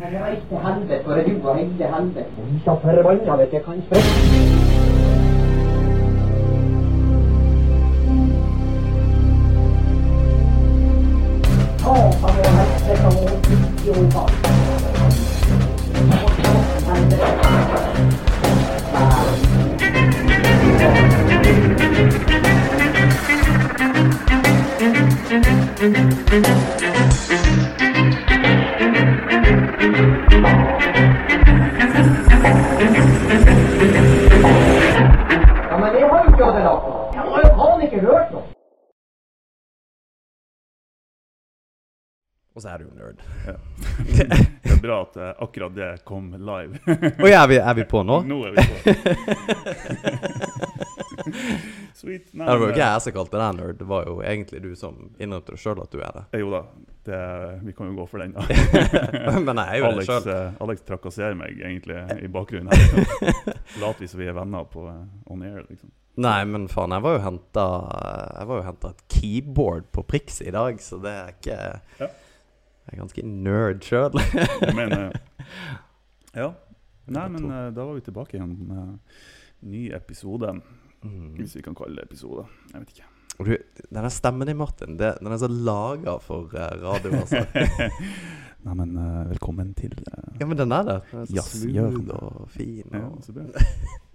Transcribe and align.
Reis 0.00 0.42
til 0.48 0.58
helvete, 0.58 1.06
og 1.06 1.56
hele 1.56 1.94
helvete. 1.94 2.24
Vi 2.52 2.60
så 2.64 2.76
forbanna 2.82 3.36
jeg 3.52 3.64
kan 3.64 3.82
sprette. 3.86 4.69
Og 42.60 42.64
så 42.66 42.74
er 42.74 42.82
du 42.82 42.84
jo 42.84 42.92
nerd. 42.92 43.20
Ja. 43.48 43.54
Det 44.60 44.74
er 44.76 44.80
bra 44.82 44.96
at 45.06 45.14
eh, 45.16 45.30
akkurat 45.44 45.72
det 45.74 45.86
kom 46.04 46.26
live. 46.36 46.76
Oi, 47.24 47.30
er 47.32 47.46
vi, 47.48 47.56
er 47.56 47.74
vi 47.78 47.84
på 47.88 48.02
nå? 48.04 48.18
Nå 48.28 48.36
er 48.44 48.52
vi 48.52 48.64
på. 48.68 48.76
Sweet. 52.00 52.28
Nei, 52.32 52.46
det 52.46 52.52
var 52.52 52.62
jo 52.64 52.68
ikke 52.70 52.84
jeg 52.84 53.02
som 53.04 53.14
kalte 53.16 53.40
deg 53.40 53.56
nerd, 53.58 53.78
det 53.80 53.86
var 53.90 54.06
jo 54.08 54.14
egentlig 54.24 54.60
du 54.64 54.70
som 54.78 54.94
innrømte 55.20 55.56
sjøl 55.60 55.80
at 55.82 55.92
du 55.92 55.98
er 56.04 56.12
det. 56.16 56.22
eh, 56.32 56.40
Jo 56.44 56.52
da, 56.52 56.60
det, 57.08 57.20
vi 57.66 57.74
kan 57.76 57.90
jo 57.90 57.96
gå 57.98 58.06
for 58.12 58.22
den, 58.22 58.36
da. 58.36 58.44
Men 59.40 59.60
jeg 59.60 59.66
er 59.66 59.80
jo 59.82 59.88
Alex, 59.90 60.06
det 60.06 60.20
selv. 60.24 60.60
Alex 60.64 60.84
trakasserer 60.88 61.36
meg 61.40 61.60
egentlig 61.60 61.98
i 62.24 62.30
bakgrunnen 62.32 62.72
her. 62.72 62.80
Later 63.82 64.04
vi 64.04 64.10
som 64.12 64.20
vi 64.22 64.28
er 64.30 64.36
venner 64.36 64.68
på 64.72 64.84
eh, 64.92 65.02
on 65.32 65.44
air, 65.48 65.64
liksom. 65.68 65.92
Nei, 66.20 66.40
men 66.44 66.66
faen, 66.68 66.92
Jeg 66.92 67.04
var 67.06 67.14
jo 67.16 68.64
henta 68.64 68.90
et 68.90 69.04
keyboard 69.14 69.86
på 69.94 70.02
Prix 70.08 70.40
i 70.44 70.50
dag, 70.52 70.80
så 70.84 70.98
det 71.00 71.12
er 71.16 71.36
ikke 71.36 71.60
Ja. 72.02 72.10
Jeg 72.86 72.96
er 72.96 73.02
ganske 73.02 73.26
nerd 73.26 73.84
sjøl. 73.86 74.20
Ja. 76.30 76.52
Nei, 77.10 77.24
men 77.34 77.48
eh, 77.50 77.70
da 77.74 77.82
var 77.82 77.96
vi 77.96 78.04
tilbake 78.06 78.36
igjen 78.36 78.52
med 78.68 78.98
ny 79.66 79.88
episode. 79.96 80.52
Mm. 81.02 81.32
Hvis 81.40 81.56
vi 81.58 81.62
kan 81.64 81.74
kalle 81.74 81.98
det 81.98 82.04
episode. 82.06 82.44
Jeg 82.70 82.84
vet 82.84 82.92
ikke. 82.94 83.08
Og 83.40 83.48
du, 83.48 83.54
denne 83.88 84.10
stemmen 84.12 84.46
din, 84.46 84.58
Martin, 84.60 84.94
det, 85.00 85.14
den 85.18 85.32
er 85.32 85.40
så 85.40 85.48
laga 85.50 86.18
for 86.22 86.54
eh, 86.54 86.74
radio, 86.84 87.16
altså. 87.18 87.42
Nei, 88.66 88.74
men 88.76 88.94
eh, 89.00 89.20
velkommen 89.30 89.72
til 89.74 89.94
Ja, 90.38 90.44
men 90.44 90.58
den 90.60 90.74
er 90.76 90.86
det. 90.86 90.96
Den 91.10 91.22
er 91.24 91.30
så 91.30 91.64
smooth 91.64 92.14
og 92.18 92.50
fin. 92.54 92.94
Og... 92.94 93.20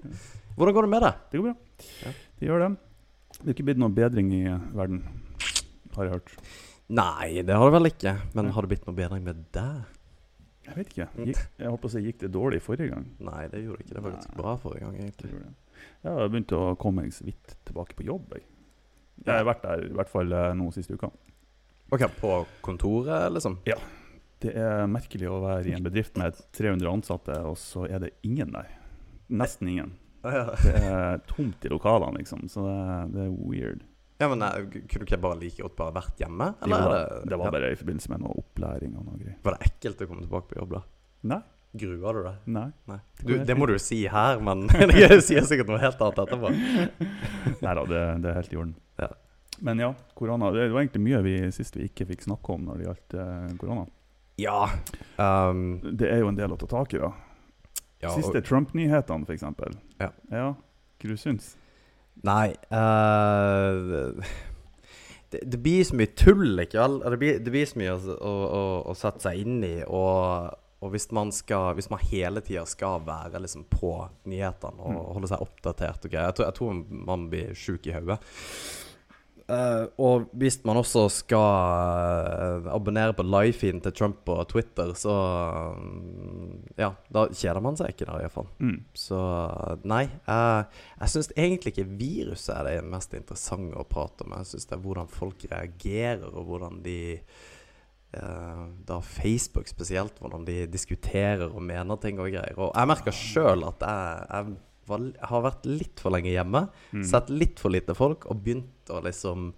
Ja. 0.05 0.11
Hvordan 0.55 0.75
går 0.77 0.85
det 0.85 0.89
med 0.91 1.02
deg? 1.02 1.22
Det 1.31 1.39
går 1.39 1.45
bra. 1.47 1.85
Ja. 2.05 2.11
Det 2.39 2.45
gjør 2.47 2.59
det. 2.61 2.67
Det 3.39 3.47
er 3.47 3.55
ikke 3.55 3.66
blitt 3.66 3.79
noe 3.81 3.95
bedring 3.97 4.29
i 4.38 4.44
verden, 4.77 5.00
har 5.95 6.05
jeg 6.05 6.13
hørt. 6.19 6.35
Nei, 6.94 7.41
det 7.41 7.55
har 7.58 7.69
det 7.69 7.78
vel 7.80 7.89
ikke. 7.89 8.16
Men 8.38 8.52
har 8.53 8.66
det 8.66 8.75
blitt 8.75 8.86
noe 8.86 8.97
bedring 8.97 9.23
med 9.25 9.45
deg? 9.55 9.86
Jeg 10.66 10.78
vet 10.80 10.91
ikke. 10.94 11.08
Mm. 11.14 11.28
Gikk, 11.30 11.41
jeg 11.61 11.72
håper 11.73 11.89
å 11.89 11.94
si, 11.94 12.02
gikk 12.05 12.19
det 12.23 12.31
dårlig 12.33 12.59
forrige 12.66 12.94
gang? 12.94 13.05
Nei, 13.25 13.44
det 13.52 13.61
gjorde 13.64 13.86
ikke. 13.86 13.94
Det 13.94 14.03
var 14.05 14.16
ganske 14.16 14.38
bra 14.38 14.53
forrige 14.61 14.86
gang, 14.86 14.95
egentlig. 15.02 15.41
Jeg 16.06 16.17
har 16.17 16.31
begynt 16.31 16.53
å 16.58 16.61
komme 16.81 17.06
meg 17.06 17.13
så 17.13 17.25
vidt 17.28 17.56
tilbake 17.67 17.97
på 17.97 18.06
jobb. 18.08 18.38
Jeg, 18.38 18.47
jeg 19.25 19.33
har 19.33 19.45
vært 19.50 19.66
der 19.66 19.86
i 19.86 19.94
hvert 19.97 20.13
fall 20.13 20.33
eh, 20.33 20.53
nå 20.58 20.72
siste 20.73 20.97
uka. 20.97 21.11
Ok, 21.94 22.08
På 22.17 22.39
kontoret, 22.66 23.28
liksom? 23.33 23.59
Det 24.41 24.53
er 24.58 24.89
merkelig 24.89 25.30
å 25.31 25.41
være 25.44 25.69
i 25.69 25.75
en 25.78 25.86
bedrift 25.86 26.17
med 26.22 26.38
300 26.58 26.89
ansatte, 26.91 27.38
og 27.45 27.58
så 27.61 27.86
er 27.86 28.02
det 28.08 28.16
ingen 28.25 28.53
der. 28.53 28.73
Nesten 29.30 29.69
ingen. 29.69 29.94
Det 30.25 30.73
er 30.81 31.22
tomt 31.30 31.66
i 31.66 31.69
lokalene, 31.69 32.17
liksom, 32.23 32.47
så 32.50 32.66
det, 32.66 32.80
det 33.13 33.28
er 33.28 33.35
weird. 33.38 33.85
Ja, 34.18 34.30
men 34.31 34.42
eh, 34.42 34.62
Kunne 34.72 35.03
du 35.03 35.09
ikke 35.09 35.20
bare 35.20 35.40
like 35.42 35.59
godt 35.64 35.76
bare 35.80 35.96
vært 35.98 36.22
hjemme? 36.24 36.53
Eller 36.64 36.84
jo, 36.86 36.92
er 36.92 36.96
det, 36.96 37.31
det 37.31 37.40
var 37.42 37.52
bare 37.58 37.74
i 37.74 37.80
forbindelse 37.80 38.14
med 38.14 38.24
noe 38.24 38.38
opplæring 38.44 38.96
og 38.96 39.09
noe 39.09 39.20
greier. 39.20 39.36
Var 39.44 39.58
det 39.58 39.70
ekkelt 39.72 40.06
å 40.06 40.08
komme 40.12 40.24
tilbake 40.24 40.52
på 40.52 40.59
jobb, 40.62 40.78
da? 40.78 40.81
Nei. 41.34 41.42
Gruer 41.76 42.16
du 42.16 42.22
deg? 42.24 42.36
Nei. 42.56 42.70
Nei. 42.88 42.98
Det 43.20 43.26
Du, 43.28 43.34
det 43.50 43.58
må 43.59 43.68
du 43.68 43.74
jo 43.76 43.81
si 43.84 44.00
her, 44.08 44.40
men 44.40 44.64
jeg 44.96 45.20
sier 45.26 45.44
sikkert 45.48 45.74
noe 45.74 45.81
helt 45.81 46.00
annet 46.06 46.22
etterpå. 46.24 46.52
Neida, 47.66 47.84
det, 47.90 48.03
det 48.24 48.31
er 48.31 48.40
helt 48.40 48.56
i 48.56 48.59
orden. 48.62 48.76
Ja. 49.02 49.09
Men 49.66 49.84
ja, 49.84 49.90
korona. 50.16 50.53
Det 50.56 50.70
var 50.72 50.84
egentlig 50.86 51.03
mye 51.03 51.20
vi 51.26 51.36
sist 51.56 51.76
vi 51.76 51.90
ikke 51.90 52.08
fikk 52.14 52.24
snakke 52.28 52.56
om 52.56 52.66
når 52.70 52.80
det 52.80 52.88
gjaldt 52.88 53.18
eh, 53.20 53.52
korona. 53.59 53.86
Ja. 54.40 54.62
Um, 55.20 55.66
Det 55.96 56.09
er 56.12 56.24
jo 56.24 56.32
en 56.32 56.40
del 56.40 56.56
å 56.56 56.59
ta 56.59 56.68
tak 56.72 56.96
i, 56.96 57.00
da. 57.03 57.12
ja 58.03 58.16
Siste 58.16 58.42
Trump-nyhetene, 58.44 59.28
f.eks. 59.28 59.46
Ja. 60.00 60.09
ja. 60.32 60.47
Hva 60.56 61.12
du 61.12 61.20
syns 61.20 61.53
Nei 62.24 62.53
uh, 62.72 64.14
det, 65.31 65.42
det 65.52 65.58
blir 65.62 65.84
så 65.84 65.98
mye 66.00 66.14
tull, 66.16 66.53
ikke 66.64 66.80
vel? 66.80 67.00
Det 67.03 67.18
blir, 67.20 67.40
det 67.44 67.52
blir 67.52 67.66
så 67.68 67.80
mye 67.81 67.96
å, 67.98 68.14
å, 68.16 68.62
å, 68.88 68.94
sette 68.96 69.26
seg 69.26 69.42
inn 69.42 69.58
i. 69.68 69.74
Og, 69.84 70.53
og 70.86 70.94
hvis 70.94 71.09
man 71.18 71.31
skal 71.36 71.74
Hvis 71.76 71.90
man 71.92 72.00
hele 72.08 72.42
tida 72.46 72.64
skal 72.70 73.02
være 73.08 73.42
liksom 73.44 73.66
på 73.72 73.92
nyhetene 74.31 74.80
og 74.80 74.96
Mm. 74.96 75.02
holde 75.18 75.28
seg 75.34 75.42
oppdatert 75.44 76.06
og 76.06 76.12
greier 76.14 76.30
Jeg, 76.30 76.36
tror- 76.38 76.48
jeg 76.52 76.58
tror 76.59 77.06
man 77.12 77.28
blir 77.30 77.53
sjuk 77.58 77.88
i 77.90 77.96
hodet. 77.98 78.20
Eh, 79.45 79.83
og 80.01 80.23
hvis 80.33 80.56
man 80.66 80.79
også 80.79 81.03
skal 81.13 81.44
uh, 82.66 82.69
abonnere 82.73 83.13
på 83.13 83.22
livefeeden 83.22 83.78
til 83.85 83.94
Trump 83.94 84.23
på 84.25 84.39
Twitter, 84.50 84.95
så 84.97 85.13
um, 85.78 86.63
Ja, 86.79 86.89
da 87.13 87.28
kjeder 87.29 87.61
man 87.61 87.78
seg 87.78 87.94
ikke 87.94 88.07
der, 88.09 88.23
iallfall. 88.25 88.50
mm. 88.57 88.79
Så 88.97 89.19
nei. 89.85 90.07
Uh, 90.25 90.66
jeg 90.97 91.13
syns 91.13 91.29
egentlig 91.38 91.75
ikke 91.75 91.88
viruset 92.01 92.55
er 92.57 92.72
det 92.72 92.89
mest 92.89 93.13
interessante 93.13 93.78
å 93.78 93.85
prate 93.85 94.25
om. 94.25 94.34
Jeg 94.39 94.50
syns 94.55 94.66
det 94.72 94.79
er 94.79 94.85
hvordan 94.88 95.13
folk 95.13 95.45
reagerer, 95.53 96.25
og 96.31 96.50
hvordan 96.50 96.81
de 96.85 97.00
eh, 98.16 98.61
Da 98.88 98.97
Facebook 99.03 99.67
spesielt, 99.69 100.17
hvordan 100.23 100.45
de 100.47 100.63
diskuterer 100.72 101.50
og 101.51 101.61
mener 101.61 102.00
ting 102.01 102.17
og 102.17 102.31
greier. 102.31 102.57
Og 102.57 102.72
jeg 102.73 102.89
merker 102.89 103.13
sjøl 103.13 103.66
at 103.67 103.84
jeg, 103.85 104.29
jeg 104.31 104.55
var, 104.89 105.05
har 105.29 105.44
vært 105.51 105.67
litt 105.69 106.01
for 106.01 106.13
lenge 106.16 106.31
hjemme. 106.34 106.66
Mm. 106.95 107.03
Sett 107.09 107.29
litt 107.34 107.61
for 107.61 107.73
lite 107.73 107.95
folk, 107.97 108.25
og 108.29 108.41
begynt 108.45 108.72
å 108.94 109.01
liksom 109.06 109.51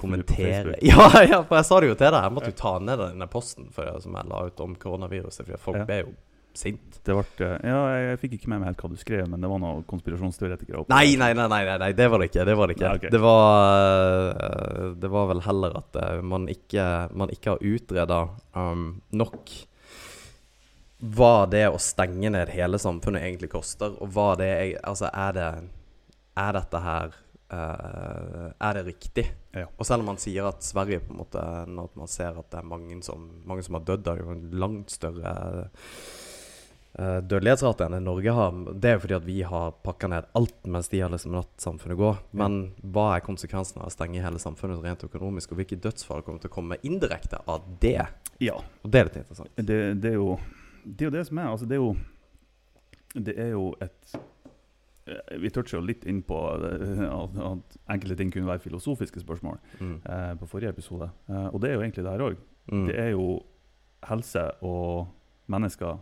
kommentere. 0.00 0.76
Ja, 0.82 1.10
ja, 1.22 1.42
for 1.42 1.58
jeg 1.60 1.68
sa 1.68 1.80
det 1.80 1.90
jo 1.90 1.98
til 1.98 2.12
deg. 2.12 2.22
Jeg 2.24 2.34
måtte 2.36 2.52
jo 2.52 2.58
ta 2.58 2.78
ned 2.82 3.02
denne 3.02 3.28
posten 3.30 3.68
for, 3.74 3.90
som 4.04 4.16
jeg 4.18 4.30
la 4.30 4.46
ut 4.48 4.64
om 4.64 4.74
koronaviruset, 4.78 5.46
for 5.48 5.68
folk 5.70 5.82
Ja. 5.82 5.86
ble 5.88 6.00
jo 6.02 6.16
sint. 6.58 6.98
Det 7.04 7.14
ble, 7.14 7.46
eh, 7.46 7.68
ja, 7.70 7.78
jeg, 7.94 8.18
fikk 8.22 8.36
ikke 8.38 8.50
med 8.50 8.62
meg 8.62 8.72
helt 8.72 8.82
hva 8.82 8.90
du 8.90 8.98
skrev, 8.98 9.28
men 9.30 9.40
det 9.44 9.50
var 9.50 9.60
noen 9.62 9.84
konspirasjonsteoretikere 9.88 10.82
oppe 10.82 10.92
Nei, 10.92 11.14
nei, 11.20 11.30
nei, 11.36 11.46
nei, 11.50 11.62
nei, 11.68 11.76
nei, 11.84 11.92
det 11.96 12.08
var 12.10 12.22
det 12.22 12.30
ikke. 12.32 12.46
Det 12.48 12.56
var 12.58 12.70
det 12.70 12.76
ikke. 12.76 12.88
Nei, 12.88 12.98
okay. 13.00 13.12
Det 13.14 13.20
var 13.22 14.32
eh, 14.32 14.84
Det 15.04 15.12
var 15.14 15.30
vel 15.32 15.42
heller 15.46 15.78
at 15.78 15.98
eh, 16.02 16.20
man 16.34 16.48
ikke, 16.50 16.86
man 17.14 17.32
ikke 17.34 17.54
har 17.54 17.64
utreda 17.72 18.20
um, 18.58 18.88
nok 19.14 19.54
hva 21.14 21.46
det 21.46 21.68
å 21.70 21.78
stenge 21.78 22.30
ned 22.34 22.50
hele 22.50 22.78
samfunnet 22.82 23.22
egentlig 23.22 23.52
koster, 23.52 23.94
og 24.02 24.10
hva 24.16 24.32
det 24.38 24.48
er 24.50 24.72
Altså, 24.82 25.06
er 25.14 25.36
det 25.36 25.50
Er 26.34 26.56
dette 26.56 26.80
her 26.82 27.14
eh, 27.50 28.46
Er 28.58 28.78
det 28.78 28.86
riktig? 28.86 29.26
Ja. 29.56 29.66
Og 29.76 29.86
selv 29.86 30.04
om 30.04 30.12
man 30.12 30.20
sier 30.20 30.48
at 30.48 30.64
Sverige 30.64 31.00
på 31.04 31.14
en 31.14 31.22
måte 31.22 31.42
Når 31.66 31.90
man 31.98 32.10
ser 32.10 32.38
at 32.38 32.50
det 32.52 32.60
er 32.60 32.70
mange 32.70 33.00
som, 33.02 33.28
mange 33.48 33.64
som 33.66 33.78
har 33.78 33.86
dødd, 33.88 34.08
av 34.08 34.32
en 34.32 34.48
langt 34.52 34.92
større 34.92 35.32
uh, 36.98 37.20
dødelighetsrate 37.22 37.86
enn 37.86 37.96
det 37.96 38.00
Norge 38.04 38.34
har. 38.34 38.60
Det 38.74 38.90
er 38.90 38.96
jo 38.96 39.02
fordi 39.04 39.16
at 39.18 39.26
vi 39.26 39.38
har 39.46 39.74
pakka 39.86 40.10
ned 40.10 40.28
alt 40.38 40.70
mens 40.70 40.90
de 40.92 41.02
har 41.02 41.12
liksom 41.12 41.36
latt 41.36 41.52
samfunnet 41.62 41.98
gå. 42.00 42.12
Men 42.40 42.58
hva 42.82 43.10
er 43.16 43.26
konsekvensen 43.26 43.82
av 43.82 43.90
å 43.90 43.94
stenge 43.94 44.22
hele 44.24 44.42
samfunnet 44.42 44.82
rent 44.84 45.04
økonomisk, 45.06 45.52
og 45.52 45.62
hvilke 45.62 45.80
dødsfall 45.84 46.24
kommer 46.26 46.42
til 46.42 46.52
å 46.52 46.56
komme 46.58 46.80
indirekte 46.86 47.42
av 47.46 47.66
det? 47.82 48.00
Ja. 48.44 48.58
Og 48.82 48.92
det 48.92 49.00
er 49.00 49.10
litt 49.10 49.20
interessant. 49.22 49.52
Det, 49.56 49.80
det, 50.02 50.14
er 50.14 50.18
jo, 50.18 50.38
det 50.84 51.06
er 51.06 51.10
jo 51.10 51.16
det 51.18 51.26
som 51.30 51.42
er. 51.42 51.52
Altså, 51.52 51.68
det 51.68 51.78
er 51.78 51.84
jo 51.84 51.92
Det 53.14 53.34
er 53.40 53.54
jo 53.54 53.70
et 53.80 54.18
Vi 55.40 55.50
toucher 55.50 55.78
jo 55.78 55.84
litt 55.86 56.04
inn 56.06 56.22
på 56.22 56.36
eh, 56.64 57.04
at, 57.08 57.36
at 57.52 57.76
enkelte 57.94 58.16
ting 58.16 58.32
kunne 58.34 58.46
være 58.50 58.62
filosofiske 58.64 59.20
spørsmål 59.22 59.58
Mm. 59.80 60.00
eh, 60.04 60.34
på 60.40 60.48
forrige 60.48 60.68
episode. 60.74 61.10
Eh, 61.28 61.46
og 61.52 61.60
det 61.60 61.70
er 61.70 61.74
jo 61.74 61.80
egentlig 61.86 62.04
det 62.04 62.12
her 62.12 62.24
òg. 62.26 62.36
Mm. 62.72 62.86
Det 62.86 62.96
er 62.98 63.10
jo 63.14 63.42
helse 64.08 64.44
og 64.62 65.08
mennesker 65.48 65.98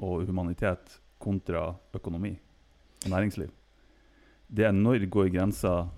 og 0.00 0.24
humanitet 0.26 0.98
kontra 1.22 1.74
økonomi 1.94 2.32
og 3.04 3.10
næringsliv. 3.10 3.50
Det 4.52 4.64
er 4.66 4.72
når 4.72 5.06
går 5.10 5.30
grensa 5.32 5.88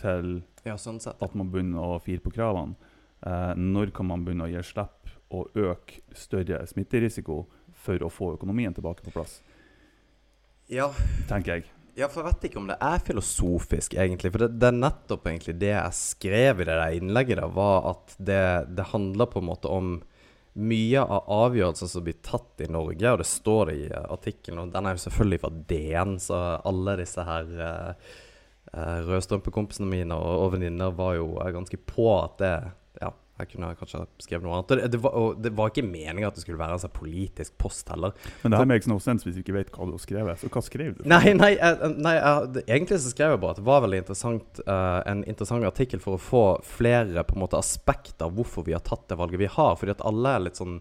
til 0.00 0.42
Ja, 0.64 0.74
sånn 0.76 1.00
sett. 1.00 1.20
at 1.22 1.34
man 1.34 1.50
begynner 1.50 1.78
å 1.82 2.00
fire 2.02 2.20
på 2.20 2.32
kravene. 2.32 2.74
Eh, 3.26 3.54
når 3.56 3.92
kan 3.92 4.06
man 4.06 4.24
begynne 4.24 4.46
å 4.46 4.50
gi 4.50 4.62
slipp 4.62 5.10
og 5.30 5.50
øke 5.54 6.00
større 6.14 6.64
smitterisiko 6.66 7.46
for 7.72 7.98
å 7.98 8.10
få 8.10 8.32
økonomien 8.38 8.74
tilbake 8.74 9.02
på 9.02 9.12
plass, 9.12 9.40
Ja, 10.68 10.88
tenker 11.28 11.56
jeg. 11.58 11.64
Ja, 11.94 12.08
for 12.08 12.22
jeg 12.22 12.30
vet 12.30 12.46
ikke 12.48 12.60
om 12.62 12.70
det 12.70 12.78
er 12.80 13.02
filosofisk, 13.04 13.98
egentlig. 14.00 14.32
For 14.32 14.46
det, 14.46 14.54
det 14.62 14.70
er 14.70 14.78
nettopp 14.78 15.26
egentlig 15.28 15.58
det 15.60 15.74
jeg 15.74 15.98
skrev 15.98 16.62
i 16.62 16.66
det 16.68 16.78
der 16.78 16.96
innlegget, 16.96 17.42
da, 17.42 17.50
var 17.52 17.90
at 17.90 18.14
det, 18.16 18.44
det 18.78 18.88
handler 18.94 19.28
på 19.28 19.42
en 19.42 19.48
måte 19.50 19.72
om 19.72 19.98
mye 20.52 21.00
av 21.00 21.30
avgjørelser 21.32 21.88
som 21.88 22.04
blir 22.04 22.18
tatt 22.24 22.60
i 22.64 22.68
Norge, 22.72 23.08
og 23.08 23.20
det 23.22 23.28
står 23.28 23.72
i 23.72 23.80
artikkelen, 23.92 24.60
og 24.60 24.74
den 24.74 24.88
er 24.88 24.96
jo 24.96 25.04
selvfølgelig 25.06 25.40
fra 25.40 25.52
DN, 25.72 26.18
så 26.20 26.40
alle 26.68 26.96
disse 27.00 27.24
her 27.24 27.52
uh, 27.60 28.12
rødstrømpekompisene 29.08 29.88
mine 29.88 30.16
og, 30.16 30.46
og 30.46 30.52
venninner 30.56 30.92
var 30.96 31.16
jo 31.16 31.34
ganske 31.56 31.80
på 31.88 32.08
at 32.20 32.38
det 32.42 32.54
Ja, 33.00 33.08
jeg 33.42 33.50
kunne 33.52 33.70
kanskje 33.78 34.02
skrevet 34.22 34.46
noe 34.46 34.56
annet. 34.58 34.72
Det, 34.72 34.88
det, 34.94 35.00
var, 35.02 35.16
og 35.18 35.42
det 35.42 35.52
var 35.58 35.72
ikke 35.72 35.84
meninga 35.86 36.30
at 36.30 36.38
det 36.38 36.44
skulle 36.44 36.60
være 36.60 36.76
en 36.76 36.82
sånn 36.82 36.94
politisk 36.94 37.56
post 37.60 37.90
heller. 37.92 38.14
Men 38.42 38.54
det 38.54 38.60
her 38.62 38.70
makes 38.70 38.90
no 38.90 38.98
sense 39.02 39.26
hvis 39.26 39.36
du 39.36 39.42
ikke 39.42 39.56
vet 39.56 39.72
hva 39.74 39.88
du 39.88 39.94
har 39.94 40.02
skrevet. 40.02 40.42
Så 40.42 40.50
hva 40.52 40.64
skrev 40.64 40.96
du? 40.98 41.04
Nei, 41.10 41.34
nei, 41.38 41.52
nei 41.96 42.14
jeg, 42.16 42.64
egentlig 42.66 43.00
så 43.02 43.12
skrev 43.12 43.36
jeg 43.36 43.42
bare 43.44 43.56
at 43.56 43.62
det 43.62 43.68
var 43.68 43.84
veldig 43.86 44.02
interessant, 44.04 44.64
uh, 44.66 45.00
en 45.12 45.24
interessant 45.28 45.68
artikkel 45.68 46.02
for 46.02 46.18
å 46.18 46.22
få 46.22 46.44
flere 46.66 47.26
på 47.28 47.36
en 47.36 47.44
måte 47.44 47.60
aspekter 47.60 48.28
av 48.28 48.36
hvorfor 48.38 48.66
vi 48.68 48.76
har 48.76 48.84
tatt 48.86 49.08
det 49.10 49.18
valget 49.20 49.42
vi 49.42 49.52
har. 49.58 49.78
Fordi 49.80 49.96
at 49.96 50.04
alle 50.08 50.36
er 50.36 50.46
litt 50.48 50.60
sånn 50.60 50.80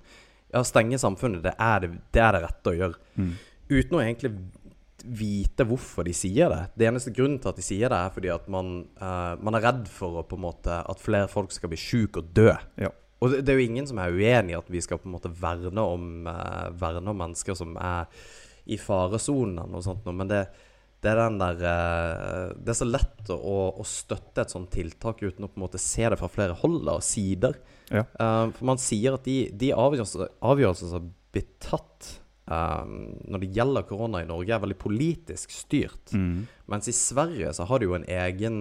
Ja, 0.52 0.66
stenge 0.68 0.98
samfunnet, 1.00 1.46
det 1.46 1.54
er 1.64 1.78
det, 1.80 1.94
det, 2.12 2.20
er 2.20 2.36
det 2.36 2.42
rette 2.44 2.72
å 2.74 2.76
gjøre. 2.76 2.98
Mm. 3.16 3.36
Uten 3.72 3.96
å 3.96 4.02
egentlig 4.04 4.34
vite 5.06 5.66
hvorfor 5.68 6.06
de 6.08 6.14
sier 6.16 6.52
det. 6.52 6.62
Det 6.78 6.88
eneste 6.90 7.14
grunnen 7.16 7.40
til 7.42 7.52
at 7.52 7.60
de 7.60 7.66
sier 7.66 7.92
det, 7.92 7.98
er 7.98 8.16
fordi 8.16 8.32
at 8.34 8.48
man, 8.52 8.74
uh, 9.02 9.36
man 9.42 9.58
er 9.58 9.66
redd 9.68 9.86
for 9.92 10.22
å, 10.22 10.26
på 10.28 10.40
en 10.40 10.46
måte, 10.46 10.82
at 10.82 11.04
flere 11.04 11.30
folk 11.32 11.54
skal 11.56 11.72
bli 11.72 11.80
syke 11.80 12.24
og 12.24 12.34
dø. 12.36 12.52
Ja. 12.82 12.92
Og 13.22 13.34
det, 13.34 13.44
det, 13.46 13.54
er 13.54 13.60
jo 13.60 13.70
ingen 13.70 13.90
som 13.90 14.02
er 14.02 14.16
uenig 14.16 14.56
i 14.56 14.60
at 14.60 14.72
vi 14.74 14.82
skal 14.84 15.02
på 15.02 15.10
en 15.10 15.16
måte 15.16 15.32
verne 15.42 15.86
om, 15.86 16.10
uh, 16.30 16.72
verne 16.78 17.14
om 17.14 17.22
mennesker 17.26 17.58
som 17.58 17.78
er 17.78 18.10
i 18.72 18.78
faresonen 18.78 19.74
og 19.74 19.82
sånt 19.82 20.06
men 20.14 20.30
det, 20.30 20.44
det 21.02 21.10
er 21.10 21.18
der 21.18 21.64
uh, 21.66 22.52
Det 22.54 22.76
er 22.76 22.78
så 22.78 22.86
lett 22.86 23.32
å, 23.34 23.56
å, 23.74 23.86
støtte 23.88 24.44
et 24.44 24.54
sånt 24.54 24.70
tiltak 24.74 25.24
uten 25.24 25.48
å 25.48 25.50
på 25.50 25.58
en 25.58 25.66
måte 25.66 25.82
se 25.82 26.06
det 26.06 26.20
fra 26.22 26.30
flere 26.30 26.58
hold 26.62 26.86
og 26.90 27.06
sider. 27.06 27.58
Ja. 27.92 28.06
for 28.16 28.64
man 28.70 28.80
sier 28.80 29.18
at 29.18 29.26
de, 29.28 29.50
de 29.52 29.74
avgjørelser 29.76 30.94
som 30.94 31.10
blir 31.34 31.50
tatt 31.60 32.22
um, 32.46 32.96
når 33.28 33.44
det 33.44 33.52
gjelder 33.56 33.88
korona 33.90 34.24
i 34.24 34.30
Norge, 34.30 34.54
er 34.56 34.64
veldig 34.64 34.80
politisk 34.82 35.54
styrt. 35.54 36.14
Mm. 36.14 36.48
Mens 36.72 36.90
i 36.92 36.96
Sverige 36.96 37.54
så 37.58 37.68
har 37.70 37.82
de 37.82 37.90
jo 37.90 37.98
en 37.98 38.08
egen 38.08 38.60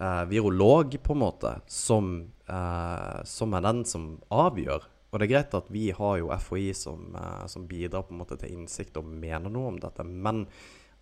uh, 0.00 0.24
virolog, 0.30 0.98
på 1.02 1.16
en 1.16 1.22
måte, 1.22 1.54
som, 1.66 2.12
uh, 2.50 3.22
som, 3.24 3.54
er 3.54 3.66
den 3.66 3.84
som 3.88 4.08
avgjør. 4.34 4.88
Og 5.10 5.20
det 5.20 5.28
er 5.28 5.32
greit 5.32 5.54
at 5.56 5.68
vi 5.72 5.90
har 5.94 6.18
jo 6.20 6.32
FHI 6.34 6.70
som, 6.76 7.12
uh, 7.16 7.44
som 7.50 7.68
bidrar 7.68 8.08
på 8.08 8.16
en 8.16 8.24
måte 8.24 8.38
til 8.40 8.56
innsikt 8.56 8.98
og 9.00 9.08
mener 9.08 9.52
noe 9.52 9.74
om 9.74 9.78
dette, 9.80 10.04
men 10.04 10.46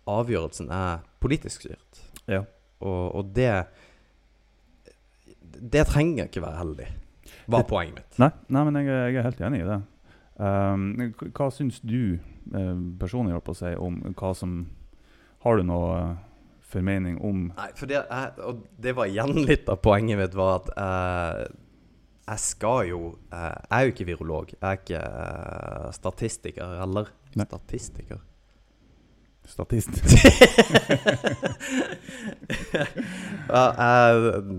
avgjørelsen 0.09 0.69
er 0.73 1.01
politisk 1.23 1.65
styrt. 1.65 2.05
Ja. 2.29 2.45
Og, 2.85 3.15
og 3.15 3.33
det 3.35 3.65
Det 5.55 5.85
trenger 5.87 6.27
ikke 6.27 6.43
være 6.43 6.59
heldig, 6.59 6.87
var 7.47 7.63
poenget 7.69 7.95
mitt. 7.95 8.17
Nei, 8.19 8.31
nei 8.51 8.63
men 8.67 8.79
jeg, 8.81 8.87
jeg, 8.91 9.19
er 9.19 9.27
helt 9.29 9.43
enig 9.47 9.61
i 9.63 9.67
det. 9.69 9.77
Um, 10.35 11.13
hva 11.31 11.47
syns 11.53 11.79
du 11.79 12.17
uh, 12.51 12.79
personlig 12.99 13.37
si, 13.55 13.69
om 13.79 14.01
hva 14.19 14.33
som 14.35 14.65
Har 15.45 15.55
du 15.55 15.63
noe 15.63 15.93
uh, 15.95 16.17
formening 16.59 17.21
om 17.23 17.45
Nei, 17.53 17.69
for 17.79 17.87
det, 17.87 18.01
jeg, 18.01 18.33
og 18.43 18.65
det 18.75 18.95
var 18.97 19.07
igjen 19.07 19.31
litt 19.49 19.71
av 19.71 19.79
poenget 19.79 20.19
mitt, 20.19 20.35
var 20.35 20.59
at 20.59 20.67
uh, 20.75 21.45
jeg 22.25 22.43
skal 22.43 22.89
jo 22.89 23.01
Jeg 23.29 23.69
er 23.69 23.81
jo 23.85 23.91
ikke 23.93 24.09
virolog. 24.09 24.51
Jeg 24.57 24.65
er 24.65 24.79
ikke 24.79 25.01
statistiker 25.93 26.79
heller. 26.81 27.11
Nei. 27.37 27.45
Statistiker? 27.45 28.23
Statist. 29.45 29.89
ja, 33.45 33.63
jeg, 33.77 34.15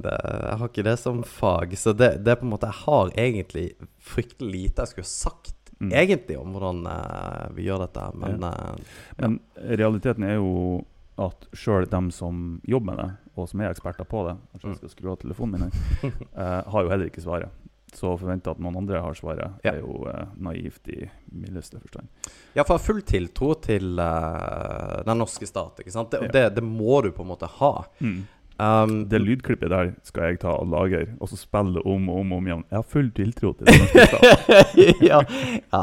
jeg, 0.07 0.57
har 0.61 0.69
ikke 0.69 0.85
det 0.87 0.95
som 1.01 1.25
fag, 1.27 1.75
så 1.79 1.91
det, 1.97 2.23
det, 2.23 2.31
er 2.33 2.39
på 2.39 2.47
en 2.47 2.53
måte 2.55 2.71
Jeg 2.71 2.85
har 2.85 3.11
egentlig 3.19 3.67
fryktelig 3.99 4.53
lite 4.53 4.85
jeg 4.85 4.93
skulle 4.95 5.11
sagt 5.11 5.56
mm. 5.79 5.93
egentlig 5.93 6.39
om 6.39 6.55
hvordan 6.55 6.87
uh, 6.87 7.47
vi 7.57 7.67
gjør 7.69 7.87
dette. 7.87 8.09
Men, 8.15 8.43
ja. 8.43 8.53
uh, 8.53 9.13
men 9.21 9.39
realiteten 9.57 10.27
er 10.27 10.39
jo 10.39 10.83
at 11.21 11.47
sjøl 11.57 11.87
dem 11.89 12.11
som 12.13 12.59
jobber 12.69 12.93
med 12.93 13.01
det, 13.01 13.13
og 13.37 13.49
som 13.49 13.63
er 13.65 13.73
eksperter 13.73 14.05
på 14.09 14.27
det 14.27 14.35
Kanskje 14.53 14.67
jeg 14.69 14.75
mm. 14.75 14.81
skal 14.83 14.93
skru 14.93 15.13
av 15.15 15.23
telefonen 15.23 15.55
min 15.55 15.65
her, 15.69 16.19
uh, 16.37 16.61
har 16.75 16.85
jo 16.85 16.93
heller 16.93 17.13
ikke 17.13 17.25
svaret. 17.25 17.63
Så 17.97 18.11
å 18.11 18.17
forvente 18.19 18.51
at 18.51 18.59
noen 18.61 18.77
andre 18.83 19.01
har 19.01 19.15
svaret, 19.17 19.61
ja. 19.65 19.73
er 19.73 19.79
jo 19.79 20.03
naivt 20.43 20.91
i 20.93 21.07
mildeste 21.33 21.79
forstand. 21.81 22.11
Ja, 22.53 22.65
for 22.67 22.75
jeg 22.75 22.81
har 22.81 22.83
full 22.83 22.99
tiltro 23.09 23.53
til 23.63 23.95
den 23.97 25.21
norske 25.23 25.47
stat. 25.49 25.81
ikke 25.81 25.95
sant? 25.95 26.11
Det, 26.13 26.27
ja. 26.27 26.33
det, 26.35 26.43
det, 26.59 26.65
må 26.67 26.99
du 27.07 27.13
på 27.15 27.25
en 27.25 27.31
måte 27.31 27.49
ha. 27.61 27.71
Mm. 28.03 28.27
Um, 28.57 29.03
det 29.09 29.19
lydklippet 29.21 29.69
der 29.69 29.91
skal 30.07 30.31
jeg 30.31 30.39
ta 30.41 30.55
og 30.57 30.71
lagre, 30.73 31.03
og 31.21 31.29
så 31.29 31.37
spille 31.37 31.83
om 31.85 32.09
og 32.09 32.23
om, 32.23 32.33
om 32.39 32.47
igjen. 32.49 32.65
Jeg 32.71 32.79
har 32.79 32.87
full 32.89 33.11
tiltro 33.17 33.53
til 33.59 33.69
det. 33.69 34.07
ja, 35.11 35.21
ja, 35.69 35.83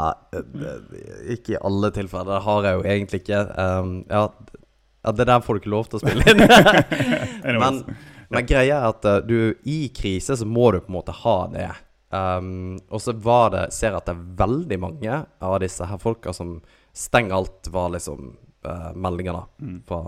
ikke 1.36 1.54
i 1.54 1.60
alle 1.60 1.92
tilfeller. 1.94 2.32
Det 2.32 2.42
har 2.48 2.66
jeg 2.66 2.80
jo 2.80 2.84
egentlig 2.96 3.22
ikke. 3.22 3.44
Um, 3.54 3.94
ja, 4.10 4.24
ja, 5.04 5.14
det 5.14 5.28
der 5.30 5.44
får 5.44 5.54
du 5.54 5.62
ikke 5.62 5.74
lov 5.76 5.86
til 5.86 6.00
å 6.00 6.02
spille 6.02 6.26
inn. 6.32 6.42
men, 7.62 7.80
men, 8.32 8.46
greia 8.48 8.80
er 8.80 8.90
at 8.90 9.06
uh, 9.06 9.20
du 9.22 9.54
i 9.70 9.80
krise 9.94 10.34
så 10.40 10.48
må 10.48 10.72
du 10.74 10.80
på 10.82 10.90
en 10.90 10.98
måte 10.98 11.14
ha 11.22 11.38
det. 11.54 11.70
Um, 12.14 12.80
og 12.90 13.02
så 13.02 13.10
var 13.18 13.48
det 13.50 13.62
Ser 13.74 13.90
jeg 13.90 13.98
at 13.98 14.06
det 14.06 14.12
er 14.14 14.26
veldig 14.38 14.76
mange 14.78 15.16
av 15.42 15.54
disse 15.62 15.86
her 15.86 15.98
folka 15.98 16.34
som 16.34 16.56
stenger 16.94 17.38
alt, 17.38 17.70
var 17.74 17.94
liksom 17.94 18.34
uh, 18.66 18.90
meldingene 18.98 19.46
mm. 19.62 19.78
fra 19.86 20.02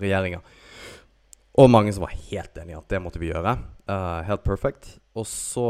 regjeringa. 0.00 0.40
Og 1.56 1.70
mange 1.72 1.92
som 1.94 2.04
var 2.04 2.14
helt 2.28 2.58
enig 2.60 2.74
i 2.74 2.78
at 2.78 2.90
det 2.92 3.00
måtte 3.00 3.20
vi 3.22 3.30
gjøre. 3.30 3.56
Uh, 3.88 4.20
helt 4.28 4.44
perfect. 4.44 4.96
Og 5.16 5.24
så 5.28 5.66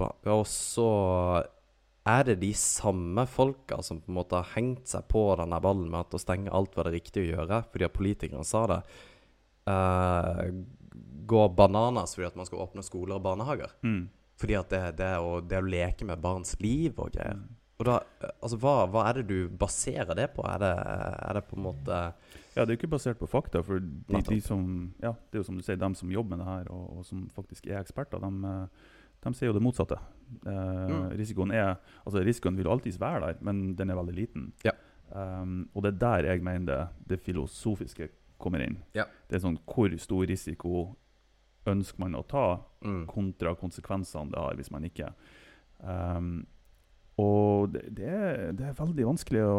Og 0.00 0.44
så 0.50 0.90
er 2.10 2.24
det 2.26 2.40
de 2.40 2.50
samme 2.56 3.26
folka 3.28 3.78
som 3.86 4.00
på 4.00 4.10
en 4.10 4.18
måte 4.18 4.38
har 4.38 4.54
hengt 4.56 4.88
seg 4.88 5.06
på 5.12 5.22
denne 5.38 5.60
ballen 5.62 5.90
med 5.92 6.00
at 6.00 6.16
å 6.16 6.22
stenge 6.22 6.50
alt 6.50 6.74
var 6.74 6.88
det 6.88 6.96
riktige 6.96 7.28
å 7.28 7.30
gjøre, 7.34 7.62
fordi 7.70 7.86
at 7.86 7.96
politikerne 7.96 8.46
sa 8.48 8.64
det. 8.70 8.80
Uh, 9.68 10.64
går 11.30 11.52
bananas 11.54 12.16
fordi 12.16 12.30
at 12.30 12.38
man 12.40 12.48
skal 12.48 12.64
åpne 12.64 12.82
skoler 12.82 13.18
og 13.20 13.24
barnehager. 13.28 13.76
Mm. 13.86 14.08
Fordi 14.40 14.56
at 14.56 14.72
det, 14.72 14.82
det, 14.98 15.08
er 15.14 15.22
å, 15.22 15.38
det, 15.44 15.60
å, 15.60 15.68
leke 15.68 16.08
med 16.08 16.22
barns 16.22 16.56
liv 16.64 16.96
og 16.96 17.12
greier. 17.14 17.38
Mm. 17.38 17.59
Og 17.80 17.86
da, 17.88 17.96
altså, 18.42 18.58
hva, 18.60 18.74
hva, 18.92 19.06
er 19.08 19.20
det 19.20 19.30
du 19.30 19.52
baserer 19.56 20.12
det 20.18 20.28
på? 20.36 20.44
Er 20.44 20.60
det, 20.60 20.74
er 20.76 21.38
det 21.38 21.46
på 21.48 21.56
en 21.56 21.64
måte 21.70 22.00
ja, 22.50 22.64
det 22.64 22.72
er 22.72 22.74
jo 22.74 22.80
ikke 22.80 22.90
basert 22.96 23.20
på 23.20 23.28
fakta. 23.30 23.62
For 23.64 23.80
de, 23.80 24.20
de 24.26 24.40
som, 24.42 24.62
ja, 25.00 25.14
det 25.30 25.38
er 25.38 25.44
jo 25.44 25.46
som 25.46 25.58
du 25.58 25.64
sier, 25.64 25.78
de 25.80 25.90
som 25.96 26.10
jobber 26.12 26.34
med 26.34 26.42
det 26.42 26.48
her, 26.48 26.70
og, 26.74 26.98
og 26.98 27.06
som 27.06 27.22
faktisk 27.32 27.68
er 27.70 27.78
eksperter, 27.78 28.20
de, 28.20 28.50
eh, 28.50 28.88
de 29.22 29.32
sier 29.38 29.52
jo 29.52 29.56
det 29.56 29.62
motsatte. 29.64 29.96
Eh, 30.42 30.90
mm. 30.90 31.06
risikoen, 31.20 31.54
er, 31.54 31.76
altså 32.02 32.24
risikoen 32.26 32.58
vil 32.58 32.70
alltids 32.72 32.98
være 33.00 33.22
der, 33.28 33.44
men 33.46 33.62
den 33.78 33.94
er 33.94 34.00
veldig 34.00 34.16
liten. 34.18 34.50
Ja. 34.66 34.74
Um, 35.10 35.64
og 35.74 35.82
det 35.82 35.94
er 35.94 36.02
der 36.02 36.28
jeg 36.28 36.42
mener 36.46 36.66
det, 36.68 36.80
det 37.14 37.22
filosofiske 37.22 38.10
kommer 38.40 38.62
inn. 38.66 38.76
Ja. 38.94 39.08
Det 39.26 39.40
er 39.40 39.42
sånn 39.42 39.58
Hvor 39.66 39.90
stor 39.98 40.28
risiko 40.30 40.84
ønsker 41.70 42.02
man 42.02 42.14
å 42.18 42.22
ta, 42.26 42.60
mm. 42.82 43.02
kontra 43.10 43.56
konsekvensene 43.58 44.34
det 44.34 44.42
har 44.42 44.58
hvis 44.58 44.70
man 44.74 44.86
ikke. 44.86 45.10
Um, 45.82 46.44
og 47.20 47.72
det, 47.74 47.86
det, 47.96 48.10
er, 48.10 48.44
det, 48.56 48.70
er, 48.70 48.76
veldig 48.78 49.08
vanskelig 49.12 49.46
å 49.46 49.56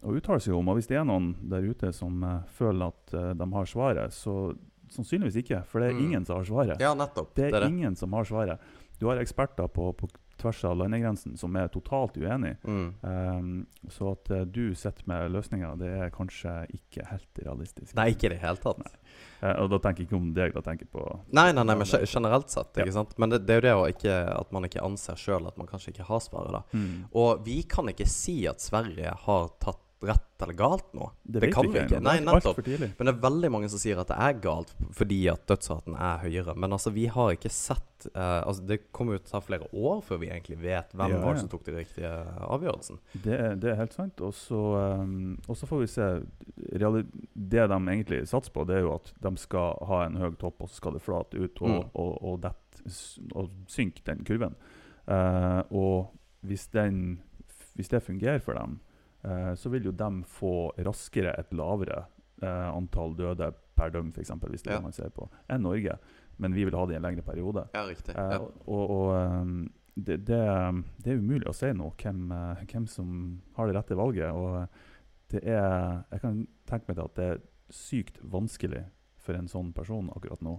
å 0.00 0.16
uttale 0.16 0.40
seg 0.42 0.56
om. 0.56 0.70
Og 0.70 0.78
hvis 0.78 0.88
det 0.90 0.98
er 1.00 1.06
noen 1.08 1.32
der 1.50 1.66
ute 1.66 1.92
som 1.96 2.22
uh, 2.24 2.40
føler 2.56 2.90
at 2.92 3.14
uh, 3.16 3.30
de 3.36 3.48
har 3.54 3.68
svaret, 3.68 4.14
så 4.16 4.52
sannsynligvis 4.90 5.40
ikke. 5.42 5.62
For 5.70 5.82
det 5.82 5.90
er 5.90 5.98
mm. 5.98 6.04
ingen 6.06 6.26
som 6.26 6.40
har 6.40 6.48
svaret. 6.48 6.82
Ja, 6.82 6.94
nettopp. 6.98 7.34
Det 7.36 7.48
er, 7.48 7.54
det 7.54 7.62
er 7.62 7.70
ingen 7.70 7.98
som 7.98 8.16
har 8.16 8.28
svaret. 8.28 8.70
Du 9.00 9.08
har 9.08 9.20
eksperter 9.20 9.68
på, 9.72 9.92
på 9.96 10.08
tvers 10.40 10.62
av 10.68 10.76
landegrensen 10.80 11.36
som 11.40 11.56
er 11.60 11.70
totalt 11.72 12.16
uenig. 12.20 12.54
Mm. 12.64 12.86
Um, 13.00 13.50
så 13.92 14.12
at 14.14 14.30
uh, 14.32 14.42
du 14.48 14.74
sitter 14.78 15.06
med 15.10 15.30
løsninger, 15.34 15.76
det 15.80 15.90
er 16.06 16.14
kanskje 16.14 16.54
ikke 16.76 17.06
helt 17.10 17.42
realistisk. 17.44 17.94
Nei, 17.98 18.10
ikke 18.14 18.30
i 18.30 18.32
det 18.34 18.40
hele 18.42 18.60
tatt. 18.62 18.96
Uh, 19.40 19.54
og 19.62 19.70
da 19.74 19.80
tenker 19.84 20.04
jeg 20.04 20.10
ikke 20.10 20.18
om 20.20 20.32
deg, 20.36 20.56
da 20.56 20.64
tenker 20.64 20.88
jeg 20.88 20.94
på 20.94 21.04
Nei, 21.36 21.50
nei, 21.56 21.64
nei, 21.66 21.76
men 21.80 21.88
generelt 21.88 22.52
sett. 22.52 22.72
ikke 22.74 22.90
ja. 22.90 22.96
sant? 23.00 23.14
Men 23.20 23.34
det, 23.34 23.44
det, 23.48 23.60
er 23.60 23.74
jo 23.74 23.84
det 23.86 23.98
ikke, 23.98 24.16
at 24.36 24.56
man 24.56 24.68
ikke 24.68 24.84
anser 24.86 25.20
sjøl 25.20 25.48
at 25.50 25.60
man 25.60 25.70
kanskje 25.70 25.94
ikke 25.94 26.08
har 26.10 26.24
svaret. 26.24 26.56
da. 26.56 26.64
Mm. 26.72 27.06
Og 27.20 27.46
vi 27.46 27.60
kan 27.68 27.88
ikke 27.92 28.08
si 28.08 28.42
at 28.50 28.62
Sverige 28.64 29.14
har 29.26 29.54
tatt 29.62 29.84
rett 30.00 30.42
eller 30.42 30.52
galt 30.52 30.92
nå. 30.92 31.10
Det, 31.22 31.40
det 31.40 31.52
kan 31.52 31.68
vi 31.72 31.80
ikke. 31.82 32.00
Nei, 32.00 32.16
nettopp. 32.24 32.60
Men 32.64 33.08
det 33.08 33.12
er 33.12 33.20
veldig 33.20 33.50
mange 33.52 33.68
som 33.72 33.80
sier 33.82 34.00
at 34.00 34.08
det 34.08 34.16
er 34.16 34.38
galt 34.40 34.72
fordi 34.96 35.18
at 35.32 35.44
dødsraten 35.50 35.96
er 35.96 36.22
høyere. 36.24 36.54
Men 36.56 36.72
altså, 36.76 36.92
vi 36.94 37.04
har 37.12 37.34
ikke 37.34 37.52
sett 37.52 38.06
uh, 38.14 38.40
altså, 38.46 38.64
Det 38.70 38.78
kommer 38.96 39.18
jo 39.18 39.22
til 39.22 39.28
å 39.28 39.34
ta 39.34 39.42
flere 39.44 39.68
år 39.76 40.00
før 40.06 40.22
vi 40.22 40.30
egentlig 40.30 40.58
vet 40.62 40.96
hvem 40.96 41.16
ja, 41.16 41.20
ja. 41.20 41.36
som 41.42 41.52
tok 41.52 41.68
den 41.68 41.78
riktige 41.82 42.14
avgjørelsen. 42.48 43.00
Det, 43.12 43.38
det, 43.60 43.72
er 43.74 43.80
helt 43.82 43.96
sant. 43.96 44.24
Og 44.24 44.34
så 44.36 44.64
um, 45.04 45.36
får 45.44 45.84
vi 45.84 45.92
se 45.92 46.10
Det 46.80 47.66
de 47.74 47.80
egentlig 47.80 48.24
satser 48.30 48.56
på, 48.56 48.64
det 48.68 48.80
er 48.80 48.86
jo 48.86 48.96
at 48.96 49.12
de 49.20 49.36
skal 49.40 49.80
ha 49.90 50.04
en 50.06 50.20
høy 50.20 50.30
topp, 50.40 50.64
og 50.64 50.72
så 50.72 50.80
skal 50.80 50.96
det 50.96 51.04
flate 51.04 51.36
ut 51.36 51.60
og, 51.60 51.68
mm. 51.68 51.88
og, 51.92 52.12
og, 52.24 52.40
det, 52.46 52.54
og 53.34 53.52
synke 53.68 54.04
den 54.08 54.24
kurven. 54.24 54.56
Uh, 55.04 55.60
og 55.74 56.14
hvis, 56.46 56.70
den, 56.72 57.20
hvis 57.76 57.92
det 57.92 58.06
fungerer 58.06 58.40
for 58.40 58.56
dem 58.56 58.80
så 59.54 59.72
vil 59.72 59.90
jo 59.90 59.92
de 59.92 60.08
få 60.28 60.70
raskere 60.80 61.34
et 61.40 61.52
lavere 61.56 62.04
eh, 62.42 62.68
antall 62.70 63.16
døde 63.18 63.50
per 63.76 63.92
døgn, 63.94 64.12
f.eks., 64.14 64.32
hvis 64.46 64.64
det 64.64 64.72
er 64.72 64.78
ja. 64.78 64.84
man 64.84 64.96
ser 64.96 65.12
på, 65.14 65.28
enn 65.50 65.64
Norge. 65.64 65.98
Men 66.40 66.56
vi 66.56 66.64
vil 66.64 66.76
ha 66.76 66.86
det 66.88 66.96
i 66.96 67.00
en 67.00 67.04
lengre 67.04 67.24
periode. 67.24 67.66
Ja, 67.76 67.84
riktig. 67.88 68.14
Eh, 68.16 68.36
ja. 68.36 68.40
og, 68.40 68.94
og, 68.96 69.66
det, 69.94 70.22
det, 70.28 70.40
det, 71.04 71.12
er 71.12 71.20
umulig 71.20 71.50
å 71.50 71.56
si 71.56 71.72
nå 71.76 71.90
hvem, 72.00 72.30
hvem, 72.70 72.86
som 72.88 73.10
har 73.58 73.68
det 73.68 73.76
rette 73.76 73.98
valget. 73.98 74.32
Og 74.32 75.34
det 75.34 75.42
er 75.44 76.00
Jeg 76.14 76.22
kan 76.22 76.40
tenke 76.70 76.88
meg 76.88 77.02
at 77.04 77.18
det 77.18 77.28
er 77.34 77.44
sykt 77.70 78.16
vanskelig 78.22 78.86
for 79.20 79.36
en 79.36 79.50
sånn 79.50 79.74
person 79.76 80.08
akkurat 80.14 80.40
nå, 80.44 80.56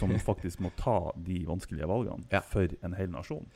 som 0.00 0.12
faktisk 0.30 0.62
må 0.64 0.72
ta 0.78 1.12
de 1.16 1.44
vanskelige 1.48 1.88
valgene 1.88 2.26
ja. 2.32 2.42
for 2.42 2.72
en 2.82 2.96
hel 2.98 3.12
nasjon. 3.12 3.46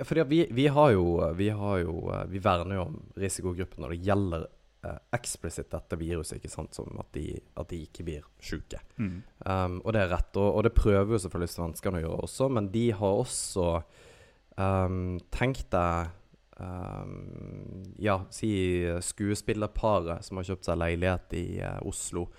Ja, 0.00 0.04
fordi 0.08 0.22
vi, 0.30 0.46
vi, 0.50 0.66
har 0.66 0.90
jo, 0.90 1.32
vi, 1.36 1.50
har 1.52 1.78
jo, 1.78 2.12
vi 2.28 2.40
verner 2.40 2.78
jo 2.78 2.86
om 2.86 2.94
risikogrupper 3.20 3.82
når 3.82 3.90
det 3.92 3.98
gjelder 4.06 4.46
eh, 4.88 4.96
eksplisitt 5.12 5.68
dette 5.74 5.98
viruset, 6.00 6.38
ikke 6.38 6.48
sant, 6.48 6.72
som 6.72 6.88
at 7.02 7.10
de, 7.12 7.34
at 7.60 7.68
de 7.68 7.82
ikke 7.84 8.06
blir 8.06 8.22
syke. 8.40 8.80
Mm. 8.96 9.18
Um, 9.44 9.76
og 9.84 9.92
det 9.92 10.00
er 10.00 10.08
rett, 10.14 10.32
og, 10.40 10.48
og, 10.54 10.64
det 10.64 10.72
prøver 10.78 11.12
jo 11.12 11.20
selvfølgelig 11.20 11.52
svenskene 11.52 12.00
å 12.00 12.02
gjøre 12.06 12.24
også, 12.30 12.48
men 12.56 12.72
de 12.72 12.86
har 12.96 13.20
også 13.26 13.68
um, 14.56 15.20
tenkt 15.36 15.68
deg 15.76 16.16
um, 16.56 17.14
Ja, 18.00 18.22
si 18.32 18.54
skuespillerparet 19.04 20.24
som 20.24 20.40
har 20.40 20.48
kjøpt 20.48 20.72
seg 20.72 20.80
leilighet 20.80 21.36
i 21.36 21.46
uh, 21.60 21.76
Oslo 21.84 22.30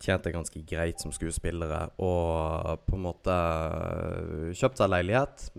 tjente 0.00 0.32
ganske 0.32 0.64
greit 0.64 1.04
som 1.04 1.12
skuespillere 1.12 1.90
og 2.02 2.88
på 2.88 2.96
en 2.96 3.04
måte 3.04 3.34
øh, 3.34 4.48
kjøpt 4.56 4.80
seg 4.80 4.90
leilighet, 4.90 5.50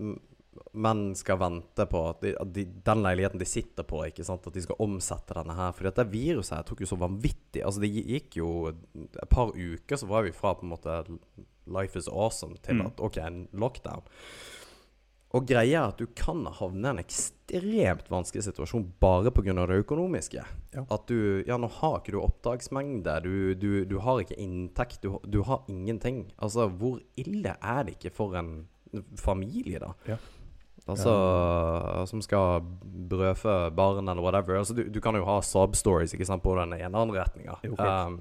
men 0.72 1.14
skal 1.18 1.38
vente 1.40 1.86
på 1.90 2.02
at, 2.10 2.20
de, 2.24 2.32
at 2.40 2.52
de, 2.54 2.66
den 2.86 3.04
leiligheten 3.04 3.40
de 3.40 3.48
sitter 3.48 3.86
på, 3.88 4.02
ikke 4.08 4.26
sant, 4.26 4.46
at 4.46 4.56
de 4.56 4.64
skal 4.64 4.80
omsette 4.82 5.36
denne 5.36 5.56
her. 5.56 5.72
For 5.76 5.88
dette 5.88 6.08
viruset 6.12 6.56
her 6.58 6.66
tok 6.66 6.84
jo 6.84 6.90
så 6.90 7.00
vanvittig 7.00 7.64
Altså 7.64 7.82
Det 7.82 7.90
gikk 7.92 8.36
jo 8.40 8.50
et 8.70 9.16
par 9.32 9.54
uker, 9.54 9.96
så 9.96 10.08
var 10.10 10.26
vi 10.26 10.34
fra 10.36 10.54
på 10.56 10.66
en 10.66 10.74
måte 10.74 11.00
Life 11.66 11.98
is 11.98 12.06
awesome 12.06 12.58
til 12.62 12.78
mm. 12.78 12.86
at 12.86 13.00
OK, 13.02 13.16
en 13.22 13.40
lockdown. 13.58 14.04
Og 15.34 15.44
greia 15.48 15.80
er 15.80 15.90
at 15.90 15.98
du 15.98 16.06
kan 16.16 16.44
havne 16.58 16.86
i 16.86 16.92
en 16.94 17.02
ekstremt 17.02 18.06
vanskelig 18.12 18.44
situasjon 18.46 18.86
bare 19.02 19.32
pga. 19.34 19.52
det 19.66 19.80
økonomiske. 19.82 20.44
Ja. 20.72 20.84
At 20.88 21.08
du 21.08 21.42
Ja, 21.46 21.58
nå 21.58 21.68
har 21.80 21.98
ikke 21.98 22.14
du 22.14 22.20
oppdragsmengde, 22.22 23.18
du, 23.24 23.54
du, 23.54 23.84
du 23.84 23.98
har 23.98 24.22
ikke 24.22 24.38
inntekt, 24.38 25.02
du, 25.02 25.18
du, 25.26 25.42
har 25.42 25.64
ingenting. 25.68 26.32
Altså, 26.38 26.68
hvor 26.68 27.00
ille 27.16 27.56
er 27.60 27.82
det 27.82 27.98
ikke 27.98 28.14
for 28.14 28.38
en 28.38 28.68
familie, 29.18 29.80
da? 29.82 29.92
Ja. 30.06 30.16
Altså, 30.86 31.10
ja. 31.10 32.02
som 32.06 32.20
skal 32.22 32.60
brødfø 33.10 33.56
barn 33.74 34.06
eller 34.08 34.22
whatever. 34.22 34.60
Altså, 34.60 34.76
du, 34.76 35.00
kan 35.02 35.18
jo 35.18 35.24
ha 35.26 35.40
sub-stories 35.42 36.14
ikke 36.14 36.28
sant, 36.28 36.44
på 36.44 36.54
den 36.60 36.76
ene 36.76 36.86
eller 36.86 37.02
andre 37.02 37.24
retninga. 37.24 37.58
Um, 37.74 38.20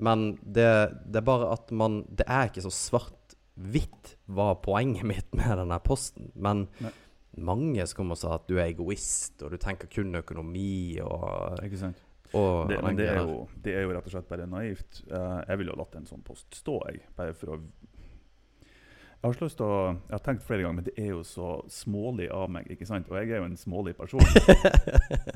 men 0.00 0.30
det, 0.40 0.70
det, 1.04 1.20
er 1.20 1.26
bare 1.26 1.50
at 1.52 1.68
man 1.76 2.00
Det 2.08 2.24
er 2.24 2.48
ikke 2.48 2.64
så 2.64 2.72
svart 2.72 3.34
hvitt 3.60 4.14
hva 4.32 4.54
poenget 4.64 5.04
mitt 5.04 5.28
med 5.36 5.58
denne 5.60 5.76
posten. 5.84 6.30
Men 6.32 6.70
Nei. 6.80 6.94
mange 7.44 7.84
som 7.84 8.00
kommer 8.00 8.16
og 8.16 8.22
sa 8.22 8.38
at 8.38 8.48
du 8.48 8.56
er 8.56 8.70
egoist, 8.70 9.42
og 9.44 9.52
du 9.52 9.60
tenker 9.60 9.90
kun 9.92 10.16
økonomi 10.22 11.02
og 11.04 11.60
Ikke 11.66 11.82
sant. 11.84 12.06
Og 12.30 12.70
det, 12.70 12.78
men 12.86 12.94
det 12.94 13.08
er, 13.10 13.24
jo, 13.26 13.40
det 13.58 13.72
er, 13.74 13.84
jo, 13.84 13.92
rett 13.96 14.06
og 14.06 14.12
slett 14.14 14.28
bare 14.30 14.46
naivt. 14.46 15.02
Uh, 15.10 15.42
jeg 15.42 15.60
ville 15.60 15.72
jo 15.74 15.80
latt 15.80 15.96
en 15.98 16.06
sånn 16.06 16.22
post 16.24 16.54
stå, 16.54 16.76
jeg. 16.88 17.02
Bare 17.18 17.34
for 17.34 17.56
å 17.56 17.60
jeg 19.20 19.28
har, 19.28 19.36
lyst 19.44 19.58
til 19.60 19.66
å, 19.68 19.80
jeg 20.08 20.14
har 20.14 20.22
tenkt 20.24 20.44
flere 20.46 20.64
ganger, 20.64 20.76
men 20.78 20.86
det 20.86 20.94
er 20.96 21.10
jo 21.12 21.20
så 21.28 21.50
smålig 21.68 22.30
av 22.32 22.46
meg. 22.48 22.70
ikke 22.72 22.86
sant? 22.88 23.08
Og 23.12 23.18
jeg 23.18 23.34
er 23.34 23.42
jo 23.42 23.48
en 23.50 23.58
smålig 23.60 23.92
person. 23.98 24.24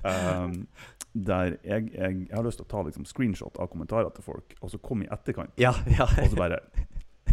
um, 0.09 0.55
der 1.29 1.59
jeg, 1.61 1.91
jeg, 1.93 2.23
jeg, 2.25 2.31
har 2.33 2.47
lyst 2.47 2.63
til 2.63 2.65
å 2.65 2.71
ta 2.71 2.85
liksom, 2.87 3.05
screenshot 3.09 3.61
av 3.61 3.69
kommentarer 3.69 4.09
til 4.17 4.25
folk, 4.25 4.57
og 4.61 4.73
så 4.73 4.81
komme 4.81 5.05
i 5.05 5.13
etterkant. 5.13 5.53
Ja, 5.61 5.75
ja. 5.99 6.09
og 6.09 6.33
så 6.33 6.41
bare 6.41 6.63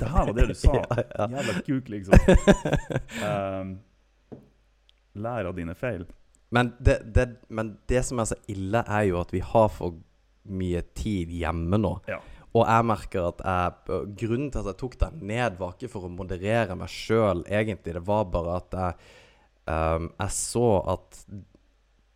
det 0.02 0.10
her 0.10 0.26
var 0.26 0.34
det 0.34 0.48
du 0.50 0.54
sa. 0.66 0.76
ja, 0.76 1.04
ja. 1.18 1.30
Jævla 1.38 1.62
kuk, 1.68 1.90
liksom. 1.90 2.14
Um, 3.24 3.74
lær 5.24 5.52
av 5.52 5.56
dine 5.56 5.76
feil. 5.76 6.06
Men 6.52 6.74
det, 6.84 7.00
det, 7.16 7.28
men 7.48 7.78
det, 7.88 8.04
som 8.06 8.20
er 8.20 8.28
så 8.28 8.40
ille, 8.52 8.84
er 8.84 9.08
jo 9.08 9.22
at 9.22 9.32
vi 9.32 9.40
har 9.40 9.70
for 9.72 10.02
mye 10.52 10.82
tid 10.98 11.32
hjemme 11.32 11.80
nå. 11.80 11.94
Ja. 12.12 12.20
Og 12.52 12.66
jeg 12.66 12.88
merker 12.88 13.30
at 13.30 13.44
jeg, 13.48 14.00
grunnen 14.20 14.50
til 14.52 14.60
at 14.64 14.72
jeg 14.74 14.80
tok 14.82 14.98
den 15.06 15.22
ned, 15.30 15.60
var 15.60 15.78
ikke 15.78 15.92
for 15.94 16.08
å 16.08 16.12
moderere 16.12 16.76
meg 16.76 16.92
sjøl, 16.92 17.46
egentlig. 17.48 17.96
Det 17.96 18.04
var 18.08 18.26
bare 18.34 18.58
at 18.60 18.76
jeg, 18.76 19.14
um, 19.72 20.12
jeg 20.18 20.38
så 20.40 20.68
at 20.98 21.24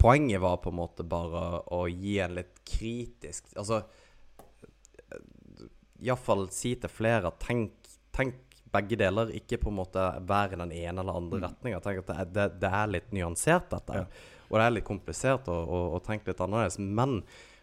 Poenget 0.05 0.41
var 0.43 0.59
på 0.61 0.69
en 0.69 0.75
måte 0.77 1.05
bare 1.07 1.63
å 1.73 1.85
gi 1.89 2.17
en 2.21 2.35
litt 2.35 2.59
kritisk 2.67 3.47
Altså 3.57 3.79
iallfall 6.03 6.47
si 6.53 6.73
til 6.79 6.91
flere 6.91 7.29
at 7.31 7.39
tenk, 7.43 7.89
tenk, 8.15 8.41
begge 8.75 8.97
deler. 8.99 9.31
Ikke 9.37 9.59
på 9.61 9.71
en 9.71 9.79
måte 9.79 10.03
være 10.27 10.57
i 10.57 10.61
den 10.61 10.73
ene 10.75 11.03
eller 11.03 11.19
andre 11.21 11.39
mm. 11.39 11.43
retninga. 11.47 11.81
Tenk 11.83 12.01
at 12.03 12.09
det, 12.11 12.25
det, 12.35 12.47
det, 12.63 12.71
er 12.81 12.91
litt 12.91 13.11
nyansert, 13.15 13.69
dette. 13.71 14.01
Ja. 14.01 14.31
Og 14.49 14.59
det 14.59 14.65
er 14.65 14.75
litt 14.75 14.87
komplisert 14.87 15.47
å, 15.51 15.55
å, 15.55 15.81
å, 15.95 16.01
tenke 16.03 16.31
litt 16.31 16.41
annerledes. 16.43 16.77
Men 16.79 17.21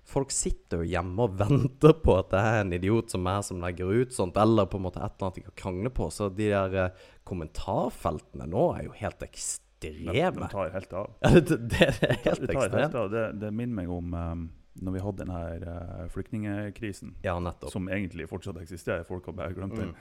folk 0.09 0.33
sitter 0.35 0.83
jo 0.83 0.89
hjemme 0.93 1.27
og 1.27 1.37
venter 1.41 1.95
på 2.03 2.17
at 2.19 2.31
det 2.33 2.41
er 2.43 2.61
en 2.61 2.73
idiot 2.77 3.13
som 3.13 3.27
er 3.31 3.43
som 3.47 3.61
legger 3.63 3.93
ut 4.03 4.15
sånt, 4.15 4.39
eller 4.41 4.69
på 4.71 4.81
en 4.81 4.87
måte 4.87 5.03
et 5.03 5.15
eller 5.15 5.29
annet 5.29 5.41
de 5.41 5.45
kan 5.49 5.59
krangle 5.65 5.93
på. 5.95 6.09
Så 6.13 6.31
de 6.33 6.49
der 6.53 6.79
eh, 6.87 7.05
kommentarfeltene 7.29 8.49
nå 8.51 8.65
er 8.77 8.89
jo 8.89 8.97
helt 8.99 9.23
ekstreme. 9.27 10.41
De 10.41 10.51
tar 10.53 10.75
helt 10.75 10.99
av. 10.99 11.15
Ja, 11.23 11.31
det, 11.39 11.61
det, 11.71 11.87
er 11.87 12.19
helt 12.27 12.51
ekstremt. 12.51 12.99
Det, 13.15 13.29
det 13.43 13.55
minner 13.55 13.83
meg 13.83 13.95
om 14.01 14.19
um 14.19 14.51
når 14.75 14.93
vi 14.93 15.03
hadde 15.05 15.25
denne 15.25 15.41
uh, 15.67 16.07
flyktningkrisen, 16.13 17.17
ja, 17.23 17.35
som 17.69 17.91
egentlig 17.93 18.29
fortsatt 18.31 18.57
eksisterer, 18.63 19.05
folk 19.05 19.27
har 19.29 19.37
bare 19.37 19.57
glemt 19.57 19.77
den. 19.77 19.93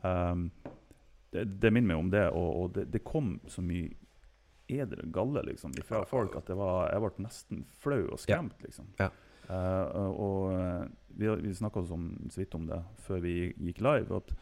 Mm. 0.00 0.06
Um, 0.08 0.74
det, 1.34 1.44
det, 1.60 1.72
minner 1.72 1.90
meg 1.90 2.00
om 2.00 2.10
det, 2.10 2.24
og, 2.30 2.48
og 2.62 2.74
det, 2.76 2.86
det, 2.94 3.02
kom 3.04 3.34
så 3.50 3.64
mye 3.64 3.92
edre 4.72 5.04
galle 5.12 5.44
liksom, 5.46 5.74
fra 5.86 6.02
folk 6.08 6.34
at 6.38 6.48
var, 6.56 6.88
jeg 6.90 7.02
ble 7.04 7.26
nesten 7.26 7.64
flau 7.82 8.02
og 8.08 8.20
skremt. 8.22 8.56
Liksom. 8.64 8.88
Ja. 8.98 9.10
Uh, 9.46 10.10
og 10.10 10.40
uh, 10.50 10.86
vi, 11.14 11.28
vi 11.44 11.54
snakka 11.54 11.84
så 11.86 11.96
vidt 12.34 12.54
om 12.58 12.66
det 12.66 12.80
før 13.06 13.20
vi 13.22 13.34
gikk 13.52 13.80
live. 13.84 14.16
at 14.16 14.32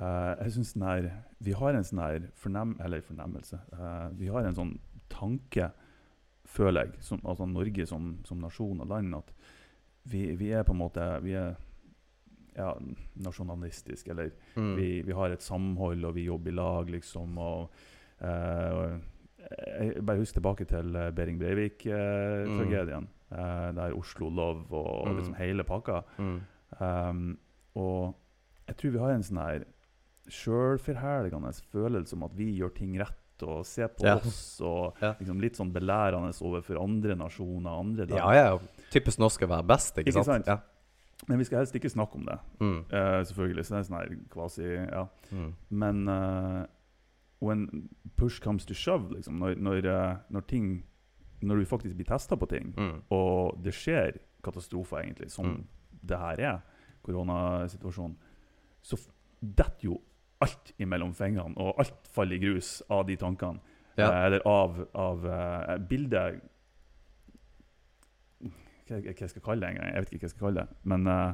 uh, 0.00 0.34
jeg 0.44 0.52
synes 0.52 0.74
her, 0.82 1.10
Vi 1.38 1.52
har 1.52 1.74
en 1.74 1.84
sånn 1.84 2.02
her 2.02 2.26
fornem, 2.34 2.76
eller 2.84 3.00
fornemmelse. 3.00 3.58
vi 4.18 4.26
har 4.26 4.44
en 4.44 4.54
sånn 4.54 4.78
tanke 5.08 5.70
føler 6.50 6.88
jeg, 6.88 7.02
som, 7.06 7.20
altså 7.24 7.46
Norge 7.46 7.86
som, 7.86 8.18
som, 8.26 8.40
nasjon 8.42 8.80
og 8.82 8.88
land, 8.90 9.14
at 9.14 9.32
vi, 10.10 10.34
vi, 10.34 10.50
er 10.50 10.64
på 10.66 10.74
en 10.74 10.80
måte 10.80 11.04
vi 11.22 11.36
er 11.38 11.54
ja, 12.56 12.74
nasjonalistisk. 13.14 14.08
Eller 14.08 14.32
mm. 14.56 14.74
vi, 14.76 14.88
vi, 15.06 15.14
har 15.14 15.30
et 15.30 15.42
samhold, 15.44 16.04
og 16.04 16.16
vi 16.16 16.26
jobber 16.26 16.50
i 16.50 16.56
lag, 16.56 16.90
liksom. 16.90 17.38
og, 17.38 17.70
uh, 18.24 18.98
jeg 19.40 20.04
bare 20.04 20.20
husker 20.20 20.40
tilbake 20.40 20.66
til 20.68 20.96
uh, 20.96 21.10
Behring 21.14 21.38
Breivik-tragedien. 21.40 23.08
Uh, 23.30 23.38
mm. 23.38 23.76
der 23.76 23.94
Oslo 23.94 24.28
Love 24.28 24.66
og, 24.74 25.06
mm. 25.06 25.16
liksom 25.20 25.34
hele 25.38 25.64
pakka. 25.66 26.00
Mm. 26.18 26.40
Um, 26.80 27.38
og 27.78 28.16
jeg 28.66 28.76
tror 28.76 28.90
vi 28.90 29.02
har 29.02 29.14
en 29.14 29.26
sånn 29.26 29.40
her 29.42 29.66
sjølforherligende 30.30 31.52
følelse 31.72 32.16
om 32.16 32.26
at 32.26 32.34
vi 32.38 32.50
gjør 32.58 32.72
ting 32.76 32.98
rett 33.00 33.44
og 33.46 33.62
ser 33.66 33.90
på 33.94 34.06
ja. 34.06 34.16
oss. 34.18 34.42
Og 34.64 34.98
ja. 35.02 35.14
liksom 35.18 35.40
litt 35.42 35.58
sånn 35.58 35.72
belærende 35.74 36.32
overfor 36.46 36.80
andre 36.82 37.16
nasjoner. 37.18 37.70
Andre 37.72 38.06
der. 38.10 38.20
ja, 38.20 38.50
ja. 38.52 38.84
Typisk 38.92 39.22
norsk 39.22 39.46
å 39.46 39.50
være 39.54 39.66
best, 39.70 39.94
ikke, 39.96 40.10
ikke 40.10 40.24
sant? 40.26 40.46
sant? 40.46 40.50
Ja. 40.50 41.26
Men 41.28 41.40
vi 41.40 41.46
skal 41.46 41.60
helst 41.60 41.74
ikke 41.76 41.90
snakke 41.92 42.16
om 42.16 42.22
det, 42.24 42.36
mm. 42.62 42.76
uh, 42.90 43.18
selvfølgelig. 43.28 43.64
Så 43.66 43.74
det 43.74 43.80
er 43.80 43.88
sånn 43.88 43.98
her 43.98 44.12
kvasi 44.32 44.68
Ja. 44.74 45.02
Mm. 45.30 45.50
Men 45.82 46.04
uh, 46.08 46.62
when 47.44 47.66
push 48.16 48.40
comes 48.40 48.64
to 48.68 48.76
shove, 48.76 49.12
liksom, 49.14 49.36
når, 49.40 49.58
når, 49.60 49.90
når 50.32 50.46
ting 50.48 50.70
Når 51.40 51.60
du 51.60 51.68
faktisk 51.68 51.96
blir 51.96 52.08
testa 52.08 52.36
på 52.36 52.48
ting, 52.50 52.74
mm. 52.76 52.96
og 53.16 53.60
det 53.64 53.72
skjer 53.76 54.18
katastrofer, 54.44 55.02
egentlig, 55.02 55.30
som 55.32 55.46
mm. 55.46 55.62
det 56.10 56.18
her 56.20 56.42
er, 56.50 56.60
koronasituasjonen, 57.06 58.16
så 58.84 58.98
detter 59.40 59.88
jo 59.88 59.98
alt 60.44 60.72
imellom 60.80 61.12
fingrene, 61.16 61.56
og 61.60 61.80
alt 61.80 62.08
faller 62.12 62.36
i 62.36 62.44
grus 62.44 62.78
av 62.92 63.06
de 63.08 63.16
tankene. 63.20 63.60
Ja. 63.96 64.06
Eh, 64.06 64.24
eller 64.26 64.46
av, 64.48 64.80
av 64.96 65.26
uh, 65.26 65.76
bildet 65.88 66.40
hva, 68.40 68.98
hva 68.98 69.12
jeg 69.12 69.30
skal 69.32 69.44
kalle 69.44 69.64
det 69.64 69.74
engang. 69.74 69.92
Jeg 69.92 70.04
vet 70.04 70.12
ikke 70.14 70.22
hva 70.22 70.28
jeg 70.28 70.34
skal 70.34 70.46
kalle 70.46 70.64
det. 70.64 70.78
Men 70.92 71.10
uh, 71.10 71.32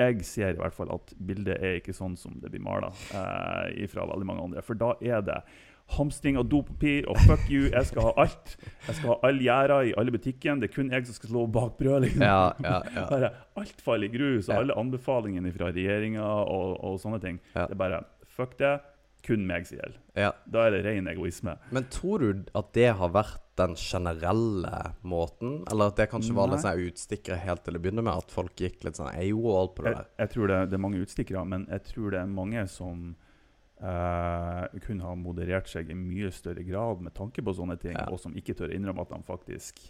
jeg 0.00 0.24
ser 0.26 0.54
i 0.54 0.60
hvert 0.60 0.76
fall 0.76 0.92
at 0.94 1.12
bildet 1.18 1.58
er 1.58 1.80
ikke 1.80 1.94
sånn 1.96 2.14
som 2.20 2.38
det 2.42 2.52
blir 2.52 2.62
mala 2.64 2.92
uh, 3.12 3.66
fra 3.90 4.06
veldig 4.08 4.28
mange 4.28 4.46
andre. 4.48 4.64
For 4.64 4.78
da 4.78 4.94
er 5.02 5.24
det 5.26 5.40
hamstring 5.96 6.38
av 6.40 6.46
dopapir 6.50 7.08
og 7.10 7.18
fuck 7.26 7.48
you, 7.50 7.66
jeg 7.68 7.88
skal 7.90 8.08
ha 8.08 8.12
alt. 8.24 8.54
Jeg 8.86 8.98
skal 8.98 9.12
ha 9.12 9.16
alle 9.28 9.44
gjerder 9.44 9.90
i 9.90 9.94
alle 9.98 10.14
butikkene. 10.14 10.62
Det 10.62 10.70
er 10.70 10.74
kun 10.76 10.92
jeg 10.94 11.08
som 11.08 11.18
skal 11.18 11.34
slå 11.34 11.44
bak 11.52 11.76
brød. 11.80 12.06
Liksom. 12.06 12.24
Ja, 12.24 12.52
ja, 12.64 12.78
ja. 12.94 13.04
Bare, 13.10 13.32
alt 13.60 13.84
faller 13.84 14.08
i 14.08 14.14
grus. 14.14 14.48
Og 14.48 14.56
alle 14.60 14.78
anbefalingene 14.78 15.52
fra 15.54 15.72
regjeringa 15.74 16.24
og, 16.24 16.78
og, 16.80 16.98
sånne 17.02 17.20
ting. 17.22 17.42
Det 17.52 17.68
er 17.68 17.78
bare 17.78 18.02
fuck 18.36 18.56
det. 18.60 18.78
Kun 19.22 19.44
meg 19.46 19.68
som 19.68 19.78
gjelder. 19.78 20.00
Da 20.50 20.64
er 20.66 20.74
det 20.74 20.80
ren 20.82 21.06
egoisme. 21.12 21.54
Men 21.70 21.84
tror 21.94 22.24
du 22.24 22.48
at 22.58 22.72
det 22.74 22.88
har 22.98 23.12
vært 23.14 23.52
den 23.60 23.76
generelle 23.78 24.72
måten? 25.06 25.60
Eller 25.70 25.92
at 25.92 26.00
det 26.00 26.08
kanskje 26.10 26.34
var 26.34 26.50
litt 26.50 26.64
sånn 26.64 26.80
utstikkere 26.88 27.38
helt 27.44 27.62
til 27.62 27.78
å 27.78 27.82
begynne 27.84 28.02
med? 28.02 28.24
At 28.24 28.34
folk 28.34 28.58
gikk 28.58 28.82
litt 28.86 28.98
sånn 28.98 29.12
AWOL 29.12 29.70
på 29.76 29.86
det 29.86 29.92
der? 29.92 30.08
Jeg, 30.08 30.18
jeg 30.24 30.32
tror 30.34 30.50
det, 30.50 30.58
det, 30.72 30.78
er 30.78 30.84
mange 30.88 31.04
utstikkere, 31.04 31.44
men 31.52 31.68
jeg 31.70 31.86
tror 31.92 32.16
det 32.16 32.22
er 32.22 32.34
mange 32.40 32.66
som 32.72 33.12
kunne 33.82 35.02
ha 35.02 35.16
moderert 35.18 35.66
seg 35.70 35.90
i 35.90 35.96
mye 35.98 36.30
større 36.30 36.62
grad 36.62 37.02
med 37.02 37.14
tanke 37.16 37.42
på 37.42 37.54
sånne 37.56 37.74
ting, 37.82 37.96
ja. 37.98 38.06
og 38.12 38.20
som 38.22 38.36
ikke 38.38 38.54
tør 38.58 38.74
innrømme 38.76 39.02
at 39.02 39.10
de 39.10 39.18
faktisk 39.26 39.82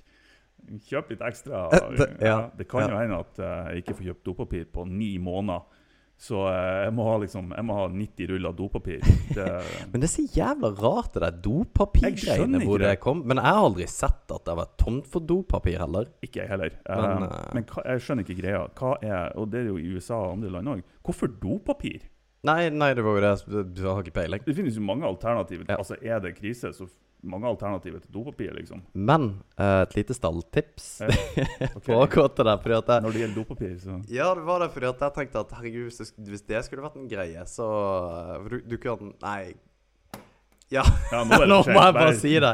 kjøper 0.89 1.17
litt 1.17 1.27
ekstra. 1.27 1.67
det, 1.97 2.09
ja. 2.23 2.41
det 2.57 2.67
kan 2.71 2.91
jo 2.91 2.99
hende 2.99 3.21
at 3.23 3.39
uh, 3.43 3.71
jeg 3.71 3.85
ikke 3.85 3.99
får 3.99 4.11
kjøpt 4.11 4.27
dopapir 4.29 4.67
på 4.73 4.87
ni 4.89 5.15
måneder. 5.23 5.81
Så 6.23 6.39
uh, 6.45 6.85
jeg, 6.85 6.93
må 6.95 7.07
ha 7.09 7.17
liksom, 7.19 7.51
jeg 7.57 7.67
må 7.67 7.77
ha 7.81 7.89
90 7.91 8.31
ruller 8.31 8.55
dopapir. 8.55 9.03
Det, 9.37 9.47
men 9.89 10.03
det 10.03 10.07
er 10.07 10.13
så 10.13 10.23
jævla 10.37 10.69
rart, 10.77 11.15
det 11.15 11.23
der 11.25 11.37
dopapirgreiene 11.47 12.61
hvor 12.67 12.83
det 12.83 12.99
kom. 13.03 13.25
Men 13.27 13.41
jeg 13.41 13.49
har 13.49 13.67
aldri 13.67 13.87
sett 13.91 14.29
at 14.29 14.45
det 14.45 14.53
har 14.53 14.61
vært 14.61 14.75
tomt 14.83 15.09
for 15.09 15.25
dopapir 15.25 15.81
heller. 15.81 16.11
Ikke 16.23 16.43
jeg 16.43 16.53
heller. 16.53 16.77
Men, 16.87 17.27
men 17.57 17.69
hva, 17.71 17.85
jeg 17.89 18.05
skjønner 18.05 18.27
ikke 18.27 18.39
greia. 18.43 18.67
Er, 19.01 19.33
og 19.41 19.49
det 19.55 19.65
er 19.65 19.71
jo 19.73 19.79
i 19.81 19.95
USA 19.97 20.21
og 20.21 20.37
andre 20.37 20.53
land 20.53 20.75
òg. 20.77 20.85
Hvorfor 21.03 21.33
dopapir? 21.43 22.05
Nei, 22.43 22.73
nei, 22.75 22.91
det 22.99 23.05
var 23.07 23.19
jo 23.19 23.23
det. 23.23 23.63
Du 23.77 23.85
har 23.87 24.03
ikke 24.03 24.17
peiling. 24.17 24.43
Det 24.43 24.55
finnes 24.57 24.75
jo 24.75 24.83
mange 24.83 25.07
alternativer. 25.07 25.67
Ja. 25.69 25.79
Altså, 25.79 25.95
Er 26.03 26.19
det 26.25 26.35
krise, 26.41 26.73
så 26.75 26.89
mange 27.23 27.47
alternativer 27.47 28.03
til 28.03 28.11
dopapir, 28.15 28.51
liksom. 28.57 28.81
Men 28.99 29.29
uh, 29.55 29.83
et 29.85 29.95
lite 29.95 30.15
stalltips 30.17 30.89
ja. 31.05 31.11
okay. 31.69 31.83
på 31.87 31.99
akkurat 32.03 32.35
det 32.37 32.47
der. 32.49 32.63
Fordi 32.65 32.79
at 32.81 32.89
jeg, 32.91 33.05
Når 33.05 33.15
det 33.15 33.23
gjelder 33.23 33.37
dopapir, 33.39 33.77
så 33.79 33.99
Ja, 34.11 34.33
det 34.35 34.47
var 34.49 34.65
det 34.65 34.73
fordi 34.75 34.89
at 34.91 35.05
jeg 35.07 35.17
tenkte 35.19 35.45
at 35.45 35.55
herregud, 35.59 36.01
hvis 36.33 36.49
det, 36.49 36.65
skulle 36.67 36.83
vært 36.83 36.99
en 36.99 37.11
greie, 37.11 37.45
så 37.47 37.69
uh, 38.41 38.51
du, 38.51 38.59
du 38.67 38.75
kunne 38.83 39.15
Nei. 39.23 39.55
Ja, 40.73 40.83
ja 41.13 41.23
nå, 41.29 41.45
nå 41.53 41.63
må 41.69 41.79
jeg 41.79 41.97
bare 42.01 42.19
si 42.19 42.35
det. 42.43 42.53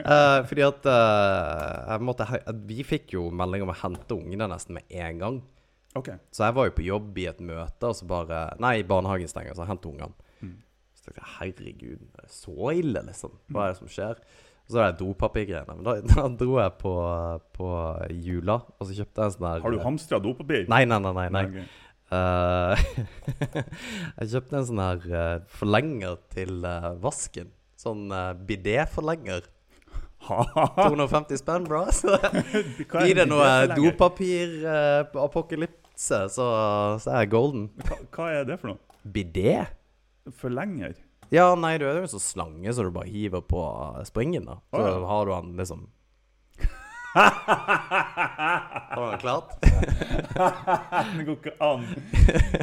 Uh, 0.00 0.40
fordi 0.48 0.64
at 0.70 0.88
jeg 0.88 2.08
måtte, 2.08 2.32
Vi 2.64 2.80
fikk 2.86 3.12
jo 3.18 3.28
melding 3.28 3.66
om 3.66 3.76
å 3.76 3.80
hente 3.84 4.16
ungene 4.16 4.48
nesten 4.48 4.80
med 4.80 4.88
en 5.04 5.24
gang. 5.24 5.40
Okay. 5.96 6.18
Så 6.34 6.44
jeg 6.44 6.56
var 6.58 6.68
jo 6.68 6.74
på 6.76 6.84
jobb 6.84 7.16
i 7.18 7.28
et 7.30 7.40
møte, 7.40 7.88
og 7.88 7.96
så 7.96 8.08
bare 8.08 8.42
Nei, 8.62 8.82
barnehagen 8.86 9.30
stenger, 9.30 9.56
så 9.56 9.66
hent 9.68 9.86
ungene. 9.88 10.12
Mm. 10.44 10.58
Så 10.94 11.06
tenkte 11.06 11.22
jeg 11.22 11.34
herregud, 11.38 12.04
er 12.12 12.28
det 12.28 12.34
så 12.34 12.74
ille, 12.74 13.02
liksom? 13.08 13.34
Hva 13.48 13.64
er 13.64 13.74
det 13.74 13.80
som 13.80 13.90
skjer? 13.92 14.22
Og 14.68 14.74
så 14.74 14.80
er 14.84 14.92
det 14.92 15.00
dopapirgreiene. 15.00 15.76
Men 15.78 15.86
da, 15.86 15.96
da, 16.12 16.28
dro 16.40 16.58
jeg 16.60 16.76
på, 16.82 16.94
på, 17.56 17.74
Jula, 18.28 18.60
og 18.76 18.88
så 18.88 19.00
kjøpte 19.00 19.22
jeg 19.22 19.32
en 19.32 19.36
sånn 19.38 19.50
her 19.50 19.62
Har 19.64 19.76
du 19.76 19.84
hamstra 19.84 20.22
dopapir? 20.22 20.66
Nei, 20.70 20.84
nei, 20.88 21.00
nei. 21.04 21.14
nei, 21.22 21.28
nei. 21.38 21.44
Okay. 21.48 21.68
Uh, 22.08 22.72
jeg 24.20 24.30
kjøpte 24.32 24.56
en 24.60 24.68
sånn 24.68 24.82
her 24.84 25.06
uh, 25.12 25.38
forlenger 25.58 26.20
til 26.34 26.60
uh, 26.64 26.92
vasken. 27.00 27.50
Sånn 27.80 28.08
uh, 28.12 28.34
bidé-forlenger. 28.48 29.48
250 30.26 31.38
spenn, 31.40 31.64
bro. 31.68 31.82
Gi 33.06 33.14
det 33.16 33.26
noe 33.30 33.50
dopapir-apokalypse, 33.72 36.18
uh, 36.24 36.30
så, 36.32 36.46
så 37.02 37.06
er 37.12 37.18
jeg 37.24 37.32
golden. 37.34 37.64
Hva, 37.84 37.96
hva, 38.16 38.24
er 38.40 38.44
det 38.48 38.56
for 38.60 38.68
noe? 38.72 38.80
Bidé? 39.08 39.54
Forlenger? 40.38 40.92
Ja, 41.32 41.54
nei, 41.60 41.74
du 41.80 41.84
er 41.86 41.94
jo 41.98 42.04
en 42.06 42.14
sånn 42.14 42.24
slange 42.24 42.70
så 42.72 42.80
du 42.84 42.90
bare 42.94 43.12
hiver 43.12 43.42
på 43.44 43.60
springen, 44.08 44.44
da. 44.48 44.56
Så 44.72 44.80
oh, 44.80 44.88
ja. 44.88 44.92
har 45.10 45.22
du 45.28 45.32
den 45.34 45.50
liksom 45.60 45.80
Har 47.14 49.06
du 49.06 49.10
det 49.10 49.18
klart? 49.20 49.50
det 51.16 51.24
går 51.24 51.34
ikke 51.34 51.52
an. 51.64 51.84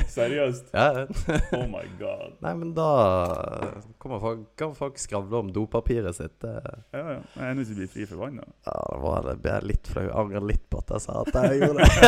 Seriøst? 0.08 0.66
Ja. 0.74 1.06
oh 1.58 1.68
my 1.70 1.86
god. 2.00 2.32
Nei, 2.44 2.56
men 2.60 2.74
da 2.78 2.90
folk, 4.00 4.40
kan 4.60 4.76
folk 4.78 4.98
skravle 5.02 5.38
om 5.38 5.54
dopapiret 5.54 6.16
sitt. 6.18 6.44
Ja, 6.46 6.54
ja. 6.94 7.00
Jeg 7.36 7.50
er 7.50 7.54
nødt 7.58 7.68
til 7.72 7.78
å 7.78 7.80
bli 7.82 7.90
fri 7.96 8.04
for 8.10 8.18
vann, 8.22 8.38
da? 8.42 8.46
Ja, 8.68 8.78
det 8.92 9.00
var 9.06 9.20
det. 9.30 9.36
Ble 9.46 9.56
litt 9.72 9.86
flau. 9.92 10.08
Angrer 10.24 10.44
litt 10.46 10.66
på 10.70 10.76
at 10.84 10.90
jeg 10.96 11.02
sa 11.08 11.14
at 11.24 11.34
jeg 11.42 11.52
gjorde 11.64 11.80
det. 11.82 11.90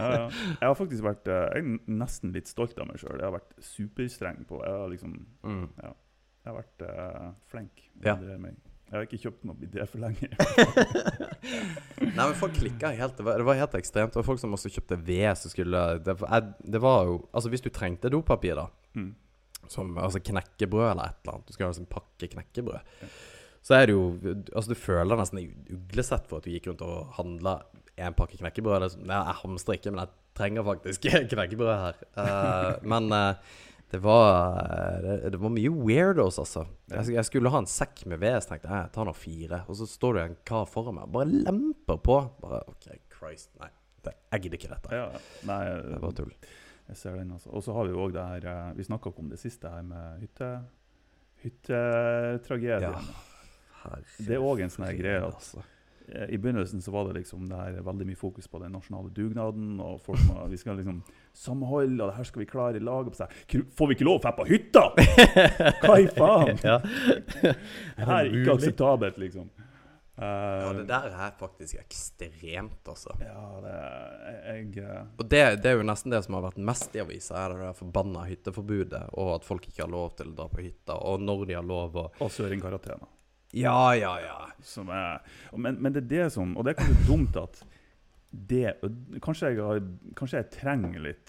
ja, 0.00 0.06
ja. 0.06 0.26
Jeg 0.28 0.66
har 0.66 0.76
faktisk 0.76 1.02
vært 1.06 1.26
eh, 1.32 1.46
Jeg 1.56 1.62
er 1.62 1.66
nesten 2.00 2.28
litt 2.36 2.48
stolt 2.50 2.76
av 2.80 2.86
meg 2.90 2.96
sjøl. 3.00 3.18
Jeg 3.18 3.28
har 3.28 3.36
vært 3.38 3.52
superstreng 3.64 4.38
på 4.48 4.54
Jeg 4.64 4.72
har 4.80 4.88
liksom 4.92 5.12
mm. 5.16 5.66
ja, 5.82 5.90
Jeg 6.42 6.48
har 6.50 6.56
vært 6.60 6.78
uh, 6.88 7.28
flink. 7.52 7.74
Ja. 8.04 8.14
Det. 8.20 8.34
Jeg 8.86 8.94
har 8.94 9.06
ikke 9.08 9.18
kjøpt 9.18 9.46
noe 9.48 9.66
idé 9.66 9.84
for 9.90 9.98
lenge. 9.98 10.28
Nei, 12.16 12.22
men 12.22 12.34
folk 12.38 12.54
klikka 12.54 12.92
helt. 12.94 13.16
Det 13.18 13.24
var, 13.26 13.40
det 13.40 13.46
var, 13.48 13.58
helt 13.58 13.74
ekstremt. 13.74 14.12
Det 14.14 14.20
var 14.20 14.26
folk 14.28 14.38
som 14.42 14.54
også 14.54 14.70
kjøpte 14.70 14.98
ved. 15.08 15.26
som 15.40 15.50
skulle, 15.50 15.80
det, 16.06 16.14
det, 16.62 16.80
var 16.82 17.08
jo 17.08 17.16
Altså, 17.32 17.50
hvis 17.50 17.64
du 17.64 17.70
trengte 17.74 18.12
dopapir, 18.14 18.54
da, 18.60 18.68
mm. 18.94 19.08
som 19.72 19.90
altså 19.98 20.22
knekkebrød 20.22 20.90
eller 20.92 21.10
et 21.10 21.18
eller 21.24 21.34
annet 21.34 21.50
Du 21.50 21.56
skal 21.56 21.66
ha 21.66 21.72
liksom 21.72 21.90
pakke 21.90 22.30
knekkebrød. 22.36 22.94
Ja. 23.02 23.10
Så 23.66 23.74
er 23.74 23.90
det 23.90 23.96
jo 23.96 24.04
Altså, 24.54 24.68
du 24.70 24.78
føler 24.78 25.18
nesten 25.18 25.42
uglesett 25.74 26.30
for 26.30 26.38
at 26.38 26.46
du 26.46 26.54
gikk 26.54 26.70
rundt 26.70 26.86
og 26.86 27.10
handla 27.18 27.58
en 27.96 28.14
pakke 28.14 28.38
knekkebrød. 28.38 28.84
Liksom, 28.84 29.06
jeg 29.10 29.38
hamstrer 29.42 29.80
ikke, 29.80 29.96
men 29.96 30.04
jeg 30.04 30.14
trenger 30.38 30.66
faktisk 30.70 31.10
knekkebrød 31.34 31.74
her. 31.74 32.02
Uh, 32.14 32.70
men 32.86 33.10
uh, 33.10 33.56
det 33.90 33.98
var, 34.02 35.04
eh, 35.04 35.30
det, 35.30 35.38
var 35.38 35.52
mye 35.54 35.70
weirdos, 35.70 36.40
altså. 36.42 36.66
Jeg, 36.90 37.12
jeg, 37.14 37.24
skulle 37.28 37.50
ha 37.54 37.62
en 37.62 37.70
sekk 37.70 38.02
med 38.10 38.18
ved, 38.22 38.38
så 38.42 38.52
tenkte 38.52 38.70
jeg 38.70 38.80
jeg 38.82 38.92
tar 38.96 39.06
nå 39.06 39.14
fire. 39.14 39.60
Og 39.70 39.78
så 39.78 39.86
står 39.90 40.18
det 40.18 40.24
en 40.26 40.38
kar 40.50 40.64
foran 40.70 40.98
meg 40.98 41.06
og 41.06 41.18
bare 41.18 41.42
lemper 41.46 42.00
på. 42.02 42.16
Bare 42.42 42.64
OK, 42.72 42.88
Christ. 43.14 43.52
Nei, 43.62 43.70
det, 44.06 44.16
jeg 44.34 44.46
gidder 44.46 44.60
ikke 44.60 44.72
dette. 44.74 45.02
Ja, 45.02 45.06
nei, 45.46 45.60
det 45.86 46.00
var 46.02 46.16
tull. 46.18 46.34
Jeg 46.86 46.98
ser 46.98 47.14
den, 47.18 47.30
altså. 47.38 47.52
Og 47.54 47.62
så 47.66 47.76
har 47.76 47.86
vi 47.86 47.94
jo 47.94 48.02
òg 48.04 48.12
det 48.14 48.26
her 48.30 48.48
eh, 48.50 48.74
Vi 48.78 48.86
snakka 48.86 49.10
ikke 49.10 49.24
om 49.24 49.30
det 49.30 49.38
siste 49.42 49.70
her 49.70 49.86
med 49.86 50.20
hytte 50.22 50.50
hyttetragedien. 51.46 53.08
Ja, 53.86 53.96
det 54.18 54.34
er 54.34 54.42
òg 54.42 54.64
en 54.64 54.72
sånn 54.72 54.88
greie 54.98 55.22
at 55.22 55.30
altså. 55.30 55.62
I 56.06 56.38
begynnelsen 56.38 56.82
så 56.82 56.92
var 56.94 57.08
det 57.08 57.16
liksom 57.20 57.48
det 57.50 57.58
her 57.58 57.80
veldig 57.82 58.06
mye 58.06 58.18
fokus 58.18 58.46
på 58.46 58.60
den 58.62 58.74
nasjonale 58.76 59.10
dugnaden. 59.14 59.80
og 59.82 60.00
folk 60.04 60.22
må, 60.28 60.44
Vi 60.50 60.58
skal 60.58 60.78
liksom 60.78 61.00
samhold, 61.36 62.00
og 62.00 62.10
det 62.10 62.16
her 62.16 62.28
skal 62.28 62.42
vi 62.42 62.48
klare 62.50 62.80
i 62.80 62.84
lag. 62.84 63.12
Får 63.12 63.90
vi 63.90 63.96
ikke 63.98 64.08
lov 64.08 64.18
å 64.20 64.24
dra 64.24 64.32
på 64.36 64.48
hytta?! 64.48 64.88
Hva 65.82 66.00
i 66.00 66.08
faen?! 66.16 66.58
ja. 66.70 66.80
Det 66.82 67.54
her 68.02 68.18
er 68.18 68.32
ikke 68.32 68.58
akseptabelt, 68.58 69.20
liksom. 69.22 69.48
Uh, 70.16 70.24
ja, 70.24 70.68
det 70.72 70.84
der 70.88 71.10
er 71.12 71.32
faktisk 71.36 71.76
ekstremt, 71.76 72.80
altså. 72.88 73.12
Ja, 73.20 73.42
det 73.60 73.72
er 73.76 74.46
jeg, 74.54 74.70
uh... 74.80 75.02
Og 75.20 75.26
det, 75.28 75.42
det, 75.60 75.72
er 75.74 75.76
jo 75.76 75.84
nesten 75.84 76.14
det 76.14 76.22
som 76.24 76.38
har 76.38 76.46
vært 76.46 76.62
mest 76.70 76.96
i 76.96 77.02
avisa, 77.02 77.42
er 77.42 77.58
det 77.60 77.74
forbanna 77.76 78.24
hytteforbudet, 78.24 79.02
og 79.12 79.34
at 79.34 79.44
folk 79.44 79.68
ikke 79.68 79.84
har 79.84 79.92
lov 79.92 80.14
til 80.16 80.32
å 80.32 80.38
dra 80.38 80.48
på 80.48 80.64
hytta, 80.64 80.96
og 80.96 81.20
når 81.20 81.44
de 81.50 81.58
har 81.58 81.68
lov 81.68 82.00
å 82.00 82.06
Og 82.24 82.32
søringkarantene. 82.32 83.12
Ja, 83.56 83.94
ja, 83.94 84.16
ja. 84.24 84.38
Er, 84.76 85.20
men, 85.52 85.76
men, 85.80 85.92
det 85.92 86.02
er 86.02 86.08
det 86.08 86.24
som 86.34 86.56
Og 86.58 86.64
det 86.66 86.72
er 86.72 86.80
kanskje 86.80 87.04
dumt 87.06 87.36
at 87.38 87.60
det 88.50 88.68
kanskje 89.24 89.44
jeg, 89.52 89.58
har, 89.64 89.78
kanskje 90.18 90.40
jeg 90.42 90.48
trenger 90.58 91.00
litt 91.04 91.28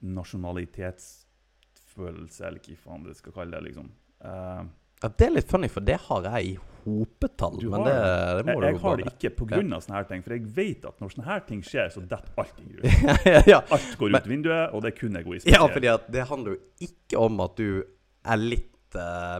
nasjonalitetsfølelse, 0.00 2.40
eller 2.48 2.60
hva 2.64 2.74
faen 2.84 3.02
det 3.06 3.14
skal 3.18 3.32
kalle 3.36 3.52
det. 3.56 3.62
liksom. 3.68 3.86
Uh, 4.24 4.62
ja, 5.00 5.06
Det 5.08 5.24
er 5.26 5.32
litt 5.36 5.50
funny, 5.50 5.68
for 5.72 5.82
det 5.84 5.98
har 6.06 6.20
jeg 6.28 6.40
i 6.50 6.52
hopetall. 6.84 7.56
men 7.72 7.80
det, 7.84 7.94
det, 8.40 8.44
må 8.48 8.52
jeg, 8.52 8.60
du 8.60 8.64
jeg 8.66 8.76
har 8.82 8.94
det 8.96 9.04
ikke 9.12 9.30
pga. 9.38 9.54
Ja. 9.60 9.80
sånne 9.84 9.98
her 9.98 10.06
ting. 10.08 10.20
For 10.24 10.30
jeg 10.36 10.44
vet 10.56 10.80
at 10.88 10.96
når 11.00 11.08
sånne 11.14 11.28
her 11.28 11.40
ting 11.48 11.60
skjer, 11.66 11.88
så 11.94 12.00
detter 12.00 12.32
alt 12.40 12.56
i 12.60 12.62
grunn. 12.72 12.84
ja, 13.52 13.60
alt 13.60 13.90
går 14.00 14.06
ut 14.08 14.14
men, 14.16 14.30
vinduet, 14.34 14.64
og 14.72 14.78
det 14.84 14.88
er 14.92 14.96
kun 14.98 15.14
egoisme. 15.20 15.48
Ja, 15.52 15.60
fordi 15.68 15.88
det 16.16 16.22
handler 16.32 16.50
jo 16.56 16.60
ikke 16.88 17.16
om 17.20 17.34
at 17.44 17.52
du 17.60 17.68
er 17.80 18.38
litt 18.40 18.72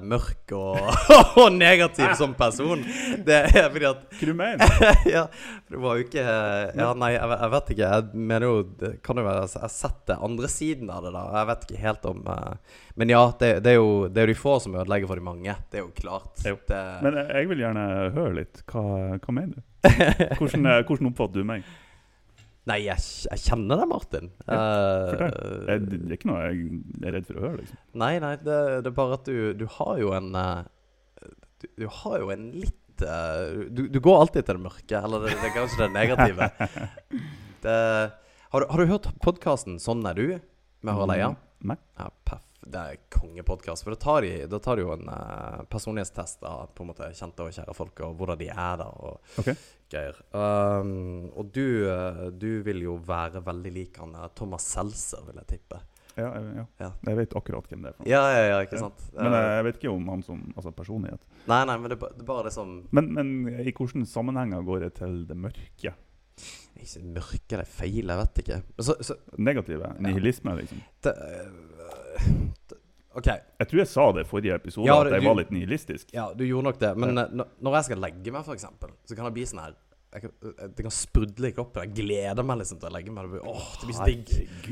mørk 0.07 0.53
og, 0.57 0.79
og, 1.41 1.49
negativ 1.55 2.13
som 2.19 2.35
person. 2.39 2.85
Det 3.27 3.39
er 3.49 3.67
fordi 3.73 3.89
at 3.89 4.05
Hva 4.19 4.31
du 4.31 4.35
mener 4.37 4.85
ja, 5.15 5.25
det 5.71 5.81
var 5.83 5.99
jo 5.99 6.07
ikke 6.07 6.23
Ja, 6.23 6.91
nei, 6.95 7.13
jeg, 7.17 7.31
jeg, 7.33 7.51
vet 7.55 7.73
ikke. 7.75 7.91
Jeg 7.95 8.23
mener 8.31 8.47
jo 8.47 8.55
det 8.83 8.93
kan 9.07 9.21
jo 9.21 9.27
være 9.27 9.49
Jeg 9.49 9.65
har 9.65 9.75
sett 9.75 10.01
det 10.11 10.19
andre 10.29 10.51
siden 10.53 10.93
av 10.93 11.05
det, 11.07 11.15
da. 11.17 11.25
Jeg 11.39 11.51
vet 11.51 11.67
ikke 11.67 11.83
helt 11.85 12.09
om 12.13 12.23
uh, 12.29 12.79
Men 13.01 13.15
ja, 13.15 13.25
det, 13.41 13.51
det, 13.65 13.75
er 13.75 13.81
jo, 13.81 13.91
det 14.09 14.23
er 14.23 14.29
jo 14.29 14.35
de 14.35 14.39
få 14.41 14.57
som 14.63 14.79
ødelegger 14.79 15.11
for 15.11 15.21
de 15.21 15.27
mange. 15.27 15.57
Det 15.71 15.81
er 15.81 15.87
jo 15.87 15.93
klart. 15.97 16.45
Jo. 16.47 16.57
men 17.05 17.21
jeg 17.25 17.51
vil 17.51 17.63
gjerne 17.65 17.85
høre 18.15 18.35
litt. 18.43 18.65
Hva, 18.71 18.85
hva 19.19 19.35
mener 19.35 19.59
du? 19.59 19.67
Hvordan, 20.39 20.67
eh, 20.69 20.83
hvordan 20.85 21.09
oppfatter 21.09 21.41
du 21.41 21.47
meg? 21.49 21.65
Nei, 22.71 22.79
jeg, 22.87 23.03
jeg, 23.27 23.43
kjenner 23.45 23.81
deg, 23.81 23.89
Martin. 23.91 24.29
Ja, 24.47 24.59
uh, 24.59 25.25
det 25.67 25.99
er 25.99 26.17
ikke 26.17 26.31
noe 26.31 26.43
jeg 26.47 26.83
er 27.03 27.17
redd 27.17 27.29
for 27.29 27.41
å 27.41 27.47
høre. 27.47 27.63
liksom. 27.63 27.81
Nei, 28.03 28.13
nei, 28.23 28.35
det, 28.41 28.59
det 28.85 28.93
er 28.93 28.97
bare 28.97 29.19
at 29.19 29.31
du, 29.31 29.39
du 29.59 29.67
har 29.79 29.97
jo 30.01 30.13
en 30.17 30.31
uh, 30.37 30.63
du, 31.61 31.67
du, 31.83 31.87
har 32.01 32.17
jo 32.23 32.31
en 32.35 32.47
litt 32.57 33.05
uh, 33.05 33.67
du, 33.69 33.87
du, 33.91 34.01
går 34.03 34.21
alltid 34.25 34.47
til 34.47 34.61
det 34.61 34.67
mørke, 34.69 35.03
eller 35.03 35.27
det, 35.27 35.37
det 35.41 35.51
er 35.51 35.57
kanskje 35.57 35.83
det 35.85 35.91
negative. 35.97 36.51
det, 37.65 37.79
har, 38.51 38.65
du, 38.65 38.71
har, 38.71 38.85
du, 38.85 38.93
hørt 38.95 39.11
podkasten 39.25 39.81
'Sånn 39.83 40.07
er 40.09 40.19
du' 40.21 40.39
med 40.81 40.95
Harald 40.95 41.17
Eia? 41.17 41.35
Mm, 41.35 41.73
nei. 41.73 41.81
Ja, 42.01 42.09
paff. 42.25 42.50
Det 42.71 42.87
er 42.87 43.03
kongepodkast. 43.13 43.85
For 43.87 43.97
da 43.97 44.01
tar 44.01 44.25
de, 44.27 44.33
da 44.51 44.63
tar 44.63 44.79
de 44.79 44.87
jo 44.87 44.95
en 44.95 45.11
uh, 45.11 45.61
personlighetstest 45.71 46.47
av 46.49 46.73
på 46.75 46.87
en 46.87 46.93
måte 46.93 47.11
kjente 47.19 47.47
og 47.47 47.55
kjære 47.57 47.77
folk, 47.77 48.03
og 48.07 48.17
hvordan 48.21 48.41
de 48.41 48.51
er 48.55 48.81
der. 48.81 49.05
og 49.05 49.39
okay 49.43 49.59
greier. 49.91 50.19
Um, 50.31 51.31
og 51.35 51.51
du, 51.55 51.65
uh, 51.91 52.27
du, 52.31 52.51
vil 52.67 52.85
jo 52.87 52.97
være 53.07 53.43
veldig 53.47 53.73
lik 53.75 54.01
han 54.01 54.15
uh, 54.17 54.29
Thomas 54.37 54.67
Seltzer, 54.71 55.25
vil 55.29 55.41
jeg 55.43 55.57
tippe. 55.57 55.81
Ja, 56.19 56.27
ja. 56.35 56.65
ja, 56.83 56.89
jeg 57.07 57.17
vet 57.21 57.35
akkurat 57.39 57.69
hvem 57.71 57.85
det 57.87 57.93
er. 57.93 58.09
Ja, 58.11 58.21
ja, 58.35 58.43
ja, 58.51 58.59
ikke 58.67 58.81
sant? 58.83 59.01
Men 59.15 59.33
uh, 59.35 59.41
jeg 59.59 59.67
vet 59.69 59.81
ikke 59.81 59.93
om 59.93 60.11
han 60.13 60.25
som 60.27 60.43
altså 60.57 60.73
personlighet. 60.77 61.23
Nei, 61.51 61.63
nei, 61.71 61.79
men 61.81 61.93
det, 61.93 62.01
det 62.03 62.25
er 62.25 62.29
bare 62.29 62.49
det 62.49 62.55
som 62.55 62.81
men, 62.91 63.11
men, 63.17 63.35
i 63.55 63.71
hvilke 63.71 64.05
sammenhenger 64.11 64.67
går 64.67 64.87
det 64.87 64.95
til 65.01 65.23
det 65.29 65.39
mørke? 65.39 65.95
Ikke 66.81 67.03
mørke 67.05 67.53
eller 67.59 67.69
feil, 67.69 68.07
jeg 68.09 68.21
vet 68.23 68.39
ikke. 68.45 68.61
Så, 68.81 68.95
så 69.05 69.17
Negative. 69.39 69.91
Nihilisme, 70.01 70.55
liksom. 70.61 70.81
det, 71.05 71.15
øh, 71.17 72.31
det, 72.71 72.79
OK. 73.19 73.27
Jeg 73.27 73.69
tror 73.69 73.79
jeg 73.83 73.91
sa 73.91 74.05
det 74.17 74.23
i 74.25 74.29
forrige 74.31 74.55
episode, 74.55 74.87
Ja, 74.87 75.01
at 75.05 75.13
jeg 75.13 75.21
du- 75.23 75.29
var 75.29 75.35
litt 75.41 75.51
nihilistisk. 75.51 76.13
Ja, 76.15 76.29
du 76.33 76.45
gjorde 76.47 76.65
nok 76.71 76.79
det. 76.81 76.97
Men 76.97 77.17
ja. 77.19 77.27
når- 77.27 77.49
når 77.61 77.75
jeg 77.81 77.85
skal 77.91 77.99
legge 78.07 78.33
meg, 78.33 78.45
eksempel, 78.55 78.91
så 79.05 79.17
kan 79.17 79.25
det 79.27 79.35
bli 79.35 79.43
sånn 79.51 79.61
her 79.65 79.75
jeg 80.13 80.23
kan, 80.23 80.31
eh, 80.43 80.67
Det 80.75 80.83
kan 80.83 80.91
sprudle 80.91 81.47
i 81.49 81.53
kroppen. 81.55 81.83
Jeg 81.85 81.95
gleder 81.95 82.43
meg 82.43 82.59
liksom 82.59 82.81
til 82.81 82.89
å 82.89 82.93
legge 82.93 83.13
meg. 83.15 83.25
Det 83.27 83.31
blir, 83.31 83.47
åh, 83.47 83.67
det 83.79 83.87
blir 83.87 83.95
så 83.95 84.07
digg. 84.07 84.27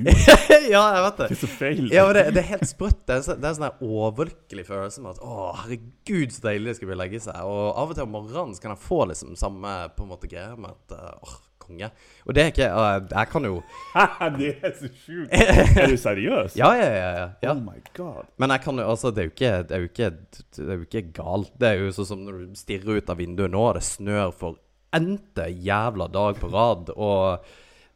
Ja, 0.75 0.81
jeg 0.97 1.03
vet 1.05 1.17
det 1.17 1.29
det. 1.29 1.31
er 1.31 1.47
så 1.47 1.47
feil. 1.47 1.91
Ja, 1.95 2.13
det, 2.13 2.25
det 2.35 2.43
er 2.43 2.49
helt 2.59 2.67
sprøtt. 2.67 3.07
Det 3.07 3.15
er, 3.21 3.37
det 3.39 3.45
er 3.45 3.53
en 3.53 3.61
sånn 3.61 3.79
overlykkelig 3.87 4.65
følelse 4.67 5.01
med 5.05 5.11
at 5.15 5.21
å, 5.23 5.55
herregud, 5.61 6.33
så 6.35 6.41
deilig 6.49 6.67
det 6.73 6.77
skal 6.81 6.89
bli 6.91 6.97
å 6.97 7.03
legge 7.05 7.21
seg. 7.23 7.39
Og 7.47 7.79
av 7.79 7.91
og 7.91 7.95
til 7.95 8.03
om 8.09 8.11
morgenen 8.17 8.55
så 8.57 8.61
kan 8.65 8.75
jeg 8.75 8.83
få 8.83 8.99
liksom 9.13 9.37
samme 9.39 9.77
på 9.95 10.03
en 10.03 10.11
måte 10.11 10.27
greie 10.33 10.57
med 10.59 10.71
at 10.75 10.99
åh, 11.23 11.37
konge. 11.69 11.91
Og 12.27 12.37
det 12.37 12.43
er 12.43 12.53
ikke 12.53 12.69
uh, 12.73 12.97
Jeg 13.13 13.31
kan 13.33 13.49
jo 13.49 13.59
det 14.39 14.51
er 14.57 14.75
så 14.79 14.91
sjukt. 14.91 15.35
Er 15.83 15.93
du 15.93 15.97
seriøs? 16.01 16.57
Ja, 16.59 16.73
ja, 16.79 16.89
ja. 16.89 17.11
ja, 17.21 17.29
ja. 17.45 17.53
Oh 17.53 17.61
my 17.61 17.79
god. 17.97 18.29
Men 18.41 18.57
jeg 18.57 18.65
kan 18.65 18.81
jo, 18.81 18.89
altså, 18.89 19.13
det 19.15 19.23
er 19.23 19.29
jo 19.29 19.35
ikke 19.37 19.53
Det 19.69 19.77
er 19.77 19.85
jo 19.85 19.91
ikke, 19.93 20.11
det 20.59 20.67
er 20.67 20.81
jo 20.81 20.89
ikke 20.89 21.05
galt. 21.21 21.53
Det 21.61 21.71
er 21.71 21.85
jo 21.85 21.95
sånn 21.95 22.11
som 22.13 22.25
når 22.27 22.43
du 22.43 22.59
stirrer 22.59 22.99
ut 22.99 23.13
av 23.13 23.21
vinduet 23.21 23.55
nå, 23.55 23.65
det 23.77 23.85
snør 23.87 24.35
for 24.35 24.59
n-te 24.97 25.49
jævla 25.53 26.09
dag 26.09 26.39
på 26.41 26.49
rad, 26.49 26.93
og 26.97 27.45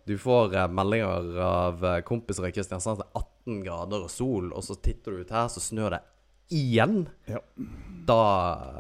du 0.05 0.17
får 0.21 0.57
eh, 0.57 0.69
meldinger 0.69 1.39
av 1.41 1.85
eh, 1.85 2.01
kompiser 2.05 2.49
i 2.49 2.53
Kristiansand 2.53 3.01
til 3.01 3.21
18 3.23 3.63
grader 3.65 4.05
og 4.05 4.11
sol, 4.13 4.51
og 4.53 4.65
så 4.67 4.77
titter 4.77 5.15
du 5.15 5.23
ut 5.23 5.33
her, 5.33 5.49
så 5.49 5.63
snør 5.63 5.97
det 5.97 6.03
igjen. 6.53 7.07
Ja. 7.31 7.41
Da 8.09 8.19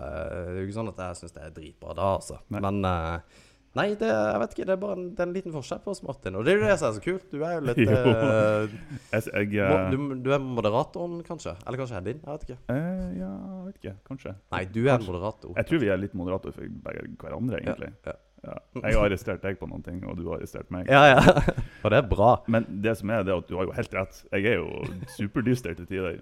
eh, 0.02 0.42
Det 0.42 0.56
er 0.56 0.60
jo 0.60 0.66
ikke 0.66 0.78
sånn 0.80 0.92
at 0.92 1.02
jeg 1.06 1.20
syns 1.20 1.36
det 1.36 1.46
er 1.46 1.56
dritbra 1.56 1.96
da, 1.96 2.10
altså. 2.18 2.40
Nei. 2.52 2.62
Men 2.66 2.82
eh, 2.88 3.40
Nei, 3.74 3.86
det, 3.96 4.08
jeg 4.10 4.40
vet 4.42 4.54
ikke. 4.56 4.64
Det 4.68 4.72
er 4.74 4.80
bare 4.82 4.96
en, 4.98 5.04
det 5.16 5.22
er 5.22 5.28
en 5.30 5.34
liten 5.36 5.52
forskjell 5.54 5.78
på 5.84 5.92
oss, 5.94 6.02
Martin. 6.04 6.34
Og 6.36 6.44
det 6.44 6.52
er 6.52 6.58
jo 6.60 6.64
det 6.68 6.74
som 6.80 6.88
er 6.90 6.96
så 6.98 7.04
kult. 7.06 7.22
Du 7.32 7.38
er 7.40 7.54
jo 7.56 7.62
litt 7.70 7.78
Jo. 7.86 7.94
eh, 7.94 8.74
Jeg, 9.14 9.22
jeg, 9.32 9.62
eh, 9.64 9.86
du, 9.94 9.96
du 10.26 10.28
er 10.36 10.42
moderatoren, 10.44 11.22
kanskje? 11.24 11.54
Eller 11.66 11.80
kanskje 11.80 11.96
er 12.00 12.04
din? 12.10 12.20
Jeg 12.20 12.34
vet 12.34 12.44
ikke. 12.50 12.58
eh, 12.74 13.06
ja, 13.22 13.30
jeg 13.30 13.62
vet 13.70 13.78
ikke. 13.80 13.94
Kanskje. 14.10 14.34
Nei, 14.52 14.64
du 14.76 14.82
er 14.92 15.06
moderator. 15.06 15.54
Jeg 15.56 15.70
tror 15.70 15.82
vi 15.86 15.88
er 15.94 16.02
litt 16.04 16.18
moderatorer 16.20 16.58
for 16.58 16.76
begge 16.90 17.08
hverandre, 17.24 17.62
egentlig. 17.64 17.94
Ja, 18.08 18.18
Ja. 18.42 18.56
Jeg 18.82 18.96
har 18.98 19.04
arrestert 19.06 19.42
deg 19.44 19.54
på 19.60 19.68
noen 19.70 19.84
ting, 19.86 20.00
og 20.02 20.16
du 20.18 20.24
har 20.26 20.40
arrestert 20.40 20.66
meg. 20.74 20.88
ja, 20.90 21.02
ja. 21.12 21.20
Og 21.84 21.92
det 21.94 21.98
er 22.00 22.08
bra. 22.10 22.30
Men 22.50 22.64
det 22.82 22.96
som 22.98 23.10
er 23.14 23.22
det 23.22 23.30
er 23.30 23.38
at 23.38 23.46
du 23.46 23.54
har 23.54 23.68
jo 23.68 23.74
helt 23.76 23.92
rett. 23.94 24.18
Jeg 24.34 24.48
er 24.50 24.56
jo 24.58 24.82
superdyster 25.14 25.76
til 25.78 25.86
tider. 25.86 26.16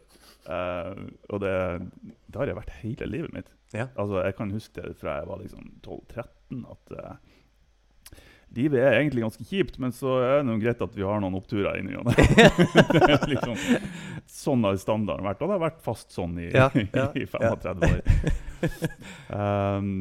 Uh, 0.44 1.08
og 1.32 1.40
det, 1.40 1.54
det 2.28 2.36
har 2.40 2.50
jeg 2.52 2.58
vært 2.60 2.74
hele 2.82 3.08
livet 3.08 3.32
mitt. 3.32 3.48
Ja. 3.72 3.86
Altså, 3.96 4.20
Jeg 4.26 4.36
kan 4.36 4.52
huske 4.52 4.84
det 4.84 4.94
fra 5.00 5.16
jeg 5.22 5.28
var 5.32 5.40
liksom 5.40 5.64
12-13, 5.86 6.60
at 6.74 6.94
eh, 6.98 7.16
livet 8.56 8.82
er 8.82 8.96
egentlig 8.98 9.22
ganske 9.24 9.44
kjipt, 9.46 9.78
men 9.82 9.92
så 9.94 10.16
er 10.24 10.40
det 10.40 10.46
greit 10.62 10.82
at 10.82 10.96
vi 10.96 11.04
har 11.06 11.22
noen 11.22 11.36
oppturer 11.38 11.78
det 12.94 13.02
er 13.06 13.26
liksom, 13.30 13.56
sånn 14.26 14.66
har 14.66 14.78
standarden 14.80 15.28
vært, 15.28 15.42
og 15.42 15.50
det 15.50 15.56
har 15.56 15.64
vært 15.68 15.82
fast 15.84 16.14
sånn 16.16 16.38
i, 16.42 16.48
Ja, 16.50 16.68
ja, 16.98 17.06
i 17.14 17.26
35 17.30 17.86
år. 17.90 18.02
um, 19.38 19.92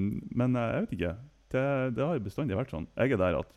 men 0.41 0.57
eh, 0.57 0.71
jeg 0.73 0.85
vet 0.85 0.95
ikke. 0.97 1.15
Det, 1.49 1.65
det 1.97 2.05
har 2.05 2.23
bestandig 2.25 2.57
vært 2.57 2.73
sånn. 2.73 2.89
Jeg 2.97 3.15
er 3.15 3.21
der 3.21 3.39
at 3.41 3.53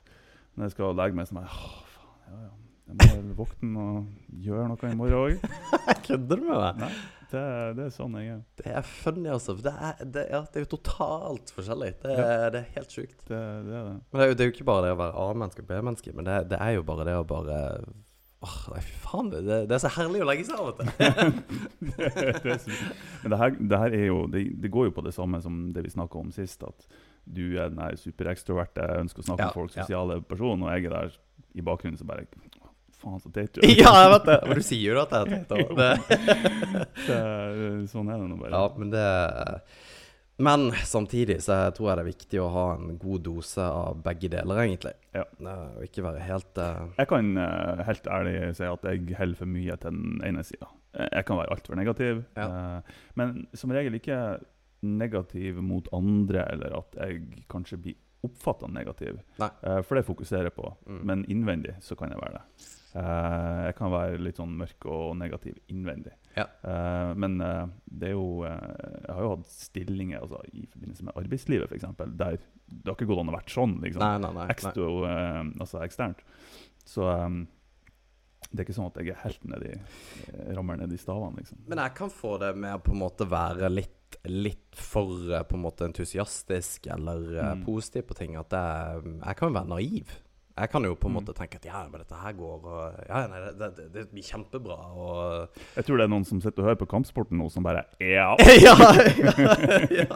når 0.57 0.69
jeg 0.69 0.77
skal 0.77 0.97
legge 0.97 1.17
meg, 1.17 1.29
så 1.29 1.41
er 1.41 1.49
jeg 1.49 1.57
faen, 1.57 2.19
ja, 2.29 2.43
ja. 2.47 2.53
Jeg 2.90 2.99
må 2.99 3.09
vel 3.09 3.33
våkne 3.38 3.83
og 3.88 4.38
gjøre 4.42 4.68
noe 4.73 4.90
i 4.90 4.97
morgen 4.99 5.18
òg. 5.18 5.45
Kødder 6.07 6.40
du 6.40 6.47
med 6.49 6.59
meg? 6.59 6.81
Nei, 6.83 6.92
det, 7.33 7.42
det 7.79 7.85
er 7.87 7.92
sånn 7.95 8.16
jeg 8.18 8.31
er. 8.35 8.40
Det 8.61 8.73
er 8.75 8.87
funny, 8.88 9.29
altså. 9.33 9.55
Det 9.62 9.73
er, 9.73 10.01
det, 10.03 10.25
ja, 10.35 10.42
det 10.45 10.61
er 10.61 10.66
jo 10.66 10.71
totalt 10.75 11.53
forskjellig. 11.57 11.92
Det 12.03 12.16
er, 12.16 12.47
det 12.53 12.62
er 12.64 12.71
helt 12.77 12.97
sjukt. 12.97 13.18
Det, 13.29 13.42
det 13.68 13.77
er 13.79 13.90
det. 13.90 13.99
Men 14.11 14.18
det 14.18 14.25
er, 14.25 14.33
jo, 14.33 14.38
det 14.38 14.45
er 14.45 14.51
jo 14.51 14.55
ikke 14.57 14.71
bare 14.73 14.87
det 14.87 14.95
å 14.97 15.03
være 15.03 15.27
A-menneske 15.27 15.64
og 15.64 15.68
B-menneske, 15.71 16.16
men 16.18 16.29
det, 16.29 16.40
det 16.53 16.59
er 16.61 16.75
jo 16.77 16.88
bare 16.90 17.09
det 17.09 17.18
å 17.21 17.29
bare 17.35 17.61
Åh, 18.42 18.55
nei, 18.73 18.81
fy 18.83 18.97
faen. 19.05 19.29
Det, 19.31 19.57
er 19.71 19.79
så 19.79 19.90
herlig 19.95 20.25
å 20.25 20.27
legge 20.27 20.49
seg 20.49 20.59
av 20.59 20.73
og 20.73 20.81
til. 20.81 20.88
men 23.23 23.31
det 23.31 23.38
her, 23.38 23.53
det 23.55 23.79
her 23.79 23.95
er 23.95 24.07
jo 24.09 24.16
det, 24.33 24.42
går 24.66 24.88
jo 24.88 24.95
på 24.97 25.05
det 25.07 25.12
samme 25.14 25.38
som 25.45 25.68
det 25.77 25.85
vi 25.87 25.92
snakka 25.92 26.18
om 26.18 26.33
sist. 26.35 26.64
At 26.66 26.88
du 27.23 27.45
er 27.55 27.71
den 27.71 27.79
superekstroverte, 28.01 28.88
ønsker 28.99 29.23
å 29.23 29.29
snakke 29.29 29.47
Ja, 29.47 29.53
med 29.53 29.61
folk, 29.61 29.77
ja. 29.77 29.87
sosiale 29.87 30.18
person, 30.27 30.66
og 30.66 30.75
jeg 30.75 30.90
er 30.90 30.97
der 30.97 31.14
i 31.55 31.62
bakgrunnen 31.62 32.01
som 32.01 32.11
bare 32.11 32.27
Faen, 33.03 33.21
så 33.21 33.31
teit 33.35 33.53
du 33.57 33.61
er. 33.65 33.73
ja, 33.83 33.93
jeg 34.05 34.11
vet 34.15 34.29
det. 34.31 34.37
Men 34.49 34.61
du 34.61 34.67
sier 34.67 34.95
jo 34.97 35.03
at 35.03 35.17
jeg 35.17 35.38
er 35.38 35.47
teit. 35.51 35.73
Det- 37.07 37.88
Sånn 37.93 38.09
er 38.12 38.21
det 38.23 38.29
nå 38.31 38.37
bare. 38.41 38.53
Ja, 38.55 38.69
men 38.79 38.93
det 38.93 39.07
Men 40.43 40.71
samtidig 40.88 41.37
så 41.45 41.59
tror 41.77 41.91
jeg 41.91 41.99
det 41.99 42.03
er 42.05 42.09
viktig 42.11 42.38
å 42.43 42.49
ha 42.55 42.65
en 42.77 42.95
god 42.99 43.23
dose 43.27 43.62
av 43.62 43.99
begge 44.03 44.31
deler, 44.33 44.62
egentlig. 44.65 44.95
Ja. 45.15 45.27
Eh, 45.38 45.67
Og 45.77 45.83
ikke 45.87 46.03
være 46.07 46.23
helt 46.25 46.59
uh... 46.59 46.87
Jeg 46.99 47.11
kan 47.12 47.29
uh, 47.38 47.83
helt 47.87 48.09
ærlig 48.11 48.37
si 48.59 48.65
at 48.67 48.87
jeg 48.88 49.19
holder 49.19 49.38
for 49.38 49.53
mye 49.53 49.77
til 49.83 49.93
den 49.99 50.23
ene 50.27 50.43
sida. 50.49 50.71
Jeg 50.99 51.25
kan 51.29 51.38
være 51.38 51.53
altfor 51.55 51.79
negativ, 51.79 52.25
Ja. 52.37 52.49
uh, 52.49 52.97
men 53.21 53.47
som 53.55 53.71
regel 53.77 53.95
ikke 54.01 54.19
negativ 54.83 55.61
mot 55.62 55.87
andre, 55.95 56.43
eller 56.57 56.75
at 56.81 56.97
jeg 56.99 57.21
kanskje 57.53 57.79
blir 57.85 57.95
oppfatta 58.27 58.67
negativ. 58.71 59.21
Nei. 59.38 59.49
Eh, 59.67 59.81
for 59.87 59.99
det 59.99 60.05
fokuserer 60.07 60.47
jeg 60.49 60.55
på. 60.57 60.69
Mm. 60.87 60.99
Men 61.11 61.23
innvendig 61.31 61.73
så 61.83 61.95
kan 61.99 62.11
jeg 62.11 62.19
være 62.23 62.41
det. 62.41 62.67
Eh, 62.93 63.59
jeg 63.69 63.77
kan 63.79 63.93
være 63.93 64.19
litt 64.21 64.37
sånn 64.37 64.53
mørk 64.59 64.85
og 64.93 65.15
negativ 65.17 65.57
innvendig. 65.73 66.13
Ja. 66.37 66.45
Uh, 66.65 67.13
men 67.17 67.39
uh, 67.45 67.67
det 67.85 68.09
er 68.11 68.15
jo 68.15 68.45
Jeg 68.45 69.09
har 69.13 69.21
jo 69.27 69.31
hatt 69.35 69.49
stillinger 69.53 70.23
altså, 70.25 70.39
i 70.53 70.63
forbindelse 70.73 71.05
med 71.09 71.19
arbeidslivet, 71.21 71.69
f.eks., 71.73 71.89
der 72.17 72.39
det 72.73 72.89
har 72.89 72.97
ikke 72.97 73.09
gått 73.11 73.21
an 73.21 73.33
å 73.33 73.35
være 73.37 73.53
sånn. 73.53 73.75
liksom 73.85 74.01
Nei, 74.01 74.15
nei, 74.23 74.31
nei. 74.39 74.47
eksto, 74.55 74.87
altså 75.61 75.83
eksternt. 75.85 76.23
Så 76.89 77.05
um, 77.05 77.43
det 78.49 78.63
er 78.63 78.65
ikke 78.67 78.77
sånn 78.77 78.89
at 78.89 79.01
jeg 79.01 79.13
er 79.13 79.21
helt 79.27 79.45
nedi 79.49 79.75
rammer 80.57 80.81
nedi 80.81 80.97
stavene, 81.01 81.41
liksom. 81.41 81.61
Men 81.69 81.81
jeg 81.85 81.95
kan 82.01 82.13
få 82.13 82.35
det 82.41 82.53
med 82.57 82.75
å 82.77 82.81
på 82.85 82.93
en 82.97 83.01
måte 83.03 83.29
være 83.29 83.69
litt, 83.73 84.17
litt 84.29 84.77
for 84.77 85.13
på 85.49 85.57
en 85.57 85.65
måte 85.65 85.89
entusiastisk 85.89 86.89
eller 86.93 87.29
Mm. 87.43 87.65
positiv 87.69 88.09
på 88.09 88.17
ting. 88.19 88.37
At 88.41 88.53
jeg, 88.57 89.05
jeg 89.21 89.37
kan 89.41 89.53
være 89.57 89.69
naiv. 89.73 90.17
Jeg 90.59 90.69
kan 90.69 90.85
jo 90.85 90.95
på 90.95 91.09
en 91.09 91.15
Mm. 91.15 91.17
måte 91.25 91.33
tenke 91.35 91.57
at 91.57 91.65
ja, 91.65 91.79
men 91.88 92.01
dette 92.03 92.15
her 92.21 92.33
går 92.37 92.67
og 92.69 92.99
Ja, 93.09 93.23
nei, 93.27 93.38
det, 93.57 93.69
det, 93.77 93.85
det 93.95 94.03
blir 94.12 94.23
kjempebra 94.27 94.77
og 94.93 95.49
Jeg 95.79 95.85
tror 95.87 95.97
det 95.97 96.05
er 96.05 96.11
noen 96.12 96.27
som 96.29 96.41
sitter 96.45 96.61
og 96.62 96.69
hører 96.69 96.81
på 96.83 96.88
Kampsporten 96.91 97.38
nå, 97.41 97.47
som 97.51 97.65
bare 97.65 97.87
Ja! 97.99 98.35
ja, 98.67 98.75
ja, 99.17 99.33
ja. 99.97 100.07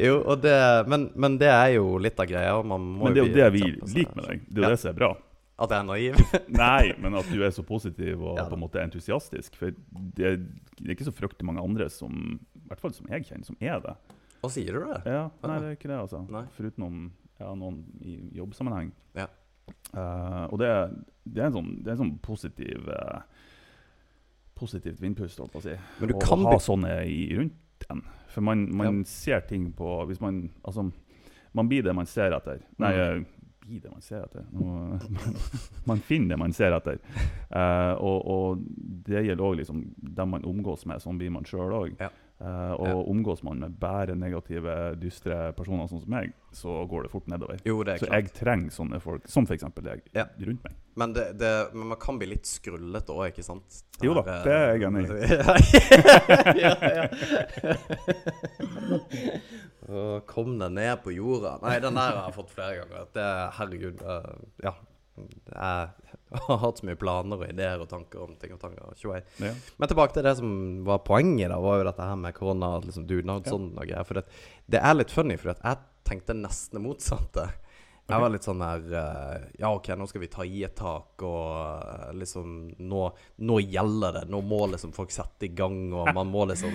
jo, 0.06 0.16
og 0.24 0.40
det 0.44 0.56
men, 0.88 1.10
men 1.14 1.36
det 1.40 1.50
er 1.52 1.74
jo 1.76 1.96
litt 2.00 2.18
av 2.20 2.28
greia. 2.30 2.56
Men 2.64 2.98
det 3.12 3.22
er 3.22 3.28
jo 3.28 3.34
det 3.36 3.48
vi 3.56 3.62
liker 3.96 4.16
med 4.16 4.28
deg. 4.30 4.44
Det 4.48 4.56
er 4.58 4.62
jo 4.62 4.66
Ja. 4.66 4.72
det 4.74 4.80
som 4.82 4.90
er 4.94 4.98
bra. 5.00 5.10
At 5.56 5.70
jeg 5.72 5.78
er 5.80 5.86
naiv? 5.88 6.18
Nei, 6.62 6.92
men 7.00 7.14
at 7.16 7.28
du 7.32 7.38
er 7.46 7.52
så 7.54 7.62
positiv 7.64 8.20
og 8.20 8.36
Ja 8.40 8.44
på 8.48 8.56
en 8.58 8.64
måte 8.64 8.80
entusiastisk. 8.82 9.54
For 9.56 9.72
det 10.16 10.34
det 10.76 10.90
er 10.90 10.92
ikke 10.96 11.06
så 11.08 11.14
fryktelig 11.16 11.46
mange 11.48 11.62
andre 11.64 11.88
som 11.92 12.12
i 12.36 12.68
hvert 12.68 12.80
fall 12.82 12.92
som 12.92 13.06
jeg 13.12 13.24
kjenner, 13.28 13.46
som 13.46 13.56
er 13.60 13.78
det. 13.80 13.94
Og 14.44 14.50
sier 14.52 14.74
du 14.76 14.82
det? 14.84 14.98
Ja, 15.08 15.22
Nei, 15.46 15.60
det 15.62 15.68
er 15.70 15.76
ikke 15.78 15.88
det, 15.88 15.96
altså. 16.02 16.20
Foruten 16.28 16.50
Foruten 16.58 16.98
ja, 17.40 17.54
noen 17.54 17.82
i 18.00 18.16
jobbsammenheng. 18.38 18.92
Ja. 19.18 19.26
Uh, 19.92 20.44
og 20.52 20.58
det, 20.62 20.68
det 21.26 21.42
er 21.42 21.48
en 21.50 21.56
sånn, 21.56 21.70
det 21.82 21.90
er 21.90 21.96
en 21.96 22.02
sånn 22.04 22.18
positiv 22.22 22.86
uh, 22.88 23.20
Positivt 24.56 25.02
vindpust, 25.02 25.36
holdt 25.42 25.52
på 25.52 25.60
å 25.60 25.64
si. 25.66 25.74
Å 25.76 26.20
kan 26.22 26.44
ha 26.48 26.54
sånne 26.64 26.94
i, 27.12 27.26
rundt 27.36 27.84
en. 27.92 27.98
For 28.32 28.40
man, 28.44 28.62
man 28.76 29.02
ser 29.08 29.42
ting 29.48 29.66
på 29.76 29.90
Hvis 30.08 30.20
man 30.20 30.46
Altså, 30.64 30.86
man 31.56 31.68
blir 31.68 31.84
det 31.84 31.92
man 31.96 32.08
ser 32.08 32.32
etter. 32.36 32.62
Nei, 32.80 32.92
Mm. 32.96 33.20
eh, 33.26 33.44
blir 33.66 33.80
det 33.82 33.90
man 33.92 34.00
ser 34.04 34.22
etter. 34.24 34.44
Nå, 34.52 34.98
man 35.90 36.00
finner 36.04 36.28
det 36.34 36.38
man 36.40 36.52
ser 36.56 36.72
etter. 36.76 36.98
Uh, 37.50 37.94
og, 38.00 38.26
og 38.32 38.64
det 39.08 39.24
gjelder 39.26 39.44
òg 39.44 39.56
liksom, 39.60 39.82
dem 39.98 40.30
man 40.30 40.44
omgås 40.48 40.86
med. 40.86 41.00
Sånn 41.04 41.18
blir 41.20 41.32
man 41.34 41.44
sjøl 41.48 41.72
òg. 41.76 41.96
Ja. 42.00 42.08
Eh, 42.38 42.72
og 42.76 42.86
Ja. 42.86 42.94
omgås 42.94 43.42
man 43.42 43.58
med 43.60 43.78
bare 43.80 44.14
negative, 44.14 44.94
dystre 45.00 45.54
personer 45.56 45.86
sånn 45.88 46.02
som 46.02 46.10
meg, 46.10 46.34
så 46.52 46.86
går 46.86 47.02
det 47.04 47.10
fort 47.10 47.26
nedover. 47.32 47.56
Jo, 47.64 47.82
det 47.82 47.94
er 47.94 47.98
Så 47.98 48.06
klart. 48.10 48.12
jeg 48.24 48.32
trenger 48.34 48.70
sånne 48.70 49.00
folk, 49.00 49.26
som 49.26 49.44
f.eks. 49.46 49.64
deg, 49.82 50.02
Ja. 50.14 50.26
rundt 50.44 50.62
meg. 50.64 50.74
Men, 50.96 51.12
det, 51.14 51.38
det, 51.38 51.72
men 51.74 51.88
man 51.88 51.98
kan 51.98 52.18
bli 52.18 52.26
litt 52.26 52.44
skrullete 52.44 53.08
òg, 53.12 53.28
ikke 53.32 53.42
sant? 53.44 53.82
Jo 54.02 54.14
da, 54.14 54.22
det 54.44 54.52
er 54.52 54.76
jeg 54.76 54.82
enig 54.82 55.08
i. 55.08 55.16
ja, 56.60 56.74
ja. 56.96 57.08
Og 59.88 60.26
kom 60.26 60.58
deg 60.58 60.72
ned 60.76 61.02
på 61.04 61.12
jorda. 61.14 61.56
Nei, 61.62 61.78
den 61.80 61.94
der 61.94 62.16
har 62.16 62.28
jeg 62.30 62.36
fått 62.36 62.50
flere 62.52 62.82
ganger. 62.82 63.06
Det, 63.16 63.26
herregud 63.58 64.02
Uh, 64.02 64.36
Ja. 64.64 64.72
Jeg 65.16 66.40
har 66.46 66.58
hatt 66.62 66.80
så 66.80 66.86
mye 66.88 66.98
planer 67.00 67.38
og 67.40 67.48
ideer 67.48 67.80
og 67.82 67.88
tanker 67.90 68.22
om 68.24 68.34
ting 68.40 68.52
og 68.56 68.60
tanker. 68.60 68.82
Og 68.90 69.22
Ja. 69.40 69.52
Men 69.78 69.88
tilbake 69.88 70.12
til 70.16 70.22
det 70.26 70.36
som 70.38 70.84
var 70.84 70.98
poenget, 71.06 71.48
da, 71.50 71.58
var 71.60 71.78
jo 71.80 71.84
dette 71.90 72.02
her 72.08 72.16
med 72.16 72.34
korona, 72.34 72.80
liksom 72.84 73.06
dugnad 73.06 73.46
Ja. 73.46 73.52
sånn 73.52 73.70
og 73.78 73.86
greier. 73.86 74.04
For 74.04 74.14
det, 74.14 74.24
det 74.68 74.80
er 74.82 74.94
litt 74.94 75.10
funny, 75.10 75.36
for 75.38 75.54
jeg 75.54 75.78
tenkte 76.04 76.34
nesten 76.34 76.78
det 76.80 76.84
motsatte. 76.88 77.48
Jeg 78.08 78.20
var 78.22 78.30
litt 78.30 78.44
sånn 78.46 78.60
der 78.62 78.84
eh, 78.94 79.46
Ja, 79.58 79.72
OK, 79.74 79.88
nå 79.98 80.06
skal 80.06 80.20
vi 80.22 80.28
ta 80.30 80.44
i 80.46 80.60
et 80.62 80.76
tak, 80.78 81.20
og 81.26 81.82
eh, 81.82 82.12
liksom 82.14 82.76
nå, 82.78 83.12
nå 83.42 83.56
gjelder 83.66 84.20
det. 84.20 84.28
Nå 84.30 84.42
må 84.46 84.60
liksom 84.70 84.92
folk 84.94 85.10
sette 85.10 85.48
i 85.48 85.54
gang, 85.54 85.92
og 85.92 86.12
man 86.14 86.30
må 86.30 86.44
liksom 86.46 86.70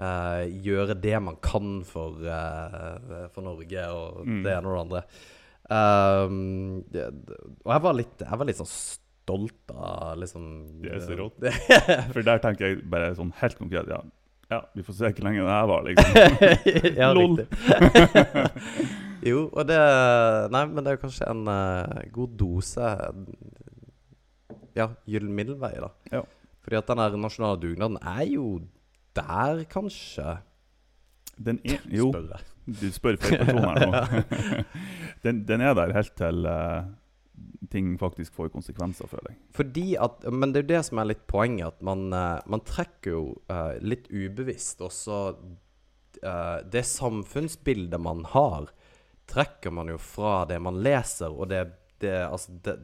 uh, 0.00 0.42
gjøre 0.66 0.96
det 1.00 1.20
man 1.22 1.36
kan 1.38 1.84
for, 1.86 2.18
uh, 2.18 3.28
for 3.30 3.42
Norge 3.46 3.86
og 3.94 4.24
Mm. 4.26 4.42
det 4.42 4.56
ene 4.56 4.66
og 4.66 4.74
det 4.74 4.82
andre. 4.86 5.04
Um, 5.66 6.84
det, 6.94 7.08
og 7.64 7.72
jeg 7.72 7.82
var 7.82 7.94
litt 7.98 8.20
Jeg 8.22 8.38
var 8.38 8.46
litt 8.46 8.58
sånn 8.60 8.68
stolt 8.70 9.72
av 9.74 10.12
liksom 10.20 10.44
Det 10.84 10.92
er 10.94 11.00
så 11.02 11.16
rått. 11.18 11.40
For 12.14 12.22
der 12.22 12.38
tenker 12.44 12.68
jeg 12.68 12.84
bare 12.86 13.08
sånn 13.18 13.32
helt 13.40 13.58
konkret 13.58 13.90
Ja, 13.90 13.98
ja 14.52 14.60
vi 14.78 14.84
får 14.86 14.98
se 15.00 15.10
hvor 15.10 15.26
lenge 15.26 15.42
det 15.42 15.56
her 15.56 15.66
var, 15.72 15.82
liksom. 15.88 16.94
ja, 17.00 17.10
Lol. 17.18 17.34
jo, 19.26 19.42
og 19.50 19.66
det 19.66 19.80
Nei, 20.54 20.62
men 20.70 20.86
det 20.86 20.94
er 20.94 21.02
kanskje 21.02 21.32
en 21.34 21.42
uh, 21.50 21.98
god 22.14 22.38
dose 22.38 22.94
Ja, 24.78 24.92
gyllen 25.08 25.34
middelvei, 25.34 25.74
da. 25.82 25.90
Ja. 26.12 26.22
Fordi 26.62 26.78
at 26.78 26.94
den 26.94 27.22
nasjonale 27.26 27.58
dugnaden 27.58 27.98
er 28.06 28.22
jo 28.28 28.60
der, 29.16 29.64
kanskje. 29.72 30.36
Den 31.36 31.60
er 31.64 31.82
Jo, 31.98 32.10
Spør 32.12 32.44
du 32.66 32.86
spør 32.90 33.18
feil 33.22 33.42
person 33.44 33.62
her 33.62 33.82
nå. 33.84 33.98
den, 35.26 35.44
den 35.46 35.62
er 35.62 35.76
der 35.78 35.94
helt 35.94 36.16
til 36.18 36.48
uh, 36.50 36.88
ting 37.70 37.92
faktisk 38.00 38.34
får 38.34 38.50
konsekvenser, 38.54 39.06
for 39.10 39.22
deg. 39.28 39.36
Fordi 39.54 39.86
at, 40.02 40.26
Men 40.32 40.50
det 40.50 40.60
er 40.60 40.66
jo 40.66 40.72
det 40.72 40.82
som 40.88 41.00
er 41.02 41.10
litt 41.12 41.22
poenget. 41.30 41.76
At 41.76 41.86
man, 41.86 42.08
uh, 42.10 42.40
man 42.50 42.64
trekker 42.66 43.14
jo 43.14 43.22
uh, 43.52 43.76
litt 43.82 44.10
ubevisst 44.10 44.82
også 44.82 45.20
Det 46.16 46.80
samfunnsbildet 46.88 48.00
man 48.00 48.22
har, 48.32 48.70
trekker 49.28 49.70
man 49.70 49.90
jo 49.92 49.98
fra 50.00 50.46
det 50.48 50.56
man 50.64 50.78
leser, 50.80 51.28
og 51.28 51.50
det, 51.52 51.60
det 52.00 52.14
Altså 52.24 52.54
det, 52.64 52.78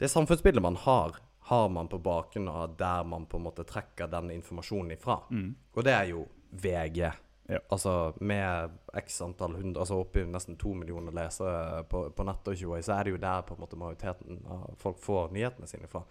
det 0.00 0.08
samfunnsbildet 0.08 0.62
man 0.64 0.78
har, 0.80 1.18
har 1.50 1.68
man 1.68 1.90
på 1.92 1.98
bakgrunn 1.98 2.48
av 2.48 2.72
der 2.80 3.04
man 3.04 3.26
på 3.28 3.36
en 3.36 3.44
måte 3.44 3.66
trekker 3.68 4.08
den 4.10 4.32
informasjonen 4.34 4.96
ifra. 4.96 5.18
Mm. 5.30 5.52
Og 5.76 5.84
det 5.84 5.92
er 5.92 6.08
jo 6.14 6.24
VG. 6.62 7.10
Ja. 7.46 7.58
Altså 7.68 8.14
med 8.24 8.72
x 8.96 9.18
antall 9.20 9.58
hundre 9.58 9.82
Altså 9.82 9.98
oppi 10.00 10.22
nesten 10.24 10.56
to 10.56 10.70
millioner 10.72 11.12
lesere 11.12 11.82
på, 11.90 12.06
på 12.16 12.24
nett 12.24 12.48
og 12.48 12.56
tjoei, 12.56 12.80
så 12.84 12.94
er 12.96 13.04
det 13.04 13.12
jo 13.12 13.20
der 13.20 13.44
på 13.44 13.56
en 13.56 13.60
måte 13.60 13.76
majoriteten 13.76 14.40
av 14.48 14.70
folk 14.80 15.02
får 15.04 15.34
nyhetene 15.34 15.68
sine 15.68 15.90
fra. 15.90 16.06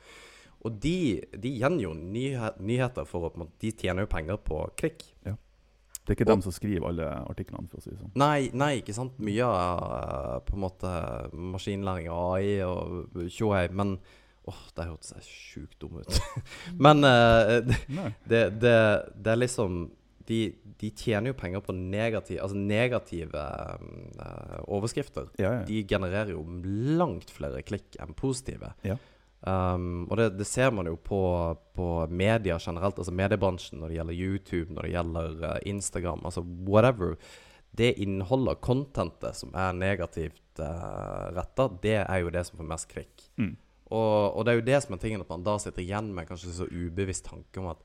Og 0.64 0.78
de, 0.84 1.24
de 1.34 1.56
gjengir 1.58 1.88
jo 1.90 1.94
nyheter 1.98 3.08
for 3.10 3.28
å 3.28 3.48
De 3.60 3.72
tjener 3.72 4.06
jo 4.06 4.12
penger 4.12 4.38
på 4.46 4.62
klikk. 4.80 5.08
Det 5.24 6.12
er 6.12 6.18
ikke 6.18 6.28
dem 6.28 6.42
som 6.44 6.52
skriver 6.52 6.90
alle 6.90 7.06
artiklene, 7.32 7.70
for 7.72 7.80
å 7.80 7.84
si 7.84 7.94
det 7.94 8.02
sånn. 8.02 8.12
Nei, 8.20 8.50
nei, 8.52 8.74
ikke 8.82 8.96
sant. 8.96 9.16
Mye 9.24 9.48
av 9.48 9.84
eh, 9.96 10.40
på 10.44 10.58
en 10.58 10.64
måte 10.66 10.92
maskinlæring, 11.54 12.10
og 12.12 12.36
AI 12.36 12.58
og 12.68 13.24
tjoei, 13.32 13.70
men 13.72 13.98
Åh, 14.44 14.58
det 14.76 14.84
hørtes 14.90 15.28
sjukt 15.32 15.78
dum 15.80 16.02
ut. 16.02 16.18
men 16.86 17.00
uh, 17.08 17.62
det, 17.64 17.78
det, 18.28 18.42
det, 18.60 18.74
det 19.16 19.32
er 19.32 19.40
liksom 19.40 19.86
de, 20.28 20.40
de 20.80 20.90
tjener 20.96 21.32
jo 21.32 21.38
penger 21.40 21.64
på 21.66 21.76
negativ, 21.76 22.40
altså 22.44 22.60
negative 22.60 23.40
uh, 23.40 24.60
overskrifter. 24.68 25.32
Ja, 25.42 25.60
ja. 25.60 25.64
De 25.68 25.82
genererer 25.88 26.34
jo 26.36 26.44
langt 27.00 27.34
flere 27.34 27.64
klikk 27.66 27.98
enn 28.02 28.16
positive. 28.18 28.74
Ja. 28.88 28.98
Um, 29.44 30.06
og 30.08 30.16
det, 30.22 30.30
det 30.40 30.48
ser 30.48 30.72
man 30.72 30.88
jo 30.88 30.96
på, 30.96 31.20
på 31.76 31.88
media 32.08 32.56
generelt, 32.64 33.00
altså 33.00 33.12
mediebransjen, 33.16 33.82
når 33.82 33.92
det 33.92 33.98
gjelder 33.98 34.22
YouTube, 34.28 34.70
når 34.72 34.88
det 34.88 34.94
gjelder 34.94 35.42
uh, 35.44 35.58
Instagram, 35.74 36.24
altså 36.30 36.46
whatever. 36.68 37.18
Det 37.74 37.96
innholdet, 38.06 38.62
contentet, 38.64 39.36
som 39.36 39.52
er 39.58 39.76
negativt 39.76 40.62
uh, 40.62 41.34
retta, 41.36 41.68
det 41.84 42.00
er 42.06 42.24
jo 42.24 42.32
det 42.32 42.46
som 42.48 42.62
får 42.62 42.72
mest 42.72 42.90
klikk. 42.94 43.28
Mm. 43.42 43.56
Og, 43.94 44.38
og 44.38 44.46
det 44.46 44.54
er 44.54 44.60
jo 44.62 44.68
det 44.72 44.80
som 44.86 44.96
er 44.96 45.04
tingen, 45.04 45.26
at 45.26 45.30
man 45.34 45.44
da 45.46 45.58
sitter 45.62 45.84
igjen 45.84 46.14
med 46.16 46.30
kanskje 46.30 46.54
så 46.56 46.70
ubevisst 46.72 47.28
tanke 47.28 47.60
om 47.62 47.68
at 47.74 47.84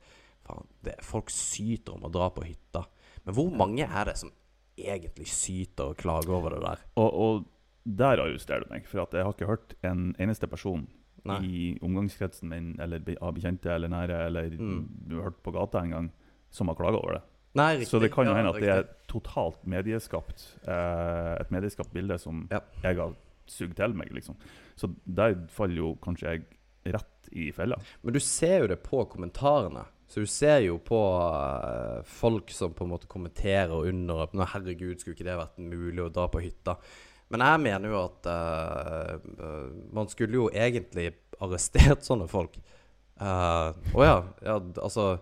faen, 0.49 0.67
det, 0.83 0.97
folk 1.05 1.29
syter 1.33 1.95
om 1.95 2.05
å 2.09 2.11
dra 2.13 2.29
på 2.33 2.43
hytta. 2.47 2.85
Men 3.25 3.35
hvor 3.37 3.49
mange 3.55 3.85
er 3.87 4.05
det 4.09 4.17
som 4.19 4.31
egentlig 4.79 5.27
syter 5.27 5.91
og 5.93 5.97
klager 5.99 6.35
over 6.37 6.55
det 6.57 6.61
der? 6.65 6.83
Og, 6.97 7.09
og 7.13 7.45
der 7.85 8.21
arresterer 8.23 8.65
du 8.65 8.71
meg, 8.73 8.85
for 8.87 9.01
jeg 9.05 9.23
har 9.25 9.33
ikke 9.33 9.47
hørt 9.49 9.75
en 9.87 10.09
eneste 10.19 10.47
person 10.51 10.87
Nei. 11.27 11.39
i 11.43 11.61
omgangskretsen 11.83 12.47
min 12.51 12.69
eller 12.79 13.01
av 13.21 13.33
bekjente 13.35 13.71
eller 13.73 13.91
nære 13.91 14.19
eller 14.27 14.49
Mm. 14.55 14.85
du 15.09 15.15
har 15.17 15.29
hørt 15.29 15.41
på 15.43 15.51
gata 15.55 15.81
en 15.83 15.89
gang, 15.91 16.11
som 16.49 16.67
har 16.71 16.75
klaga 16.79 16.97
over 17.01 17.13
det. 17.19 17.23
Nei, 17.55 17.71
riktig. 17.79 17.89
Så 17.89 17.99
det 17.99 18.11
kan 18.13 18.25
jo 18.29 18.33
hende 18.37 18.49
at 18.53 18.59
det 18.61 18.69
er 18.69 18.85
totalt 19.09 19.63
medieskapt. 19.67 20.43
Eh, 20.69 21.33
et 21.41 21.51
medieskapt 21.51 21.91
bilde 21.93 22.17
som 22.21 22.47
Ja. 22.51 22.61
jeg 22.83 22.95
har 22.97 23.15
sugd 23.47 23.75
til 23.75 23.93
meg, 23.97 24.11
liksom. 24.13 24.35
Så 24.77 24.93
der 25.05 25.35
faller 25.49 25.75
jo 25.81 25.95
kanskje 26.01 26.29
jeg 26.29 26.45
rett 26.93 27.29
i 27.33 27.51
fella. 27.51 27.75
Men 28.03 28.13
du 28.13 28.19
ser 28.19 28.59
jo 28.61 28.67
det 28.67 28.83
på 28.83 29.03
kommentarene. 29.09 29.83
Så 30.09 30.23
du 30.23 30.29
ser 30.29 30.63
jo 30.65 30.79
på 30.81 30.97
uh, 30.97 32.01
folk 32.09 32.49
som 32.53 32.73
på 32.73 32.85
en 32.85 32.93
måte 32.95 33.09
kommenterer 33.11 33.85
under 33.91 34.23
at 34.25 34.33
«Nå, 34.33 34.41
'Herregud, 34.41 34.97
skulle 34.97 35.13
ikke 35.13 35.27
det 35.27 35.37
vært 35.37 35.61
mulig 35.61 36.01
å 36.01 36.11
dra 36.13 36.25
på 36.31 36.41
hytta?' 36.41 36.79
Men 37.29 37.45
jeg 37.45 37.61
mener 37.61 37.91
jo 37.93 37.97
at 38.07 38.25
eh, 38.25 39.27
man 39.93 40.07
skulle 40.09 40.33
jo 40.33 40.47
egentlig 40.49 41.11
arrestert 41.37 42.01
sånne 42.01 42.25
folk. 42.25 42.57
Å 43.19 44.05
ja, 44.05 44.15
ja, 44.41 44.55
altså 44.79 45.19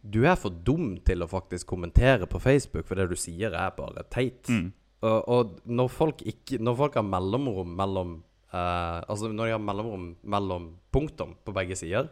Du 0.00 0.22
er 0.24 0.38
for 0.40 0.50
dum 0.50 0.96
til 1.04 1.22
å 1.22 1.28
faktisk 1.30 1.68
kommentere 1.68 2.26
på 2.26 2.40
Facebook, 2.42 2.86
for 2.88 2.98
det 2.98 3.10
du 3.12 3.14
sier 3.20 3.54
er 3.54 3.74
bare 3.76 4.02
teit. 4.10 4.48
Mm. 4.48 4.72
Og, 5.06 5.18
og 5.28 5.56
når 5.68 5.90
folk 5.92 6.22
ikke 6.24 6.56
Når 6.64 6.76
folk 6.78 6.94
har 6.96 7.04
mellomrom 7.04 7.74
mellom 7.76 8.14
eh, 8.56 9.04
Altså 9.12 9.28
når 9.32 9.50
jeg 9.50 9.56
har 9.58 9.62
mellomrom 9.62 10.06
mellom 10.24 10.66
punktum 10.96 11.34
på 11.44 11.52
begge 11.52 11.76
sider, 11.76 12.08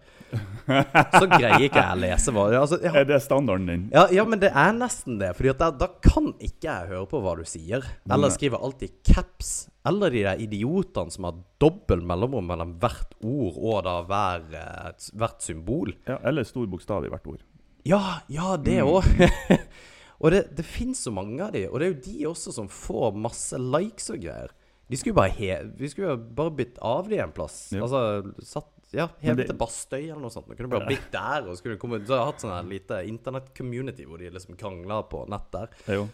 så 0.68 1.24
greier 1.30 1.62
ikke 1.64 1.80
jeg 1.80 1.96
å 1.96 2.00
lese 2.02 2.34
hva 2.36 2.44
altså, 2.60 2.78
ja, 2.84 2.92
Er 3.00 3.06
det 3.08 3.20
standarden 3.24 3.70
din? 3.70 3.86
ja, 3.94 4.04
ja, 4.12 4.24
men 4.28 4.42
det 4.42 4.50
er 4.52 4.74
nesten 4.76 5.16
det. 5.22 5.30
Fordi 5.38 5.54
da, 5.60 5.70
da 5.72 5.88
kan 6.04 6.34
ikke 6.36 6.68
jeg 6.68 6.90
høre 6.92 7.08
på 7.08 7.22
hva 7.24 7.32
du 7.38 7.44
sier. 7.48 7.86
Eller 8.12 8.34
skriver 8.34 8.60
alltid 8.60 8.98
caps. 9.08 9.54
Eller 9.88 10.12
de 10.12 10.22
der 10.26 10.44
idiotene 10.44 11.12
som 11.12 11.26
har 11.28 11.40
dobbel 11.60 12.04
mellomrom 12.04 12.46
mellom 12.48 12.76
hvert 12.80 13.16
ord 13.24 13.58
og 13.60 13.80
da 13.88 13.96
hver, 14.08 14.46
eh, 14.60 15.08
hvert 15.20 15.44
symbol. 15.44 15.92
Ja, 16.08 16.20
eller 16.24 16.46
stor 16.48 16.68
bokstav 16.72 17.08
i 17.08 17.12
hvert 17.12 17.26
ord. 17.28 17.42
Ja, 17.84 18.20
ja, 18.32 18.56
det 18.56 18.80
Mm. 18.84 19.60
og 20.24 20.30
det, 20.32 20.56
det 20.56 20.64
finnes 20.64 21.00
så 21.04 21.12
mange 21.12 21.40
av 21.44 21.52
de, 21.52 21.66
og 21.68 21.80
det 21.80 21.86
er 21.86 21.92
jo 21.92 22.04
de 22.04 22.26
også 22.30 22.52
som 22.54 22.68
får 22.68 23.16
masse 23.16 23.58
likes 23.60 24.08
og 24.14 24.22
greier. 24.24 24.52
De 24.88 24.96
skulle 25.00 25.14
jo 25.14 25.16
bare 25.16 25.32
he 25.32 25.54
Vi 25.78 25.88
skulle 25.88 26.16
bare 26.16 26.50
blitt 26.54 26.78
av 26.84 27.08
de 27.08 27.18
en 27.24 27.32
plass. 27.32 27.70
Ja. 27.72 27.82
Altså 27.86 28.00
satt 28.44 28.70
Ja, 28.94 29.08
helt 29.24 29.36
det- 29.40 29.46
til 29.48 29.56
Bastøy 29.58 30.02
eller 30.04 30.20
noe 30.22 30.30
sånt. 30.30 30.46
Man 30.48 30.56
kunne 30.56 30.68
bare 30.70 30.86
blitt 30.86 31.10
der, 31.10 31.48
og 31.48 31.56
skulle 31.58 31.76
komme 31.80 31.98
Så 32.04 32.14
jeg 32.14 32.24
hatt 32.28 32.40
sånn 32.44 32.52
her 32.54 32.62
lite 32.68 33.00
internett-community 33.08 34.04
hvor 34.06 34.18
de 34.18 34.30
liksom 34.30 34.54
krangla 34.56 35.02
på 35.10 35.24
nett 35.28 35.50
der. 35.50 35.66
Det 35.86 35.94
jo. 35.96 36.08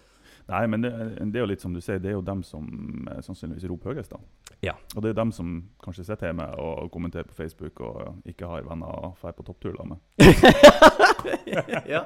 Nei, 0.51 0.67
men 0.67 0.81
det, 0.83 0.91
det 1.31 1.37
er 1.39 1.45
jo 1.45 1.51
litt 1.53 1.61
som 1.63 1.71
du 1.75 1.79
sier, 1.81 1.99
det 2.03 2.09
er 2.11 2.15
jo 2.17 2.23
dem 2.27 2.41
som 2.43 2.65
eh, 3.11 3.21
sannsynligvis 3.23 3.69
roper 3.71 3.93
høyest. 3.95 4.11
da. 4.11 4.19
Ja. 4.67 4.73
Og 4.97 5.03
det 5.05 5.11
er 5.13 5.21
dem 5.21 5.31
som 5.31 5.69
kanskje 5.85 6.05
sitter 6.09 6.27
hjemme 6.33 6.49
og 6.59 6.91
kommenterer 6.91 7.25
på 7.29 7.35
Facebook 7.37 7.81
og 7.87 8.17
ikke 8.27 8.47
har 8.51 8.63
venner 8.67 8.87
å 8.91 9.13
dra 9.21 9.31
på 9.37 9.45
topptur 9.47 9.77
da 9.79 9.85
med. 9.85 9.99
ja. 11.95 12.03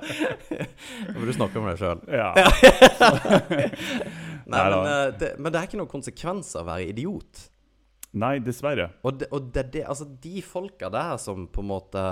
Nå 1.09 1.17
må 1.21 1.25
du 1.25 1.33
snakke 1.33 1.57
om 1.63 1.67
deg 1.71 1.79
sjøl. 1.81 2.01
Ja. 2.13 2.35
Nei, 4.47 4.61
Nei 4.61 4.71
men, 4.71 4.93
eh, 4.93 5.11
det, 5.21 5.35
men 5.39 5.53
det 5.53 5.61
er 5.61 5.69
ikke 5.69 5.81
noen 5.81 5.93
konsekvenser 5.93 6.63
å 6.63 6.69
være 6.69 6.89
idiot. 6.93 7.49
Nei, 8.15 8.39
dessverre. 8.45 8.89
Og, 9.03 9.17
de, 9.19 9.27
og 9.35 9.49
det, 9.55 9.65
det, 9.75 9.83
altså 9.91 10.07
de 10.23 10.43
folka 10.47 10.91
der 10.93 11.17
som 11.19 11.49
på 11.51 11.65
en 11.65 11.71
måte 11.73 12.03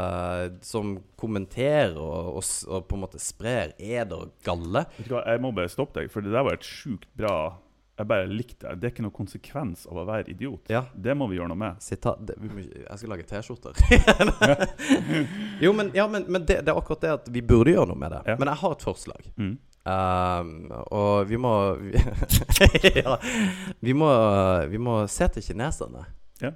Som 0.67 0.97
kommenterer 1.19 1.95
og, 1.95 2.41
og, 2.41 2.49
og 2.67 2.89
på 2.91 2.99
en 2.99 3.05
måte 3.05 3.21
sprer 3.23 3.77
eder 3.79 4.25
og 4.25 4.33
galle 4.43 4.83
Vet 4.97 5.07
du 5.07 5.15
hva, 5.15 5.23
Jeg 5.31 5.43
må 5.45 5.53
bare 5.55 5.71
stoppe 5.71 6.01
deg, 6.01 6.11
for 6.11 6.25
det 6.25 6.35
der 6.35 6.47
var 6.49 6.59
et 6.59 6.67
sjukt 6.67 7.07
bra 7.15 7.37
Jeg 8.01 8.11
bare 8.11 8.27
likte 8.27 8.67
det. 8.67 8.81
Det 8.83 8.89
er 8.89 8.95
ikke 8.97 9.07
noen 9.07 9.15
konsekvens 9.15 9.87
av 9.87 10.03
å 10.03 10.07
være 10.09 10.27
idiot. 10.33 10.73
Ja. 10.73 10.83
Det 10.91 11.15
må 11.15 11.29
vi 11.31 11.39
gjøre 11.39 11.53
noe 11.53 11.61
med. 11.61 11.83
Sitat, 11.85 12.25
det, 12.27 12.39
vi 12.43 12.51
må, 12.51 12.65
Jeg 12.67 12.99
skal 12.99 13.13
lage 13.15 13.29
T-skjorter. 13.29 13.79
jo, 15.65 15.75
men, 15.77 15.93
ja, 15.95 16.09
men, 16.11 16.27
men 16.27 16.49
det, 16.49 16.65
det 16.67 16.73
er 16.73 16.81
akkurat 16.81 17.05
det 17.05 17.13
at 17.21 17.31
vi 17.31 17.45
burde 17.47 17.77
gjøre 17.77 17.93
noe 17.93 18.01
med 18.01 18.17
det. 18.17 18.25
Ja. 18.33 18.41
Men 18.41 18.51
jeg 18.51 18.63
har 18.65 18.75
et 18.75 18.87
forslag. 18.89 19.29
Mm. 19.37 19.55
Um, 19.83 20.69
og 20.95 21.27
vi 21.27 21.39
må 21.43 21.53
vi, 21.81 21.99
ja, 23.03 23.17
vi 23.83 23.95
må 23.99 24.11
Vi 24.71 24.79
må 24.79 25.01
se 25.11 25.27
til 25.35 25.43
kineserne. 25.43 26.05
Ja. 26.43 26.53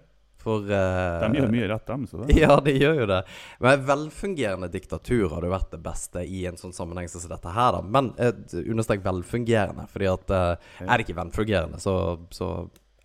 For 0.46 0.62
uh, 0.62 1.24
De 1.26 1.40
gjør 1.40 1.50
mye 1.50 1.66
rett, 1.72 1.90
dem. 1.90 2.06
Ja, 2.30 2.60
de 2.62 2.76
gjør 2.78 3.00
jo 3.02 3.08
det. 3.10 3.20
Men 3.64 3.82
velfungerende 3.88 4.70
diktatur 4.70 5.32
hadde 5.34 5.50
vært 5.50 5.74
det 5.74 5.82
beste 5.82 6.22
i 6.22 6.44
en 6.46 6.58
sånn 6.60 6.74
sammenheng 6.76 7.10
som 7.10 7.26
dette 7.32 7.54
her, 7.56 7.74
da. 7.74 7.82
Men 7.82 8.12
eh, 8.22 8.34
understrek 8.62 9.02
velfungerende, 9.02 9.88
fordi 9.90 10.10
at 10.12 10.34
uh, 10.34 10.74
er 10.86 10.92
det 10.94 11.08
ikke 11.08 11.18
velfungerende, 11.18 11.82
så, 11.82 11.96
så 12.30 12.52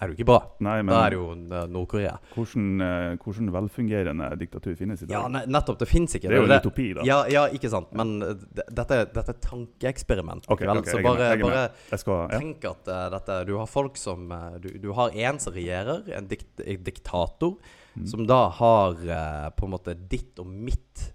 er 0.02 0.08
det 0.10 0.16
jo 0.16 0.18
ikke 0.24 0.28
bra. 0.32 0.40
Nei, 0.66 0.76
men 0.82 0.90
Da 0.96 1.00
er 1.06 1.14
det 1.14 1.18
jo 1.20 1.26
eh, 1.32 1.68
Nord-Korea. 1.70 2.14
hvordan, 2.34 2.82
eh, 2.82 3.18
hvordan 3.22 3.52
velfungerende 3.54 4.30
diktatur 4.42 4.76
finnes 4.80 5.04
i 5.04 5.06
dag? 5.06 5.14
Ja, 5.14 5.28
ne 5.30 5.44
nettopp. 5.46 5.78
Det 5.80 5.88
fins 5.88 6.16
ikke. 6.18 6.28
det 6.32 6.38
er 6.40 6.42
jo 6.42 6.48
en 6.50 6.56
utopi, 6.60 6.88
da. 6.98 7.04
Ja, 7.06 7.20
ja, 7.30 7.44
ikke 7.54 7.70
sant. 7.70 7.92
Men 7.94 8.16
eh, 8.26 8.34
dette, 8.74 8.98
dette 9.14 9.30
er 9.36 9.40
tankeeksperiment. 9.46 10.50
Okay, 10.50 10.66
vel? 10.68 10.82
ok, 10.82 10.90
så 10.90 11.04
bare, 11.06 11.30
jeg 11.36 11.42
bare 11.46 11.64
Jeg 11.92 12.00
skal, 12.00 12.26
ja. 12.32 12.40
tenk 12.40 12.66
at 12.72 12.88
uh, 12.90 13.10
dette 13.14 13.38
Du 13.46 13.54
har 13.60 13.70
folk 13.70 13.98
som 13.98 14.26
uh, 14.32 14.58
Du, 14.60 14.70
du 14.82 14.92
har 14.98 15.14
en 15.14 15.40
som 15.40 15.54
regjerer, 15.54 16.04
en, 16.18 16.28
dikt, 16.28 16.50
en 16.66 16.84
diktator, 16.84 17.58
Mm. 17.92 18.06
som 18.08 18.22
da 18.26 18.46
har 18.56 18.94
uh, 19.04 19.50
på 19.52 19.66
en 19.68 19.72
måte 19.74 19.92
ditt 20.08 20.40
og 20.40 20.48
mitt 20.48 21.10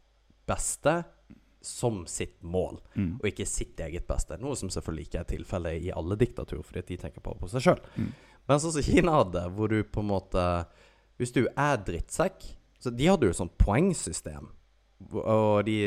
beste 0.47 0.99
som 1.65 2.03
sitt 2.07 2.43
mål, 2.45 2.77
Mm. 2.95 3.15
og 3.17 3.25
ikke 3.31 3.47
sitt 3.49 3.81
eget 3.81 4.05
beste. 4.07 4.37
Noe 4.39 4.55
som 4.55 4.69
selvfølgelig 4.69 5.07
ikke 5.09 5.21
er 5.23 5.25
tilfellet 5.25 5.83
i 5.89 5.91
alle 5.97 6.19
diktaturer, 6.21 6.63
fordi 6.63 6.83
de 6.93 6.97
tenker 7.01 7.25
bare 7.25 7.41
på 7.41 7.49
seg 7.49 7.65
sjøl. 7.65 7.81
Mm. 7.97 8.13
Men 8.47 8.63
sånn 8.63 8.77
som 8.77 8.87
Kina 8.87 9.19
hadde, 9.21 9.47
hvor 9.57 9.73
du 9.73 9.81
på 9.83 10.05
en 10.05 10.13
måte 10.13 10.43
Hvis 11.19 11.35
du 11.35 11.47
er 11.49 11.81
drittsekk 11.83 12.45
Så 12.79 12.93
de 12.95 13.09
hadde 13.11 13.27
jo 13.27 13.35
et 13.35 13.41
sånt 13.41 13.57
poengsystem. 13.59 14.53
Og 15.13 15.67
de, 15.67 15.79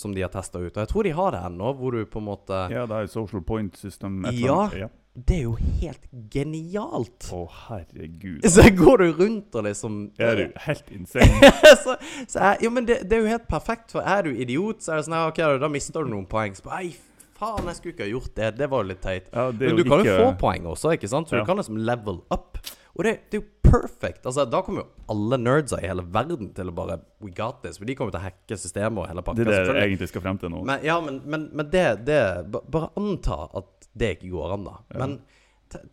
som 0.00 0.14
de 0.14 0.22
har 0.24 0.30
testa 0.32 0.60
ut. 0.62 0.70
Og 0.72 0.80
jeg 0.80 0.88
tror 0.88 1.04
de 1.04 1.10
har 1.18 1.34
det 1.34 1.40
ennå, 1.50 1.72
hvor 1.76 1.92
du 1.92 2.06
på 2.08 2.22
en 2.22 2.28
måte 2.30 2.62
Ja, 2.72 2.86
det 2.88 3.02
er 3.02 3.10
social 3.12 3.42
point 3.44 3.76
system. 3.76 4.22
Ja. 4.32 4.62
ja. 4.72 4.88
Det 5.26 5.36
er 5.36 5.42
jo 5.48 5.56
helt 5.80 6.04
genialt! 6.30 7.26
Å, 7.34 7.40
herregud. 7.66 8.44
Så 8.46 8.68
går 8.76 9.02
du 9.02 9.06
rundt 9.18 9.56
og 9.58 9.66
liksom 9.66 9.96
Er 10.20 10.38
du 10.38 10.44
helt 10.68 10.92
insane? 10.94 11.50
så, 11.82 11.96
så 12.28 12.44
er, 12.52 12.62
jo, 12.62 12.70
men 12.74 12.86
det, 12.86 13.00
det 13.10 13.18
er 13.18 13.24
jo 13.24 13.32
helt 13.32 13.48
perfekt, 13.50 13.90
for 13.96 14.06
er 14.06 14.28
du 14.28 14.30
idiot, 14.30 14.84
så 14.84 14.94
er 14.94 15.00
det 15.00 15.08
sånn 15.08 15.18
ja, 15.18 15.24
OK, 15.32 15.42
da 15.64 15.70
mister 15.72 16.06
du 16.06 16.12
noen 16.12 16.28
poeng. 16.30 16.54
Så 16.54 16.70
Ei, 16.78 16.92
faen, 17.38 17.64
jeg 17.70 17.76
skulle 17.78 17.94
ikke 17.94 18.06
ha 18.06 18.12
gjort 18.12 18.34
det. 18.34 18.50
Det 18.58 18.68
var 18.70 18.84
litt 18.88 19.00
teit. 19.04 19.28
Ja, 19.32 19.50
Men 19.52 19.70
jo 19.70 19.76
du 19.76 19.84
kan 19.84 19.98
jo 20.04 20.04
ikke- 20.04 20.18
få 20.24 20.38
poeng 20.40 20.64
også, 20.66 20.92
ikke 20.96 21.08
sant? 21.08 21.28
Så 21.28 21.36
Ja. 21.36 21.40
du 21.40 21.46
kan 21.46 21.56
liksom 21.56 21.76
level 21.78 22.20
up. 22.30 22.58
Og 22.98 23.04
det, 23.04 23.30
det 23.30 23.38
er 23.38 23.42
jo 23.42 23.48
perfect. 23.62 24.24
Altså, 24.26 24.44
da 24.50 24.60
kommer 24.62 24.80
jo 24.82 24.86
alle 25.08 25.36
nerdser 25.38 25.78
i 25.84 25.86
hele 25.86 26.02
verden 26.02 26.52
til 26.54 26.66
å 26.70 26.74
bare 26.74 27.00
We 27.20 27.30
got 27.30 27.62
this. 27.62 27.78
For 27.78 27.84
de 27.84 27.94
kommer 27.94 28.10
til 28.10 28.20
å 28.20 28.24
hacke 28.24 28.56
systemet 28.58 28.98
og 28.98 29.08
hele 29.08 29.22
pakka. 29.22 29.36
Det 29.36 29.46
er 29.46 29.50
det 29.50 29.54
jeg 29.54 29.66
selvfølgelig. 29.66 29.86
egentlig 29.88 30.08
skal 30.08 30.20
frem 30.22 30.38
til 30.38 30.48
nå. 30.50 30.64
Men, 30.64 30.80
ja, 30.82 31.00
men, 31.00 31.22
men, 31.24 31.50
men 31.52 31.70
det, 31.70 32.04
det 32.04 32.50
ba- 32.50 32.62
Bare 32.68 32.90
anta 32.96 33.48
at 33.54 33.88
det 33.96 34.18
ikke 34.18 34.30
går 34.32 34.52
an, 34.54 34.64
da. 34.64 34.76
Men 34.98 35.20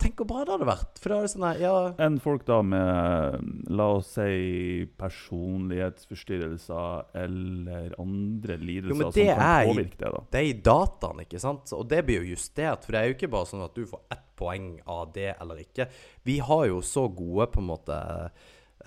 tenk 0.00 0.20
hvor 0.20 0.28
bra 0.30 0.44
det 0.46 0.54
hadde 0.54 0.68
vært. 0.68 1.00
For 1.02 1.12
da 1.12 1.16
er 1.18 1.26
det 1.26 1.32
sånn 1.32 1.46
her 1.46 1.60
Ja, 1.62 1.72
Enn 2.06 2.16
folk 2.22 2.44
da 2.48 2.58
med, 2.64 3.50
la 3.76 3.86
oss 3.98 4.12
si, 4.16 4.86
personlighetsforstyrrelser 4.98 7.18
eller 7.24 7.96
andre 8.02 8.56
lidelser 8.60 9.06
Jo, 9.06 9.10
som 9.12 9.40
kan 9.40 9.70
påvirke 9.70 10.00
det, 10.00 10.12
da. 10.16 10.22
det 10.32 10.40
er 10.40 10.48
i 10.50 10.56
dataen, 10.70 11.22
ikke 11.26 11.42
sant? 11.42 11.72
Og 11.76 11.84
det 11.90 12.02
blir 12.08 12.22
jo 12.24 12.32
justert. 12.34 12.86
For 12.86 12.96
det 12.96 13.02
er 13.02 13.10
jo 13.10 13.16
ikke 13.18 13.32
bare 13.36 13.50
sånn 13.52 13.66
at 13.66 13.76
du 13.76 13.84
får 13.90 14.02
ett 14.16 14.24
poeng 14.36 14.74
av 14.92 15.12
det 15.16 15.30
eller 15.40 15.62
ikke. 15.62 15.86
Vi 16.28 16.38
har 16.44 16.66
jo 16.68 16.82
så 16.84 17.06
gode 17.08 17.46
på 17.54 17.62
en 17.62 17.70
måte 17.70 17.96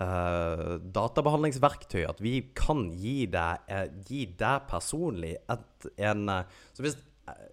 uh, 0.00 0.76
databehandlingsverktøy 0.94 2.04
at 2.08 2.20
vi 2.22 2.36
kan 2.56 2.84
gi 2.94 3.24
deg, 3.30 3.64
uh, 3.70 3.86
gi 4.06 4.26
deg 4.38 4.68
personlig 4.70 5.34
et, 5.50 5.88
en 6.06 6.22
uh, 6.30 6.44
Så 6.76 6.84
hvis, 6.86 6.96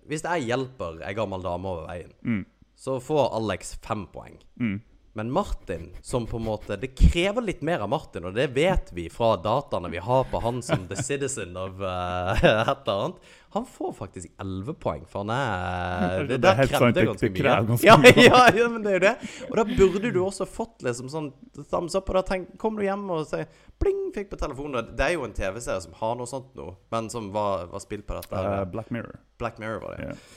hvis 0.10 0.23
jeg 0.26 0.45
hjelper 0.52 1.02
ei 1.06 1.15
gammel 1.17 1.41
dame 1.45 1.73
over 1.73 1.89
veien, 1.89 2.13
Mm. 2.21 2.45
Så 2.77 2.99
får 3.01 3.31
Alex 3.39 3.75
fem 3.81 4.05
poeng. 4.13 4.37
Mm. 4.61 4.77
Men 5.17 5.31
Martin, 5.33 5.87
som 6.05 6.27
på 6.29 6.37
en 6.37 6.43
måte 6.45 6.75
Det 6.77 6.91
krever 6.93 7.41
litt 7.41 7.63
mer 7.65 7.81
av 7.81 7.89
Martin, 7.89 8.27
og 8.29 8.35
det 8.37 8.51
vet 8.53 8.91
vi 8.93 9.07
fra 9.09 9.31
dataene 9.41 9.89
vi 9.89 9.97
har 9.97 10.27
på 10.29 10.37
han 10.43 10.59
som 10.61 10.83
the 10.91 10.95
citizen 11.07 11.57
of 11.57 11.79
uh, 11.81 12.37
et 12.37 12.43
eller 12.69 12.93
annet. 13.07 13.31
Han 13.55 13.65
får 13.65 13.95
faktisk 13.97 14.29
11 14.43 14.75
poeng, 14.83 15.01
for 15.09 15.23
han 15.25 15.31
er 15.33 16.27
Det 16.27 16.37
det, 16.37 16.37
der 16.45 16.61
krevde 16.69 16.91
det- 16.99 17.05
ganske 17.09 17.29
det 17.33 17.41
mye. 17.41 17.65
ganske 17.71 17.87
ja, 17.87 17.97
ja, 18.29 18.43
ja, 18.59 18.69
men 18.69 18.83
det 18.85 18.91
er 18.93 18.99
jo 18.99 19.03
det. 19.07 19.15
Og 19.49 19.57
da 19.57 19.65
burde 19.71 20.11
du 20.13 20.19
også 20.21 20.45
fått 20.45 20.85
liksom 20.85 21.09
sånn 21.09 21.31
thumbs 21.65 21.97
up, 21.97 22.09
og 22.13 22.19
da 22.19 22.25
tenk, 22.29 22.53
kom 22.61 22.77
du 22.77 22.85
hjem 22.85 23.09
og 23.17 23.25
sier 23.31 23.49
Pling, 23.81 24.11
fikk 24.13 24.29
på 24.35 24.37
telefonen. 24.41 24.93
Det 24.97 25.05
er 25.07 25.15
jo 25.17 25.25
en 25.25 25.33
TV-serie 25.37 25.81
som 25.81 25.97
har 25.97 26.13
noe 26.21 26.29
sånt 26.29 26.53
nå, 26.57 26.75
men 26.93 27.09
som 27.13 27.31
var, 27.33 27.65
var 27.73 27.81
spilt 27.81 28.05
på 28.09 28.13
dette. 28.21 28.37
Uh, 28.37 28.65
Black 28.69 28.93
Mirror. 28.93 29.17
Black 29.41 29.57
Mirror 29.61 29.81
var 29.87 29.97
det. 29.97 30.11
Yeah. 30.11 30.27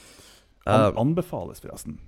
An 0.69 0.89
Uh, 0.95 1.01
anbefales, 1.01 1.61
forresten. 1.61 2.01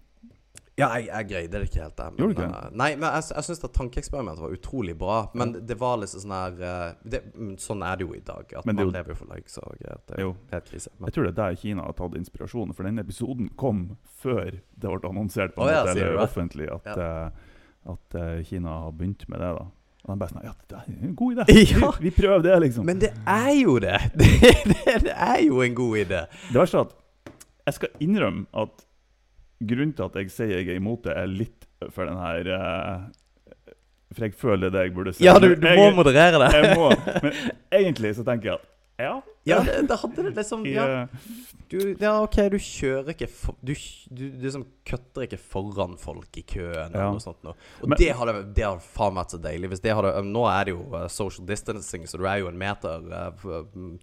Ja, 0.80 0.86
jeg, 0.96 1.08
jeg 1.10 1.26
greide 1.28 1.58
det 1.60 1.66
ikke 1.68 1.82
helt. 1.82 1.96
der, 1.98 2.12
Gjorde 2.16 2.32
du 2.32 2.38
ikke 2.40 2.60
eh, 2.62 2.70
Nei, 2.80 2.86
men 2.96 3.04
jeg, 3.12 3.24
jeg 3.36 3.44
syns 3.44 3.58
tankeeksperimentet 3.76 4.40
var 4.40 4.54
utrolig 4.56 4.94
bra. 4.96 5.18
Men 5.36 5.52
det 5.68 5.76
var 5.80 5.98
liksom 6.00 6.22
sånn 6.24 6.32
her 6.32 6.62
eh, 6.68 6.94
det, 7.12 7.20
Sånn 7.60 7.82
er 7.84 7.98
det 8.00 8.06
jo 8.06 8.14
i 8.16 8.22
dag. 8.24 8.54
At 8.56 8.64
Men 8.64 8.78
man 8.78 8.86
jo- 8.86 8.94
lever 8.94 9.12
jo 9.12 9.18
for 9.20 9.34
likes 9.34 9.58
og 9.60 9.74
greier. 9.82 10.00
Det 10.08 10.16
er 10.16 10.24
jo 10.24 10.30
helt 10.54 10.70
krise. 10.70 10.90
Men, 10.96 11.10
Jeg 11.10 11.14
tror 11.18 11.28
det 11.28 11.32
er 11.34 11.38
der 11.42 11.58
Kina 11.60 11.84
har 11.90 11.92
tatt 11.98 12.16
inspirasjonen. 12.16 12.72
for 12.74 12.88
denne 12.88 13.04
episoden 13.04 13.50
kom 13.60 13.82
før 14.22 14.48
det 14.56 14.80
ble 14.88 15.10
annonsert 15.10 15.54
på 15.54 15.66
en 15.66 15.74
ja, 15.74 15.82
måte, 15.84 15.92
eller 15.98 16.22
offentlig 16.24 16.70
at, 16.72 16.88
Ja. 16.88 17.26
eh, 17.26 17.92
at 17.92 18.46
Kina 18.48 18.78
har 18.86 18.92
begynt 18.96 19.28
med 19.28 19.40
det. 19.44 19.52
da. 19.58 19.66
Og 20.02 20.08
de 20.08 20.16
bare 20.18 20.32
sånn 20.32 20.44
Ja, 20.48 20.54
det 20.72 20.78
er 20.80 21.04
en 21.10 21.14
god 21.14 21.36
idé! 21.36 21.44
Ja. 21.76 21.90
Vi, 22.00 22.08
vi 22.08 22.14
prøver 22.16 22.42
det, 22.48 22.56
liksom. 22.64 22.86
men 22.88 22.98
det 22.98 23.12
er 23.28 23.52
jo 23.60 23.76
det! 23.78 23.98
Det, 24.16 24.32
det! 24.72 24.96
det 25.04 25.12
er 25.14 25.44
jo 25.44 25.60
en 25.60 25.74
god 25.78 25.98
idé. 26.06 26.24
Det 26.48 26.56
verste 26.58 26.80
er 26.80 26.88
at 26.88 26.96
jeg 27.68 27.74
skal 27.76 27.88
innrømme 28.00 28.46
at 28.64 28.86
grunnen 29.68 29.92
til 29.96 30.06
at 30.08 30.16
jeg 30.20 30.30
sier 30.34 30.54
jeg 30.58 30.68
er 30.72 30.78
imot 30.80 31.04
det, 31.06 31.14
er 31.16 31.26
litt 31.30 31.66
for 31.94 32.06
den 32.08 32.18
her 32.20 32.50
uh, 32.56 33.74
For 34.14 34.26
jeg 34.26 34.34
føler 34.36 34.70
det 34.74 34.82
jeg 34.86 34.94
burde 34.94 35.12
si. 35.16 35.24
Ja, 35.24 35.38
du, 35.40 35.48
du 35.54 35.64
må 35.66 35.86
jeg- 35.88 35.94
moderere 35.96 36.40
det. 36.42 36.50
Jeg 36.58 36.76
må. 36.78 36.90
Men 37.24 37.32
egentlig 37.72 38.14
så 38.18 38.24
tenker 38.26 38.50
jeg 38.52 38.58
at 38.60 38.68
ja. 39.00 39.20
Ja, 39.44 39.56
det, 39.66 39.88
det 39.88 39.96
hadde 39.98 40.22
det 40.22 40.30
liksom 40.36 40.60
ja, 40.70 40.82
eh, 41.02 41.08
du, 41.72 41.78
ja, 41.98 42.12
OK, 42.22 42.36
du 42.52 42.58
kjører 42.62 43.08
ikke 43.10 43.26
for, 43.32 43.56
Du, 43.64 43.72
du, 43.74 44.20
du 44.30 44.44
liksom 44.44 44.62
kutter 44.86 45.24
ikke 45.26 45.38
foran 45.40 45.96
folk 45.98 46.36
i 46.38 46.44
køen 46.46 46.92
eller 46.92 47.00
Ja. 47.00 47.08
noe 47.10 47.22
sånt 47.24 47.42
noe. 47.42 47.56
Og 47.82 47.88
Men- 47.90 47.98
det 47.98 48.12
hadde, 48.14 48.34
det 48.54 48.62
hadde 48.68 48.84
faen 48.84 49.16
vært 49.18 49.34
så 49.34 49.40
deilig. 49.42 49.70
Hvis 49.72 49.82
det 49.82 49.94
hadde, 49.96 50.12
nå 50.28 50.44
er 50.52 50.68
det 50.68 50.74
jo 50.76 50.84
uh, 50.94 51.08
social 51.10 51.46
distancing, 51.48 52.04
så 52.06 52.20
du 52.20 52.26
er 52.30 52.38
jo 52.44 52.50
en 52.52 52.58
meter 52.60 53.02
uh, 53.10 53.96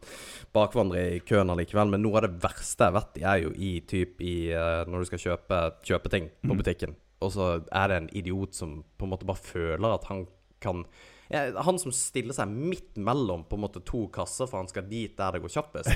bak 0.55 0.73
hverandre 0.75 1.05
i 1.15 1.21
køen 1.23 1.53
allikevel. 1.53 1.93
Men 1.93 2.03
noe 2.03 2.19
av 2.19 2.25
det 2.27 2.33
verste 2.43 2.89
jeg 2.89 2.97
vet 2.97 3.21
er 3.23 3.43
jo 3.45 3.53
i 3.55 3.71
typ 3.87 4.19
i 4.25 4.35
uh, 4.51 4.83
Når 4.89 5.05
du 5.05 5.11
skal 5.13 5.23
kjøpe, 5.27 5.61
kjøpe 5.87 6.11
ting 6.11 6.27
på 6.41 6.57
butikken, 6.57 6.59
butikken, 6.59 6.97
og 7.23 7.31
så 7.35 7.45
er 7.71 7.87
det 7.91 7.95
en 8.01 8.09
idiot 8.15 8.53
som 8.55 8.81
på 8.97 9.07
en 9.07 9.13
måte 9.13 9.27
bare 9.27 9.39
føler 9.43 9.95
at 9.95 10.05
han 10.11 10.25
kan 10.63 10.83
Han 11.29 11.77
som 11.77 11.93
stiller 11.93 12.33
seg 12.33 12.49
midt 12.49 12.97
mellom 12.97 13.43
på 13.45 13.57
en 13.57 13.61
måte 13.61 13.81
to 13.85 14.07
kasser, 14.13 14.47
for 14.49 14.63
han 14.63 14.69
skal 14.69 14.87
dit 14.89 15.13
der 15.17 15.35
det 15.35 15.43
går 15.43 15.51
kjappest. 15.53 15.91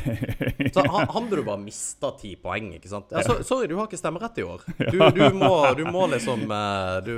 Så 0.76 0.84
han, 0.86 1.08
han 1.10 1.30
burde 1.30 1.46
bare 1.48 1.62
mista 1.62 2.12
ti 2.20 2.36
poeng, 2.38 2.68
ikke 2.78 2.92
sant? 2.92 3.10
Ja, 3.16 3.24
så, 3.26 3.40
sorry, 3.46 3.66
du 3.72 3.74
har 3.80 3.90
ikke 3.90 3.98
stemmerett 3.98 4.38
i 4.38 4.46
år. 4.46 4.62
Du, 4.78 5.00
du, 5.16 5.24
må, 5.34 5.50
du 5.78 5.84
må 5.90 6.06
liksom 6.12 6.46
eh, 6.54 7.00
du, 7.06 7.14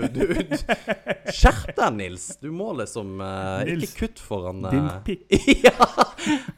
Skjerp 1.35 1.73
deg, 1.75 1.97
Nils! 1.97 2.27
Du 2.39 2.47
må 2.55 2.69
liksom 2.79 3.19
eh, 3.23 3.65
Nils, 3.67 3.89
Ikke 3.89 4.05
kutt 4.05 4.21
foran 4.23 4.63
eh, 4.69 4.75
Din 4.77 4.87
pikk. 5.07 5.25
ja! 5.65 5.89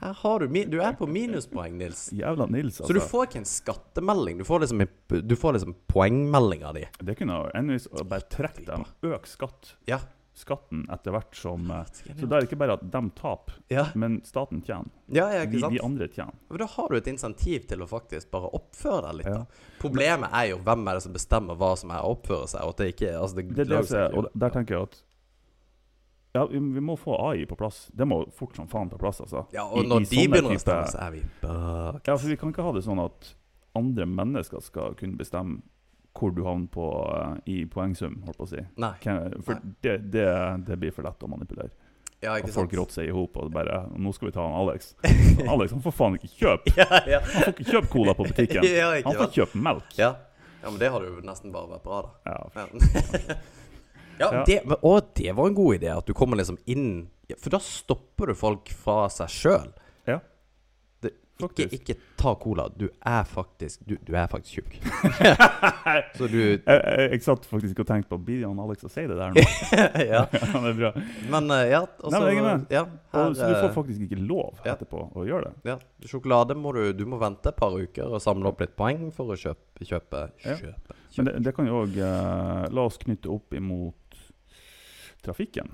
Her 0.02 0.14
har 0.22 0.46
du 0.46 0.60
Du 0.70 0.78
er 0.82 0.94
på 1.00 1.08
minuspoeng, 1.10 1.78
Nils. 1.80 2.08
Jævla 2.14 2.46
Nils, 2.54 2.78
Så 2.84 2.92
du 2.92 3.00
altså. 3.00 3.10
får 3.16 3.32
ikke 3.32 3.42
en 3.42 3.50
skattemelding. 3.50 4.44
Du 4.44 4.46
får 4.48 4.66
liksom, 4.66 4.86
du 5.10 5.36
får 5.36 5.58
liksom 5.58 5.74
poengmeldinga 5.90 6.76
di. 6.78 6.86
Det 7.02 7.18
kunne 7.18 7.42
å 7.48 8.06
bare 8.06 8.30
trukket 8.30 8.70
dem. 8.70 8.86
Øk 9.10 9.28
skatt. 9.30 9.74
Ja. 9.90 10.00
Skatten 10.38 10.84
etter 10.94 11.16
hvert 11.16 11.34
som 11.34 11.72
eh, 11.74 11.88
Så 12.06 12.28
det 12.30 12.36
er 12.38 12.46
ikke 12.46 12.60
bare 12.62 12.76
at 12.78 12.84
de 12.94 13.02
taper, 13.18 13.56
Ja, 13.74 13.88
men 13.98 14.20
staten 14.28 14.62
tjener. 14.62 14.92
ja, 15.10 15.26
ja 15.34 15.48
sant? 15.48 15.74
de 15.74 15.82
andre 15.82 16.08
tjener. 16.14 16.38
For 16.52 16.62
da 16.62 16.68
har 16.76 16.94
du 16.94 16.98
et 17.00 17.10
insentiv 17.10 17.66
til 17.72 17.82
å 17.82 17.90
faktisk 17.90 18.30
bare 18.32 18.52
oppføre 18.54 19.02
deg 19.08 19.20
litt. 19.22 19.32
Da. 19.34 19.66
Problemet 19.82 20.30
er 20.38 20.52
jo 20.52 20.62
hvem 20.62 20.86
er 20.88 21.00
det 21.00 21.06
som 21.08 21.16
bestemmer 21.16 21.58
hva 21.58 21.72
som 21.80 21.94
er 21.96 22.06
å 22.06 22.14
oppføre 22.14 22.52
seg. 22.54 22.70
Og 22.70 22.78
det 22.78 22.92
ikke 22.94 23.16
altså 23.18 23.40
det, 23.40 23.48
Det 23.58 23.68
det 23.72 24.06
og 24.14 24.30
der 24.34 24.54
tenker 24.54 24.78
jeg 24.78 24.90
at 24.92 25.04
ja, 26.38 26.44
vi, 26.46 26.60
må 26.60 26.94
få 27.02 27.16
AI 27.32 27.46
på 27.50 27.56
plass. 27.58 27.88
Det 27.98 28.06
må 28.06 28.20
fort 28.36 28.56
som 28.56 28.68
faen 28.70 28.92
på 28.92 29.00
plass, 29.02 29.24
altså. 29.24 29.48
Ja, 29.56 29.64
og 29.66 29.88
når 29.88 30.04
i 30.04 30.06
de 30.06 30.10
sånne 30.12 30.34
begynner 30.36 30.52
å 30.52 30.58
bestemme, 30.58 30.84
stemme, 30.86 30.92
så 30.94 31.06
er 31.08 31.16
vi 31.16 31.24
bak. 31.42 32.02
Ja, 32.06 32.18
for 32.18 32.30
vi 32.30 32.38
kan 32.38 32.54
ikke 32.54 32.66
ha 32.68 32.74
det 32.76 32.84
sånn 32.86 33.02
at 33.02 33.32
andre 33.78 34.06
mennesker 34.10 34.62
skal 34.62 34.94
kunne 35.00 35.18
bestemme 35.18 35.64
hvor 36.18 36.32
du 36.36 36.44
havner 36.46 36.68
på 36.74 36.86
eh, 37.14 37.34
i 37.54 37.58
poengsum, 37.70 38.20
holdt 38.26 38.38
på 38.40 38.48
å 38.48 38.52
si. 38.52 38.64
Nei. 38.82 38.94
For 39.04 39.36
For 39.46 39.62
det, 39.86 39.98
det, 40.14 40.26
det 40.68 40.78
blir 40.82 40.92
for 40.96 41.06
lett 41.08 41.24
å 41.24 41.30
manipulere. 41.32 41.70
Ja, 42.20 42.34
Og 42.42 42.50
folk 42.50 42.72
råter 42.74 42.98
seg 42.98 43.12
i 43.12 43.14
hop 43.14 43.36
og 43.38 43.52
bare 43.54 43.84
Nå 44.02 44.10
skal 44.16 44.32
vi 44.32 44.34
ta 44.34 44.42
han 44.42 44.56
Alex. 44.58 44.96
Alex 45.54 45.76
han 45.76 45.84
får 45.86 45.94
faen 45.94 46.16
ikke 46.18 46.32
kjøpe 46.40 46.72
Ja, 46.80 46.88
ja. 47.06 47.20
Han 47.22 47.44
får 47.44 47.52
ikke 47.54 47.68
kjøpe 47.76 47.92
cola 47.94 48.16
på 48.18 48.26
butikken. 48.32 48.66
ja, 48.80 48.88
Han 49.06 49.20
får 49.20 49.30
kjøpe 49.36 49.62
melk. 49.68 49.92
Ja. 50.00 50.10
ja, 50.64 50.72
men 50.72 50.80
det 50.82 50.90
hadde 50.96 51.12
jo 51.12 51.22
nesten 51.28 51.54
bare 51.54 51.70
vært 51.76 51.86
bra, 51.86 52.00
da. 52.08 52.10
Ja. 52.26 52.40
Ja, 52.58 53.38
ja, 54.18 54.32
Ja. 54.34 54.44
det, 54.50 54.58
og 54.82 55.12
det 55.14 55.36
var 55.38 55.48
en 55.52 55.54
god 55.60 55.76
idé. 55.78 55.92
At 55.94 56.08
du 56.10 56.16
kommer 56.18 56.40
liksom 56.42 56.58
inn 56.66 56.88
For 57.38 57.54
da 57.54 57.60
stopper 57.62 58.32
du 58.32 58.38
folk 58.40 58.72
fra 58.74 59.04
seg 59.14 59.30
sjøl. 59.30 59.70
Ikke, 61.38 61.68
ikke 61.76 61.96
ta 62.18 62.32
cola. 62.42 62.68
Du 62.74 62.88
er 62.90 63.24
faktisk 63.30 63.84
Du, 63.86 63.94
du 64.02 64.14
er 64.18 64.26
faktisk 64.32 64.58
tjukk. 64.58 64.78
Så 66.18 66.30
du 66.32 66.38
Jeg, 66.40 66.62
jeg, 66.66 67.22
satt 67.26 67.46
faktisk 67.46 67.84
og 67.84 67.88
tenkte 67.90 68.10
på 68.10 68.20
Blir 68.30 68.46
han 68.48 68.60
Alex 68.64 68.88
å 68.88 68.92
si 68.92 69.06
det 69.10 69.18
der 69.20 69.36
nå? 69.36 69.44
Ja. 70.12 70.24
Ja, 70.38 70.62
det 70.64 70.72
er 70.72 70.78
bra. 70.80 70.92
Men 71.34 71.52
eh, 71.54 71.66
ja, 71.74 71.84
og 71.86 72.16
Nei, 72.16 72.22
men 72.42 72.66
ja, 72.74 72.86
her, 73.14 73.36
så 73.38 73.50
du 73.52 73.54
får 73.54 73.70
eh, 73.70 73.76
faktisk 73.76 74.08
ikke 74.08 74.20
lov 74.22 74.64
ja. 74.64 74.74
etterpå 74.74 75.04
å 75.14 75.26
gjøre 75.28 75.52
det. 75.52 75.74
ja, 75.74 75.78
Sjokolade 76.10 76.58
må 76.58 76.74
du 76.78 76.82
Du 76.98 77.06
må 77.10 77.20
vente 77.22 77.52
et 77.54 77.60
par 77.60 77.76
uker 77.78 78.18
og 78.18 78.24
samle 78.24 78.50
opp 78.50 78.64
litt 78.64 78.76
poeng 78.80 79.10
for 79.16 79.34
å 79.34 79.38
kjøpe 79.38 79.86
Kjøpe, 79.88 80.24
Ja. 80.42 80.56
kjøpe, 80.58 80.96
Men 81.18 81.30
det, 81.30 81.36
det 81.46 81.54
kan 81.54 81.70
jo 81.70 81.84
òg 81.84 82.00
La 82.74 82.88
oss 82.88 82.98
knytte 83.04 83.30
opp 83.30 83.54
imot 83.54 84.18
trafikken. 85.28 85.70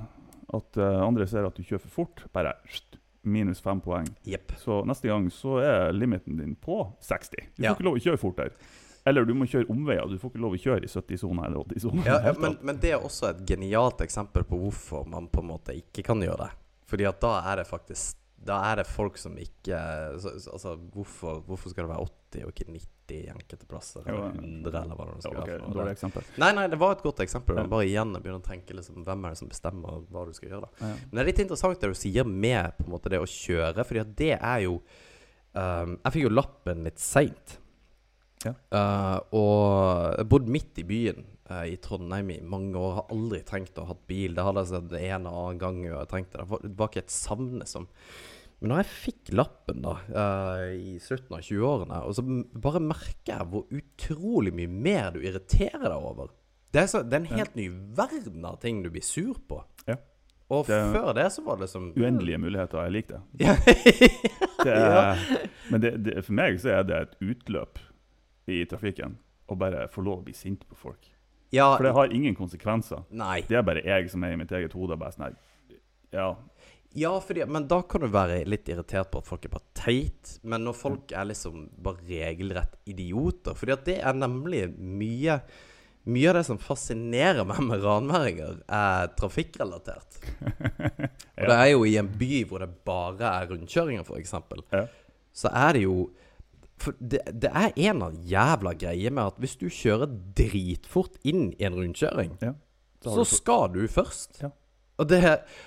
At 0.54 0.78
eh, 0.78 1.00
andre 1.04 1.28
ser 1.30 1.48
at 1.48 1.58
du 1.58 1.64
kjører 1.66 1.84
for 1.86 2.02
fort. 2.02 2.26
Bare 2.36 2.56
minus 3.24 3.62
fem 3.64 3.82
poeng. 3.82 4.08
Yep. 4.28 4.56
Så 4.60 4.82
neste 4.88 5.08
gang 5.08 5.30
så 5.32 5.58
er 5.64 5.92
limiten 5.96 6.38
din 6.38 6.56
på 6.56 6.80
60. 7.02 7.30
Du 7.56 7.62
får 7.62 7.66
Ja. 7.66 7.74
ikke 7.76 7.88
lov 7.88 8.00
å 8.00 8.04
kjøre 8.04 8.20
fort 8.22 8.38
der. 8.38 8.52
Eller 9.06 9.26
du 9.28 9.34
må 9.36 9.46
kjøre 9.46 9.68
omveier. 9.72 10.08
Du 10.08 10.18
får 10.20 10.32
ikke 10.32 10.42
lov 10.44 10.54
å 10.56 10.60
kjøre 10.64 10.84
i 10.88 10.92
70-sona 10.92 11.46
eller 11.48 11.64
80-sona. 11.66 12.06
Ja, 12.08 12.20
ja, 12.30 12.34
men, 12.40 12.58
men 12.64 12.78
det 12.80 12.94
er 12.96 13.04
også 13.04 13.30
et 13.34 13.42
genialt 13.48 14.00
eksempel 14.06 14.46
på 14.48 14.60
hvorfor 14.62 15.08
man 15.12 15.28
på 15.28 15.44
en 15.44 15.50
måte 15.52 15.76
ikke 15.76 16.06
kan 16.08 16.22
gjøre 16.24 16.46
det. 16.46 16.52
Fordi 16.88 17.08
at 17.10 17.20
da 17.24 17.34
er 17.52 17.64
det 17.64 17.68
faktisk 17.68 18.20
da 18.44 18.58
er 18.72 18.82
det 18.82 18.88
folk 18.92 19.16
som 19.18 19.38
ikke 19.40 19.78
så, 20.20 20.34
så, 20.40 20.52
Altså, 20.52 20.74
hvorfor, 20.92 21.38
hvorfor 21.48 21.72
skal 21.72 21.86
det 21.86 21.94
være 21.94 22.08
80 22.36 22.44
og 22.44 22.52
ikke 22.52 22.66
90 22.74 22.90
i 23.12 23.28
enkelte 23.28 23.66
plasser? 23.68 24.04
Eller 24.08 24.32
100, 24.38 24.82
eller 24.84 24.96
hva 24.96 25.06
det 25.10 25.24
skal 25.24 25.38
ok, 25.42 25.48
være. 25.50 25.72
Dårlig 25.76 25.92
eksempel. 25.96 26.24
Nei, 26.40 26.52
nei, 26.56 26.68
det 26.72 26.80
var 26.80 26.92
et 26.96 27.04
godt 27.04 27.20
eksempel. 27.26 27.58
Ja. 27.60 27.66
Bare 27.68 27.88
igjen 27.88 28.14
begynner 28.16 28.40
å 28.40 28.46
tenke 28.46 28.74
liksom, 28.78 29.04
hvem 29.04 29.26
er 29.26 29.34
det 29.36 29.42
som 29.42 29.50
bestemmer 29.52 30.06
hva 30.14 30.26
du 30.30 30.34
skal 30.38 30.50
gjøre. 30.50 30.70
da 30.70 30.88
Ja. 30.88 30.94
Men 31.04 31.12
det 31.18 31.24
er 31.24 31.30
litt 31.32 31.44
interessant 31.46 31.82
det 31.82 31.90
du 31.92 32.00
sier 32.00 32.24
med 32.26 32.78
på 32.78 32.86
en 32.88 32.94
måte 32.96 33.10
det 33.10 33.20
å 33.20 33.28
kjøre, 33.28 33.84
Fordi 33.84 34.00
at 34.06 34.16
det 34.16 34.32
er 34.40 34.60
jo 34.68 34.78
um, 35.54 35.98
Jeg 36.04 36.12
fikk 36.16 36.24
jo 36.24 36.34
lappen 36.34 36.84
litt 36.88 37.00
seint. 37.00 37.58
Ja. 38.44 38.54
Uh, 38.76 39.20
og 39.40 40.18
jeg 40.20 40.28
bodde 40.32 40.52
midt 40.52 40.80
i 40.82 40.84
byen 40.84 41.24
uh, 41.50 41.64
i 41.70 41.78
Trondheim 41.80 42.30
i 42.34 42.42
mange 42.42 42.76
år. 42.76 42.98
Har 43.02 43.14
aldri 43.16 43.40
trengt 43.48 43.78
å 43.80 43.86
ha 43.86 43.94
hatt 43.94 44.06
bil. 44.08 44.34
Det 44.36 44.44
hadde 44.44 44.64
jeg 44.66 44.74
sett 44.74 44.98
en 45.00 45.28
og 45.28 45.38
annen 45.46 45.62
gang 45.62 45.84
jeg 45.86 46.10
trengte 46.12 46.38
det. 46.38 46.44
Det 46.44 46.50
var- 46.52 46.64
Det 46.68 46.78
var 46.78 46.88
ikke 46.92 47.04
et 47.06 47.16
savne 47.16 47.60
liksom. 47.64 47.88
Men 48.62 48.72
når 48.72 48.82
jeg 48.84 48.92
fikk 48.92 49.34
lappen 49.36 49.82
da 49.84 49.98
uh, 50.14 50.70
i 50.72 50.96
slutten 51.04 51.36
av 51.36 51.44
20-årene, 51.44 52.00
og 52.08 52.16
så 52.16 52.24
bare 52.64 52.82
merker 52.84 53.34
jeg 53.34 53.50
hvor 53.52 53.66
utrolig 53.76 54.54
mye 54.56 54.72
mer 54.72 55.12
du 55.16 55.20
irriterer 55.24 55.84
deg 55.90 55.98
over. 55.98 56.32
Det 56.74 56.82
er, 56.82 56.88
så, 56.90 57.04
det 57.06 57.18
er 57.18 57.22
en 57.22 57.38
helt 57.38 57.58
ny 57.60 57.68
verden 57.98 58.46
av 58.50 58.58
ting 58.64 58.82
du 58.86 58.90
blir 58.94 59.04
sur 59.06 59.36
på. 59.50 59.60
Ja. 59.90 60.00
Og 60.54 60.68
Det 60.68 60.80
før 60.94 61.12
det 61.18 61.28
så 61.34 61.44
var 61.46 61.60
det 61.62 61.70
som 61.72 61.92
Uendelige 61.98 62.40
muligheter. 62.42 62.84
Jeg 62.88 62.96
liker 62.96 63.20
det. 63.20 63.46
Ja. 63.46 63.56
det 64.66 64.74
er, 64.74 65.26
Men 65.72 65.84
det, 65.84 65.94
det, 66.06 66.16
for 66.26 66.38
meg 66.38 66.60
så 66.62 66.74
er 66.78 66.88
det 66.88 67.00
et 67.00 67.16
utløp 67.22 67.82
i 68.52 68.64
trafikken 68.70 69.18
å 69.48 69.58
bare 69.60 69.88
få 69.92 70.04
lov 70.04 70.22
å 70.22 70.26
bli 70.28 70.36
sint 70.36 70.66
på 70.68 70.78
folk. 70.78 71.12
ja, 71.54 71.68
For 71.78 71.88
det 71.88 71.94
har 71.96 72.16
ingen 72.16 72.36
konsekvenser. 72.36 73.04
Nei. 73.12 73.42
Det 73.48 73.60
er 73.60 73.66
bare 73.68 73.84
jeg 73.86 74.10
som 74.12 74.24
er 74.26 74.36
i 74.36 74.40
mitt 74.40 74.52
eget 74.52 74.74
hode. 74.74 74.98
Bare 75.00 75.16
sånn 75.16 75.28
her, 75.30 75.38
ja, 76.14 76.30
Ja, 76.94 77.12
fordi, 77.22 77.46
men 77.50 77.68
da 77.68 77.82
kan 77.90 78.04
du 78.04 78.10
være 78.14 78.44
litt 78.46 78.70
irritert 78.70 79.10
på 79.12 79.22
at 79.24 79.28
folk 79.30 79.46
er 79.48 79.54
bare 79.56 79.78
teit. 79.78 80.36
Men 80.46 80.66
når 80.68 80.78
folk 80.78 81.14
er 81.16 81.30
liksom 81.32 81.68
bare 81.82 82.06
regelrett 82.06 82.76
idioter 82.90 83.58
Fordi 83.58 83.74
at 83.74 83.86
det 83.88 83.96
er 84.06 84.18
nemlig 84.18 84.68
mye 84.78 85.40
Mye 86.04 86.34
av 86.34 86.36
det 86.36 86.44
som 86.50 86.58
fascinerer 86.60 87.46
meg 87.48 87.62
med 87.64 87.80
ranværinger, 87.80 88.58
er 88.68 89.14
trafikkrelatert. 89.16 90.18
Og 91.40 91.46
det 91.48 91.56
er 91.56 91.70
jo 91.70 91.86
i 91.88 91.94
en 91.96 92.10
by 92.20 92.42
hvor 92.50 92.60
det 92.60 92.68
bare 92.84 93.30
er 93.30 93.48
rundkjøringer, 93.48 94.04
f.eks. 94.04 94.34
Ja. 94.76 94.82
Så 95.32 95.48
er 95.56 95.78
det 95.78 95.86
jo 95.86 95.96
for 96.84 97.00
det, 97.00 97.22
det 97.40 97.54
er 97.56 97.72
en 97.88 98.04
av 98.04 98.20
jævla 98.20 98.74
greier 98.76 99.16
med 99.16 99.32
at 99.32 99.40
hvis 99.40 99.56
du 99.62 99.70
kjører 99.72 100.12
dritfort 100.36 101.16
inn 101.24 101.54
i 101.56 101.70
en 101.70 101.80
rundkjøring, 101.80 102.36
ja. 102.44 102.52
Så 103.04 103.24
skal 103.28 103.72
du 103.74 103.82
først. 103.92 104.42
Ja. 104.44 104.52
Og, 105.02 105.08
det, 105.10 105.22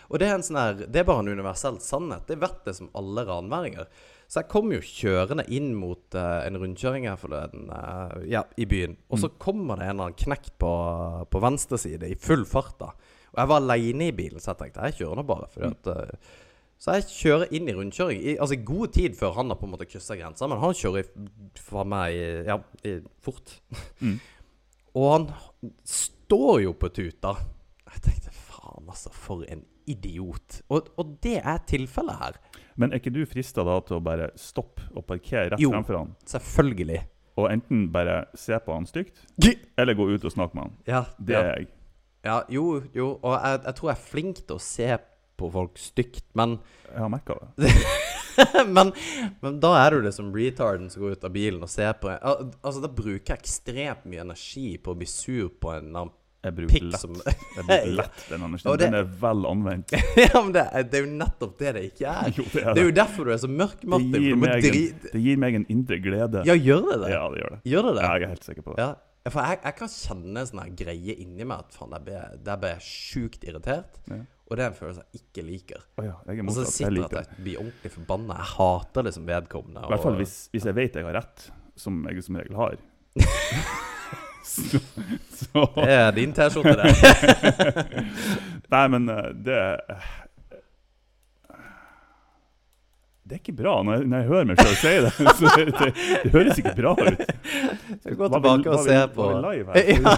og 0.06 0.20
det 0.22 0.28
er 0.28 0.36
en 0.36 0.44
sånn 0.46 0.58
her 0.60 0.76
Det 0.86 1.00
er 1.00 1.06
bare 1.08 1.24
en 1.24 1.32
universell 1.34 1.80
sannhet. 1.82 2.28
Det 2.28 2.38
vet 2.38 2.60
det 2.68 2.76
som 2.78 2.92
alle 2.98 3.24
ranværinger. 3.26 3.88
Så 4.26 4.40
jeg 4.40 4.50
kom 4.50 4.72
jo 4.74 4.82
kjørende 4.82 5.44
inn 5.54 5.72
mot 5.78 6.16
uh, 6.18 6.42
en 6.42 6.58
rundkjøring 6.58 7.06
her 7.06 7.18
forleden, 7.20 7.68
uh, 7.70 8.16
ja, 8.26 8.42
i 8.58 8.66
byen. 8.66 8.96
Og 9.10 9.22
så 9.22 9.30
kommer 9.42 9.78
det 9.78 9.86
en 9.86 9.94
eller 9.94 10.08
annen 10.08 10.18
knekt 10.18 10.56
på, 10.62 10.72
på 11.30 11.42
venstre 11.42 11.78
side 11.78 12.10
i 12.10 12.18
full 12.18 12.42
fart, 12.48 12.74
da. 12.80 12.90
Og 13.34 13.38
jeg 13.38 13.50
var 13.52 13.62
aleine 13.62 14.08
i 14.08 14.16
bilen, 14.16 14.42
så 14.42 14.52
jeg 14.52 14.64
tenkte 14.64 14.90
jeg 14.90 14.98
kjører 14.98 15.20
nå 15.20 15.26
bare. 15.30 15.50
Fordi 15.54 15.70
at, 15.74 15.94
Uh, 15.94 16.42
så 16.76 16.92
jeg 16.92 17.06
kjører 17.08 17.52
inn 17.56 17.70
i 17.70 17.72
rundkjøring 17.72 18.18
i 18.20 18.32
altså 18.36 18.58
god 18.68 18.90
tid 18.92 19.14
før 19.16 19.30
han 19.38 19.48
har 19.48 19.56
på 19.56 19.64
en 19.64 19.70
måte 19.72 19.86
kryssa 19.88 20.12
grensa, 20.18 20.44
men 20.44 20.60
han 20.60 20.74
kjører 20.76 21.06
for 21.56 21.88
meg 21.88 22.18
ja, 22.44 22.58
i, 22.84 22.98
fort. 23.24 23.54
Mm. 24.04 24.18
Og 25.00 25.06
han 25.08 25.24
står 25.88 26.66
jo 26.66 26.74
på 26.76 26.90
tuta. 26.92 27.32
Jeg 27.94 28.04
tenkte 28.04 28.35
faen, 28.76 28.88
altså, 28.92 29.10
for 29.14 29.42
en 29.50 29.64
idiot. 29.88 30.60
Og, 30.72 30.88
og 30.98 31.16
det 31.24 31.38
er 31.42 31.60
tilfellet 31.70 32.18
her. 32.20 32.38
Men 32.76 32.92
er 32.92 33.00
ikke 33.00 33.12
du 33.14 33.22
frista 33.28 33.64
da 33.66 33.78
til 33.86 33.98
å 33.98 34.02
bare 34.04 34.30
stoppe 34.40 34.84
og 34.94 35.06
parkere 35.08 35.54
rett 35.54 35.62
Jo. 35.62 35.70
fremfor 35.74 36.00
han? 36.00 36.14
Selvfølgelig. 36.28 37.02
Og 37.36 37.50
enten 37.52 37.86
bare 37.92 38.22
se 38.38 38.56
på 38.64 38.72
han 38.72 38.86
stygt, 38.88 39.18
eller 39.76 39.96
gå 39.98 40.06
ut 40.14 40.24
og 40.24 40.32
snakke 40.32 40.56
med 40.56 40.68
han? 40.70 40.76
Ja, 40.88 41.02
Det 41.20 41.36
er 41.36 41.50
jeg. 41.60 41.68
ja 42.24 42.38
jo, 42.48 42.82
jo. 42.96 43.10
Og 43.22 43.36
jeg, 43.36 43.60
jeg 43.68 43.74
tror 43.78 43.90
jeg 43.92 43.96
er 43.98 44.06
flink 44.10 44.40
til 44.46 44.56
å 44.56 44.62
se 44.64 44.90
på 45.36 45.50
folk 45.52 45.76
stygt, 45.78 46.24
men 46.34 46.58
Jeg 46.88 47.02
har 47.02 47.10
merka 47.12 47.36
det. 47.60 47.72
men, 48.76 48.92
men 49.44 49.58
da 49.60 49.74
er 49.82 49.94
du 49.96 50.02
liksom 50.06 50.30
retarden 50.34 50.88
som 50.92 51.02
går 51.04 51.16
ut 51.16 51.26
av 51.28 51.32
bilen 51.34 51.62
og 51.64 51.70
ser 51.72 51.92
på 52.00 52.08
Al 52.16 52.46
Altså, 52.64 52.80
da 52.84 52.88
bruker 52.88 53.34
jeg 53.34 53.42
ekstremt 53.44 54.04
mye 54.08 54.24
energi 54.24 54.76
på 54.80 54.92
å 54.92 54.98
bli 54.98 55.08
sur 55.08 55.48
på 55.60 55.72
en 55.74 55.86
eller 55.90 56.06
annen 56.06 56.14
Jeg 56.46 56.54
bruker 56.56 56.72
pikk 56.76 56.84
lett, 56.92 57.00
som 57.02 57.16
jeg 57.18 57.64
bruker 57.66 57.88
lett 58.00 58.20
den 58.30 58.44
energien. 58.46 58.78
Den 58.84 58.96
er 59.00 59.08
vel 59.24 59.48
anvendt. 59.50 59.96
Ja, 60.26 60.42
men 60.42 60.52
det, 60.54 60.64
det 60.92 61.00
er 61.00 61.04
jo 61.06 61.10
nettopp 61.16 61.56
det 61.60 61.72
det 61.76 61.82
ikke 61.90 62.12
er. 62.12 62.30
Jo, 62.36 62.46
det 62.52 62.62
er 62.62 62.70
Det 62.76 62.82
er 62.84 62.88
jo 62.90 62.94
derfor 63.00 63.26
du 63.28 63.32
er 63.34 63.42
så 63.42 63.50
mørk, 63.50 63.82
Martin. 63.84 64.12
Det 64.14 64.22
gir, 64.22 64.38
meg 64.40 64.68
en, 64.70 65.02
det 65.10 65.24
gir 65.26 65.42
meg 65.42 65.58
en 65.60 65.66
indre 65.76 65.98
glede. 66.04 66.44
Ja, 66.48 66.54
gjør 66.56 66.86
det 66.92 67.00
det? 67.04 67.10
Ja, 67.16 67.24
det 67.34 67.42
gjør 67.42 67.52
det. 67.56 67.60
Gjør 67.72 67.90
det 67.90 67.94
det? 67.98 68.06
Ja, 68.06 68.14
jeg 68.16 68.28
er 68.30 68.34
helt 68.36 68.48
sikker 68.48 68.66
på 68.70 68.76
det. 68.78 68.86
Ja. 68.86 68.94
For 69.26 69.42
jeg, 69.42 69.58
jeg 69.66 69.74
kan 69.80 69.88
kjenne 69.90 70.38
en 70.38 70.46
sånn 70.46 70.60
her 70.62 70.68
greie 70.78 71.14
inni 71.24 71.46
meg 71.50 71.64
at 71.64 71.74
faen, 71.74 71.94
ble- 72.06 72.36
der 72.46 72.60
ble 72.62 72.68
jeg 72.76 72.84
sjukt 72.86 73.42
irritert. 73.50 73.96
Ja. 74.06 74.20
Og 74.46 74.54
det 74.54 74.62
er 74.62 74.68
en 74.70 74.76
følelse 74.78 75.02
jeg 75.02 75.24
ikke 75.24 75.42
liker. 75.48 75.80
Oh 75.98 76.04
ja, 76.06 76.12
jeg 76.30 76.44
Og 76.46 76.52
så 76.54 76.62
sitter 76.70 76.94
jeg 77.00 77.08
at 77.08 77.16
jeg 77.34 77.40
blir 77.42 77.58
ordentlig 77.64 77.90
forbanna. 77.96 78.36
Jeg 78.38 78.52
hater 78.52 79.08
det 79.08 79.14
som 79.16 79.26
vedkommende. 79.26 79.82
I 79.82 79.90
hvert 79.90 80.04
fall 80.06 80.20
hvis, 80.20 80.36
hvis 80.54 80.68
jeg 80.70 80.78
vet 80.78 81.00
jeg 81.00 81.08
har 81.08 81.18
rett, 81.18 81.48
som 81.74 81.98
jeg 82.06 82.22
som 82.28 82.38
regel 82.38 82.60
har. 82.62 82.78
så, 84.46 84.80
så 85.36 85.64
Det 85.80 85.90
er 85.96 86.14
din 86.16 86.32
T-skjorte, 86.36 86.76
det. 86.78 86.92
Nei, 88.72 88.84
men 88.94 89.08
eh, 89.12 89.28
det 89.46 89.60
Det 93.26 93.34
er 93.34 93.40
ikke 93.40 93.56
bra 93.58 93.72
når 93.82 93.96
jeg, 93.96 94.06
når 94.06 94.20
jeg 94.20 94.26
hører 94.30 94.44
meg 94.46 94.60
sjøl 94.60 94.76
si 94.78 94.90
det. 95.02 95.08
Så 95.40 95.50
det, 95.56 95.62
det. 95.74 95.86
Det 96.22 96.30
høres 96.30 96.60
ikke 96.60 96.74
bra 96.78 96.92
ut. 96.94 97.22
Så 98.04 98.12
gå 98.20 98.28
tilbake 98.30 98.70
og 98.76 98.84
se 98.86 98.98
på 99.16 99.24
ja, 99.34 100.12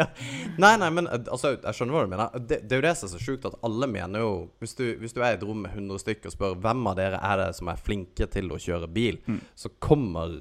ja. 0.00 0.06
Nei, 0.58 0.72
nei, 0.82 0.88
men 0.96 1.06
eh, 1.06 1.20
altså, 1.30 1.52
jeg 1.62 1.76
skjønner 1.78 1.94
hva 1.94 2.02
du 2.02 2.10
mener. 2.10 2.40
Det, 2.42 2.58
det 2.66 2.74
er 2.74 2.80
jo 2.82 2.86
det 2.88 2.94
som 2.98 3.06
er 3.06 3.12
så 3.14 3.20
sjukt, 3.22 3.46
at 3.46 3.54
alle 3.68 3.86
mener 3.92 4.24
jo 4.24 4.32
hvis 4.58 4.74
du, 4.80 4.82
hvis 4.98 5.14
du 5.14 5.20
er 5.22 5.36
i 5.36 5.38
et 5.38 5.44
rom 5.46 5.62
med 5.62 5.76
100 5.78 6.02
stykker 6.02 6.32
og 6.32 6.34
spør 6.34 6.58
hvem 6.66 6.82
av 6.90 6.98
dere 6.98 7.22
er 7.30 7.38
det 7.44 7.46
som 7.60 7.70
er 7.70 7.78
flinke 7.86 8.26
til 8.34 8.50
å 8.50 8.58
kjøre 8.66 8.90
bil, 8.98 9.20
Mm. 9.30 9.38
så 9.54 9.70
kommer 9.78 10.40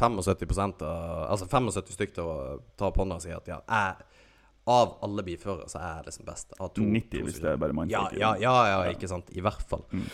75 0.00 0.82
av 0.86 1.26
Altså 1.30 1.46
75 1.46 1.94
stykker 1.96 2.16
til 2.18 2.26
å 2.26 2.36
ta 2.80 2.88
opp 2.90 2.98
hånda 3.02 3.20
og 3.20 3.24
si 3.24 3.32
at 3.36 3.48
ja, 3.52 3.60
jeg, 3.68 4.06
av 4.70 4.96
alle 5.06 5.24
bilførere 5.26 5.68
så 5.70 5.80
er 5.80 5.96
jeg 6.00 6.08
liksom 6.10 6.26
best. 6.28 6.52
Av 6.60 6.68
to, 6.76 6.84
90 6.84 7.10
to 7.14 7.24
hvis 7.26 7.40
det 7.42 7.52
er 7.54 7.58
bare 7.60 7.72
Ja, 7.74 7.78
mannfolk. 7.80 8.18
ja, 8.20 8.34
ja, 8.42 8.54
ja, 8.68 8.78
Ja. 8.84 8.92
ikke 8.94 9.08
sant. 9.10 9.30
I 9.36 9.42
hvert 9.44 9.64
fall. 9.70 9.84
Mm. 9.92 10.04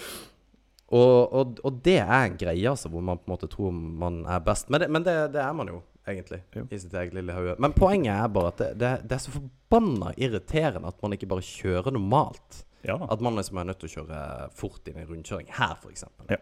Og, 0.94 1.32
og, 1.34 1.58
og 1.66 1.80
det 1.82 1.96
er 1.98 2.28
en 2.28 2.36
greie, 2.38 2.70
altså, 2.70 2.88
hvor 2.92 3.02
man 3.02 3.18
på 3.18 3.26
en 3.26 3.34
måte 3.34 3.48
tror 3.50 3.72
man 3.74 4.20
er 4.30 4.38
best. 4.46 4.68
Men 4.70 4.80
det, 4.84 4.88
men 4.94 5.02
det, 5.06 5.16
det 5.34 5.42
er 5.42 5.52
man 5.58 5.72
jo, 5.72 5.80
egentlig, 6.06 6.38
Jo. 6.54 6.62
i 6.70 6.78
sitt 6.78 6.94
eget 6.94 7.16
lille 7.16 7.34
hode. 7.34 7.56
Men 7.58 7.74
poenget 7.74 8.14
er 8.14 8.28
bare 8.30 8.52
at 8.54 8.62
det, 8.78 8.92
det, 9.02 9.16
er 9.18 9.24
så 9.24 9.34
forbanna 9.34 10.12
irriterende 10.16 10.88
at 10.92 11.02
man 11.02 11.16
ikke 11.18 11.26
bare 11.34 11.42
kjører 11.42 11.90
normalt. 11.96 12.62
Ja. 12.86 13.00
At 13.10 13.20
man 13.24 13.34
liksom 13.34 13.58
er 13.58 13.66
nødt 13.66 13.80
til 13.82 13.90
å 13.90 13.94
kjøre 13.96 14.20
fort 14.54 14.86
inn 14.92 15.02
i 15.02 15.08
rundkjøring. 15.08 15.50
Her, 15.58 15.74
f.eks. 15.82 16.06
Ja. 16.30 16.38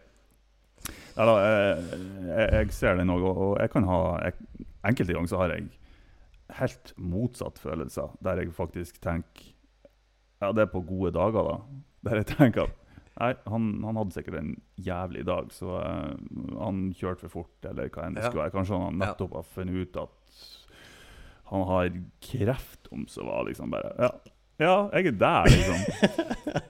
Ja, 1.16 1.24
da, 1.28 1.34
jeg, 1.40 1.98
jeg, 2.28 2.46
jeg 2.58 2.72
ser 2.74 2.96
den 2.98 3.12
òg, 3.14 3.22
og 3.22 3.36
og 3.44 3.52
jeg 3.62 3.70
kan 3.70 3.84
ha 3.88 3.98
jeg, 4.26 4.34
Enkelte 4.84 5.14
ganger 5.16 5.30
så 5.30 5.38
har 5.40 5.52
jeg 5.54 5.68
helt 6.58 6.92
motsatt 7.00 7.58
følelser, 7.62 8.10
der 8.24 8.42
jeg 8.42 8.52
faktisk 8.52 8.98
tenker 9.00 9.52
Ja, 10.42 10.50
det 10.52 10.66
er 10.66 10.72
på 10.74 10.82
gode 10.84 11.12
dager, 11.14 11.46
da. 11.46 11.54
Der 12.04 12.16
jeg 12.20 12.26
tenker 12.34 12.66
at 12.68 12.80
Nei, 13.14 13.28
han, 13.46 13.68
han 13.86 13.96
hadde 14.00 14.10
sikkert 14.16 14.40
en 14.40 14.48
jævlig 14.82 15.22
dag, 15.28 15.46
så 15.54 15.76
uh, 15.78 16.16
han 16.58 16.88
kjørte 16.98 17.28
for 17.28 17.30
fort, 17.44 17.68
eller 17.70 17.86
hva 17.94 18.08
enn 18.08 18.16
det 18.18 18.24
Ja. 18.24 18.30
skulle 18.32 18.42
være. 18.42 18.54
Kanskje 18.56 18.80
han 18.82 18.98
nettopp 18.98 19.36
har 19.38 19.44
funnet 19.54 19.76
ut 19.86 19.98
at 20.02 20.40
han 21.52 21.62
har 21.68 21.92
kreft, 22.26 22.88
om 22.90 23.04
så 23.06 23.22
var 23.22 23.46
liksom 23.46 23.70
bare 23.70 23.92
Ja, 24.02 24.10
ja 24.62 24.74
jeg 24.94 25.12
er 25.12 25.18
der, 25.24 25.54
liksom. 25.54 25.84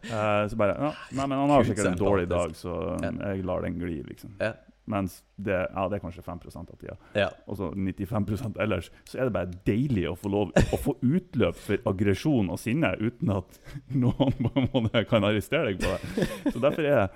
Eh, 0.04 0.42
så 0.48 0.56
bare 0.56 0.74
ja, 0.78 0.90
Nei, 1.16 1.24
men 1.26 1.38
han 1.38 1.50
har 1.50 1.64
sikkert 1.66 1.90
en 1.90 1.98
dårlig 1.98 2.28
dag, 2.30 2.52
så 2.56 2.74
jeg 3.02 3.42
lar 3.44 3.64
den 3.64 3.76
gli, 3.80 3.98
liksom. 4.06 4.34
Ja. 4.40 4.52
Mens 4.84 5.22
det, 5.40 5.56
ja, 5.56 5.84
det 5.88 5.96
er 5.96 6.02
kanskje 6.02 6.22
5 6.22 6.40
av 6.60 6.76
tida. 6.76 6.96
Ja. 7.16 7.30
Og 7.48 7.56
så 7.56 7.70
95% 7.72 8.60
ellers. 8.60 8.90
Så 9.08 9.18
er 9.18 9.28
det 9.28 9.34
bare 9.36 9.56
deilig 9.66 10.04
å 10.10 10.16
få 10.18 10.32
lov 10.32 10.52
å 10.52 10.80
få 10.80 10.96
utløp 11.00 11.56
for 11.56 11.88
aggresjon 11.88 12.52
og 12.52 12.60
sinne 12.60 12.92
uten 13.00 13.32
at 13.32 13.60
noen 14.04 14.36
på 14.36 14.52
en 14.60 14.68
måte 14.74 15.04
kan 15.08 15.24
arrestere 15.24 15.72
deg 15.72 15.80
på 15.80 15.94
det. 15.94 16.28
Så 16.52 16.60
derfor 16.60 16.88
er 16.88 17.06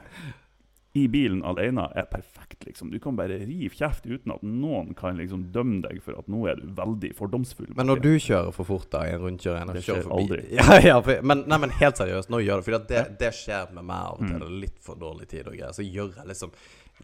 i 0.98 1.08
bilen 1.12 1.42
alene 1.46 1.84
er 1.96 2.04
perfekt. 2.10 2.64
liksom. 2.66 2.90
Du 2.90 2.98
kan 3.02 3.16
bare 3.18 3.38
rive 3.42 3.74
kjeft 3.74 4.06
uten 4.06 4.32
at 4.34 4.42
noen 4.42 4.94
kan 4.98 5.16
liksom 5.20 5.40
dømme 5.54 5.80
deg 5.84 5.96
for 6.04 6.12
at 6.18 6.26
nå 6.30 6.38
er 6.50 6.56
du 6.60 6.66
veldig 6.78 7.12
fordomsfull. 7.18 7.70
Men 7.78 7.86
når 7.90 7.98
du 8.04 8.12
kjører 8.18 8.52
for 8.56 8.64
fort 8.68 8.88
da 8.92 8.98
i 9.06 9.10
en 9.14 9.22
rundkjøring 9.24 9.66
Det 9.76 9.82
skjer 9.86 10.04
aldri. 10.18 10.42
Ja, 10.58 10.66
ja, 10.82 10.96
for, 11.04 11.14
men, 11.22 11.38
nei, 11.50 11.58
men 11.64 11.70
helt 11.78 11.96
seriøst, 12.00 12.28
nå 12.32 12.38
gjør 12.44 12.56
det 12.60 12.66
For 12.66 12.72
det, 12.90 13.02
det 13.20 13.32
skjer 13.36 13.66
med 13.76 13.84
meg 13.88 14.00
av 14.10 14.14
og 14.18 14.22
til. 14.26 14.42
Mm. 14.42 14.58
Litt 14.66 14.80
for 14.84 14.94
dårlig 15.00 15.26
tid 15.30 15.44
og 15.46 15.54
greier. 15.56 15.74
Så 15.76 15.82
gjør 15.86 16.10
jeg 16.20 16.26
liksom 16.34 16.50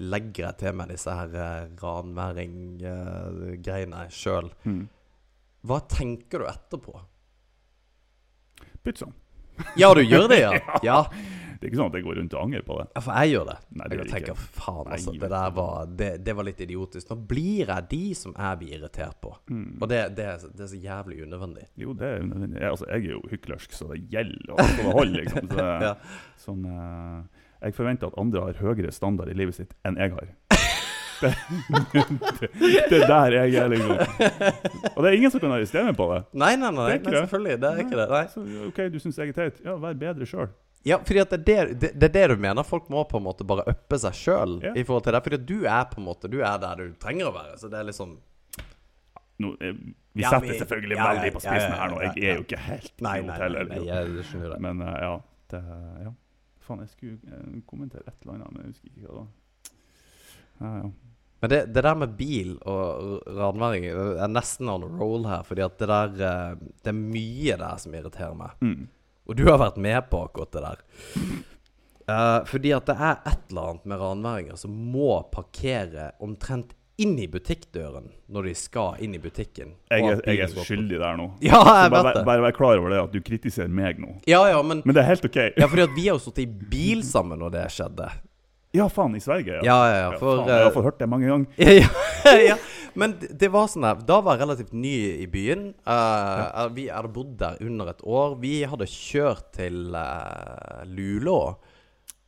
Legger 0.02 0.48
jeg 0.48 0.54
til 0.58 0.72
meg 0.74 0.88
disse 0.90 1.06
her 1.14 1.30
uh, 1.38 1.70
ranværing-greiene 1.78 4.00
sjøl. 4.10 4.50
mm. 4.66 4.88
Hva 5.64 5.78
tenker 5.88 6.38
du 6.42 6.46
etterpå? 6.50 6.92
Pytt 8.84 8.98
sånn. 9.00 9.14
Ja, 9.78 9.92
du 9.94 10.02
gjør 10.02 10.28
det, 10.32 10.40
ja? 10.46 10.52
ja. 10.82 10.98
Det 11.64 11.70
er 11.70 11.72
ikke 11.72 11.78
sånn 11.78 11.92
at 11.92 11.94
jeg 11.96 12.04
går 12.04 12.16
rundt 12.18 12.34
og 12.36 12.40
angrer 12.42 12.64
på 12.66 12.74
det. 12.76 12.84
Ja, 12.92 13.00
for 13.06 13.20
jeg 13.22 13.30
gjør 13.32 13.44
det. 13.48 13.54
Nei, 13.78 13.86
det 13.88 13.98
jeg 14.02 14.08
tenker, 14.10 14.40
faen, 14.58 14.88
altså. 14.92 15.14
Det 15.16 15.30
der 15.32 15.54
var 15.56 15.86
det, 16.00 16.08
det 16.26 16.34
var 16.36 16.44
litt 16.44 16.58
idiotisk. 16.60 17.08
Nå 17.08 17.16
blir 17.30 17.70
jeg 17.72 17.86
de 17.88 18.00
som 18.18 18.34
jeg 18.36 18.58
blir 18.60 18.74
irritert 18.76 19.16
på. 19.24 19.30
Mm. 19.48 19.70
Og 19.78 19.88
det, 19.88 20.00
det, 20.18 20.26
er, 20.34 20.66
så 20.68 20.80
jævlig 20.82 21.22
unødvendig. 21.24 21.64
Jo, 21.80 21.94
det 21.96 22.10
er 22.10 22.20
unødvendig. 22.26 22.60
Jeg, 22.60 22.74
altså, 22.74 22.90
jeg 22.90 23.06
er 23.06 23.14
jo 23.14 23.22
hyklersk, 23.32 23.78
så 23.78 23.88
det 23.94 24.02
gjelder 24.12 24.52
å 24.58 24.68
få 24.74 24.92
hold, 24.98 25.16
liksom. 25.22 25.48
Så, 25.54 25.70
Ja. 25.86 25.94
sånn, 26.44 26.68
eh, 26.68 27.44
jeg 27.64 27.78
forventer 27.78 28.12
at 28.12 28.20
andre 28.20 28.44
har 28.44 28.60
høyere 28.60 28.92
standard 28.92 29.32
i 29.32 29.38
livet 29.40 29.56
sitt 29.56 29.72
enn 29.88 29.96
jeg 29.96 30.12
har. 30.18 30.28
Det, 31.94 32.48
det, 32.60 32.82
det 32.90 32.98
er 33.02 33.06
der 33.08 33.34
jeg 33.38 33.54
er, 33.60 33.68
liksom. 33.72 33.90
Og 34.94 34.98
det 35.04 35.08
er 35.10 35.16
ingen 35.16 35.32
som 35.32 35.40
kan 35.42 35.52
arrestere 35.56 35.84
meg 35.88 35.96
på 35.98 36.06
det. 36.12 36.20
Nei, 36.42 36.52
nei, 36.60 36.70
nei, 36.74 36.88
nei, 36.98 37.14
selvfølgelig. 37.14 37.56
Det 37.62 37.70
er 37.70 37.80
ikke 37.84 37.98
det. 38.00 38.06
Nei. 38.12 38.22
Så, 38.32 38.44
OK, 38.68 38.80
du 38.92 38.98
syns 39.02 39.18
jeg 39.20 39.32
er 39.32 39.38
teit. 39.38 39.60
Ja, 39.64 39.74
vær 39.80 39.96
bedre 40.00 40.28
sjøl. 40.28 40.50
Ja, 40.84 40.98
fordi 41.00 41.22
det, 41.32 41.54
er 41.56 41.70
det, 41.72 41.90
det, 41.96 42.08
er 42.10 42.12
det 42.12 42.24
du 42.34 42.42
mener. 42.44 42.66
Folk 42.68 42.90
må 42.92 43.06
på 43.08 43.16
en 43.20 43.24
måte 43.24 43.46
bare 43.48 43.64
uppe 43.72 43.96
seg 44.02 44.16
sjøl 44.18 44.58
Ja. 44.66 44.74
i 44.76 44.84
forhold 44.84 45.06
til 45.06 45.16
det. 45.16 45.22
Fordi 45.24 45.38
du 45.48 45.56
er 45.64 45.86
på 45.88 46.00
en 46.02 46.08
måte 46.10 46.28
Du 46.28 46.40
er 46.44 46.58
der 46.60 46.82
du 46.82 46.90
trenger 47.00 47.30
å 47.30 47.34
være. 47.38 47.54
Så 47.62 47.70
det 47.72 47.78
er 47.80 47.86
liksom 47.88 48.18
Nå, 49.40 49.54
eh, 49.64 49.72
vi 50.14 50.22
Ja, 50.22 50.30
setter 50.30 50.46
vi- 50.52 50.58
selvfølgelig 50.60 50.96
ja, 50.98 51.06
veldig 51.08 51.30
på 51.34 51.40
spissen 51.42 51.72
her 51.74 51.88
nå. 51.90 52.02
Jeg 52.04 52.12
er 52.28 52.36
jo 52.36 52.44
ikke 52.44 52.60
helt 52.68 52.92
Nei, 53.02 53.16
nei, 53.26 53.38
heller. 53.40 53.64
nei 53.72 53.80
jeg 53.88 54.26
skjønner 54.28 54.52
det. 54.54 54.60
Men 54.62 54.82
uh, 54.84 54.92
ja, 55.02 55.14
det, 55.50 55.62
ja. 56.04 56.12
Faen, 56.68 56.84
jeg 56.84 56.92
skulle 56.92 57.18
eh, 57.32 57.56
kommentere 57.68 58.04
et 58.06 58.14
eller 58.22 58.36
annet, 58.36 58.52
men 58.54 58.62
jeg 58.62 58.70
husker 58.76 58.92
ikke 58.92 59.00
hva 59.00 59.08
det 59.08 59.16
var. 59.18 59.32
Ja, 60.60 60.70
ja. 60.84 60.92
Men 61.44 61.50
det, 61.50 61.66
det 61.76 61.82
der 61.84 61.96
med 62.00 62.12
bil 62.16 62.54
og 62.64 63.18
ranværing 63.28 63.84
er 63.84 64.30
nesten 64.32 64.70
on 64.72 64.86
a 64.86 64.88
roll 64.96 65.26
her. 65.28 65.42
Fordi 65.44 65.60
at 65.60 65.74
det 65.76 65.88
der 65.90 66.14
eh, 66.24 66.54
Det 66.80 66.88
er 66.88 66.96
mye 66.96 67.56
der 67.60 67.82
som 67.82 67.96
irriterer 67.98 68.38
meg. 68.38 68.54
Mm. 68.64 68.86
Og 69.28 69.36
du 69.36 69.42
har 69.50 69.60
vært 69.60 69.76
med 69.76 70.06
på 70.08 70.22
akkurat 70.24 70.56
det 70.56 70.62
der. 70.64 70.80
Uh, 72.08 72.40
fordi 72.48 72.72
at 72.76 72.88
det 72.88 72.96
er 72.96 73.20
et 73.28 73.44
eller 73.52 73.68
annet 73.74 73.92
med 73.92 74.00
ranværinger 74.00 74.56
som 74.60 74.72
må 74.72 75.20
parkere 75.36 76.10
omtrent 76.24 76.72
inn 76.96 77.16
i 77.20 77.28
butikkdøren 77.28 78.08
når 78.32 78.48
de 78.48 78.56
skal 78.56 79.04
inn 79.04 79.16
i 79.16 79.20
butikken. 79.20 79.76
Jeg, 79.92 80.20
jeg 80.24 80.44
er 80.48 80.52
skyldig 80.64 80.96
der 81.00 81.16
nå. 81.20 81.30
Ja, 81.44 81.60
jeg 81.60 81.86
jeg 81.86 81.92
bare, 81.92 82.08
vet 82.08 82.22
det. 82.22 82.26
bare 82.32 82.48
vær 82.48 82.56
klar 82.56 82.80
over 82.80 82.92
det 82.96 83.04
at 83.04 83.12
du 83.12 83.24
kritiserer 83.24 83.72
meg 83.72 84.00
nå. 84.00 84.16
Ja, 84.30 84.46
ja, 84.48 84.60
men 84.64 84.80
Men 84.84 84.96
det 84.96 85.04
er 85.04 85.12
helt 85.12 85.28
OK. 85.28 85.42
Ja, 85.60 85.68
fordi 85.68 85.90
at 85.90 85.96
vi 85.96 86.08
har 86.08 86.16
jo 86.16 86.24
sittet 86.24 86.46
i 86.46 86.70
bil 86.72 87.04
sammen 87.04 87.44
når 87.44 87.58
det 87.60 87.72
skjedde. 87.76 88.08
Ja, 88.74 88.88
faen, 88.90 89.14
i 89.14 89.22
Sverige, 89.22 89.60
ja. 89.60 89.62
Ja, 89.62 89.80
ja, 89.86 89.98
ja. 90.02 90.14
For, 90.18 90.40
faen, 90.40 90.48
jeg 90.50 90.62
har 90.64 90.70
eh, 90.70 90.74
fått 90.74 90.88
hørt 90.88 91.02
det 91.02 91.10
mange 91.10 91.28
ganger. 91.30 91.46
ja, 92.26 92.38
ja. 92.42 92.56
Men 92.98 93.16
det 93.18 93.48
var 93.50 93.66
sånn 93.66 93.82
her 93.86 94.02
Da 94.06 94.20
var 94.22 94.36
jeg 94.36 94.44
relativt 94.44 94.74
ny 94.78 94.94
i 95.24 95.26
byen. 95.30 95.68
Eh, 95.82 96.58
Vi 96.76 96.88
hadde 96.90 97.10
bodd 97.14 97.36
der 97.40 97.58
under 97.62 97.90
et 97.90 98.02
år. 98.06 98.36
Vi 98.42 98.56
hadde 98.70 98.86
kjørt 98.90 99.48
til 99.56 99.94
uh, 99.94 100.82
Luleå. 100.86 101.56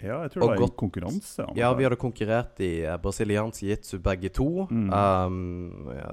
Ja, 0.03 0.21
jeg 0.27 0.35
tror 0.35 0.43
det 0.43 0.49
var 0.51 0.67
en 0.67 0.75
konkurranse. 0.83 1.47
Ja, 1.57 1.71
vi 1.75 1.87
hadde 1.87 1.99
konkurrert 2.01 2.61
i 2.63 2.73
uh, 2.85 2.99
brasiliansk 3.01 3.63
jitsu 3.67 3.97
begge 4.05 4.31
to. 4.35 4.67
Mm. 4.69 4.91
Um, 4.93 5.95
ja, 5.95 6.11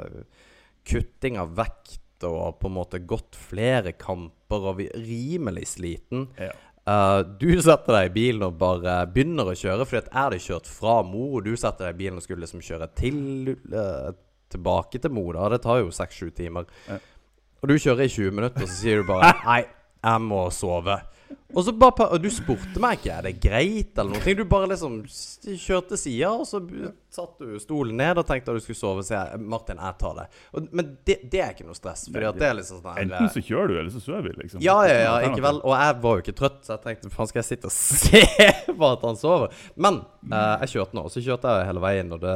kutting 0.88 1.42
av 1.42 1.54
vekt 1.58 2.00
og 2.24 2.62
på 2.62 2.70
en 2.70 2.78
måte 2.78 3.02
gått 3.04 3.36
flere 3.36 3.92
kamper 4.00 4.70
og 4.70 4.78
vi 4.80 4.88
rimelig 4.94 5.66
sliten. 5.74 6.30
Ja. 6.40 6.54
Uh, 6.84 7.22
du 7.40 7.48
setter 7.64 7.96
deg 7.96 8.10
i 8.10 8.14
bilen 8.18 8.44
og 8.44 8.58
bare 8.60 8.98
begynner 9.08 9.48
å 9.48 9.56
kjøre, 9.56 9.86
fordi 9.88 10.02
at 10.02 10.10
er 10.20 10.34
det 10.34 10.42
kjørt 10.44 10.68
fra 10.68 10.98
Mo, 11.08 11.30
og 11.38 11.46
du 11.46 11.54
setter 11.56 11.88
deg 11.88 11.96
i 11.96 12.02
bilen 12.02 12.20
og 12.20 12.26
skulle 12.26 12.44
liksom 12.44 12.64
kjøre 12.66 12.90
til 13.00 13.54
uh, 13.72 14.12
tilbake 14.52 15.00
til 15.00 15.14
Mo. 15.16 15.24
da 15.36 15.48
Det 15.54 15.62
tar 15.64 15.80
jo 15.80 15.94
seks-sju 15.96 16.34
timer. 16.36 16.68
Ja. 16.90 17.00
Og 17.64 17.72
du 17.72 17.78
kjører 17.80 18.04
i 18.04 18.12
20 18.12 18.36
minutter, 18.36 18.66
og 18.66 18.70
så 18.70 18.80
sier 18.82 19.00
du 19.00 19.08
bare 19.08 19.32
Nei, 19.48 19.62
jeg 20.04 20.26
må 20.28 20.44
sove. 20.52 21.00
Og 21.54 21.64
så 21.68 21.74
bare 21.78 22.08
Og 22.16 22.22
du 22.24 22.30
spurte 22.34 22.82
meg 22.82 22.98
ikke 23.00 23.12
er 23.20 23.26
det 23.28 23.34
greit 23.44 23.98
eller 24.02 24.18
noe. 24.18 24.34
Du 24.36 24.44
bare 24.50 24.68
liksom 24.72 25.02
kjørte 25.06 25.98
sida, 26.00 26.32
og 26.34 26.48
så 26.50 26.62
satt 27.14 27.36
du 27.44 27.60
stolen 27.62 27.98
ned 28.00 28.18
og 28.18 28.26
tenkte 28.26 28.50
at 28.54 28.58
du 28.58 28.64
skulle 28.66 28.80
sove. 28.80 29.04
Så 29.06 29.14
jeg 29.14 29.42
Martin, 29.54 29.78
jeg 29.78 29.98
tar 30.02 30.16
det. 30.18 30.26
Og, 30.58 30.70
men 30.74 30.90
det, 31.06 31.20
det 31.30 31.42
er 31.46 31.54
ikke 31.54 31.68
noe 31.68 31.78
stress, 31.78 32.08
Fordi 32.10 32.30
at 32.32 32.40
det 32.42 32.48
er 32.50 32.58
liksom 32.58 32.82
sånn 32.82 32.98
Enten 33.04 33.30
så 33.36 33.44
kjører 33.46 33.70
du, 33.70 33.76
eller 33.84 33.94
så 33.94 34.02
sover 34.02 34.26
vi, 34.30 34.34
liksom. 34.42 34.64
ja, 34.66 34.78
ja, 34.90 34.98
ja, 35.04 35.14
ikke 35.30 35.44
vel. 35.46 35.62
Og 35.62 35.76
jeg 35.78 36.00
var 36.08 36.18
jo 36.18 36.24
ikke 36.26 36.36
trøtt, 36.42 36.60
så 36.66 36.74
jeg 36.78 36.84
tenkte 36.88 37.14
faen, 37.14 37.30
skal 37.30 37.44
jeg 37.44 37.50
sitte 37.52 37.70
og 37.70 37.76
se 38.08 38.24
på 38.74 38.90
at 38.90 39.06
han 39.10 39.20
sover? 39.22 39.54
Men 39.86 40.02
eh, 40.32 40.56
jeg 40.66 40.74
kjørte 40.78 40.98
nå, 40.98 41.06
og 41.06 41.14
så 41.14 41.24
kjørte 41.26 41.54
jeg 41.60 41.70
hele 41.70 41.84
veien, 41.86 42.16
og 42.18 42.24
det, 42.26 42.36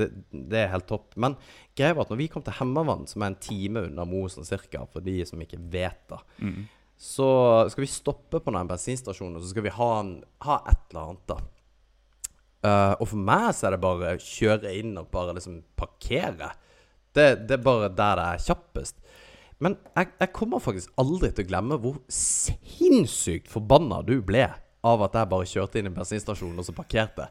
det, 0.00 0.08
det 0.54 0.64
er 0.64 0.72
helt 0.74 0.88
topp. 0.90 1.14
Men 1.20 1.38
greia 1.78 1.94
var 1.94 2.08
at 2.08 2.10
når 2.16 2.20
vi 2.24 2.28
kom 2.32 2.42
til 2.42 2.58
Hemmavann, 2.58 3.06
som 3.06 3.22
er 3.22 3.30
en 3.32 3.38
time 3.42 3.84
unna 3.86 4.06
Mosen 4.08 4.46
cirka, 4.48 4.82
for 4.90 5.04
de 5.06 5.20
som 5.28 5.46
ikke 5.46 5.60
vet 5.70 6.02
det, 6.10 6.18
Mm. 6.38 6.66
Så 6.98 7.30
skal 7.70 7.84
vi 7.84 7.90
stoppe 7.90 8.40
på 8.42 8.52
den 8.54 8.68
bensinstasjonen, 8.68 9.38
og 9.38 9.44
så 9.44 9.52
skal 9.52 9.64
vi 9.68 9.74
ha, 9.76 9.88
en, 10.00 10.12
ha 10.42 10.58
et 10.66 10.80
eller 10.90 11.04
annet, 11.04 11.24
da. 11.30 11.38
Uh, 12.58 12.94
og 12.98 13.04
for 13.12 13.22
meg 13.22 13.52
så 13.54 13.68
er 13.68 13.76
det 13.76 13.84
bare 13.84 14.16
å 14.16 14.22
kjøre 14.22 14.72
inn 14.80 14.96
og 14.98 15.12
bare 15.14 15.36
liksom 15.36 15.60
parkere. 15.78 16.50
Det, 17.14 17.28
det 17.46 17.54
er 17.54 17.62
bare 17.62 17.92
der 17.94 18.18
det 18.18 18.24
er 18.32 18.42
kjappest. 18.48 18.98
Men 19.62 19.76
jeg, 19.94 20.10
jeg 20.18 20.34
kommer 20.34 20.62
faktisk 20.62 20.90
aldri 20.98 21.30
til 21.34 21.46
å 21.46 21.50
glemme 21.52 21.78
hvor 21.82 22.00
sinnssykt 22.10 23.50
forbanna 23.50 24.02
du 24.06 24.16
ble 24.26 24.48
av 24.88 25.04
at 25.06 25.16
jeg 25.18 25.30
bare 25.30 25.48
kjørte 25.48 25.80
inn 25.80 25.90
i 25.90 25.94
bensinstasjonen 25.94 26.60
og 26.60 26.66
så 26.66 26.74
parkerte. 26.76 27.28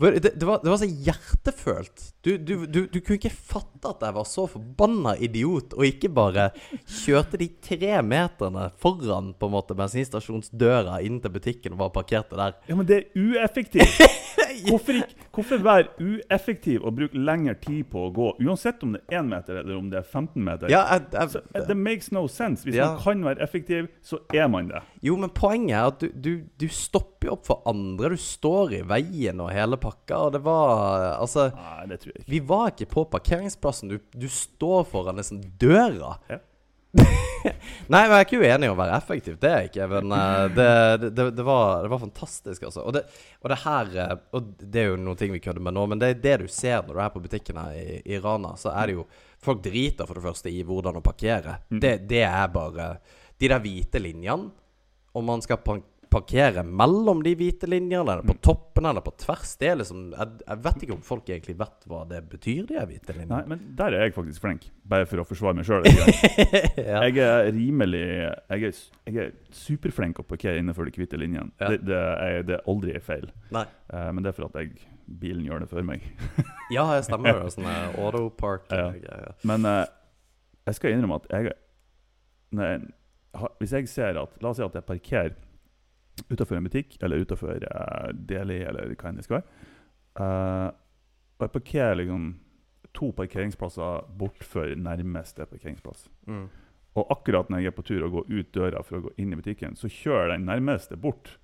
Det, 0.00 0.32
det, 0.34 0.46
var, 0.46 0.60
det 0.62 0.70
var 0.72 0.80
så 0.80 0.88
hjertefølt. 0.88 2.06
Du, 2.24 2.30
du, 2.36 2.54
du, 2.66 2.80
du 2.88 2.98
kunne 3.00 3.18
ikke 3.18 3.32
fatte 3.32 3.90
at 3.90 4.04
jeg 4.06 4.16
var 4.16 4.28
så 4.28 4.46
forbanna 4.50 5.14
idiot, 5.20 5.74
og 5.76 5.86
ikke 5.88 6.12
bare 6.12 6.50
kjørte 7.00 7.40
de 7.40 7.50
tre 7.64 8.00
meterne 8.06 8.68
foran 8.80 9.32
på 9.36 9.48
en 9.48 9.54
måte 9.56 9.76
bensinstasjonsdøra 9.78 11.00
inn 11.06 11.20
til 11.22 11.34
butikken 11.34 11.76
og 11.76 11.82
bare 11.84 11.96
parkerte 12.00 12.38
der. 12.40 12.56
Ja, 12.68 12.78
men 12.78 12.88
det 12.88 13.00
er 13.00 13.24
ueffektivt. 13.24 14.00
Hvorfor, 14.66 14.98
ikke, 15.00 15.29
hvorfor 15.40 15.62
være 15.64 15.88
ueffektiv 16.00 16.84
og 16.86 16.94
bruke 16.96 17.18
lengre 17.18 17.54
tid 17.60 17.84
på 17.92 18.06
å 18.08 18.12
gå, 18.14 18.28
uansett 18.44 18.82
om 18.86 18.92
det 18.94 19.00
er 19.08 19.18
1 19.22 19.28
meter 19.30 19.60
eller 19.62 19.76
om 19.78 19.90
det 19.90 19.98
er 20.00 20.06
15 20.06 20.44
meter? 20.44 20.70
Ja, 20.72 20.84
jeg, 20.92 21.06
jeg, 21.12 21.28
Så, 21.34 21.42
eh, 21.54 21.66
det 21.68 21.76
makes 21.76 22.10
no 22.12 22.26
sense. 22.28 22.64
Hvis 22.64 22.74
Ja. 22.76 22.92
man 22.92 23.00
kan 23.02 23.24
være 23.24 23.42
effektiv, 23.42 23.88
så 24.02 24.18
er 24.34 24.48
man 24.48 24.68
det. 24.68 24.82
Jo, 25.02 25.16
men 25.16 25.30
poenget 25.30 25.74
er 25.76 25.86
at 25.90 26.00
du, 26.00 26.08
du, 26.14 26.30
du 26.58 26.68
stopper 26.68 27.28
jo 27.28 27.32
opp 27.36 27.46
for 27.46 27.62
andre. 27.66 28.10
Du 28.10 28.16
står 28.16 28.72
i 28.78 28.82
veien 28.82 29.40
og 29.40 29.50
hele 29.52 29.76
pakka, 29.80 30.16
og 30.28 30.32
det 30.32 30.42
var 30.44 31.18
Altså, 31.20 31.50
Nei, 31.54 31.86
det 31.90 32.00
tror 32.00 32.12
jeg 32.12 32.20
ikke. 32.22 32.30
vi 32.30 32.38
var 32.40 32.70
ikke 32.70 32.86
på 32.94 33.04
parkeringsplassen. 33.10 33.88
Du, 33.90 33.98
du 34.16 34.28
står 34.28 34.84
foran 34.88 35.16
liksom 35.16 35.40
døra. 35.60 36.18
Ja. 36.30 36.38
Nei, 37.90 38.02
men 38.04 38.12
jeg 38.12 38.18
er 38.20 38.24
ikke 38.26 38.40
uenig 38.42 38.68
i 38.68 38.70
å 38.72 38.76
være 38.78 38.96
effektiv. 38.98 39.36
Det 39.40 39.48
er 39.50 39.62
jeg 39.64 39.70
ikke. 39.70 39.86
Men 39.90 40.12
uh, 40.14 40.44
det, 40.52 40.66
det, 41.16 41.26
det, 41.38 41.44
var, 41.46 41.84
det 41.84 41.90
var 41.92 42.02
fantastisk, 42.02 42.66
altså. 42.68 42.84
Og 42.86 42.94
det, 42.96 43.02
og 43.40 43.50
det 43.52 43.58
her 43.64 43.92
eh, 44.04 44.12
Og 44.36 44.50
det 44.60 44.82
er 44.82 44.90
jo 44.92 44.98
noen 45.00 45.18
ting 45.18 45.32
vi 45.34 45.40
kødder 45.42 45.64
med 45.64 45.76
nå, 45.76 45.86
men 45.90 46.02
det 46.02 46.10
er 46.12 46.20
det 46.26 46.36
du 46.44 46.48
ser 46.52 46.82
når 46.86 46.94
du 46.98 47.02
er 47.06 47.14
på 47.14 47.22
butikken 47.24 47.60
her 47.62 47.78
i, 47.78 48.00
i 48.14 48.20
Rana. 48.22 48.52
Så 48.60 48.72
er 48.74 48.90
det 48.90 48.98
jo 49.00 49.06
Folk 49.40 49.62
driter 49.64 50.04
for 50.04 50.18
det 50.18 50.26
første 50.26 50.50
i 50.52 50.60
hvordan 50.68 50.98
å 50.98 51.04
parkere. 51.04 51.54
Mm. 51.72 51.78
Det, 51.80 51.94
det 52.10 52.24
er 52.28 52.50
bare 52.52 52.90
De 53.40 53.48
der 53.48 53.62
hvite 53.64 54.02
linjene. 54.04 54.50
Om 55.16 55.24
man 55.26 55.40
skal 55.42 55.62
pa- 55.64 55.80
parkere 56.10 56.62
mellom 56.66 57.20
de 57.22 57.32
hvite 57.38 57.68
linjene, 57.70 58.00
eller 58.02 58.22
Mm. 58.24 58.30
på 58.32 58.34
toppen 58.42 58.86
eller 58.90 59.00
på 59.06 59.12
tvers. 59.22 59.52
Det 59.60 59.68
er 59.70 59.76
liksom 59.78 60.10
jeg, 60.12 60.28
jeg 60.46 60.58
vet 60.64 60.82
ikke 60.84 60.94
om 60.96 61.02
folk 61.06 61.28
egentlig 61.30 61.54
vet 61.60 61.86
hva 61.86 62.00
det 62.10 62.20
betyr, 62.28 62.66
de 62.66 62.74
hvite 62.90 63.14
linjene. 63.14 63.30
Nei, 63.36 63.44
men 63.52 63.62
der 63.78 63.94
er 63.94 64.04
jeg 64.08 64.14
faktisk 64.16 64.42
flink, 64.42 64.66
bare 64.90 65.06
for 65.06 65.22
å 65.22 65.26
forsvare 65.28 65.54
meg 65.60 65.68
sjøl. 65.68 65.86
ja. 66.90 67.02
Jeg 67.06 67.18
er 67.22 67.50
rimelig 67.54 68.02
Jeg 68.02 68.64
er, 68.70 68.80
jeg 69.06 69.16
er 69.26 69.30
superflink 69.54 70.18
å 70.18 70.26
parkere 70.26 70.58
innenfor 70.58 70.88
de 70.90 70.94
hvite 70.98 71.20
linjene. 71.20 71.50
Ja. 71.60 71.68
Det, 71.72 71.80
det, 71.86 71.96
er, 71.96 72.42
det 72.48 72.56
er 72.58 72.66
aldri 72.74 72.96
feil. 73.00 73.28
Nei. 73.54 73.66
Eh, 73.92 74.08
men 74.12 74.22
det 74.26 74.32
er 74.32 74.38
for 74.40 74.50
at 74.50 74.58
jeg, 74.60 74.74
bilen 75.20 75.44
gjør 75.46 75.64
det 75.64 75.70
for 75.70 75.82
meg. 75.86 76.02
Ja, 76.74 76.84
jeg 76.94 77.04
stemmer. 77.08 77.40
Sånn 77.54 77.66
eh, 77.66 77.96
autopark 77.98 78.68
Ja. 78.70 78.90
Men 79.46 79.64
eh, 79.66 79.84
jeg 80.68 80.76
skal 80.78 80.92
innrømme 80.94 81.16
at 81.22 81.30
jeg, 81.32 81.54
jeg 82.54 82.82
Hvis 83.58 83.72
jeg 83.74 83.88
ser 83.90 84.18
at 84.20 84.36
La 84.42 84.50
oss 84.52 84.58
si 84.60 84.62
at 84.66 84.74
jeg 84.78 84.86
parkerer 84.86 85.32
utenfor 86.28 86.58
en 86.58 86.68
butikk, 86.68 86.96
eller 87.02 87.24
utenfor 87.24 87.64
uh, 87.64 88.10
Deli, 88.12 88.60
eller 88.66 88.92
hva 88.94 89.10
enn 89.10 89.20
det 89.20 89.26
skal 89.26 89.40
være. 89.40 89.66
Uh, 90.20 90.68
og 91.38 91.46
jeg 91.46 91.54
parkerer 91.54 92.00
liksom 92.00 92.30
to 92.96 93.12
parkeringsplasser 93.16 94.10
bortfor 94.18 94.74
nærmeste 94.76 95.46
parkeringsplass. 95.48 96.08
Mm. 96.26 96.48
Og 96.98 97.12
akkurat 97.14 97.50
når 97.50 97.62
jeg 97.62 97.70
er 97.70 97.76
på 97.76 97.86
tur 97.86 98.04
og 98.06 98.16
går 98.16 98.32
ut 98.34 98.52
døra 98.54 98.82
for 98.82 98.98
å 98.98 99.04
gå 99.06 99.12
inn 99.22 99.32
i 99.32 99.38
butikken, 99.38 99.78
så 99.78 99.88
kjører 99.88 100.34
den 100.34 100.48
nærmeste 100.50 100.98
bort. 100.98 101.36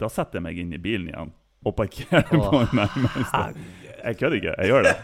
Da 0.00 0.08
setter 0.10 0.40
jeg 0.40 0.46
meg 0.46 0.58
inn 0.58 0.72
i 0.74 0.80
bilen 0.82 1.10
igjen 1.12 1.34
og 1.64 1.74
parkere 1.78 2.22
på 2.30 2.60
den 2.60 2.78
nærmeste. 2.80 3.42
Jeg 4.04 4.16
kødder 4.20 4.36
ikke, 4.40 4.54
jeg 4.58 4.72
gjør 4.72 4.82
det. 4.82 4.94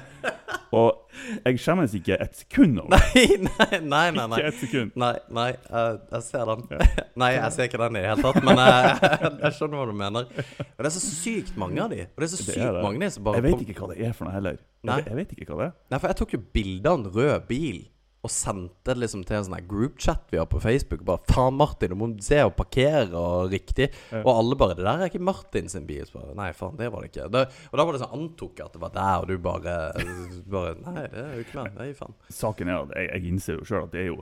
Og 0.70 1.10
jeg 1.44 1.58
skjemmes 1.58 1.94
ikke 1.98 2.16
et 2.22 2.36
sekund 2.36 2.78
over 2.78 2.94
det. 2.94 3.24
Nei, 3.46 3.78
nei, 3.80 4.10
nei. 4.14 4.26
nei. 4.30 4.38
Ikke 4.38 4.50
et 4.52 4.58
sekund. 4.60 4.92
Nei, 5.00 5.14
nei, 5.34 5.48
uh, 5.70 5.96
jeg 6.12 6.26
ser 6.28 6.50
den. 6.50 6.66
nei, 7.22 7.30
jeg 7.34 7.54
ser 7.56 7.70
ikke 7.70 7.80
den 7.82 7.98
i 7.98 8.02
det 8.04 8.10
hele 8.12 8.26
tatt, 8.26 8.40
men 8.46 8.60
uh, 8.60 9.06
jeg 9.46 9.56
skjønner 9.56 9.80
hva 9.80 9.86
du 9.88 9.96
mener. 9.98 10.28
Og 10.60 10.84
det 10.84 10.90
er 10.90 10.94
så 10.94 11.02
sykt 11.06 11.56
mange 11.60 11.82
av 11.82 11.94
de. 11.94 12.04
Og 12.06 12.22
det 12.22 12.28
er 12.28 12.32
så 12.34 12.42
Det 12.42 12.48
sykt 12.52 12.66
er 12.66 12.76
det. 12.76 12.84
mange 12.86 13.00
av 13.00 13.06
de 13.06 13.14
som 13.16 13.26
bare 13.26 13.40
Jeg 13.40 13.46
vet 13.48 13.64
ikke 13.66 13.80
hva 13.80 13.90
det 13.94 14.04
er 14.06 14.14
for 14.16 14.28
noe 14.28 14.36
heller. 14.36 14.60
Nei. 14.90 15.00
Jeg 15.08 15.18
vet 15.22 15.34
ikke 15.38 15.50
hva 15.54 15.62
det 15.62 15.70
er. 15.70 15.74
Nei, 15.90 16.02
for 16.02 16.12
jeg 16.12 16.20
tok 16.22 16.36
jo 16.36 16.42
bilde 16.60 16.92
av 16.92 17.00
en 17.00 17.10
rød 17.16 17.48
bil 17.50 17.80
og 18.20 18.32
sendte 18.32 18.92
det 18.92 19.00
liksom 19.00 19.22
til 19.24 19.38
en 19.38 19.46
sånn 19.46 19.68
groupchat 19.68 20.26
vi 20.32 20.40
har 20.40 20.48
på 20.50 20.60
Facebook. 20.60 21.04
Bare 21.08 21.24
'Faen, 21.24 21.56
Martin, 21.56 21.92
du 21.92 21.96
må 21.96 22.08
se 22.20 22.42
og 22.44 22.56
parkere 22.58 23.08
og 23.16 23.52
riktig.' 23.52 23.88
Ja. 24.12 24.20
Og 24.20 24.32
alle 24.34 24.58
bare 24.60 24.74
'Det 24.74 24.84
der 24.84 25.00
er 25.00 25.08
ikke 25.08 25.22
Martin 25.24 25.68
sin 25.68 25.86
bil.' 25.86 26.06
Så 26.06 26.18
bare, 26.18 26.34
Nei, 26.34 26.52
faen, 26.52 26.76
det 26.76 26.92
var 26.92 27.00
det 27.00 27.10
ikke. 27.10 27.30
Det, 27.32 27.46
og 27.72 27.78
da 27.78 27.84
var 27.84 27.92
det 27.92 28.02
sånn 28.02 28.18
antok 28.18 28.58
jeg 28.58 28.66
at 28.66 28.72
det 28.72 28.80
var 28.80 28.92
der, 28.92 29.16
og 29.20 29.26
du 29.28 29.38
bare, 29.38 29.76
bare 30.56 30.74
Nei, 30.84 31.06
det 31.08 31.24
er 31.24 31.32
jo 31.34 31.46
ikke 31.46 31.62
meg. 31.62 31.78
Nei, 31.78 31.92
faen. 31.94 32.14
Saken 32.28 32.68
er 32.68 32.82
at 32.82 32.94
jeg, 32.96 33.08
jeg 33.08 33.32
innser 33.32 33.58
jo 33.58 33.64
sjøl 33.64 33.88
at 33.88 33.92
det 33.92 34.04
er 34.04 34.12
jo 34.12 34.20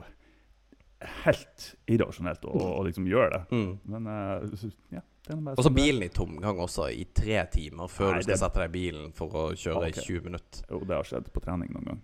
helt 1.23 1.75
irrasjonelt 1.87 2.43
å, 2.45 2.55
å 2.79 2.83
liksom 2.87 3.07
gjøre 3.07 3.29
det. 3.35 3.43
Mm. 3.55 3.71
Men 3.83 4.07
uh, 4.07 4.71
ja, 4.95 5.03
Og 5.29 5.59
så 5.59 5.67
sånn 5.67 5.75
bilen 5.75 6.03
i 6.03 6.09
tomgang 6.09 6.57
også, 6.63 6.87
i 6.89 7.03
tre 7.13 7.43
timer 7.53 7.87
før 7.91 8.11
Nei, 8.13 8.19
du 8.19 8.23
skal 8.23 8.33
det- 8.33 8.39
sette 8.41 8.59
deg 8.63 8.69
i 8.69 8.73
bilen 8.79 9.11
for 9.13 9.29
å 9.29 9.43
kjøre 9.53 9.83
i 9.87 9.93
Ok. 9.93 9.99
20 10.07 10.23
minutter. 10.25 10.61
Jo, 10.71 10.79
det 10.79 10.95
har 10.95 11.03
skjedd 11.03 11.31
på 11.33 11.41
trening 11.43 11.69
noen 11.75 11.85
gang. 11.85 12.01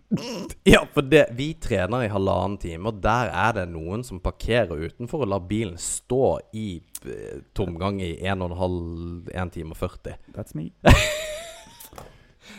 Ja, 0.66 0.84
for 0.94 1.02
det, 1.02 1.24
vi 1.36 1.54
trener 1.54 2.06
i 2.06 2.10
halvannen 2.14 2.60
time, 2.62 2.88
og 2.88 3.02
der 3.02 3.30
er 3.34 3.54
det 3.54 3.68
noen 3.74 4.04
som 4.06 4.20
parkerer 4.20 4.78
utenfor 4.90 5.22
og 5.26 5.28
lar 5.34 5.40
bilen 5.40 5.78
stå 5.78 6.40
i 6.54 6.82
eh, 7.06 7.42
tomgang 7.54 8.00
i 8.02 8.14
1 8.22 8.40
12, 8.40 9.30
1 9.34 9.52
time 9.52 9.72
og 9.72 9.78
40. 9.78 10.16
That's 10.34 10.54
me. 10.56 10.72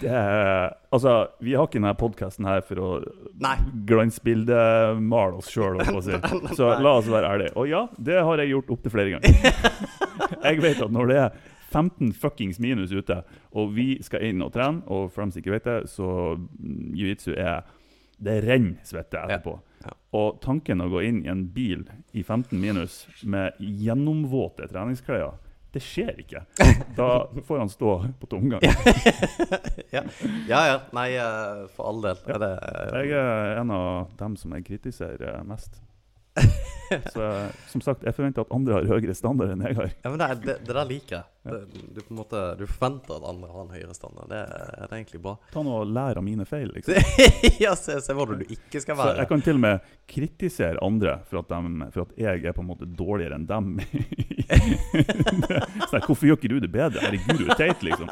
Er, 0.03 0.75
altså, 0.93 1.29
vi 1.41 1.55
har 1.57 1.69
ikke 1.69 1.79
denne 1.79 1.95
podkasten 1.99 2.47
her 2.49 2.63
for 2.67 2.81
å 2.83 2.89
glansbildemale 3.89 5.41
oss 5.41 5.51
sjøl, 5.53 5.81
si. 6.05 6.19
så 6.59 6.73
la 6.83 6.97
oss 6.99 7.11
være 7.11 7.33
ærlige. 7.33 7.55
Og 7.57 7.71
ja, 7.71 7.87
det 7.97 8.19
har 8.21 8.43
jeg 8.43 8.53
gjort 8.55 8.73
opptil 8.77 8.95
flere 8.97 9.17
ganger. 9.17 9.37
Jeg 10.47 10.59
vet 10.63 10.81
at 10.83 10.93
når 10.95 11.09
det 11.11 11.17
er 11.21 11.35
15 11.71 12.13
fuckings 12.17 12.59
minus 12.63 12.93
ute, 12.95 13.21
og 13.55 13.73
vi 13.77 13.97
skal 14.05 14.25
inn 14.27 14.43
og 14.45 14.53
trene, 14.55 14.83
og 14.87 15.11
for 15.13 15.25
dem 15.25 15.33
som 15.35 15.43
ikke 15.43 15.55
vet 15.55 15.67
det, 15.69 15.79
så 15.91 16.09
jiu-jitsu 16.97 17.35
er 17.35 17.67
Det 18.17 18.39
renner 18.47 18.79
svette 18.87 19.21
etterpå. 19.21 19.59
Ja. 19.85 19.91
Og 20.17 20.39
tanken 20.41 20.81
å 20.81 20.89
gå 20.89 21.03
inn 21.05 21.19
i 21.27 21.29
en 21.29 21.43
bil 21.53 21.83
i 22.17 22.23
15 22.23 22.57
minus 22.57 23.03
med 23.29 23.59
gjennomvåte 23.61 24.71
treningsklær, 24.71 25.35
det 25.77 25.83
skjer 25.85 26.21
ikke. 26.23 26.41
Da 26.97 27.09
får 27.45 27.59
han 27.61 27.69
stå 27.73 27.91
på 28.21 28.29
tomgang. 28.33 28.63
Ja, 28.65 28.73
ja. 30.49 30.61
ja. 30.71 30.77
Nei, 30.97 31.11
eh, 31.21 31.67
for 31.77 31.91
all 31.91 32.01
del. 32.05 32.23
Er 32.33 32.41
det, 32.41 32.53
Jeg 32.97 33.13
er 33.21 33.61
en 33.61 33.75
av 33.77 34.15
dem 34.17 34.39
som 34.41 34.57
jeg 34.57 34.65
kritiserer 34.71 35.43
mest. 35.45 35.83
Så 37.11 37.23
som 37.67 37.81
sagt, 37.83 38.05
jeg 38.07 38.15
forventer 38.15 38.45
at 38.45 38.53
andre 38.55 38.77
har 38.77 38.85
høyere 38.87 39.15
standard 39.19 39.51
enn 39.51 39.65
jeg 39.67 39.75
har. 39.75 39.89
ja, 40.05 40.11
men 40.13 40.21
det, 40.21 40.27
det, 40.45 40.55
det 40.69 40.75
der 40.77 40.87
liker 40.87 41.17
jeg. 41.17 41.25
Det, 41.47 41.57
du, 41.97 41.99
på 41.99 42.13
en 42.15 42.19
måte, 42.21 42.43
du 42.61 42.63
forventer 42.71 43.17
at 43.17 43.25
andre 43.27 43.49
har 43.51 43.65
en 43.65 43.73
høyere 43.75 43.97
standard. 43.97 44.29
Det, 44.31 44.39
er- 44.45 44.87
det 44.87 44.95
egentlig 45.01 45.21
bra. 45.25 45.33
Ta 45.51 45.65
nå 45.67 45.73
og 45.81 45.91
Lær 45.91 46.21
av 46.21 46.25
mine 46.27 46.47
feil, 46.47 46.71
liksom. 46.77 46.95
ja, 47.65 47.73
se, 47.79 47.99
se 48.07 48.15
hvor 48.15 48.31
du 48.31 48.45
ikke 48.47 48.79
skal 48.85 48.95
Så 48.95 49.01
være. 49.03 49.17
jeg 49.19 49.31
kan 49.33 49.43
til 49.49 49.59
og 49.59 49.65
med 49.67 49.91
kritisere 50.15 50.79
andre 50.87 51.17
for 51.27 51.43
at, 51.43 51.51
de, 51.57 51.91
for 51.97 52.07
at 52.07 52.15
jeg 52.23 52.47
er 52.47 52.55
på 52.55 52.63
en 52.63 52.71
måte 52.71 52.87
dårligere 53.03 53.35
enn 53.41 53.49
dem. 53.51 53.75
så, 55.91 55.99
hvorfor 56.07 56.23
gjør 56.31 56.39
ikke 56.39 56.53
du 56.55 56.59
det 56.63 56.71
bedre? 56.73 57.03
Herregud, 57.03 57.43
du 57.43 57.51
er 57.51 57.59
teit, 57.61 57.83
liksom. 57.87 58.11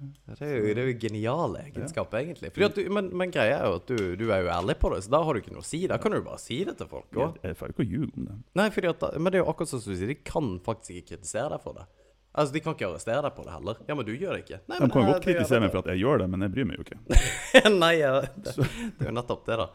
Det 0.00 0.46
er 0.46 0.52
jo, 0.54 0.74
det 0.74 0.82
er 0.82 0.88
jo 0.88 0.96
geniale 1.02 1.62
egenskaper, 1.66 2.22
egentlig. 2.22 2.50
Fordi 2.54 2.66
at 2.66 2.78
du, 2.78 2.82
men, 2.96 3.10
men 3.20 3.32
greia 3.34 3.58
er 3.58 3.68
jo 3.68 3.78
at 3.80 3.90
du, 3.90 3.98
du 4.16 4.26
er 4.32 4.44
jo 4.46 4.52
ærlig 4.54 4.78
på 4.80 4.92
det, 4.94 5.02
så 5.04 5.12
da 5.12 5.22
har 5.26 5.36
du 5.36 5.42
ikke 5.42 5.52
noe 5.52 5.64
å 5.64 5.68
si. 5.68 5.82
Da 5.90 5.98
kan 6.00 6.14
du 6.16 6.20
bare 6.24 6.40
si 6.40 6.62
det 6.64 6.78
til 6.80 6.88
folk 6.90 7.18
Jeg, 7.20 7.34
jeg 7.44 7.58
får 7.60 7.74
ikke 7.74 7.88
ljuge 7.88 8.12
om 8.14 8.28
det. 8.30 8.36
Nei, 8.60 8.68
at, 8.92 9.08
men 9.18 9.28
det 9.28 9.40
er 9.40 9.44
jo 9.44 9.50
akkurat 9.52 9.72
som 9.74 9.82
du 9.84 9.90
sier, 9.92 10.12
de 10.12 10.20
kan 10.24 10.54
faktisk 10.64 10.96
ikke 10.96 11.14
kritisere 11.14 11.52
deg 11.54 11.64
for 11.64 11.80
det. 11.80 11.88
Altså, 12.30 12.54
De 12.54 12.60
kan 12.62 12.76
ikke 12.76 12.86
arrestere 12.86 13.22
deg 13.26 13.34
på 13.34 13.42
det 13.42 13.52
heller. 13.56 13.78
Ja, 13.88 13.96
men 13.98 14.06
du 14.06 14.12
gjør 14.14 14.36
det 14.36 14.44
ikke. 14.44 14.60
Nei, 14.70 14.78
De 14.78 14.86
kan 14.86 15.02
jeg, 15.02 15.10
godt 15.10 15.24
kritisere 15.24 15.62
meg 15.64 15.72
for 15.74 15.82
at 15.82 15.90
jeg 15.90 16.02
gjør 16.04 16.22
det, 16.22 16.28
men 16.30 16.46
jeg 16.46 16.54
bryr 16.54 16.68
meg 16.68 16.78
jo 16.78 16.84
ikke. 16.86 16.98
Nei, 17.82 17.92
ja, 17.98 18.12
det, 18.22 18.54
det 18.54 19.06
er 19.06 19.10
jo 19.10 19.14
nettopp 19.18 19.42
det, 19.48 19.58
da. 19.58 19.66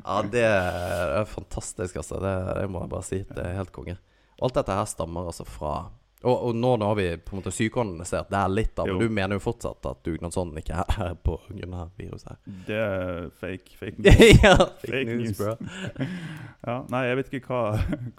Ja, 0.00 0.16
det 0.34 0.44
er 0.48 1.28
fantastisk, 1.30 2.00
altså. 2.02 2.18
Det, 2.24 2.34
det 2.58 2.66
må 2.72 2.82
jeg 2.82 2.92
bare 2.96 3.06
si. 3.06 3.20
Det 3.30 3.44
er 3.46 3.58
helt 3.60 3.72
konge. 3.76 3.96
Alt 4.40 4.56
dette 4.58 4.74
her 4.74 4.88
stammer 4.90 5.30
altså 5.30 5.46
fra 5.46 5.74
og, 6.22 6.34
og 6.50 6.56
nå 6.56 6.70
har 6.84 6.94
vi 6.98 7.06
på 7.16 7.32
en 7.34 7.40
måte 7.40 7.52
psykoanalysert 7.54 8.28
det 8.30 8.36
er 8.40 8.50
litt 8.52 8.76
Jo. 8.80 8.84
men 8.90 8.98
du 9.00 9.14
mener 9.16 9.38
jo 9.38 9.42
fortsatt 9.44 9.86
at 9.88 10.02
dugnadsånden 10.04 10.58
ikke 10.60 10.74
er 10.82 10.90
her 10.98 11.14
av 11.16 11.90
viruset 11.96 12.28
her. 12.28 12.38
Det 12.68 12.76
er 12.76 13.30
fake, 13.40 13.76
fake 13.80 13.96
news. 14.04 14.42
ja, 14.42 14.54
fake, 14.56 14.90
Fake 14.90 15.04
news, 15.08 15.24
news. 15.24 15.38
bro. 15.38 16.06
Ja, 16.60 16.74
nei, 16.92 16.98
jeg 17.08 17.16
vet 17.16 17.30
ikke 17.38 17.54
hva, 17.54 17.60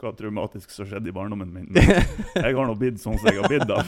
hva 0.01 0.11
traumatisk 0.17 0.71
som 0.73 0.87
skjedde 0.89 1.11
i 1.11 1.13
barndommen 1.13 1.51
min. 1.53 1.67
Men 1.69 1.91
jeg 2.41 2.55
har 2.57 2.65
nå 2.65 2.73
blitt 2.79 2.97
sånn 3.03 3.19
som 3.21 3.27
jeg 3.29 3.37
har 3.37 3.51
blitt 3.51 3.67
da. 3.69 3.83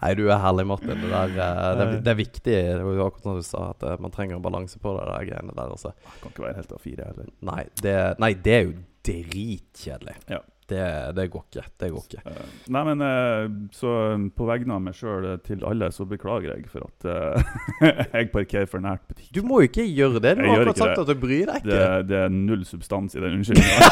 Nei, 0.00 0.12
du 0.16 0.22
er 0.32 0.40
herlig, 0.40 0.64
Martin. 0.70 0.94
Det, 0.96 1.10
der, 1.10 1.34
eh, 1.34 1.66
det, 1.76 1.84
er, 1.84 1.92
det 2.06 2.12
er 2.14 2.16
viktig. 2.22 2.54
Det 2.80 2.86
var 2.86 3.02
akkurat 3.04 3.26
som 3.28 3.36
du 3.36 3.44
sa, 3.44 3.66
at 3.74 3.84
eh, 3.84 3.98
man 4.00 4.14
trenger 4.14 4.38
en 4.38 4.46
balanse 4.46 4.80
på 4.80 4.94
det 4.96 5.04
der 5.10 5.26
greiene 5.28 5.52
der. 5.58 5.74
Også. 5.76 5.92
Jeg 6.00 6.22
kan 6.22 6.32
ikke 6.32 6.46
være 6.46 6.56
helt 6.62 6.72
A4 6.78 7.10
heller. 7.10 7.28
Nei, 7.50 7.60
det, 7.84 7.94
nei, 8.24 8.32
det 8.48 8.56
er 8.56 8.64
jo 8.70 8.72
dritkjedelig. 9.10 10.16
Ja. 10.32 10.40
Det, 10.70 10.82
det 11.16 11.24
går 11.32 11.42
ikke. 11.48 11.64
Det 11.82 11.88
går 11.90 12.02
ikke. 12.06 12.20
Eh, 12.30 12.50
nei, 12.70 12.82
men 12.86 13.00
eh, 13.02 13.46
så 13.74 13.90
på 14.38 14.46
vegne 14.46 14.76
av 14.76 14.82
meg 14.84 14.94
sjøl 14.94 15.26
til 15.46 15.64
alle, 15.66 15.88
så 15.94 16.06
beklager 16.06 16.52
jeg 16.54 16.68
for 16.70 16.86
at 16.86 17.08
eh, 17.10 17.38
jeg 18.20 18.30
parkerer 18.30 18.68
for 18.70 18.78
nært 18.84 19.02
butikk. 19.10 19.32
Du 19.34 19.42
må 19.46 19.60
jo 19.64 19.70
ikke 19.70 19.86
gjøre 19.88 20.22
det. 20.22 20.36
Du 20.38 20.44
Jeg 20.46 20.52
har 20.54 20.62
akkurat 20.62 20.82
sagt 20.84 20.94
det. 20.94 21.02
at 21.02 21.10
du 21.10 21.16
bryr 21.26 21.46
deg 21.50 21.66
Det, 21.66 21.80
ikke. 21.80 22.06
det 22.12 22.18
er 22.22 22.28
null 22.36 22.62
substans 22.68 23.18
i 23.18 23.24
den 23.24 23.40
unnskyldninga. 23.40 23.80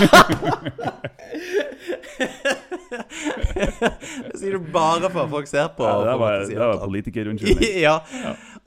Det 4.29 4.39
sier 4.39 4.53
du 4.59 4.71
bare 4.73 5.09
for 5.11 5.25
at 5.25 5.31
folk 5.33 5.49
ser 5.51 5.69
på. 5.77 5.87
Ja, 5.87 5.99
det 6.07 6.15
var, 6.21 6.45
si 6.49 6.57
var 6.59 6.79
politikerunnskyldning. 6.83 7.79
ja, 7.87 7.95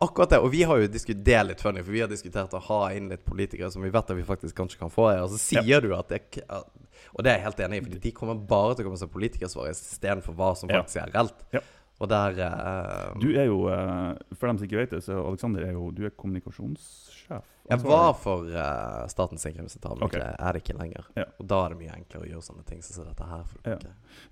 akkurat 0.02 0.30
det. 0.36 0.40
Og 0.44 0.52
vi 0.54 0.64
har 0.68 0.82
jo 0.82 0.90
diskutert 0.92 1.24
det 1.28 1.36
er 1.38 1.48
litt 1.52 1.62
funny, 1.64 1.84
for 1.86 1.94
vi 1.96 2.02
har 2.04 2.12
diskutert 2.12 2.54
å 2.58 2.62
ha 2.68 2.82
inn 2.98 3.10
litt 3.12 3.24
politikere 3.28 3.72
som 3.74 3.84
vi 3.86 3.92
vet 3.94 4.12
at 4.12 4.18
vi 4.18 4.26
faktisk 4.28 4.58
kanskje 4.58 4.80
kan 4.82 4.92
få 4.94 5.10
her. 5.12 5.24
Og 5.26 5.34
så 5.36 5.40
sier 5.42 5.84
du 5.86 5.94
at 5.98 6.12
det 6.12 6.22
at- 6.48 6.70
Og 7.16 7.26
det 7.26 7.32
er 7.32 7.40
jeg 7.40 7.48
helt 7.50 7.62
enig 7.66 7.78
i, 7.80 7.84
for 7.86 8.02
de 8.08 8.16
kommer 8.16 8.42
bare 8.50 8.74
til 8.76 8.86
å 8.86 8.90
komme 8.90 9.02
som 9.02 9.12
politikersvar 9.12 9.70
istedenfor 9.74 10.38
hva 10.38 10.52
som 10.60 10.72
faktisk 10.72 11.02
er 11.04 11.14
reelt. 11.14 11.46
Ja. 11.56 11.64
Og 12.02 12.10
der 12.10 12.38
uh, 12.42 13.14
Du 13.22 13.30
er 13.38 13.46
jo, 13.46 13.68
uh, 13.70 14.18
for 14.34 14.50
dem 14.50 14.58
som 14.58 14.66
ikke 14.66 14.80
vet 14.80 14.94
det, 14.96 15.04
så 15.06 15.20
Alexander 15.22 15.68
er 15.68 15.76
jo 15.76 15.92
du 15.94 16.06
er 16.08 16.16
kommunikasjonssjef. 16.18 17.50
Jeg 17.72 17.84
var 17.86 18.16
for 18.18 18.50
uh, 18.50 19.04
Statens 19.12 19.46
sikkerhetssentrale, 19.46 20.02
men 20.02 20.10
okay. 20.10 20.24
er 20.34 20.58
det 20.58 20.64
ikke 20.64 20.80
lenger. 20.80 21.06
Ja. 21.20 21.28
Og 21.38 21.46
da 21.52 21.60
er 21.66 21.76
det 21.76 21.80
mye 21.84 22.00
enklere 22.00 22.26
å 22.26 22.32
gjøre 22.32 22.48
sånne 22.48 22.66
ting 22.68 22.82
som 22.86 23.06
dette 23.06 23.30
her. 23.30 23.54
Ja. 23.70 23.78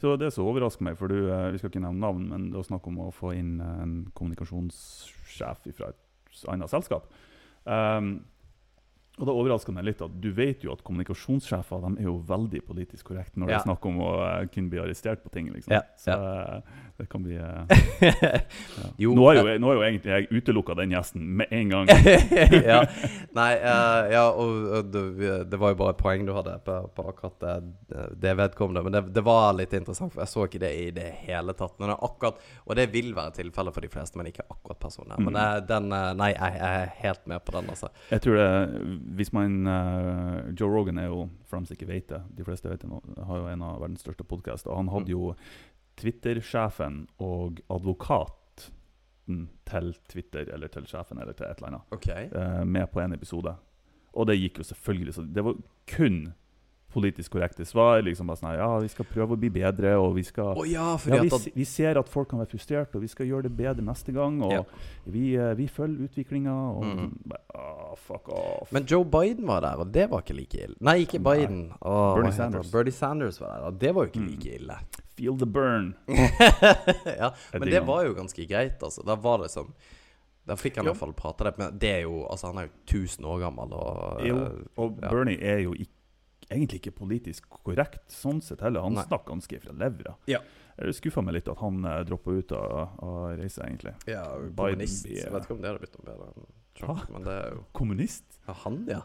Så 0.02 0.16
det 0.20 0.32
som 0.34 0.50
overrasker 0.50 0.88
meg, 0.90 0.98
for 1.00 1.14
du, 1.14 1.30
vi 1.30 1.62
skal 1.62 1.72
ikke 1.72 1.84
nevne 1.86 2.02
navn, 2.02 2.26
men 2.34 2.50
det 2.50 2.58
er 2.60 2.68
snakk 2.72 2.90
om 2.90 3.00
å 3.06 3.12
få 3.16 3.36
inn 3.38 3.60
en 3.62 3.96
kommunikasjonssjef 4.18 5.70
fra 5.78 5.94
et 5.94 6.44
annet 6.50 6.74
selskap. 6.74 7.06
Um, 7.70 8.16
og 9.20 9.26
da 9.28 9.34
overrasker 9.36 9.74
meg 9.76 9.84
litt 9.90 10.02
at 10.02 10.14
du 10.24 10.30
vet 10.32 10.64
jo 10.64 10.72
at 10.72 10.82
kommunikasjonssjefer 10.88 11.82
de 11.86 11.90
er 12.02 12.08
jo 12.08 12.18
veldig 12.30 12.62
politisk 12.68 13.10
korrekte 13.12 13.40
når 13.40 13.48
det 13.48 13.54
Ja. 13.54 13.60
er 13.60 13.68
snakk 13.68 13.86
om 13.90 13.98
å 14.06 14.12
eh, 14.26 14.46
kunne 14.54 14.70
bli 14.72 14.80
arrestert 14.80 15.24
på 15.24 15.30
ting. 15.34 15.50
liksom. 15.54 15.74
Ja, 15.76 15.82
Så 16.00 16.12
ja. 16.16 16.62
det 17.00 17.08
kan 17.12 17.24
bli 17.24 17.36
eh, 17.36 17.66
ja. 18.80 18.90
Jo, 18.98 19.14
nå, 19.16 19.26
er 19.32 19.40
jo, 19.42 19.58
nå 19.60 19.72
er 19.72 19.76
jo 19.80 19.84
egentlig 19.90 20.14
jeg 20.14 20.30
utelukka 20.42 20.76
den 20.80 20.92
gjesten 20.96 21.26
med 21.42 21.52
en 21.52 21.70
gang. 21.70 21.92
ja. 22.72 22.80
Nei, 23.36 23.50
uh, 23.60 24.02
ja, 24.12 24.24
og, 24.32 24.90
det, 24.94 25.04
det 25.52 25.60
var 25.62 25.74
jo 25.74 25.80
bare 25.84 25.94
et 25.96 26.02
poeng 26.02 26.26
du 26.28 26.34
hadde 26.36 26.56
på, 26.66 26.78
på 26.96 27.08
akkurat 27.12 27.40
det, 27.44 28.04
det 28.24 28.34
vedkommende. 28.40 28.84
Men 28.88 28.96
det, 28.98 29.04
det 29.16 29.24
var 29.28 29.54
litt 29.58 29.74
interessant, 29.78 30.14
for 30.14 30.24
jeg 30.24 30.32
så 30.34 30.48
ikke 30.48 30.62
det 30.64 30.72
i 30.80 30.88
det 30.96 31.08
hele 31.26 31.54
tatt. 31.60 31.76
Men 31.80 31.92
det 31.94 32.00
akkurat, 32.08 32.40
og 32.66 32.76
det 32.80 32.88
vil 32.94 33.12
være 33.18 33.36
tilfellet 33.40 33.76
for 33.76 33.86
de 33.86 33.92
fleste, 33.94 34.20
men 34.20 34.32
ikke 34.32 34.48
akkurat 34.50 34.80
personen. 34.88 35.16
Men 35.20 35.30
Mm. 35.30 35.42
eh, 35.44 35.60
den 35.70 35.92
eh, 35.94 36.08
Nei, 36.20 36.32
jeg, 36.34 36.56
jeg 36.58 36.84
er 36.84 36.90
helt 37.04 37.28
med 37.30 37.44
på 37.46 37.54
den, 37.54 37.68
altså. 37.70 37.90
Jeg 38.10 38.22
tror 38.26 38.40
det, 38.40 38.48
hvis 39.18 39.32
man 39.34 39.68
uh, 39.68 40.50
Joe 40.60 40.70
Rogan 40.70 41.00
er 41.02 41.10
jo, 41.10 41.24
for 41.48 41.60
dem 41.60 41.68
som 41.68 41.78
ikke 41.78 41.90
vet 41.90 42.10
det, 42.12 42.22
de 42.38 42.46
fleste 42.48 42.70
vet 42.70 42.84
det 42.84 42.90
nå, 42.92 43.00
har 43.28 43.42
jo 43.42 43.50
en 43.52 43.66
av 43.66 43.80
verdens 43.82 44.04
største 44.06 44.26
podkaster. 44.28 44.74
Han 44.76 44.92
hadde 44.94 45.14
jo 45.14 45.34
Twitter-sjefen 46.00 47.04
og 47.24 47.62
advokaten 47.74 49.48
til 49.70 49.92
Twitter, 50.10 50.50
eller 50.54 50.72
til 50.72 50.88
sjefen, 50.90 51.20
eller 51.22 51.38
til 51.38 51.48
et 51.48 51.60
eller 51.60 51.74
annet, 51.74 51.96
okay. 51.96 52.30
uh, 52.34 52.64
med 52.66 52.90
på 52.94 53.04
en 53.04 53.18
episode. 53.18 53.56
Og 54.18 54.30
det 54.30 54.40
gikk 54.40 54.62
jo 54.62 54.66
selvfølgelig 54.66 55.14
så 55.14 55.24
Det 55.30 55.44
var 55.46 55.60
kun 55.92 56.22
politisk 56.94 57.32
korrekte 57.32 57.66
svar. 57.66 58.02
liksom 58.02 58.28
bare 58.28 58.38
sånn, 58.38 58.58
Ja, 58.58 58.80
vi 58.80 58.88
skal 58.88 59.06
prøve 59.06 59.36
å 59.36 59.40
bli 59.40 59.50
bedre, 59.50 59.96
og 60.00 60.16
vi 60.16 60.24
skal 60.24 60.58
oh, 60.58 60.64
ja, 60.68 60.98
ja, 61.06 61.22
vi, 61.22 61.52
vi 61.56 61.64
ser 61.66 61.98
at 62.00 62.10
folk 62.10 62.30
kan 62.30 62.40
være 62.40 62.50
frustrert, 62.50 62.96
og 62.96 63.02
vi 63.02 63.08
skal 63.08 63.28
gjøre 63.28 63.44
det 63.44 63.56
bedre 63.58 63.82
neste 63.86 64.12
gang. 64.14 64.42
Og 64.42 64.52
Ja. 64.52 64.64
vi, 65.06 65.36
eh, 65.38 65.54
vi 65.56 65.68
følger 65.68 66.08
utviklinga. 66.10 66.56
Og 66.78 66.86
Mhm. 66.86 67.20
bare, 67.26 67.42
ah, 67.56 67.96
fuck 67.96 68.30
off. 68.30 68.72
Men 68.72 68.86
Joe 68.86 69.04
Biden 69.06 69.46
var 69.48 69.60
der, 69.62 69.76
og 69.78 69.92
det 69.92 70.10
var 70.10 70.22
ikke 70.22 70.36
like 70.36 70.58
ille. 70.58 70.76
Nei, 70.82 71.06
ikke 71.06 71.20
Nei. 71.22 71.36
Biden. 71.46 71.74
Åh, 71.82 72.16
Bernie? 72.16 72.32
Sanders. 72.32 72.72
Bernie 72.72 72.92
Sanders 72.92 73.40
var 73.42 73.48
der, 73.60 73.66
og 73.68 73.80
det 73.80 73.94
var 73.96 74.04
jo 74.06 74.12
ikke 74.12 74.22
Mm. 74.26 74.28
like 74.32 74.56
ille. 74.56 74.78
Feel 75.16 75.38
the 75.38 75.46
burn. 75.46 75.96
ja, 77.18 77.32
men 77.54 77.70
det 77.70 77.82
var 77.86 78.04
jo 78.06 78.14
ganske 78.14 78.46
greit, 78.48 78.80
altså. 78.84 79.04
Da 79.06 79.16
var 79.16 79.38
det 79.44 79.52
som 79.52 79.74
Da 80.48 80.56
fikk 80.56 80.78
han 80.78 80.86
i 80.88 80.90
hvert 80.90 80.98
fall 80.98 81.14
prate 81.14 81.44
det. 81.46 81.58
Men 81.60 81.78
det 81.78 81.90
er 81.90 82.02
jo 82.08 82.26
Altså, 82.32 82.48
han 82.48 82.58
er 82.58 82.70
jo 82.70 82.72
1000 82.88 83.26
år 83.26 83.40
gammel, 83.44 83.74
og 83.74 84.24
Jo, 84.26 84.38
eh, 84.38 84.50
og. 84.78 84.96
Bernie 85.02 85.38
er 85.42 85.60
jo 85.60 85.74
ikk- 85.74 85.96
egentlig 86.50 86.82
ikke 86.82 86.96
politisk 87.00 87.50
korrekt 87.64 88.04
sånn 88.14 88.42
sett 88.46 88.62
heller. 88.66 88.86
Han 88.86 88.98
Nei. 88.98 89.06
snakker 89.08 89.34
ganske 89.34 89.60
fra 89.64 89.76
levra. 89.78 90.16
Ja. 90.30 90.42
Jeg 90.80 90.96
skuffa 90.96 91.22
meg 91.26 91.36
litt 91.36 91.50
at 91.52 91.60
han 91.60 91.84
uh, 91.86 92.00
droppa 92.08 92.32
ut 92.38 92.52
av, 92.56 92.96
av 93.04 93.22
reisa, 93.40 93.66
egentlig. 93.68 93.94
Ja, 94.08 94.24
kommunist. 94.56 95.04
Biden, 95.06 95.18
Jeg 95.20 95.34
vet 95.36 95.48
ikke 95.48 95.56
om 95.58 95.64
det 95.64 95.72
hadde 95.74 95.84
blitt 95.84 95.98
noe 96.00 96.08
bedre 96.08 96.28
enn 96.32 96.52
Trump, 96.80 97.02
men 97.12 97.26
det 97.28 97.34
er 97.36 97.50
jo 97.58 97.64
Kommunist? 97.76 98.38
ja, 98.48 98.56
Han, 98.64 98.78
ja. 98.88 99.02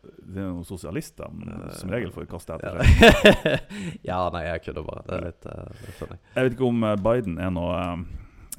det 0.00 0.40
er 0.40 0.48
noen 0.48 0.64
sosialister 0.64 1.28
de 1.36 1.74
som 1.76 1.92
regel 1.92 2.14
får 2.14 2.24
kaste 2.30 2.56
etter 2.56 2.80
seg. 2.80 3.44
ja, 4.08 4.22
nei, 4.32 4.46
jeg 4.48 4.64
kødder 4.70 4.86
bare. 4.88 5.04
Det 5.06 5.18
er 5.18 5.26
litt 5.28 5.46
uh. 5.52 6.16
Jeg 6.32 6.46
vet 6.48 6.56
ikke 6.56 6.70
om 6.70 6.86
eh, 6.88 6.96
Biden 7.04 7.36
er 7.44 7.52
noe 7.52 7.76
um, 7.92 8.06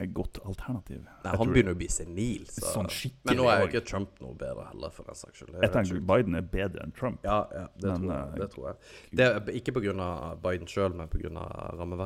et 0.06 0.14
godt 0.16 0.40
alternativ. 0.44 1.06
Nei, 1.24 1.36
Han 1.40 1.54
begynner 1.54 1.76
å 1.76 1.80
bli 1.80 1.90
senil. 1.92 2.48
Så. 2.50 2.66
Sånn 2.74 2.90
Men 3.28 3.40
nå 3.40 3.48
er 3.52 3.64
jo 3.64 3.70
ikke 3.72 3.84
Trump 3.88 4.20
noe 4.24 4.36
bedre 4.40 4.68
heller, 4.72 4.94
for 4.96 5.10
den 5.10 5.20
saks 5.20 5.42
skyld. 5.42 5.56
Jeg 5.62 5.74
tenker 5.76 6.04
Biden 6.14 6.38
er 6.40 6.46
bedre 6.56 6.84
enn 6.86 6.94
Trump. 6.98 7.24
Ja, 7.28 7.44
ja 7.54 7.66
det, 7.78 7.88
men, 7.88 8.04
tror 8.04 8.14
jeg, 8.14 8.42
det 8.42 8.50
tror 8.54 8.68
jeg. 8.70 8.92
Det 9.22 9.30
er 9.30 9.58
ikke 9.62 9.78
pga. 9.80 10.12
Biden 10.44 10.70
sjøl, 10.70 10.94
men 11.00 11.10
pga. 11.12 11.32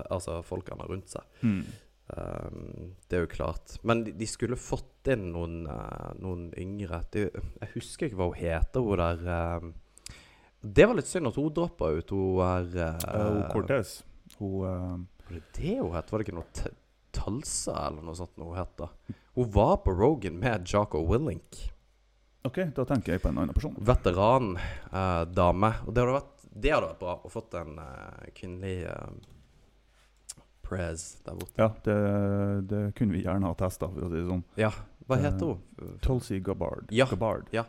Altså, 0.05 0.39
folkene 0.45 0.87
rundt 0.89 1.13
seg. 1.17 1.27
Mm. 1.41 1.61
Um, 2.07 2.93
det 3.09 3.17
er 3.17 3.25
jo 3.25 3.31
klart. 3.31 3.75
Men 3.83 4.05
de, 4.05 4.13
de 4.15 4.27
skulle 4.29 4.55
fått 4.59 5.09
inn 5.11 5.27
noen, 5.33 5.65
uh, 5.67 6.13
noen 6.23 6.47
yngre 6.55 7.01
de, 7.11 7.25
Jeg 7.33 7.71
husker 7.73 8.07
ikke 8.07 8.19
hva 8.21 8.29
hun 8.29 8.39
heter, 8.39 8.85
hun 8.85 9.01
der 9.01 9.59
um, 9.59 9.73
Det 10.63 10.87
var 10.87 10.95
litt 10.95 11.09
synd 11.09 11.27
at 11.27 11.39
hun 11.39 11.51
droppa 11.51 11.91
ut. 11.97 12.15
Hun 12.15 12.39
er 12.47 12.69
uh, 12.95 13.47
Cortez. 13.51 13.97
Hun 14.39 14.55
uh, 14.63 14.93
Var 15.27 15.39
det 15.39 15.43
det 15.59 15.79
hun 15.81 15.95
het? 15.97 16.11
Var 16.11 16.23
det 16.23 16.29
ikke 16.29 16.37
noe 16.39 16.47
Talsa 17.17 17.87
eller 17.87 18.05
noe 18.05 18.17
sånt 18.17 18.37
hun 18.39 18.53
het? 18.57 18.85
Hun 19.37 19.49
var 19.53 19.79
på 19.85 19.93
Rogan 19.97 20.37
med 20.41 20.69
Jaco 20.69 21.01
Willink. 21.07 21.63
Ok, 22.47 22.61
da 22.75 22.85
tenker 22.87 23.15
jeg 23.15 23.23
på 23.23 23.31
en 23.31 23.41
annen 23.41 23.55
person. 23.57 23.73
Veterandame. 23.83 25.71
og 25.83 25.93
det 25.93 26.03
hadde, 26.03 26.13
vært, 26.15 26.45
det 26.53 26.71
hadde 26.71 26.91
vært 26.91 27.01
bra 27.01 27.15
å 27.17 27.31
fått 27.31 27.57
en 27.59 27.79
kvinnelig 28.37 28.77
Prez 30.67 31.17
der 31.23 31.35
borte. 31.39 31.55
Ja, 31.55 31.71
det, 31.83 31.97
det 32.67 32.83
kunne 32.97 33.15
vi 33.15 33.23
gjerne 33.23 33.47
ha 33.47 33.55
testa, 33.57 33.87
for 33.91 34.03
å 34.07 34.11
si 34.11 34.19
det 34.19 34.27
sånn. 34.27 34.43
Ja, 34.59 34.71
Hva 35.07 35.19
heter 35.23 35.53
hun? 35.53 35.99
Tulsi 36.03 36.41
Gabbard. 36.43 36.91
Ja. 36.91 37.07
Gabbard. 37.11 37.47
ja. 37.55 37.63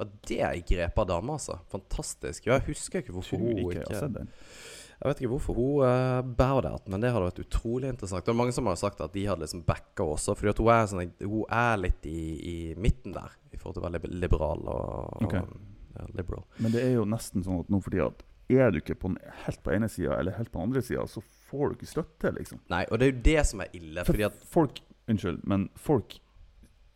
Og 0.00 0.14
det 0.24 0.38
er 0.40 0.54
ei 0.56 0.62
grepa 0.64 1.04
dame, 1.04 1.34
altså. 1.36 1.58
Fantastisk. 1.70 2.46
Jeg 2.48 2.64
husker 2.70 3.02
ikke 3.02 3.12
hvorfor 3.12 3.42
hun 3.42 3.58
ikke, 3.60 3.82
ikke. 3.84 4.22
Jeg 5.00 5.08
vet 5.08 5.20
ikke 5.22 5.32
hvorfor 5.32 5.56
hun 5.56 5.84
uh, 5.86 6.20
bærer 6.36 6.66
det, 6.66 6.92
men 6.92 7.00
det 7.00 7.10
hadde 7.14 7.28
vært 7.30 7.40
utrolig 7.40 7.88
interessant. 7.88 8.26
Det 8.26 8.34
er 8.34 8.36
mange 8.36 8.52
som 8.52 8.68
har 8.68 8.76
sagt 8.76 9.00
at 9.00 9.14
de 9.14 9.22
hadde 9.24 9.46
liksom 9.46 9.62
backa 9.64 10.04
også, 10.04 10.34
fordi 10.36 10.52
hun 10.58 10.72
er, 10.74 10.88
sånn, 10.90 11.12
hun 11.24 11.54
er 11.56 11.80
litt 11.80 12.08
i, 12.10 12.24
i, 12.36 12.56
midten 12.76 13.16
der, 13.16 13.32
i 13.48 13.60
forhold 13.60 13.78
til 13.78 13.86
å 13.86 13.88
være 13.88 14.12
liberal 14.12 14.66
og, 14.68 15.22
okay. 15.24 15.40
og 15.40 15.96
ja, 15.96 16.08
liberal. 16.18 16.44
Men 16.60 16.76
det 16.76 16.84
er 16.84 16.92
jo 16.98 17.06
nesten 17.08 17.46
sånn 17.46 17.62
at 17.64 17.72
nå 17.72 17.80
fordi 17.84 18.04
at 18.04 18.26
er 18.50 18.72
du 18.74 18.80
ikke 18.80 18.98
på 18.98 19.12
den, 19.12 19.18
helt 19.44 19.60
på 19.64 19.72
ene 19.72 19.88
sida 19.88 20.16
eller 20.18 20.34
helt 20.36 20.50
på 20.50 20.58
den 20.58 20.68
andre 20.68 20.82
sida, 20.84 21.06
så 21.08 21.22
får 21.48 21.70
du 21.70 21.78
ikke 21.78 21.90
støtte, 21.94 22.32
liksom. 22.36 22.60
Nei, 22.72 22.82
og 22.90 23.00
det 23.00 23.06
er 23.06 23.12
jo 23.12 23.20
det 23.30 23.44
som 23.46 23.62
er 23.64 23.76
ille. 23.78 24.02
For 24.04 24.12
fordi 24.12 24.26
at 24.28 24.40
folk 24.50 24.82
Unnskyld, 25.10 25.40
men 25.48 25.64
folk 25.74 26.20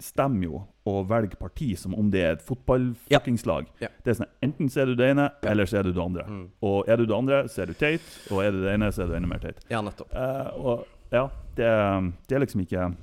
stemmer 0.03 0.45
jo 0.45 0.63
og 0.87 1.07
velger 1.09 1.37
parti 1.41 1.77
som 1.79 1.95
om 1.95 2.11
det 2.11 2.21
er 2.25 2.33
et 2.37 2.43
fotballfuckingslag. 2.45 3.67
Ja. 3.81 3.89
Det 4.05 4.11
er 4.15 4.19
sånn, 4.19 4.31
Enten 4.43 4.69
så 4.73 4.83
er 4.83 4.87
du 4.87 4.95
det 4.99 5.11
ene, 5.15 5.31
Ja. 5.43 5.51
eller 5.51 5.65
så 5.67 5.79
er 5.79 5.83
du 5.85 5.93
det 5.93 6.03
andre. 6.03 6.25
Mm. 6.29 6.51
Og 6.63 6.89
er 6.89 6.97
du 6.97 7.07
det 7.07 7.15
andre, 7.17 7.45
så 7.49 7.63
er 7.63 7.67
du 7.67 7.75
teit. 7.75 8.03
Og 8.31 8.43
er 8.45 8.51
du 8.53 8.63
det 8.65 8.75
ene, 8.75 8.91
så 8.93 9.03
er 9.03 9.07
du 9.07 9.15
enda 9.15 9.29
mer 9.29 9.39
teit. 9.39 9.61
Ja, 9.71 9.81
nettopp. 9.81 10.13
Eh, 10.13 10.51
og 10.59 10.87
ja, 11.13 11.29
det, 11.57 11.69
det 12.29 12.37
er 12.37 12.41
liksom 12.45 12.61
ikke 12.67 12.97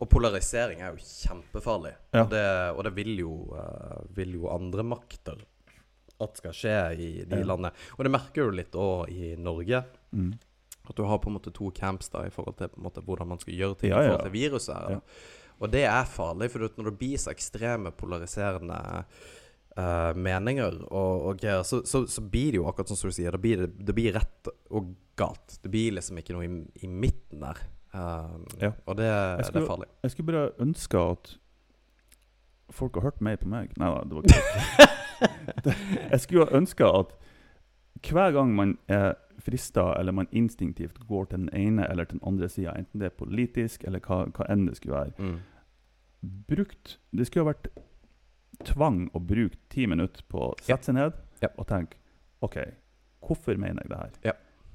Og 0.00 0.08
polarisering 0.10 0.80
er 0.82 0.92
jo 0.92 0.96
kjempefarlig. 1.00 1.94
Ja. 2.12 2.22
Og, 2.24 2.30
det, 2.30 2.44
og 2.76 2.84
det 2.84 2.94
vil 2.96 3.16
jo, 3.18 3.30
uh, 3.54 4.02
vil 4.14 4.34
jo 4.34 4.48
andre 4.52 4.82
makter 4.84 5.38
at 6.20 6.36
skal 6.36 6.52
skje 6.52 6.74
i 6.98 7.24
de 7.24 7.36
Ja. 7.38 7.44
landene. 7.44 7.70
Og 7.98 8.04
det 8.04 8.10
merker 8.12 8.50
du 8.50 8.50
litt 8.58 8.72
òg 8.72 9.08
i 9.10 9.34
Norge. 9.36 9.84
mm. 10.12 10.34
At 10.86 10.96
du 10.96 11.02
har 11.08 11.16
på 11.18 11.28
en 11.30 11.38
måte 11.38 11.50
to 11.50 11.70
camps 11.70 12.10
da 12.10 12.26
i 12.26 12.30
forhold 12.30 12.58
til 12.58 12.68
måte, 12.76 13.00
hvordan 13.00 13.26
man 13.28 13.38
skal 13.38 13.54
gjøre 13.54 13.78
ting 13.78 13.90
Ja, 13.90 14.00
i 14.00 14.04
ja. 14.04 14.10
forhold 14.10 14.30
til 14.30 14.32
viruset. 14.32 14.74
her. 14.76 14.90
Ja. 14.90 15.00
Og 15.62 15.70
det 15.72 15.84
er 15.86 16.04
farlig, 16.10 16.50
for 16.52 16.66
når 16.74 16.90
det 16.90 16.98
blir 17.00 17.20
så 17.20 17.30
ekstreme 17.32 17.92
polariserende 17.94 18.78
uh, 19.78 20.10
meninger 20.18 20.80
og, 20.88 21.28
og 21.30 21.38
greier, 21.40 21.62
så, 21.66 21.82
så, 21.86 22.04
så 22.10 22.24
blir 22.24 22.52
det 22.54 22.60
jo 22.60 22.66
akkurat 22.70 22.90
sånn 22.90 23.00
som 23.00 23.12
du 23.12 23.16
sier. 23.16 23.34
Det 23.36 23.42
blir, 23.44 23.64
det 23.70 23.96
blir 23.96 24.14
rett 24.16 24.50
og 24.74 24.92
galt. 25.18 25.58
Det 25.62 25.70
blir 25.70 25.94
liksom 25.98 26.18
ikke 26.20 26.34
noe 26.36 26.48
i, 26.48 26.60
i 26.84 26.90
midten 26.90 27.44
der. 27.46 27.62
Uh, 27.94 28.34
Ja. 28.60 28.72
Og 28.90 28.98
det, 28.98 29.08
det 29.08 29.62
er 29.62 29.68
farlig. 29.70 29.88
Jeg 30.02 30.14
skulle 30.16 30.32
bare 30.32 30.46
ønske 30.64 31.04
at 31.14 31.34
folk 32.74 32.98
har 32.98 33.06
hørt 33.10 33.20
mer 33.22 33.36
på 33.38 33.48
meg. 33.50 33.70
Nei 33.78 33.90
da, 33.94 34.02
det 34.08 34.18
var 34.18 34.26
ikke 34.26 34.88
det. 35.64 35.76
Jeg 36.10 36.20
skulle 36.24 36.48
ønske 36.58 36.88
at 36.88 37.14
hver 38.04 38.34
gang 38.34 38.50
man 38.52 38.74
er 38.90 39.14
frista, 39.44 39.92
eller 40.00 40.12
man 40.16 40.28
instinktivt 40.32 40.98
går 41.08 41.26
til 41.30 41.44
den 41.44 41.50
ene 41.54 41.84
eller 41.90 42.04
til 42.08 42.18
den 42.18 42.28
andre 42.32 42.48
sida, 42.48 42.72
enten 42.78 43.00
det 43.02 43.10
er 43.12 43.18
politisk 43.18 43.84
eller 43.84 44.00
hva, 44.00 44.24
hva 44.32 44.46
enn 44.50 44.66
det 44.66 44.76
skulle 44.78 44.96
være, 44.96 45.12
Mm. 45.18 45.40
brukt 46.48 46.98
Det 47.14 47.26
skulle 47.28 47.44
ha 47.44 47.52
vært 47.52 47.68
tvang 48.64 49.10
å 49.14 49.20
bruke 49.20 49.58
ti 49.72 49.86
minutter 49.90 50.22
på 50.30 50.40
å 50.50 50.54
sette 50.62 50.84
seg 50.88 50.94
ned 50.96 51.12
Ja. 51.42 51.48
og 51.58 51.66
tenke 51.68 51.96
OK, 52.42 52.56
hvorfor 53.24 53.56
mener 53.58 53.82
jeg 53.82 53.88
det 53.90 53.98
her? 53.98 54.10
Ja. 54.24 54.32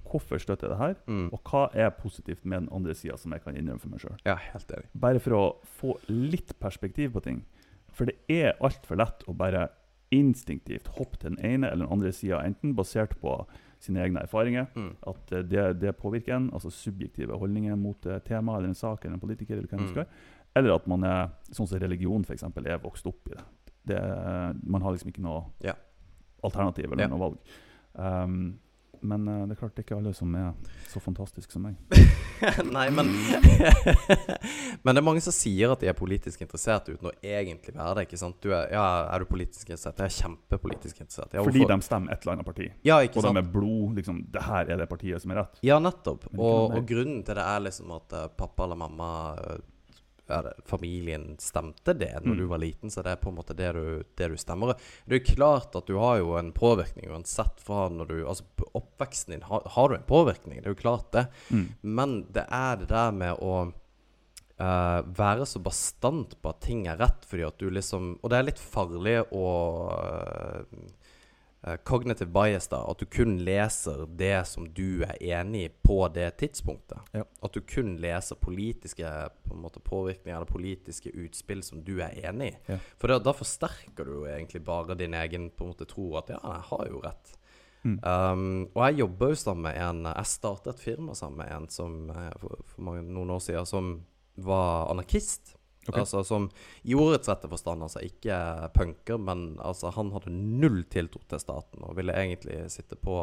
Hvorfor 0.09 0.39
støtter 0.41 0.67
jeg 0.69 0.77
det 0.77 0.79
her? 0.79 0.95
Mm. 1.07 1.29
Og 1.33 1.43
hva 1.43 1.69
er 1.75 1.89
positivt 1.91 2.43
med 2.45 2.61
den 2.63 2.69
andre 2.73 2.95
sida 2.95 3.15
som 3.17 3.31
jeg 3.31 3.43
kan 3.43 3.55
innrømme 3.55 3.79
for 3.79 3.89
meg 3.89 3.99
sjøl? 4.01 4.17
Ja, 4.25 4.35
helt 4.35 4.71
enig. 4.71 4.87
Bare 4.99 5.19
for 5.19 5.31
å 5.37 5.55
få 5.63 5.99
litt 6.09 6.55
perspektiv 6.59 7.11
på 7.13 7.21
ting. 7.21 7.43
For 7.93 8.05
det 8.05 8.15
er 8.27 8.53
altfor 8.59 8.97
lett 8.97 9.23
å 9.27 9.35
bare 9.37 9.69
instinktivt 10.11 10.87
hoppe 10.97 11.17
til 11.21 11.35
den 11.35 11.45
ene 11.45 11.67
eller 11.69 11.85
den 11.85 11.93
andre 11.93 12.11
sida, 12.11 12.41
enten 12.43 12.73
basert 12.75 13.13
på 13.21 13.45
sine 13.79 14.01
egne 14.03 14.19
erfaringer, 14.21 14.67
Mm. 14.75 14.95
at 15.07 15.31
eh, 15.31 15.41
det, 15.43 15.79
det 15.79 15.97
påvirker 15.97 16.35
en, 16.35 16.49
altså 16.53 16.69
subjektive 16.69 17.37
holdninger 17.39 17.75
mot 17.77 18.05
et 18.05 18.23
tema 18.25 18.57
eller 18.57 18.69
en 18.69 18.75
sak 18.75 19.05
eller 19.05 19.15
en 19.15 19.19
politiker, 19.23 19.55
eller 19.57 19.67
hva 19.67 19.79
Mm. 19.79 19.87
skal. 19.89 20.05
Eller 20.55 20.73
at 20.75 20.87
man 20.87 21.03
er, 21.03 21.29
sånn 21.51 21.67
som 21.67 21.79
religion 21.79 22.23
f.eks., 22.25 22.43
er 22.43 22.77
vokst 22.79 23.05
opp 23.07 23.27
i 23.27 23.35
det. 23.35 23.43
det. 23.85 24.01
Man 24.63 24.81
har 24.81 24.91
liksom 24.91 25.09
ikke 25.11 25.21
noe 25.21 25.45
Ja. 25.63 25.73
alternativ 26.43 26.91
eller 26.91 27.03
Ja. 27.03 27.07
noe 27.07 27.19
valg. 27.19 27.37
Um, 27.95 28.59
men 29.01 29.27
uh, 29.27 29.43
det 29.47 29.55
er 29.55 29.59
klart 29.61 29.75
det 29.75 29.83
er 29.83 29.87
ikke 29.87 29.97
alle 29.99 30.13
som 30.17 30.33
er 30.35 30.49
så 30.89 31.01
fantastiske 31.03 31.53
som 31.53 31.65
meg. 31.67 31.77
Nei, 32.75 32.87
men 32.95 33.09
Men 34.83 34.95
det 34.95 35.01
er 35.01 35.05
mange 35.05 35.21
som 35.23 35.33
sier 35.35 35.73
at 35.73 35.81
de 35.83 35.89
er 35.91 35.97
politisk 35.97 36.41
interessert 36.45 36.87
uten 36.89 37.09
å 37.09 37.13
egentlig 37.19 37.73
være 37.75 37.95
det. 37.99 38.05
ikke 38.07 38.19
sant? 38.21 38.37
Du 38.43 38.51
er, 38.53 38.69
ja, 38.73 38.83
er 39.11 39.23
du 39.23 39.27
politisk 39.29 39.67
interessert? 39.67 39.99
Jeg 39.99 40.11
er 40.11 40.15
kjempepolitisk 40.23 41.01
interessert. 41.03 41.33
Ja, 41.35 41.43
Fordi 41.45 41.65
de 41.67 41.79
stemmer 41.85 42.13
et 42.15 42.23
eller 42.23 42.37
annet 42.37 42.47
parti. 42.47 42.69
Ja, 42.87 42.99
ikke 43.05 43.19
Og 43.19 43.27
sant? 43.27 43.39
de 43.39 43.43
er 43.43 43.51
blod. 43.55 43.97
liksom, 43.99 44.21
det 44.31 44.45
her 44.45 44.71
er 44.75 44.83
det 44.83 44.89
partiet 44.91 45.21
som 45.23 45.33
er 45.35 45.41
rett. 45.43 45.59
Ja, 45.65 45.79
nettopp. 45.83 46.29
Og, 46.37 46.77
og 46.77 46.87
grunnen 46.89 47.23
til 47.27 47.35
det 47.39 47.45
er 47.45 47.65
liksom 47.67 47.91
at 47.97 48.15
uh, 48.15 48.27
pappa 48.39 48.67
eller 48.67 48.79
mamma 48.79 49.09
det, 49.39 49.59
Familien 50.69 51.35
stemte 51.41 51.93
det 51.97 52.13
når 52.21 52.29
Mm. 52.29 52.37
du 52.37 52.45
var 52.51 52.61
liten, 52.61 52.91
så 52.93 53.01
det 53.03 53.11
er 53.11 53.21
på 53.23 53.29
en 53.29 53.35
måte 53.39 53.55
det 53.57 53.71
du, 53.73 54.03
det 54.15 54.27
du 54.29 54.37
stemmer. 54.37 54.75
Det 55.05 55.15
er 55.15 55.19
jo 55.19 55.35
klart 55.35 55.75
at 55.75 55.87
du 55.87 55.97
har 55.97 56.19
jo 56.21 56.37
en 56.37 56.51
påvirkning 56.53 57.09
uansett 57.09 57.59
fra 57.59 57.87
når 57.89 58.07
du 58.07 58.15
Altså 58.27 58.43
oppveksten 58.77 59.33
din 59.33 59.43
har, 59.49 59.61
har 59.65 59.89
du 59.89 59.95
en 59.95 60.07
påvirkning, 60.07 60.61
det 60.61 60.67
er 60.69 60.75
jo 60.75 60.81
klart 60.83 61.11
det. 61.11 61.27
Mm. 61.49 61.67
Men 61.81 62.17
det 62.31 62.45
er 62.51 62.75
det 62.77 62.89
der 62.91 63.11
med 63.11 63.41
å 63.41 63.71
uh, 64.59 65.01
være 65.17 65.45
så 65.47 65.59
bastant 65.63 66.35
på 66.41 66.49
at 66.51 66.61
ting 66.61 66.85
er 66.87 66.99
rett, 66.99 67.25
fordi 67.25 67.45
at 67.47 67.57
du 67.59 67.69
liksom 67.69 68.17
Og 68.21 68.29
det 68.29 68.37
er 68.39 68.47
litt 68.49 68.59
farlig 68.59 69.17
å 69.31 69.45
eh, 69.95 70.63
Cognitive 71.83 72.29
bias, 72.31 72.69
da. 72.71 72.79
At 72.87 73.01
du 73.01 73.05
kun 73.05 73.37
leser 73.43 74.05
det 74.17 74.47
som 74.47 74.67
du 74.73 75.03
er 75.03 75.17
enig 75.19 75.65
i 75.65 75.71
på 75.83 75.97
det 76.15 76.29
tidspunktet. 76.39 77.01
Ja. 77.11 77.25
At 77.43 77.53
du 77.53 77.59
kun 77.67 77.97
leser 77.99 78.39
politiske 78.39 79.09
på 79.43 79.57
måte, 79.59 79.81
påvirkninger 79.83 80.37
eller 80.37 80.47
politiske 80.47 81.11
utspill 81.11 81.63
som 81.63 81.83
du 81.83 81.97
er 81.99 82.15
enig 82.23 82.53
i. 82.53 82.55
Ja. 82.71 82.79
For 83.01 83.11
da, 83.11 83.19
da 83.23 83.35
forsterker 83.35 84.07
du 84.07 84.13
jo 84.21 84.29
egentlig 84.29 84.63
bare 84.63 84.95
din 84.99 85.17
egen 85.19 85.49
på 85.51 85.67
en 85.67 85.73
måte 85.73 85.89
tro 85.89 86.13
at 86.21 86.31
ja, 86.31 86.39
jeg 86.39 86.67
har 86.71 86.87
jo 86.87 87.03
rett. 87.03 87.35
Mm. 87.83 87.99
Um, 88.03 88.47
og 88.73 88.81
jeg 88.85 88.99
jobber 88.99 89.29
jo 89.31 89.35
sammen 89.39 89.69
med 89.69 89.77
en 89.79 90.01
Jeg 90.09 90.27
startet 90.27 90.73
et 90.73 90.81
firma 90.83 91.13
sammen 91.15 91.39
med 91.39 91.53
en 91.55 91.69
som 91.71 92.09
eh, 92.11 92.33
for, 92.41 92.59
for 92.67 92.83
mange, 92.83 93.05
noen 93.07 93.31
år 93.31 93.39
siden 93.43 93.67
som 93.67 93.93
var 94.35 94.89
anarkist. 94.91 95.55
Ok. 95.89 96.01
Altså 96.03 96.23
som 96.27 96.49
i 96.83 96.97
ordets 96.97 97.29
rette 97.31 97.49
forstand 97.51 97.85
altså 97.85 98.03
ikke 98.05 98.37
punker, 98.75 99.21
men 99.21 99.51
altså 99.63 99.93
han 99.95 100.13
hadde 100.15 100.33
null 100.33 100.83
tiltro 100.91 101.23
til 101.29 101.41
staten 101.41 101.83
og 101.85 101.97
ville 101.99 102.15
egentlig 102.15 102.63
sitte 102.73 102.99
på 102.99 103.19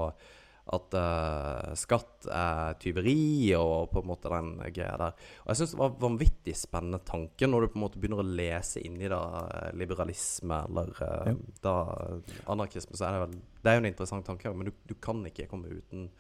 at 0.75 0.95
uh, 0.99 1.75
skatt 1.79 2.27
er 2.33 2.75
tyveri 2.83 3.53
og 3.55 3.93
på 3.93 4.03
en 4.03 4.09
måte 4.09 4.31
den 4.33 4.49
greia 4.75 4.97
der. 4.99 5.15
Og 5.45 5.53
jeg 5.53 5.61
syns 5.61 5.75
det 5.77 5.79
var 5.79 5.95
vanvittig 6.03 6.57
spennende 6.59 6.99
tanke 7.07 7.47
når 7.47 7.67
du 7.67 7.69
på 7.71 7.79
en 7.79 7.85
måte 7.85 8.01
begynner 8.03 8.23
å 8.23 8.27
lese 8.27 8.83
inni 8.83 9.07
da 9.11 9.21
eh, 9.47 9.69
liberalisme 9.79 10.65
eller 10.67 10.91
uh, 10.99 11.31
Ja. 11.31 11.37
da 11.63 11.77
anarkisme, 12.51 12.99
så 12.99 13.07
er 13.07 13.15
det 13.15 13.23
vel 13.23 13.39
Det 13.63 13.71
er 13.71 13.79
jo 13.79 13.85
en 13.85 13.91
interessant 13.93 14.27
tanke, 14.27 14.51
men 14.55 14.69
du, 14.69 14.75
du 14.91 14.95
kan 15.03 15.23
ikke 15.27 15.47
komme 15.51 15.71
uten 15.71 16.11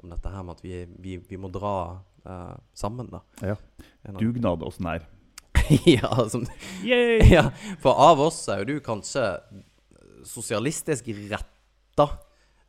om 0.00 0.12
dette 0.14 0.32
her 0.32 0.44
med 0.48 0.56
at 0.56 0.64
vi, 0.64 0.74
vi, 1.04 1.18
vi 1.28 1.36
må 1.40 1.52
dra 1.52 2.00
uh, 2.24 2.56
sammen, 2.72 3.12
da. 3.12 3.20
Ja. 3.44 3.56
Dugnad 4.16 4.64
sånn 4.72 4.94
her. 4.94 5.04
ja, 5.84 6.28
som, 6.28 6.46
ja, 7.30 7.50
for 7.82 7.94
av 8.10 8.20
oss 8.20 8.42
er 8.50 8.62
jo 8.62 8.74
du 8.74 8.80
kanskje 8.84 9.24
sosialistisk 10.26 11.08
retta. 11.30 12.08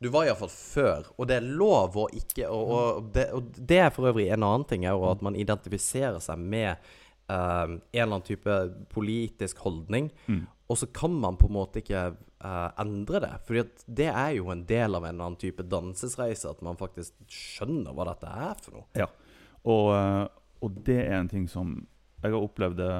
Du 0.02 0.08
var 0.10 0.26
iallfall 0.26 0.50
før, 0.50 1.06
og 1.14 1.28
det 1.30 1.38
er 1.38 1.44
lov 1.46 1.94
å 1.94 2.08
ikke 2.10 2.48
Og, 2.50 2.70
og, 2.74 3.10
det, 3.14 3.28
og 3.36 3.52
det 3.54 3.78
er 3.84 3.92
for 3.94 4.10
øvrig 4.10 4.32
en 4.34 4.42
annen 4.42 4.66
ting, 4.66 4.86
er 4.86 4.96
jo 4.96 5.06
at 5.10 5.22
man 5.22 5.38
identifiserer 5.38 6.18
seg 6.22 6.40
med 6.42 6.74
uh, 7.30 7.68
en 7.70 7.78
eller 7.92 8.08
annen 8.08 8.26
type 8.26 8.56
politisk 8.90 9.62
holdning. 9.62 10.10
Mm. 10.26 10.44
og 10.72 10.78
så 10.80 10.86
kan 10.88 11.12
man 11.20 11.36
på 11.36 11.50
en 11.50 11.54
måte 11.54 11.82
ikke 11.82 12.02
uh, 12.16 12.68
endre 12.80 13.20
det. 13.22 13.32
For 13.46 13.72
det 13.86 14.08
er 14.08 14.30
jo 14.38 14.50
en 14.50 14.64
del 14.66 14.96
av 14.96 15.04
en 15.04 15.14
eller 15.14 15.28
annen 15.28 15.40
type 15.40 15.66
dansesreise, 15.68 16.50
at 16.50 16.62
man 16.64 16.80
faktisk 16.80 17.14
skjønner 17.28 17.92
hva 17.92 18.08
dette 18.08 18.30
er 18.48 18.62
for 18.64 18.78
noe. 18.78 18.86
Ja, 18.98 19.10
og, 19.62 19.90
uh, 19.92 20.24
og 20.64 20.82
det 20.86 20.98
er 21.04 21.18
en 21.20 21.30
ting 21.30 21.44
som 21.50 21.76
jeg 22.22 22.32
har 22.32 22.38
opplevd 22.38 22.78
det 22.78 22.92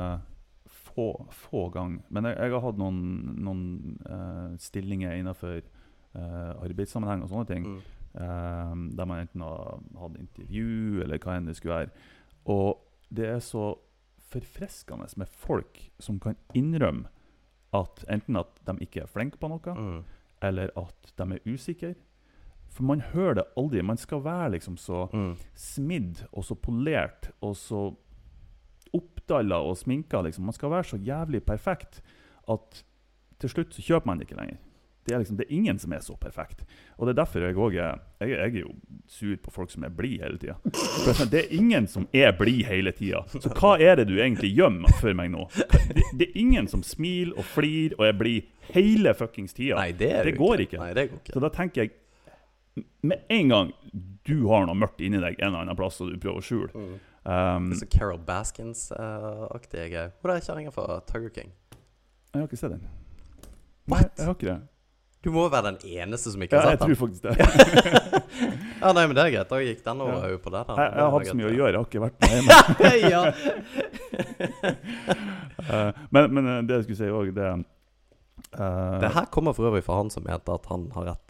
få, 0.92 1.08
få 1.30 1.68
ganger. 1.74 2.02
Men 2.10 2.28
jeg, 2.28 2.36
jeg, 2.38 2.54
har 2.54 2.64
hatt 2.66 2.80
noen, 2.80 3.00
noen 3.42 3.64
uh, 4.06 4.58
stillinger 4.60 5.16
innenfor 5.18 5.62
arbeidssammenheng 6.12 7.22
og 7.24 7.30
sånne 7.30 7.48
ting. 7.48 7.68
Mm. 8.12 8.88
der 8.92 9.06
man 9.08 9.22
enten 9.22 9.40
har 9.40 9.78
hatt 9.96 10.18
intervju, 10.20 11.00
eller 11.00 11.16
hva 11.22 11.38
enn 11.38 11.46
det 11.48 11.54
skulle 11.56 11.78
være. 11.78 12.02
Og 12.52 12.82
det 13.08 13.30
er 13.30 13.38
så 13.40 13.70
forfriskende 14.32 15.08
med 15.16 15.28
folk 15.28 15.80
som 16.00 16.20
kan 16.20 16.36
innrømme 16.52 17.08
at 17.72 18.04
enten 18.12 18.36
at 18.36 18.60
de 18.68 18.76
ikke 18.84 19.04
er 19.04 19.10
flinke 19.10 19.40
på 19.40 19.48
noe, 19.48 19.74
mm. 19.76 20.00
eller 20.44 20.72
at 20.76 21.12
de 21.16 21.28
er 21.36 21.46
usikre. 21.48 21.94
For 22.72 22.84
man 22.88 23.02
hører 23.12 23.40
det 23.40 23.48
aldri. 23.56 23.82
Man 23.84 24.00
skal 24.00 24.24
være 24.24 24.54
liksom 24.54 24.76
så 24.80 25.06
mm. 25.12 25.32
smidd 25.54 26.22
og 26.32 26.44
så 26.48 26.56
polert 26.56 27.30
og 27.40 27.56
så 27.56 27.82
oppdalla 28.96 29.60
og 29.64 29.78
sminka. 29.80 30.20
Liksom. 30.26 30.44
Man 30.48 30.56
skal 30.56 30.72
være 30.72 30.90
så 30.92 31.00
jævlig 31.00 31.42
perfekt 31.46 32.02
at 32.50 32.84
til 33.42 33.50
slutt 33.50 33.74
så 33.74 33.82
kjøper 33.82 34.06
man 34.10 34.20
det 34.20 34.28
ikke 34.28 34.40
lenger 34.40 34.60
det 35.06 35.14
er, 35.14 35.18
liksom, 35.18 35.36
det 35.36 35.46
er 35.48 35.54
ingen 35.54 35.78
som 35.78 35.92
er 35.92 36.00
så 36.00 36.14
perfekt. 36.20 36.62
Og 36.96 37.06
det 37.06 37.12
er 37.12 37.24
derfor 37.24 37.42
jeg 37.42 37.56
òg 37.58 37.74
er 37.74 37.96
jeg, 38.20 38.28
jeg, 38.30 38.38
er 38.38 38.60
jo 38.60 38.74
sur 39.10 39.36
på 39.42 39.50
folk 39.50 39.70
som 39.72 39.82
er 39.84 39.90
blide 39.90 40.22
hele 40.22 40.38
tida. 40.38 40.54
Det 41.32 41.40
er 41.40 41.54
ingen 41.58 41.88
som 41.90 42.06
er 42.14 42.30
blid 42.38 42.62
hele 42.68 42.92
tida. 42.94 43.24
Så 43.32 43.50
hva 43.50 43.74
er 43.82 43.98
det 43.98 44.06
du 44.12 44.14
egentlig 44.20 44.52
gjemmer 44.54 44.94
for 45.00 45.16
meg 45.18 45.32
nå? 45.34 45.48
Det, 45.56 46.04
det, 46.14 46.28
er 46.28 46.38
ingen 46.38 46.68
som 46.70 46.84
smiler 46.86 47.34
og 47.34 47.48
flirer 47.50 47.98
og 47.98 48.06
er 48.06 48.14
blid 48.16 48.70
hele 48.76 49.14
fuckings 49.18 49.56
tida. 49.58 49.80
Nei, 49.80 49.90
det, 49.98 50.12
det 50.28 50.36
går 50.38 50.66
ikke. 50.68 50.78
Nei, 50.78 50.92
det 50.94 51.08
går 51.10 51.22
ikke. 51.24 51.34
Så 51.34 51.42
da 51.42 51.50
tenker 51.56 51.84
jeg 51.84 51.96
Med 53.04 53.26
en 53.28 53.48
gang 53.50 53.70
du 54.24 54.46
har 54.48 54.62
noe 54.64 54.78
mørkt 54.78 55.02
inni 55.04 55.18
deg 55.20 55.34
en 55.40 55.50
eller 55.50 55.66
annen 55.66 55.76
plass 55.76 55.98
og 56.00 56.08
du 56.08 56.20
prøver 56.22 56.38
å 56.38 56.46
skjule 56.46 56.70
mm. 56.72 56.94
Um, 57.24 57.70
Det 57.70 57.76
er 57.76 57.80
så 57.84 57.90
Carol 57.98 58.20
Baskins-aktige 58.26 60.06
Uh, 60.06 60.10
Hvor 60.20 60.30
er 60.34 60.40
kjerringa 60.40 60.70
fra 60.74 61.00
Tiger 61.06 61.30
King? 61.34 61.50
Jeg 62.32 62.40
har 62.40 62.46
ikke 62.48 62.56
sett 62.56 62.72
den. 62.76 62.84
What? 63.90 64.00
Nei, 64.00 64.08
jeg 64.18 64.26
har 64.26 64.34
ikke 64.38 64.52
det. 64.52 64.60
Du 65.22 65.30
må 65.30 65.44
være 65.52 65.70
den 65.70 65.76
eneste 66.00 66.32
som 66.34 66.42
ikke 66.42 66.58
har 66.58 66.64
sett 66.72 66.80
den. 66.80 66.88
Ja, 66.88 66.90
jeg 66.90 66.98
tror 66.98 67.06
faktisk 67.06 67.22
det. 67.22 67.30
ja, 68.82 68.88
nei, 68.96 69.04
men 69.06 69.14
det 69.14 69.22
er 69.22 69.30
greit. 69.36 69.50
Da 69.52 69.56
gikk 69.62 69.82
den 69.84 70.00
over 70.02 70.26
ja. 70.32 70.38
på 70.42 70.50
det. 70.50 70.62
Jeg, 70.66 70.76
jeg, 70.88 71.02
har 71.02 71.10
hatt 71.14 71.28
så 71.28 71.34
mye 71.38 71.46
å 71.46 71.52
gjøre. 71.52 71.70
Jeg 71.70 71.78
har 71.78 71.86
ikke 71.86 72.02
vært 72.02 72.18
med 72.24 72.30
hjemme. 72.34 72.50
uh, 75.70 75.90
men, 76.16 76.22
men, 76.26 76.42
eh, 76.56 76.66
det 76.66 76.74
jeg 76.80 76.84
skulle 76.88 76.98
si 76.98 77.06
òg, 77.20 77.28
det 77.36 77.46
uh, 77.52 77.60
Det 79.04 79.10
her 79.14 79.26
kommer 79.34 79.52
for 79.54 79.62
øvrig 79.70 79.84
fra 79.86 79.94
han 80.00 80.10
som 80.10 80.22
mente 80.26 80.50
at 80.58 80.64
han 80.72 80.82
har 80.96 81.04
rett. 81.12 81.28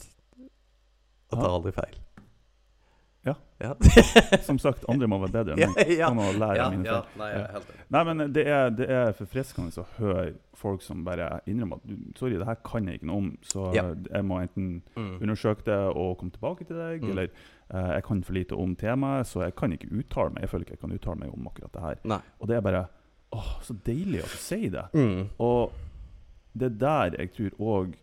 At 1.28 1.36
det 1.36 1.44
er 1.44 1.56
aldri 1.58 1.72
feil. 1.76 1.96
Ja. 3.24 3.34
ja. 3.58 3.74
Som 4.42 4.58
sagt, 4.58 4.84
andre 4.90 5.06
må 5.06 5.18
være 5.22 5.32
bedre 5.36 5.54
enn 5.54 5.74
meg. 5.76 5.92
Ja, 5.94 6.08
ja. 6.10 6.30
lære 6.42 6.68
mine 6.74 6.96
feil. 7.14 7.20
Nei, 7.20 7.30
nei, 7.94 8.02
men 8.08 8.32
det 8.34 8.44
er, 8.50 8.72
det 8.74 8.88
er 8.90 9.12
forfriskende 9.18 9.70
å 9.78 9.86
høre 9.98 10.32
folk 10.58 10.82
som 10.82 11.04
bare 11.06 11.28
innrømmer 11.50 11.80
at 11.80 12.18
sorry, 12.18 12.36
det 12.38 12.46
her 12.46 12.58
kan 12.66 12.86
jeg 12.86 13.00
ikke 13.00 13.08
noe 13.10 13.22
om, 13.22 13.28
så 13.46 13.68
jeg 13.74 14.26
må 14.26 14.40
enten 14.42 14.68
mm. 14.94 15.14
undersøke 15.20 15.66
det 15.66 15.78
og 15.90 16.16
komme 16.20 16.34
tilbake 16.34 16.66
til 16.68 16.78
deg, 16.78 17.02
mm. 17.02 17.12
eller 17.14 17.30
uh, 17.74 17.92
jeg 17.96 18.06
kan 18.08 18.24
for 18.26 18.38
lite 18.38 18.58
om 18.58 18.74
temaet, 18.78 19.30
så 19.30 19.46
jeg 19.46 19.56
kan 19.58 19.74
ikke 19.74 19.90
uttale 19.90 20.34
meg. 20.34 20.44
Jeg 20.44 20.52
føler 20.52 20.66
ikke 20.66 20.76
jeg 20.76 20.82
kan 20.84 20.98
uttale 20.98 21.22
meg 21.22 21.36
om 21.36 21.48
akkurat 21.50 21.74
det 21.74 21.86
her. 21.86 22.02
Nei. 22.14 22.20
Og 22.38 22.50
det 22.50 22.58
er 22.58 22.66
bare 22.66 22.84
åh, 23.32 23.52
så 23.64 23.78
deilig 23.86 24.22
å 24.22 24.32
si 24.34 24.60
det. 24.72 24.86
Mm. 24.98 25.30
Og 25.42 25.78
det 26.58 26.68
er 26.68 26.80
der 26.82 27.20
jeg 27.20 27.32
tror 27.38 27.78
òg 27.78 27.94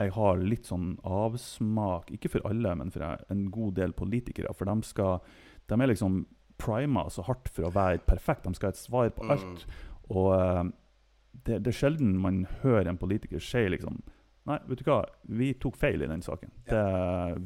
jeg 0.00 0.12
har 0.16 0.40
litt 0.42 0.68
sånn 0.68 0.94
avsmak, 1.04 2.10
ikke 2.16 2.30
for 2.32 2.48
alle, 2.48 2.74
men 2.78 2.92
for 2.94 3.04
en 3.32 3.44
god 3.52 3.76
del 3.78 3.92
politikere. 3.96 4.52
For 4.56 4.68
de, 4.68 4.76
skal, 4.86 5.20
de 5.70 5.78
er 5.78 5.92
liksom 5.92 6.24
prima 6.62 7.08
så 7.10 7.24
hardt 7.26 7.50
for 7.52 7.68
å 7.68 7.74
være 7.74 8.02
perfekt. 8.06 8.46
De 8.46 8.56
skal 8.56 8.70
ha 8.70 8.76
et 8.76 8.80
svar 8.80 9.12
på 9.16 9.26
mm. 9.26 9.34
alt. 9.34 9.66
Og 10.12 10.32
uh, 10.32 10.64
det, 11.32 11.60
det, 11.62 11.70
er 11.72 11.78
sjelden 11.78 12.16
man 12.22 12.44
hører 12.62 12.92
en 12.92 13.00
politiker 13.00 13.42
si 13.42 13.64
liksom 13.72 14.02
Nei, 14.42 14.56
vet 14.66 14.80
du 14.80 14.88
hva, 14.88 15.04
vi 15.38 15.52
tok 15.62 15.76
feil 15.78 16.02
i 16.02 16.06
den 16.10 16.22
saken. 16.26 16.50
Det, 16.66 16.78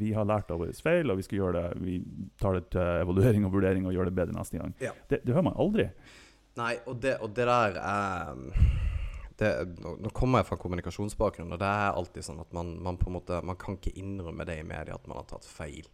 vi 0.01 0.15
har 0.17 0.25
lært 0.25 0.49
av 0.49 0.63
våre 0.63 0.73
feil, 0.81 1.11
og 1.13 1.19
vi 1.19 1.27
skal 1.27 1.43
gjøre 1.43 1.59
det 1.59 1.83
Vi 1.85 1.97
tar 2.41 2.57
det 2.57 2.71
til 2.73 3.03
evaluering 3.03 3.45
og 3.45 3.53
vurdering 3.53 3.85
og 3.85 3.93
gjør 3.93 4.09
det 4.09 4.15
bedre 4.17 4.33
neste 4.33 4.57
gang. 4.57 4.73
Ja. 4.81 4.95
Det, 5.11 5.19
det, 5.27 5.35
hører 5.35 5.51
man 5.51 5.59
aldri. 5.61 5.91
Nei, 6.57 6.71
og 6.89 6.97
det, 7.05 7.19
og 7.21 7.35
det 7.37 7.45
der 7.51 7.77
er 7.83 8.41
det, 9.41 9.51
nå 9.83 10.11
kommer 10.17 10.41
jeg 10.41 10.49
fra 10.51 10.59
kommunikasjonsbakgrunn, 10.61 11.53
og 11.53 11.61
det 11.61 11.69
er 11.69 11.99
alltid 11.99 12.25
sånn 12.25 12.41
at 12.41 12.53
man, 12.57 12.75
man, 12.83 12.97
på 13.01 13.11
en 13.11 13.17
måte 13.19 13.41
Man 13.45 13.59
kan 13.61 13.77
ikke 13.77 13.93
innrømme 14.01 14.47
det 14.49 14.61
i 14.63 14.67
media 14.67 14.97
at 14.97 15.07
man 15.11 15.21
har 15.21 15.27
tatt 15.29 15.45
feil. 15.49 15.89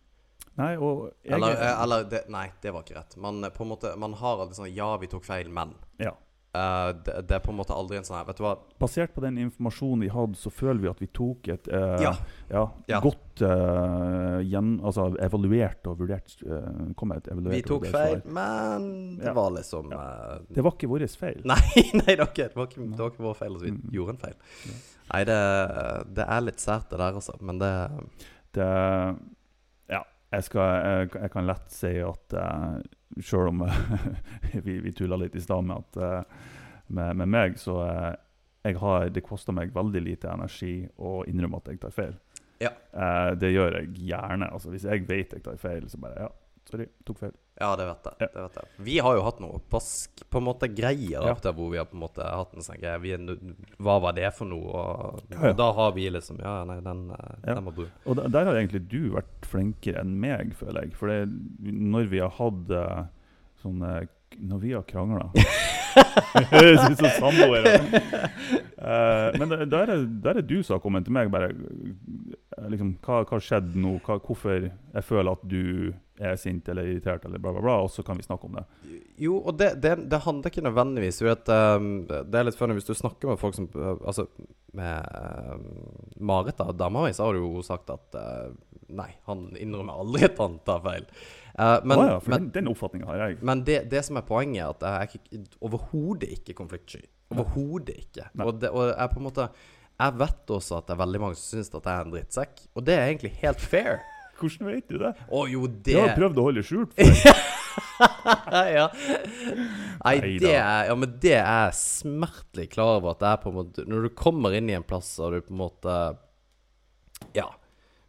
Nei, 0.59 0.75
og 0.77 1.09
jeg, 1.25 1.33
Eller, 1.37 1.57
eh, 1.57 1.83
eller 1.83 2.05
det, 2.11 2.27
Nei, 2.33 2.47
det 2.63 2.75
var 2.75 2.85
ikke 2.85 2.99
rett. 2.99 3.17
Man, 3.17 3.41
på 3.55 3.65
en 3.65 3.73
måte, 3.73 3.95
man 3.99 4.15
har 4.21 4.43
alltid 4.43 4.61
sånn 4.61 4.75
Ja, 4.75 4.91
vi 5.01 5.11
tok 5.11 5.25
feil, 5.27 5.51
men. 5.51 5.75
Ja. 6.03 6.15
Uh, 6.53 6.91
det, 7.05 7.13
det, 7.29 7.37
er 7.39 7.41
på 7.41 7.49
en 7.49 7.57
måte 7.57 7.73
aldri 7.73 7.97
en 7.97 8.05
sånn 8.05 8.19
her 8.19 8.27
Vet 8.29 8.37
du 8.37 8.43
hva 8.45 8.51
Basert 8.77 9.15
på 9.15 9.23
den 9.25 9.39
informasjonen 9.41 10.03
vi 10.05 10.11
hadde, 10.13 10.37
så 10.37 10.51
føler 10.53 10.83
vi 10.83 10.91
at 10.91 11.01
vi 11.01 11.09
tok 11.09 11.49
et 11.49 11.71
uh, 11.73 11.95
ja. 11.97 12.11
Ja, 12.51 12.65
ja. 12.91 12.99
godt 13.01 13.41
uh, 13.41 14.37
gjen, 14.45 14.75
altså 14.85 15.07
evaluert 15.25 15.89
og 15.89 16.03
vurdert 16.03 16.37
et 16.45 16.45
evaluert 17.33 17.57
Vi 17.57 17.63
tok 17.65 17.89
feil, 17.89 18.21
men 18.29 18.85
det 19.23 19.33
var 19.41 19.57
liksom 19.57 19.97
Det 20.53 20.67
var 20.69 20.77
ikke 20.77 20.93
vår 20.93 21.07
feil. 21.17 21.41
Nei, 21.55 21.89
nei 21.97 22.11
det, 22.13 22.21
var 22.21 22.35
ikke, 22.35 22.51
det, 22.53 22.61
var 22.61 22.69
ikke, 22.69 22.85
det 22.85 23.01
var 23.01 23.15
ikke 23.15 23.27
vår 23.31 23.39
feil. 23.41 23.53
Altså, 23.57 23.65
vi 23.65 23.73
mm. 23.79 23.83
gjorde 23.97 24.13
en 24.13 24.23
feil. 24.27 24.39
Nei, 25.09 25.25
det, 25.33 25.43
det, 26.21 26.31
er 26.37 26.49
litt 26.51 26.61
sært, 26.61 26.91
det 26.93 27.01
der, 27.01 27.21
altså. 27.23 27.39
Men 27.41 27.65
det 27.65 27.75
Det 28.53 28.73
Ja, 29.89 30.05
jeg, 30.37 30.51
skal, 30.51 30.69
jeg, 30.85 31.15
jeg 31.17 31.33
kan 31.33 31.49
lett 31.49 31.73
si 31.73 31.97
at 32.05 32.43
Sjøl 33.21 33.51
om 33.51 33.65
vi, 34.67 34.79
vi 34.85 34.93
tulla 34.97 35.19
litt 35.21 35.37
i 35.37 35.43
stad 35.45 35.67
med, 35.69 35.99
uh, 36.01 36.23
med, 36.87 37.17
med, 37.21 37.29
meg, 37.29 37.59
så 37.61 37.79
uh, 37.83 38.77
har, 38.83 39.09
det 39.13 39.25
koster 39.27 39.57
meg 39.57 39.75
veldig 39.75 40.05
lite 40.05 40.31
energi 40.33 40.77
å 40.97 41.21
innrømme 41.29 41.61
at 41.61 41.73
jeg 41.73 41.83
tar 41.83 41.95
feil. 41.97 42.15
Ja. 42.63 42.71
Det 43.35 43.49
gjør 43.51 43.75
jeg 43.81 43.89
gjerne. 44.07 44.47
Altså, 44.55 44.71
hvis 44.71 44.85
jeg 44.87 45.03
vet 45.09 45.33
jeg 45.35 45.43
tar 45.43 45.57
feil, 45.59 45.89
så 45.91 45.99
bare 45.99 46.29
Ja, 46.29 46.29
sorry, 46.71 46.87
tok 47.03 47.19
feil. 47.19 47.33
Ja, 47.61 47.75
det 47.77 47.85
vet 47.87 48.07
jeg. 48.09 48.17
Ja. 48.19 48.29
Det 48.33 48.43
vet 48.43 48.57
jeg. 48.59 48.71
Vi 48.87 48.95
har 49.05 49.17
jo 49.17 49.25
hatt 49.27 49.41
noe 49.45 49.61
pask, 49.71 50.23
på 50.33 50.41
en 50.41 50.47
måte 50.47 50.69
greier 50.73 51.27
ja. 51.29 51.35
der 51.45 51.55
hvor 51.57 51.69
vi 51.73 51.79
har 51.79 51.89
på 51.91 51.99
en 51.99 52.03
måte 52.03 52.25
hatt 52.25 52.55
en 52.57 52.65
sånn 52.65 52.81
greie. 52.81 53.19
Hva 53.83 53.99
var 54.03 54.17
det 54.17 54.31
for 54.37 54.49
noe? 54.49 54.73
Og, 54.73 55.21
ja, 55.35 55.51
og 55.51 55.59
da 55.61 55.69
har 55.77 55.93
vi 55.97 56.09
liksom 56.11 56.41
Ja, 56.43 56.63
nei, 56.69 56.79
den, 56.85 57.05
den 57.45 57.63
må 57.67 57.75
du. 57.77 57.85
Og 58.07 58.19
der, 58.19 58.33
der 58.33 58.49
har 58.49 58.59
egentlig 58.59 58.87
du 58.89 59.13
vært 59.19 59.49
flinkere 59.49 60.01
enn 60.03 60.17
meg, 60.23 60.57
føler 60.59 60.87
jeg. 60.87 60.97
For 60.99 61.13
det, 61.13 61.21
når 61.61 62.11
vi 62.13 62.23
har 62.25 62.33
hatt 62.41 62.73
uh, 62.73 63.05
sånne 63.63 63.95
Når 64.41 64.63
vi 64.63 64.73
har 64.73 64.87
krangla 64.89 65.29
Høres 66.53 66.87
ut 66.89 67.03
som 67.03 67.11
samboere. 67.19 67.75
Uh, 68.81 69.29
men 69.37 69.53
der 69.71 69.93
er, 69.93 70.07
er 70.33 70.41
du 70.41 70.63
som 70.63 70.79
har 70.79 70.83
kommet 70.85 71.05
til 71.05 71.13
meg 71.15 71.29
bare 71.33 71.51
liksom, 72.73 72.95
Hva 73.05 73.23
har 73.29 73.45
skjedd 73.45 73.77
nå? 73.77 73.99
Hva, 74.07 74.17
hvorfor 74.25 74.71
jeg 74.71 75.05
føler 75.05 75.37
at 75.37 75.45
du 75.49 75.93
er 76.23 76.37
sint 76.41 76.69
eller 76.69 76.87
irritert, 76.87 77.25
eller 77.27 77.41
bla, 77.43 77.53
bla, 77.55 77.63
bla, 77.65 77.77
og 77.85 77.91
så 77.91 78.05
kan 78.07 78.19
vi 78.19 78.25
snakke 78.27 78.47
om 78.47 78.59
det. 78.59 78.65
Jo, 79.23 79.39
og 79.41 79.57
det, 79.59 79.75
det, 79.83 79.95
det 80.11 80.23
handler 80.25 80.53
ikke 80.53 80.65
nødvendigvis 80.65 81.21
du 81.21 81.27
vet, 81.27 81.49
um, 81.53 81.89
Det 82.09 82.39
er 82.39 82.47
litt 82.47 82.59
funny 82.59 82.77
hvis 82.77 82.89
du 82.89 82.95
snakker 82.97 83.31
med 83.31 83.41
folk 83.41 83.57
som 83.57 83.69
uh, 83.77 83.95
Altså, 84.09 84.27
med 84.77 85.09
um, 85.53 85.67
Marit, 86.33 86.59
da, 86.61 86.73
dama 86.77 87.07
mi, 87.07 87.15
så 87.17 87.27
har 87.27 87.37
du 87.37 87.43
jo 87.43 87.65
sagt 87.67 87.91
at 87.93 88.19
uh, 88.19 88.53
Nei, 88.99 89.09
han 89.29 89.47
innrømmer 89.57 90.03
aldri 90.05 90.27
at 90.29 90.41
han 90.43 90.59
tar 90.67 90.83
feil. 90.85 91.07
Uh, 91.53 91.79
men, 91.85 91.99
oh 91.99 92.07
ja, 92.09 92.17
for 92.23 92.33
men, 92.33 92.49
den, 92.55 92.71
den 92.71 93.05
har 93.07 93.23
jeg. 93.23 93.39
Men 93.45 93.65
det, 93.69 93.83
det, 93.93 94.05
som 94.07 94.17
er 94.21 94.25
poenget, 94.29 94.63
er 94.65 95.03
at 95.05 95.17
jeg 95.17 95.21
er 95.37 95.59
overhodet 95.61 96.31
ikke 96.39 96.57
konfliktsky. 96.57 97.05
Overhodet 97.33 97.97
ikke. 98.07 98.29
Og, 98.41 98.55
det, 98.61 98.73
og 98.73 98.91
jeg 98.91 99.13
på 99.13 99.21
en 99.21 99.25
måte 99.25 99.47
Jeg 100.01 100.17
vet 100.21 100.51
også 100.53 100.79
at 100.79 100.89
det 100.89 100.93
er 100.95 101.01
veldig 101.01 101.21
mange 101.23 101.39
som 101.39 101.59
syns 101.59 101.71
at 101.73 101.87
jeg 101.87 101.93
er 101.93 102.07
en 102.07 102.15
drittsekk, 102.17 102.63
og 102.75 102.87
det 102.87 102.97
er 102.97 103.07
egentlig 103.07 103.33
helt 103.43 103.61
fair. 103.61 104.03
Hvordan 104.43 104.69
vet 104.73 104.89
du 104.91 104.99
det? 105.01 105.13
Å 105.29 105.43
jo, 105.51 105.67
det 105.69 105.97
Du 105.97 106.01
har 106.01 106.15
prøvd 106.19 106.41
å 106.41 106.47
holde 106.49 106.65
skjult 106.67 106.97
for 106.97 107.51
ja. 108.77 108.89
Nei, 110.03 110.17
det 110.43 110.51
er, 110.51 110.89
ja, 110.91 110.97
men 110.99 111.15
det 111.23 111.39
er 111.39 111.71
smertelig 111.77 112.67
klar 112.75 112.99
over 112.99 113.15
at 113.15 113.23
det 113.23 113.31
er 113.31 113.41
på 113.41 113.53
en 113.53 113.57
måte 113.57 113.85
Når 113.89 114.09
du 114.09 114.11
kommer 114.19 114.57
inn 114.57 114.69
i 114.69 114.77
en 114.77 114.85
plass 114.87 115.15
og 115.23 115.37
du 115.37 115.41
på 115.47 115.55
en 115.55 115.63
måte 115.63 115.97
Ja. 117.37 117.49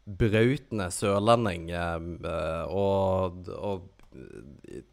Brautende 0.03 0.89
sørlending 0.91 1.69
eh, 1.71 2.65
og, 2.67 3.47
og 3.55 3.89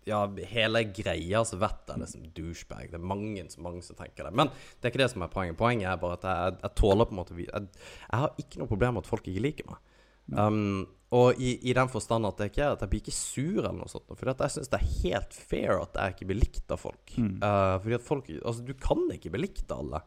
ja, 0.05 0.21
hele 0.49 0.83
greia 0.97 1.43
så 1.45 1.59
vet 1.61 1.91
jeg 1.91 2.03
liksom 2.03 2.29
douchebag. 2.37 2.91
Det 2.93 2.99
er 2.99 3.11
mange, 3.13 3.45
mange 3.63 3.83
som 3.85 3.99
tenker 3.99 4.27
det. 4.27 4.33
Men 4.37 4.51
det 4.53 4.87
er 4.87 4.93
ikke 4.93 5.03
det 5.03 5.11
som 5.13 5.25
er 5.25 5.33
poenget. 5.33 5.59
Poenget 5.61 5.91
er 5.91 6.01
bare 6.01 6.19
at 6.19 6.27
jeg, 6.29 6.57
jeg 6.63 6.77
tåler 6.81 7.09
på 7.09 7.15
en 7.15 7.21
måte 7.21 7.37
jeg, 7.37 7.51
jeg, 7.51 8.23
har 8.23 8.41
ikke 8.41 8.63
noe 8.63 8.71
problem 8.71 8.97
med 8.97 9.05
at 9.05 9.11
folk 9.11 9.29
ikke 9.31 9.45
liker 9.45 9.69
meg. 9.71 9.85
Um, 10.31 10.87
og 11.11 11.41
i, 11.43 11.57
i, 11.67 11.73
den 11.75 11.91
forstand 11.91 12.29
at 12.29 12.39
jeg, 12.39 12.53
ikke, 12.53 12.69
at 12.77 12.85
jeg 12.85 12.91
blir 12.93 13.01
ikke 13.03 13.17
sur 13.17 13.65
eller 13.65 13.81
noe 13.81 13.91
sånt. 13.91 14.07
For 14.15 14.31
jeg 14.31 14.55
syns 14.55 14.71
det 14.71 14.79
er 14.79 14.93
helt 15.03 15.35
fair 15.35 15.75
at 15.81 15.99
jeg 15.99 16.17
ikke 16.17 16.31
blir 16.31 16.43
likt 16.45 16.71
av 16.71 16.83
folk. 16.83 17.17
Mm. 17.19 17.37
Uh, 17.43 17.77
fordi 17.83 17.99
at 17.99 18.07
folk 18.07 18.33
Altså, 18.39 18.65
du 18.65 18.75
kan 18.79 19.05
ikke 19.15 19.35
bli 19.35 19.45
likt 19.49 19.67
av 19.75 19.85
alle. 19.85 20.05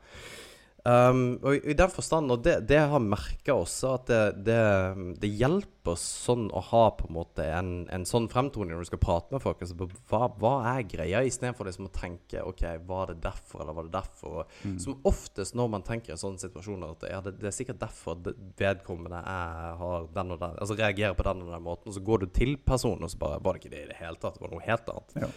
Um, 0.84 1.38
og 1.39 1.63
i, 1.63 1.73
den 1.79 1.91
forstand, 1.91 2.31
og 2.34 2.41
det, 2.43 2.57
det 2.67 2.81
har 2.91 2.99
merka 2.99 3.53
også, 3.55 3.93
at 3.95 4.09
det, 4.09 4.23
det, 4.49 4.57
det, 5.21 5.29
hjelper 5.39 5.95
sånn 5.99 6.49
å 6.51 6.59
ha 6.73 6.81
på 6.97 7.07
en 7.07 7.15
måte 7.15 7.45
en, 7.55 7.69
en 7.88 8.03
sånn 8.07 8.27
fremtoning 8.31 8.73
når 8.73 8.84
du 8.84 8.89
skal 8.91 9.01
prate 9.05 9.31
med 9.31 9.45
folk. 9.45 9.63
Altså, 9.63 9.88
hva, 10.11 10.27
hva 10.41 10.51
er 10.73 10.84
greia, 10.91 11.23
istedenfor 11.23 11.69
liksom 11.69 11.88
å 11.88 11.93
tenke 11.95 12.43
OK, 12.43 12.65
var 12.89 13.13
det 13.13 13.21
derfor, 13.23 13.63
eller 13.63 13.79
var 13.79 13.88
det 13.88 13.95
derfor? 13.95 14.43
Mm. 14.67 14.75
Som 14.84 14.99
oftest 15.07 15.55
når 15.55 15.71
man 15.77 15.88
tenker 15.88 16.17
i 16.17 16.19
sånne 16.19 16.43
situasjoner, 16.43 16.97
at 16.97 17.07
ja, 17.13 17.23
det, 17.29 17.38
er 17.47 17.55
sikkert 17.55 17.79
derfor 17.86 18.19
vedkommende 18.59 19.23
er, 19.23 19.79
har 19.79 20.11
den 20.19 20.36
og 20.36 20.43
den, 20.43 20.59
altså 20.59 20.79
reagerer 20.84 21.15
på 21.15 21.29
den 21.31 21.47
og 21.47 21.55
den 21.55 21.67
måten, 21.71 21.93
og 21.93 21.95
så 21.95 22.03
går 22.11 22.25
du 22.25 22.31
til 22.36 22.57
personen, 22.59 23.07
og 23.07 23.13
så 23.13 23.23
bare 23.23 23.39
Var 23.43 23.55
det 23.55 23.63
ikke 23.63 23.75
det 23.77 23.86
i 23.86 23.91
det 23.93 24.01
hele 24.03 24.19
tatt? 24.19 24.36
Det 24.36 24.43
var 24.43 24.51
noe 24.51 24.67
helt 24.67 24.91
annet. 24.91 25.19
Ja. 25.23 25.36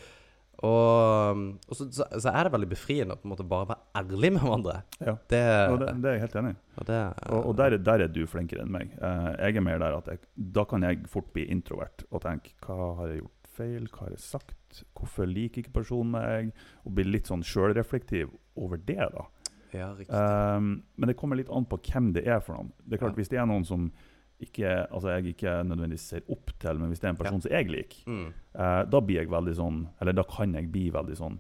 Og, 0.65 1.41
og 1.69 1.77
så, 1.77 1.85
så, 1.93 2.07
så, 2.17 2.31
er 2.31 2.47
det 2.47 2.53
veldig 2.55 2.69
befriende 2.71 3.17
å 3.17 3.21
på 3.21 3.29
en 3.29 3.33
måte 3.35 3.45
bare 3.49 3.69
være 3.75 4.01
ærlig 4.01 4.31
med 4.33 4.45
hverandre. 4.45 4.77
Ja, 4.99 5.15
det, 5.33 5.43
og 5.73 5.79
det, 5.83 5.91
det 6.01 6.11
er 6.11 6.17
jeg 6.17 6.25
helt 6.25 6.37
enig 6.41 6.53
i. 6.55 6.59
Og, 6.77 6.87
det, 6.89 7.01
og, 7.29 7.41
og 7.41 7.57
der, 7.61 7.77
der, 7.91 8.05
er 8.07 8.13
du 8.13 8.23
flinkere 8.31 8.65
enn 8.65 8.73
meg. 8.73 8.95
Uh, 8.97 9.33
jeg 9.35 9.61
er 9.61 9.67
mer 9.67 9.83
der 9.83 9.99
at 9.99 10.09
jeg, 10.13 10.23
da 10.57 10.65
kan 10.69 10.87
jeg 10.87 11.03
fort 11.13 11.29
bli 11.37 11.45
introvert 11.53 12.07
og 12.09 12.25
tenke 12.25 12.57
hva 12.65 12.93
har 13.03 13.13
jeg 13.13 13.21
gjort 13.21 13.53
feil, 13.57 13.87
hva 13.93 14.07
har 14.07 14.15
jeg 14.15 14.25
sagt, 14.25 14.83
hvorfor 14.97 15.29
liker 15.29 15.63
ikke 15.63 15.77
personen 15.79 16.13
meg? 16.17 16.67
Og 16.85 16.97
bli 16.97 17.07
litt 17.09 17.29
sånn 17.31 17.45
sjølreflektiv 17.47 18.33
over 18.61 18.81
det, 18.81 19.01
da. 19.13 19.29
Ja. 19.77 19.93
Um, 20.09 20.79
men 20.97 21.11
det 21.11 21.19
kommer 21.21 21.37
litt 21.37 21.53
an 21.53 21.67
på 21.69 21.79
hvem 21.85 22.15
det 22.17 22.25
er 22.25 22.41
for 22.45 22.57
noen. 22.57 22.73
Det 22.85 22.97
er 22.97 23.05
klart, 23.05 23.17
ja. 23.17 23.21
Hvis 23.21 23.33
det 23.33 23.41
er 23.43 23.49
noen 23.51 23.67
som 23.69 23.91
ikke, 24.43 24.71
altså 24.93 25.15
jeg 25.15 25.33
ikke 25.33 25.53
nødvendigvis 25.65 26.09
ser 26.13 26.27
opp 26.33 26.51
til, 26.61 26.79
men 26.81 26.91
hvis 26.93 27.01
det 27.01 27.09
er 27.09 27.15
en 27.15 27.19
person 27.21 27.39
ja. 27.39 27.45
som 27.47 27.53
jeg 27.55 27.71
liker, 27.73 28.01
mm. 28.07 28.27
eh, 28.61 28.81
da 28.93 29.01
blir 29.01 29.23
jeg 29.23 29.33
veldig 29.33 29.55
sånn 29.57 29.79
Eller 30.01 30.17
da 30.17 30.27
kan 30.29 30.53
jeg 30.59 30.69
bli 30.73 30.91
veldig 30.93 31.17
sånn 31.17 31.39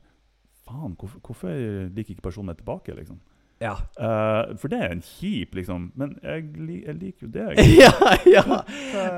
Faen, 0.66 0.97
hvorfor, 0.99 1.20
hvorfor 1.22 1.53
liker 1.94 2.16
ikke 2.16 2.24
personen 2.24 2.51
meg 2.51 2.62
tilbake, 2.62 2.94
liksom? 2.97 3.20
Ja. 3.62 3.76
Uh, 3.97 4.57
for 4.61 4.72
det 4.72 4.80
er 4.82 4.92
en 4.92 5.03
kjip, 5.05 5.55
liksom. 5.57 5.90
Men 5.97 6.16
jeg, 6.20 6.49
jeg 6.82 6.97
liker 6.99 7.28
jo 7.28 7.30
det. 7.32 7.44
ja, 7.84 7.92
ja. 8.28 8.42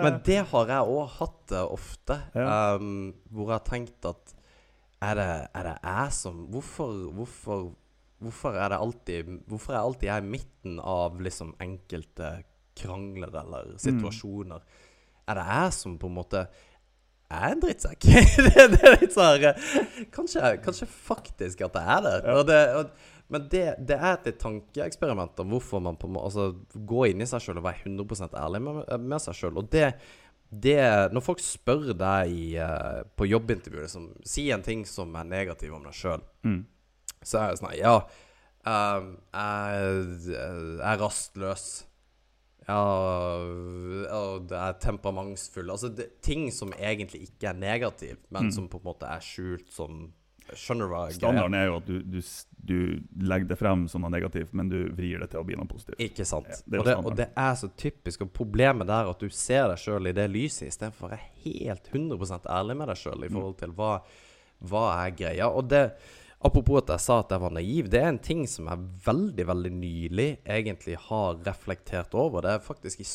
Men 0.02 0.20
det 0.26 0.42
har 0.50 0.74
jeg 0.74 0.92
òg 0.92 1.14
hatt 1.16 1.54
uh, 1.56 1.64
ofte. 1.74 2.18
Ja. 2.36 2.76
Um, 2.76 3.14
hvor 3.32 3.48
jeg 3.48 3.56
har 3.56 3.64
tenkt 3.66 4.10
at 4.12 4.36
er 5.08 5.18
det, 5.18 5.32
er 5.54 5.68
det 5.70 5.74
jeg 5.78 6.14
som 6.14 6.44
hvorfor, 6.52 6.94
hvorfor, 7.14 7.66
hvorfor, 8.18 8.56
er 8.58 8.72
det 8.72 8.80
alltid 8.82 9.34
Hvorfor 9.46 9.74
er 9.74 9.80
alltid 9.80 10.08
jeg 10.08 10.24
i 10.24 10.30
midten 10.32 10.80
av 10.82 11.20
liksom 11.22 11.52
enkelte 11.62 12.32
krangler 12.78 13.34
eller 13.42 13.76
situasjoner. 13.82 14.64
Mm. 14.64 14.96
Er 15.28 15.38
det 15.38 15.46
jeg 15.50 15.76
som 15.76 15.98
på 16.00 16.08
en 16.08 16.16
måte 16.16 16.46
er 17.28 17.52
en 17.52 17.62
drittsekk? 17.62 18.08
det, 18.46 18.66
det, 18.74 18.80
er 18.80 18.98
litt 19.02 19.14
sånn 19.14 19.46
kanskje, 20.14 20.56
kanskje, 20.64 20.88
faktisk 20.88 21.66
at 21.66 21.76
det 21.76 21.84
er 21.84 22.04
det. 22.06 22.16
Ja. 22.24 22.36
Og 22.38 22.48
det 22.48 22.60
og, 22.78 22.98
men 23.28 23.44
det, 23.52 23.64
det, 23.84 23.96
er 23.96 24.16
et 24.16 24.38
tankeeksperiment 24.40 25.40
om 25.42 25.50
hvorfor 25.52 25.82
man 25.84 25.98
på, 26.00 26.08
altså, 26.16 26.54
går 26.72 27.10
inn 27.10 27.24
i 27.24 27.28
seg 27.28 27.44
sjøl 27.44 27.60
og 27.60 27.66
være 27.66 27.84
100 27.84 28.30
ærlig 28.40 28.62
med, 28.64 28.78
med 29.04 29.20
seg 29.20 29.36
sjøl. 29.36 29.58
Og 29.60 29.68
det, 29.72 29.90
det, 30.48 30.78
Når 31.12 31.24
folk 31.26 31.42
spør 31.44 31.92
deg 31.92 32.32
i, 32.32 32.46
uh, 32.56 33.04
på 33.04 33.28
jobbintervjuet 33.28 33.84
liksom, 33.84 34.08
Si 34.24 34.46
en 34.54 34.64
ting 34.64 34.86
som 34.88 35.12
er 35.20 35.28
negativ 35.28 35.76
om 35.76 35.84
deg 35.84 35.98
sjøl, 35.98 36.24
mm. 36.48 36.62
så 37.20 37.42
er 37.42 37.52
det 37.52 37.60
sånn 37.60 37.76
Ja, 37.76 37.98
uh, 38.64 39.12
jeg 39.36 40.40
er 40.80 41.04
rastløs. 41.04 41.68
Ja, 42.68 44.38
det 44.44 44.58
er 44.60 44.78
temperamentsfull. 44.82 45.70
Altså 45.72 45.88
det, 45.88 46.10
ting 46.24 46.50
som 46.52 46.74
egentlig 46.76 47.24
ikke 47.30 47.48
er 47.52 47.56
negativt, 47.56 48.26
men 48.28 48.50
mm. 48.50 48.54
som 48.58 48.68
på 48.68 48.82
en 48.82 48.88
måte 48.90 49.08
er 49.08 49.24
skjult 49.24 49.72
som 49.72 50.08
Skjønner 50.56 50.88
du 50.88 50.92
hva 50.94 51.00
Standarden 51.12 51.54
er 51.58 51.66
jo 51.66 51.74
at 51.76 51.88
du, 51.88 51.96
du, 52.08 52.20
du, 52.64 52.76
legger 53.20 53.50
det 53.50 53.58
frem 53.60 53.82
som 53.92 54.00
noe 54.00 54.12
negativt, 54.14 54.54
men 54.56 54.70
du 54.70 54.78
vrir 54.96 55.20
det 55.20 55.26
til 55.34 55.42
å 55.42 55.44
bli 55.44 55.58
noe 55.58 55.68
positivt. 55.68 55.98
Ikke 56.00 56.24
sant. 56.24 56.48
Ja, 56.48 56.56
det 56.64 56.78
og, 56.80 56.86
det, 56.86 56.94
og, 57.02 57.16
det, 57.18 57.26
er 57.36 57.58
så 57.60 57.68
typisk. 57.76 58.24
Og 58.24 58.32
problemet 58.32 58.88
der 58.88 59.04
er 59.04 59.12
at 59.12 59.20
du 59.20 59.28
ser 59.34 59.66
deg 59.68 59.82
sjøl 59.82 60.08
i 60.08 60.14
det 60.16 60.24
lyset, 60.32 60.70
istedenfor 60.70 61.08
å 61.08 61.12
være 61.12 61.28
helt 61.44 61.90
100% 61.92 62.48
ærlig 62.54 62.78
med 62.80 62.88
deg 62.92 63.02
sjøl 63.02 63.26
i 63.26 63.28
mm. 63.28 63.36
forhold 63.36 63.58
til 63.60 63.76
hva, 63.76 63.92
hva 64.72 64.86
er 64.94 65.12
greia. 65.20 65.50
Og 65.52 65.68
det 65.68 65.84
Apropos 66.38 66.78
at 66.84 66.92
jeg 66.94 67.02
sa 67.02 67.18
at 67.18 67.32
jeg 67.34 67.42
var 67.42 67.54
naiv. 67.56 67.88
Det 67.90 67.98
er 67.98 68.12
en 68.12 68.22
ting 68.22 68.44
som 68.46 68.68
jeg 68.70 68.86
veldig, 69.08 69.46
veldig 69.48 69.72
nylig 69.74 70.28
egentlig 70.46 70.94
har 71.08 71.40
reflektert 71.46 72.14
over. 72.14 72.44
Det 72.46 72.54
er 72.54 72.64
faktisk 72.64 73.02
i 73.02 73.08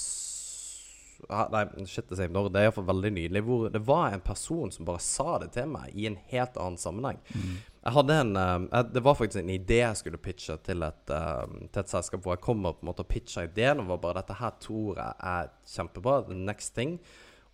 Nei, 1.24 1.62
shit. 1.88 2.10
Det 2.10 2.20
er 2.20 2.66
iallfall 2.66 2.88
veldig 2.88 3.12
nylig. 3.16 3.42
Hvor 3.48 3.70
det 3.72 3.80
var 3.88 4.12
en 4.12 4.24
person 4.24 4.72
som 4.72 4.88
bare 4.88 5.00
sa 5.00 5.38
det 5.40 5.54
til 5.56 5.70
meg 5.72 5.94
i 5.96 6.08
en 6.10 6.18
helt 6.32 6.58
annen 6.60 6.80
sammenheng. 6.80 7.22
Mm. 7.32 7.54
Jeg 7.84 7.96
hadde 7.98 8.18
en 8.24 8.38
uh, 8.40 8.82
Det 8.92 9.04
var 9.04 9.16
faktisk 9.20 9.40
en 9.40 9.54
idé 9.54 9.80
jeg 9.82 10.00
skulle 10.00 10.20
pitche 10.20 10.58
til 10.64 10.84
et, 10.84 11.04
uh, 11.12 11.48
til 11.72 11.82
et 11.84 11.94
selskap 11.94 12.24
hvor 12.24 12.36
jeg 12.36 12.44
kommer 12.44 12.76
på 12.76 12.84
en 12.84 12.92
måte 12.92 13.06
og 13.06 13.12
pitcher 13.12 13.48
ideen. 13.48 13.80
Og 13.84 13.94
var 13.94 14.04
bare 14.04 14.20
dette 14.22 14.40
her 14.40 14.58
tror 14.60 15.00
jeg 15.00 15.16
er 15.34 15.54
kjempebra. 15.76 16.22
The 16.28 16.40
next 16.40 16.76
thing. 16.76 16.98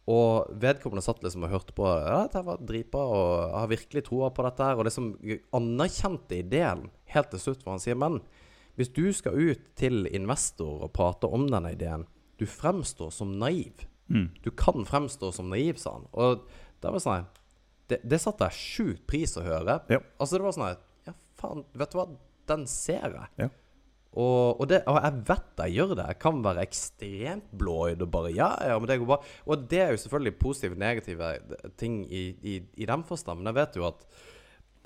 Og 0.10 0.50
vedkommende 0.62 1.04
satt 1.06 1.22
liksom 1.22 1.46
og 1.46 1.54
hørte 1.54 1.76
på 1.78 1.86
Ja, 1.86 2.24
dette 2.26 2.42
var 2.48 2.62
dritbra, 2.66 3.02
og 3.06 3.26
jeg 3.44 3.58
har 3.60 3.72
virkelig 3.74 4.06
troa 4.08 4.30
på 4.34 4.46
dette 4.48 4.70
her. 4.70 4.80
Og 4.80 4.88
liksom 4.88 5.12
anerkjente 5.56 6.40
ideen 6.40 6.88
helt 7.14 7.30
til 7.34 7.44
slutt, 7.44 7.66
hvor 7.66 7.76
han 7.76 7.84
sier 7.84 8.00
men 8.00 8.22
hvis 8.80 8.94
du 8.96 9.10
skal 9.12 9.36
ut 9.36 9.64
til 9.76 10.08
investor 10.16 10.86
og 10.86 10.94
prate 10.96 11.28
om 11.28 11.50
denne 11.52 11.74
ideen, 11.76 12.06
du 12.40 12.46
fremstår 12.48 13.12
som 13.12 13.34
naiv. 13.42 13.84
Mm. 14.08 14.30
Du 14.46 14.50
kan 14.56 14.86
fremstå 14.88 15.34
som 15.36 15.50
naiv, 15.52 15.76
sa 15.82 15.98
han. 15.98 16.08
Og 16.16 16.46
det 16.80 16.94
var 16.96 17.04
sånn 17.04 17.28
Det, 17.90 18.00
det 18.06 18.20
satte 18.22 18.48
jeg 18.48 18.56
sjukt 18.56 19.04
pris 19.10 19.36
å 19.38 19.44
høre. 19.44 19.82
Ja. 19.90 20.00
Altså, 20.22 20.38
det 20.38 20.46
var 20.46 20.56
sånn 20.56 21.10
Ja, 21.10 21.14
faen, 21.42 21.66
vet 21.74 21.92
du 21.92 22.00
hva? 22.00 22.08
Den 22.50 22.66
ser 22.70 23.18
jeg. 23.18 23.28
Ja. 23.42 23.50
Og, 24.18 24.58
og, 24.58 24.66
det, 24.72 24.82
og, 24.90 24.98
jeg 25.04 25.22
vet 25.28 25.62
jeg 25.64 25.76
gjør 25.78 25.94
det. 25.94 26.08
Jeg 26.08 26.20
kan 26.24 26.42
være 26.46 26.66
ekstremt 26.66 27.52
blåøyd 27.62 28.02
og 28.06 28.12
bare 28.14 28.34
ja, 28.34 28.50
ja, 28.72 28.80
men 28.80 28.90
det 28.90 28.98
går 29.02 29.12
bra. 29.12 29.20
Og 29.46 29.70
det 29.70 29.84
er 29.84 29.94
jo 29.94 30.02
selvfølgelig 30.02 30.40
positive 30.42 30.78
og 30.78 30.82
negative 30.82 31.32
ting 31.78 32.02
i, 32.10 32.24
i, 32.42 32.58
i 32.82 32.90
den 32.90 33.06
forstand. 33.06 33.42
Men 33.42 33.52
jeg 33.52 33.60
vet 33.62 33.80
jo 33.82 33.88
at 33.92 34.10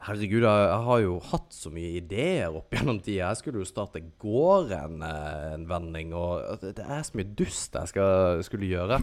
Herregud, 0.04 0.44
jeg 0.44 0.80
har 0.84 0.98
jo 1.00 1.14
hatt 1.30 1.54
så 1.56 1.70
mye 1.72 1.94
ideer 2.02 2.52
opp 2.58 2.74
gjennom 2.76 2.98
tida. 3.00 3.30
Jeg 3.30 3.40
skulle 3.40 3.62
jo 3.62 3.68
starte 3.70 4.02
gården 4.20 4.98
en, 5.00 5.06
en 5.54 5.64
vending, 5.70 6.12
og 6.18 6.60
det 6.60 6.84
er 6.84 7.06
så 7.08 7.16
mye 7.16 7.30
dust 7.40 7.78
jeg 7.80 7.92
skal, 7.94 8.44
skulle 8.44 8.68
gjøre. 8.68 9.00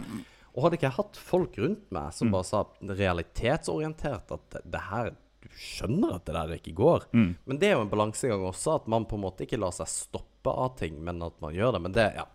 Og 0.51 0.65
hadde 0.65 0.77
ikke 0.77 0.89
jeg 0.89 0.97
hatt 0.99 1.17
folk 1.17 1.57
rundt 1.63 1.87
meg 1.95 2.13
som 2.13 2.29
mm. 2.29 2.35
bare 2.35 2.47
sa 2.51 2.61
realitetsorientert 3.01 4.35
at 4.35 4.45
det, 4.53 4.63
det 4.75 4.83
her 4.91 5.13
du 5.41 5.49
skjønner 5.57 6.17
at 6.17 6.27
det 6.27 6.35
der 6.35 6.53
ikke 6.57 6.75
går. 6.77 7.07
Mm. 7.15 7.31
Men 7.49 7.61
det 7.61 7.69
er 7.69 7.75
jo 7.77 7.85
en 7.85 7.91
balansegang 7.91 8.43
også, 8.47 8.77
at 8.81 8.91
man 8.91 9.07
på 9.09 9.17
en 9.17 9.25
måte 9.25 9.45
ikke 9.45 9.59
lar 9.61 9.73
seg 9.75 9.89
stoppe 9.89 10.53
av 10.53 10.75
ting, 10.79 10.99
men 11.03 11.21
at 11.25 11.37
man 11.43 11.55
gjør 11.55 11.75
det. 11.75 11.81
Men 11.85 11.97
det, 11.97 12.07
ja. 12.19 12.27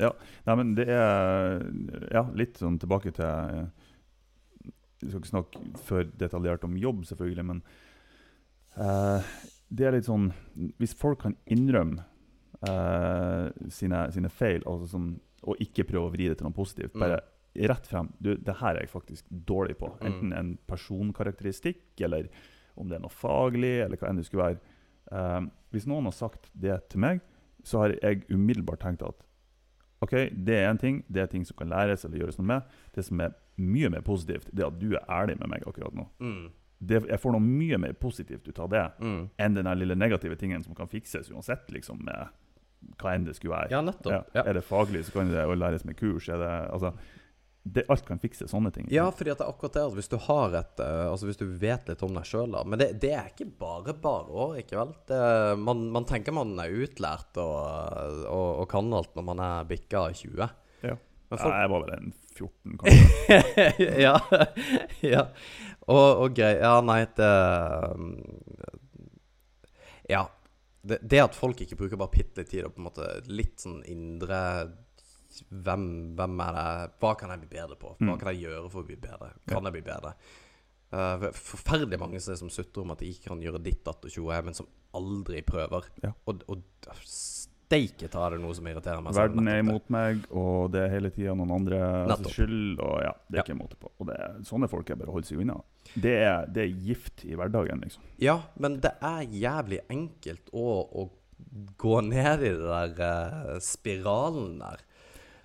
Ja, 0.00 0.12
Nei, 0.48 0.54
men 0.56 0.70
det 0.76 0.86
er 0.88 1.58
ja, 2.14 2.24
litt 2.36 2.56
sånn 2.60 2.78
tilbake 2.80 3.10
til 3.12 3.66
Vi 5.02 5.10
skal 5.10 5.18
ikke 5.18 5.28
snakke 5.28 5.64
for 5.84 6.08
detaljert 6.16 6.64
om 6.64 6.78
jobb, 6.80 7.02
selvfølgelig, 7.10 7.44
men 7.50 7.60
uh, 8.78 9.34
det 9.68 9.84
er 9.84 9.96
litt 9.98 10.08
sånn 10.08 10.30
Hvis 10.80 10.96
folk 10.96 11.20
kan 11.26 11.36
innrømme 11.44 12.06
uh, 12.64 13.52
sine, 13.68 14.06
sine, 14.16 14.32
feil 14.32 14.64
altså 14.64 14.94
sånn, 14.94 15.12
og 15.44 15.60
ikke 15.60 15.84
prøve 15.90 16.08
å 16.08 16.14
vri 16.14 16.30
det 16.30 16.40
til 16.40 16.48
noe 16.48 16.56
positivt, 16.56 16.96
bare 16.96 17.20
mm 17.20 17.31
rett 17.54 17.86
frem 17.86 18.08
du, 18.18 18.34
det 18.36 18.56
her 18.60 18.76
er 18.76 18.86
jeg 18.86 18.92
faktisk 18.92 19.26
dårlig 19.28 19.76
på. 19.80 19.90
Mm. 20.00 20.06
Enten 20.08 20.36
en 20.36 20.52
personkarakteristikk, 20.70 21.84
eller 22.00 22.30
om 22.74 22.88
det 22.88 22.96
er 22.96 23.04
noe 23.04 23.12
faglig, 23.12 23.74
eller 23.84 24.00
hva 24.00 24.08
enn 24.10 24.20
det 24.20 24.28
skulle 24.28 24.52
være. 24.52 24.78
Um, 25.12 25.50
hvis 25.74 25.88
noen 25.88 26.08
har 26.08 26.16
sagt 26.16 26.48
det 26.56 26.78
til 26.92 27.02
meg, 27.04 27.20
så 27.66 27.84
har 27.84 27.96
jeg 27.98 28.24
umiddelbart 28.32 28.82
tenkt 28.82 29.04
at 29.06 29.20
ok, 30.02 30.14
det 30.32 30.56
er 30.58 30.70
en 30.70 30.80
ting, 30.80 31.02
det 31.12 31.22
er 31.22 31.30
ting 31.30 31.44
som 31.46 31.56
kan 31.58 31.70
læres 31.70 32.06
eller 32.06 32.22
gjøres 32.22 32.40
noe 32.40 32.48
med. 32.48 32.74
Det 32.96 33.04
som 33.06 33.20
er 33.22 33.36
mye 33.60 33.92
mer 33.92 34.02
positivt, 34.06 34.48
det 34.50 34.64
er 34.64 34.72
at 34.72 34.80
du 34.80 34.96
er 34.96 35.06
ærlig 35.12 35.36
med 35.42 35.52
meg 35.52 35.66
akkurat 35.68 35.94
nå. 35.94 36.08
Mm. 36.24 36.50
Det, 36.82 36.98
jeg 37.06 37.22
får 37.22 37.34
noe 37.36 37.44
mye 37.44 37.78
mer 37.78 37.92
positivt 37.94 38.48
ut 38.48 38.58
av 38.58 38.70
det 38.72 38.86
mm. 38.98 39.20
enn 39.44 39.54
den 39.54 39.68
lille 39.78 39.94
negative 39.94 40.34
tingen 40.40 40.64
som 40.64 40.74
kan 40.74 40.90
fikses 40.90 41.30
uansett. 41.30 41.68
liksom 41.70 42.00
med 42.02 42.32
hva 42.98 43.14
enn 43.14 43.26
det 43.28 43.36
skulle 43.36 43.54
være. 43.54 43.70
Ja, 43.70 43.82
nettopp. 43.84 44.12
Ja. 44.12 44.22
Ja. 44.40 44.46
Er 44.48 44.58
det 44.58 44.64
faglig, 44.66 45.04
så 45.06 45.14
kan 45.14 45.30
det 45.30 45.44
læres 45.58 45.84
med 45.86 45.96
kurs. 46.00 46.28
Er 46.28 46.40
det, 46.42 46.50
altså, 46.74 46.92
det, 47.64 47.84
alt 47.88 48.02
kan 48.06 48.18
fikse 48.18 48.48
sånne 48.50 48.72
ting. 48.74 48.88
Ja, 48.90 49.04
fordi 49.14 49.30
at 49.30 49.38
det 49.38 49.46
er 49.46 49.52
akkurat 49.52 49.76
det 49.76 49.82
Altså, 49.84 49.98
hvis 50.00 50.10
du 50.10 50.16
har 50.24 50.54
et 50.58 50.80
uh, 50.82 51.12
Altså 51.12 51.28
hvis 51.28 51.38
du 51.38 51.44
vet 51.46 51.86
litt 51.86 52.02
om 52.02 52.16
deg 52.16 52.26
sjøl, 52.26 52.56
Men 52.66 52.80
det, 52.80 52.88
det, 53.04 53.12
er 53.14 53.30
ikke 53.30 53.46
bare 53.60 53.94
bare 53.94 54.34
år, 54.34 54.56
ikke 54.64 54.80
vel? 54.80 54.90
Det, 55.06 55.20
man, 55.62 55.84
man, 55.94 56.06
tenker 56.08 56.34
man 56.34 56.56
er 56.62 56.74
utlært 56.82 57.38
og, 57.38 57.54
og, 58.26 58.48
og, 58.64 58.66
kan 58.72 58.90
alt 58.98 59.14
når 59.14 59.28
man 59.30 59.44
er 59.46 59.70
bikka 59.70 60.08
20. 60.10 60.42
Ja. 60.82 60.98
Folk... 61.30 61.46
ja. 61.46 61.62
Jeg 61.62 61.72
var 61.72 61.86
vel 61.86 61.94
en 62.00 62.12
14, 62.34 62.76
kanskje. 62.82 63.38
ja. 64.06 64.14
ja. 65.06 65.24
Og, 65.86 66.06
og 66.26 66.36
grei 66.36 66.54
Ja, 66.58 66.76
nei, 66.84 67.02
det 67.18 67.32
Ja. 70.10 70.26
Det, 70.82 70.96
det, 71.06 71.20
at 71.22 71.36
folk 71.38 71.60
ikke 71.62 71.76
bruker 71.78 71.98
bare 72.00 72.10
bitte 72.10 72.42
litt 72.42 72.48
tid 72.50 72.64
og 72.66 72.72
på 72.74 72.82
en 72.82 72.86
måte 72.88 73.04
litt 73.30 73.62
sånn 73.62 73.84
indre 73.86 74.40
hvem, 75.50 75.84
hvem 76.18 76.40
er 76.44 76.52
det 76.58 76.92
Hva 77.00 77.14
kan 77.18 77.30
jeg 77.34 77.40
bli 77.44 77.50
bedre 77.58 77.76
på? 77.80 77.94
Hva 77.98 78.12
Mm. 78.14 78.18
kan 78.20 78.32
jeg 78.34 78.42
gjøre 78.44 78.70
for 78.70 78.82
å 78.82 78.86
bli 78.86 78.96
bedre? 78.96 79.32
Kan 79.48 79.64
jeg 79.64 79.72
bli 79.72 79.82
bedre? 79.86 80.14
Uh, 80.92 81.30
forferdelig 81.32 81.98
mange 81.98 82.20
som, 82.20 82.36
som 82.36 82.50
sutrer 82.52 82.82
om 82.84 82.90
at 82.92 82.98
de 83.00 83.08
ikke 83.08 83.30
kan 83.30 83.40
gjøre 83.40 83.62
ditt, 83.64 83.82
datt 83.86 84.04
og 84.04 84.10
tjoe, 84.12 84.42
men 84.44 84.52
som 84.54 84.66
aldri 84.94 85.40
prøver. 85.42 85.86
Ja. 86.04 86.10
Og, 86.28 86.42
og 86.52 86.60
steike 87.08 88.10
ta 88.12 88.26
det 88.34 88.40
noe 88.42 88.52
som 88.52 88.66
irriterer 88.68 89.00
meg. 89.00 89.14
Verden 89.16 89.48
er 89.48 89.62
imot 89.62 89.88
meg, 89.88 90.26
og 90.36 90.70
det 90.74 90.82
er 90.84 90.92
hele 90.92 91.08
tida 91.14 91.32
noen 91.38 91.54
andre 91.56 91.78
Nettopp. 92.10 92.34
skyld. 92.34 92.76
Og 92.84 92.98
ja, 93.06 93.14
det 93.30 93.38
er 93.38 93.40
Ja. 93.40 93.46
ikke 93.46 93.56
måte 93.62 93.78
på. 93.80 93.88
Og 93.98 94.06
det 94.10 94.18
er, 94.20 94.36
sånne 94.44 94.68
folk 94.68 94.90
er 94.92 94.96
bare 95.00 95.08
å 95.08 95.16
holde 95.16 95.30
seg 95.30 95.40
unna. 95.40 95.56
Det 95.96 96.12
er, 96.26 96.44
det 96.52 96.62
er 96.66 96.76
gift 96.90 97.24
i 97.24 97.34
hverdagen, 97.40 97.80
liksom. 97.80 98.02
Ja, 98.20 98.42
men 98.60 98.80
det 98.84 98.92
er 99.00 99.24
jævlig 99.24 99.80
enkelt 99.88 100.52
å, 100.52 100.68
å 100.92 101.08
gå 101.80 102.00
ned 102.04 102.44
i 102.44 102.52
den 102.52 102.68
der 102.68 103.54
uh, 103.56 103.58
spiralen 103.64 104.58
der. 104.60 104.84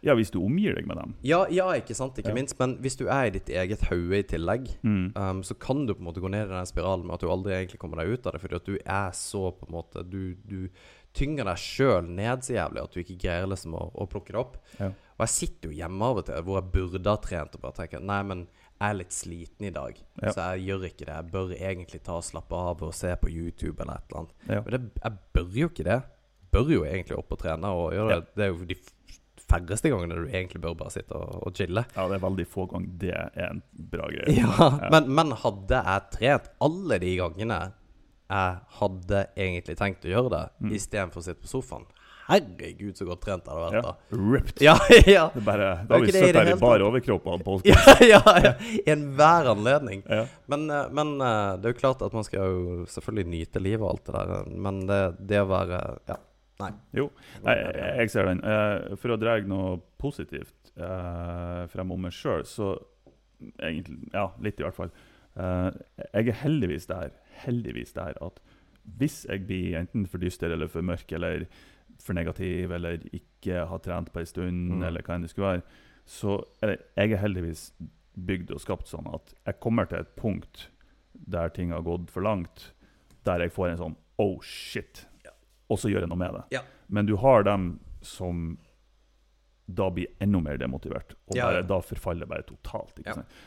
Ja, 0.03 0.13
hvis 0.15 0.29
du 0.31 0.39
omgir 0.43 0.75
deg 0.75 0.85
med 0.87 0.97
dem. 0.97 1.15
Ja, 1.25 1.45
ja, 1.49 1.65
ikke 1.73 1.95
sant, 1.97 2.15
ikke 2.17 2.29
Ja. 2.29 2.33
minst. 2.35 2.57
Men 2.59 2.77
hvis 2.77 2.95
du 2.97 3.07
er 3.07 3.25
i 3.25 3.29
ditt 3.31 3.47
eget 3.49 3.81
hode 3.89 4.17
i 4.19 4.23
tillegg, 4.23 4.67
Mm. 4.83 5.11
um, 5.17 5.41
så 5.43 5.57
kan 5.59 5.85
du 5.87 5.93
på 5.95 5.99
en 5.99 6.05
måte 6.13 6.21
gå 6.21 6.29
ned 6.29 6.45
i 6.47 6.53
den 6.53 6.65
spiralen 6.65 7.05
med 7.07 7.15
at 7.15 7.21
du 7.21 7.27
aldri 7.29 7.53
egentlig 7.53 7.79
kommer 7.79 7.97
deg 7.97 8.13
ut 8.13 8.27
av 8.27 8.33
det, 8.33 8.41
fordi 8.41 8.55
at 8.55 8.65
du 8.65 8.77
er 8.85 9.11
så 9.11 9.51
på 9.57 9.65
en 9.67 9.73
måte 9.73 10.03
Du, 10.09 10.35
du 10.45 10.69
tynger 11.13 11.45
deg 11.45 11.57
sjøl 11.57 12.07
ned 12.07 12.39
så 12.45 12.53
jævlig 12.53 12.83
at 12.83 12.91
du 12.93 12.99
ikke 13.01 13.17
greier 13.19 13.47
liksom 13.49 13.73
å, 13.73 13.91
å 13.95 14.05
plukke 14.07 14.27
det 14.33 14.35
opp. 14.35 14.57
Ja. 14.79 14.87
Og 15.17 15.25
jeg 15.25 15.29
sitter 15.33 15.69
jo 15.71 15.77
hjemme 15.79 16.01
av 16.05 16.17
og 16.17 16.25
til 16.27 16.43
hvor 16.43 16.61
jeg 16.61 16.71
burde 16.71 17.09
ha 17.09 17.15
trent 17.17 17.55
og 17.55 17.61
bare 17.61 17.73
tenker 17.73 17.99
Nei, 18.05 18.21
men 18.23 18.47
jeg 18.79 18.91
er 18.91 18.93
litt 18.99 19.09
sliten 19.09 19.65
i 19.65 19.71
dag, 19.73 19.97
Ja. 20.21 20.29
så 20.29 20.53
jeg 20.53 20.67
gjør 20.67 20.85
ikke 20.85 21.05
det. 21.07 21.15
Jeg 21.15 21.31
bør 21.31 21.55
egentlig 21.57 22.03
ta 22.03 22.17
og 22.17 22.23
slappe 22.23 22.53
av 22.53 22.83
og 22.83 22.93
se 22.93 23.15
på 23.15 23.31
YouTube 23.33 23.81
eller 23.81 23.93
et 23.97 24.11
eller 24.11 24.19
annet. 24.19 24.65
Men 24.67 24.71
det, 24.75 25.01
jeg 25.03 25.17
bør 25.33 25.51
jo 25.57 25.69
ikke 25.69 25.83
det. 25.83 26.03
Bør 26.53 26.69
jo 26.69 26.83
egentlig 26.85 27.17
opp 27.17 27.31
og 27.31 27.39
trene 27.39 27.65
og 27.65 27.91
gjøre 27.93 28.09
det. 28.21 28.35
Det 28.35 28.45
er 28.45 28.53
jo 28.53 28.65
de 28.65 28.75
færreste 29.47 29.89
gangene 29.93 30.15
du 30.19 30.27
egentlig 30.27 30.59
bør 30.61 30.73
bare 30.79 30.91
sitte 30.91 31.15
og, 31.15 31.41
og 31.47 31.53
chille. 31.55 31.85
ja, 31.95 32.07
det 32.11 32.17
er 32.19 32.23
veldig 32.27 32.47
få 32.51 32.65
ganger 32.71 32.95
det 33.03 33.13
er 33.15 33.49
en 33.49 33.61
bra 33.93 34.07
greie. 34.11 34.33
Ja, 34.41 34.69
Men, 34.91 35.07
men 35.15 35.31
hadde 35.43 35.83
jeg 35.83 36.07
trent 36.17 36.49
alle 36.67 36.99
de 37.03 37.13
gangene 37.21 37.59
jeg 38.27 38.57
hadde 38.81 39.21
egentlig 39.39 39.77
tenkt 39.79 40.03
å 40.03 40.09
gjøre 40.11 40.29
det, 40.33 40.45
Mm. 40.59 40.71
istedenfor 40.75 41.21
å 41.21 41.23
sitte 41.29 41.45
på 41.45 41.47
sofaen 41.47 41.85
Herregud, 42.27 42.91
så 42.99 43.05
godt 43.07 43.21
trent 43.23 43.45
jeg 43.47 43.55
hadde 43.55 43.67
vært 43.71 43.85
da. 43.85 43.91
Ja, 43.95 44.17
Ripped. 44.33 44.61
Ja, 44.65 44.73
ja. 45.15 45.21
Det 45.31 45.43
bare, 45.47 45.67
Det 45.79 45.87
da 45.87 45.95
har 45.95 46.01
vi 46.03 46.11
sittet 46.11 46.35
her 46.41 46.49
i 46.51 46.55
bare 46.59 46.83
overkropp 46.89 47.29
og 47.31 47.43
på 47.45 47.53
Ja, 47.69 47.79
ja, 48.03 48.19
ja. 48.43 48.51
Enhver 48.91 49.47
anledning. 49.53 50.01
Ja. 50.11 50.25
Men, 50.51 50.65
eh, 50.69 50.89
men 50.91 51.13
eh, 51.23 51.53
det 51.63 51.69
er 51.69 51.75
jo 51.77 51.79
klart 51.79 52.03
at 52.03 52.11
man 52.17 52.27
skal 52.27 52.51
jo 52.51 52.81
selvfølgelig 52.91 53.31
nyte 53.31 53.61
livet 53.63 53.85
og 53.87 53.93
alt 53.93 54.09
det 54.11 54.17
der, 54.17 54.51
men 54.67 54.81
det, 54.91 54.99
det 55.31 55.39
å 55.45 55.47
være 55.53 55.79
Ja. 56.11 56.19
Nei. 56.59 56.71
Jo, 56.97 57.11
Nei, 57.45 57.53
jeg, 57.99 58.09
ser 58.09 58.25
den. 58.31 58.39
Eh, 58.43 58.95
for 58.97 59.13
å 59.13 59.17
dra 59.21 59.35
noe 59.45 59.75
positivt 60.01 60.71
eh, 60.75 61.63
frem 61.69 61.91
om 61.93 62.01
meg 62.07 62.15
sjøl, 62.17 62.45
så 62.49 62.71
egentlig 63.61 64.09
Ja, 64.13 64.31
litt 64.41 64.59
i 64.59 64.65
hvert 64.65 64.77
fall. 64.77 64.91
Eh, 65.37 65.71
jeg 66.15 66.31
er 66.31 66.39
heldigvis 66.41 66.87
der, 66.89 67.11
heldigvis 67.45 67.93
der 67.93 68.17
at 68.25 68.39
hvis 68.97 69.25
jeg 69.27 69.43
blir 69.45 69.75
enten 69.81 70.07
for 70.07 70.17
dyster 70.23 70.49
eller 70.55 70.69
for 70.71 70.81
mørk 70.81 71.11
eller 71.13 71.43
for 72.01 72.15
negativ 72.17 72.71
eller 72.71 73.01
ikke 73.13 73.65
har 73.67 73.81
trent 73.83 74.09
på 74.13 74.21
en 74.23 74.25
stund, 74.29 74.71
Mm. 74.77 74.83
eller 74.87 75.01
hva 75.03 75.15
enn 75.15 75.21
det 75.25 75.29
skulle 75.33 75.51
være, 75.57 75.63
så 76.07 76.37
er 76.63 76.77
jeg 76.95 77.11
er 77.11 77.17
heldigvis 77.21 77.71
bygd 78.17 78.51
og 78.55 78.61
skapt 78.63 78.87
sånn 78.87 79.09
at 79.13 79.33
jeg 79.45 79.59
kommer 79.59 79.85
til 79.85 79.99
et 79.99 80.15
punkt 80.15 80.69
der 81.13 81.49
ting 81.49 81.71
har 81.71 81.81
gått 81.85 82.09
for 82.09 82.21
langt, 82.23 82.71
der 83.25 83.39
jeg 83.43 83.51
får 83.51 83.69
en 83.71 83.77
sånn 83.77 83.95
Oh 84.19 84.39
shit! 84.41 85.05
Og 85.70 85.78
så 85.80 85.89
gjør 85.91 86.05
jeg 86.05 86.09
noe 86.09 86.18
med 86.22 86.34
det. 86.34 86.43
Ja. 86.57 86.61
Men 86.89 87.05
du 87.05 87.15
har 87.18 87.43
dem 87.43 87.80
som 88.01 88.57
da 89.68 89.89
blir 89.91 90.07
enda 90.24 90.39
mer 90.39 90.57
demotivert, 90.57 91.11
og 91.28 91.36
bare, 91.36 91.61
da 91.68 91.82
forfaller 91.84 92.26
bare 92.30 92.45
totalt. 92.47 93.01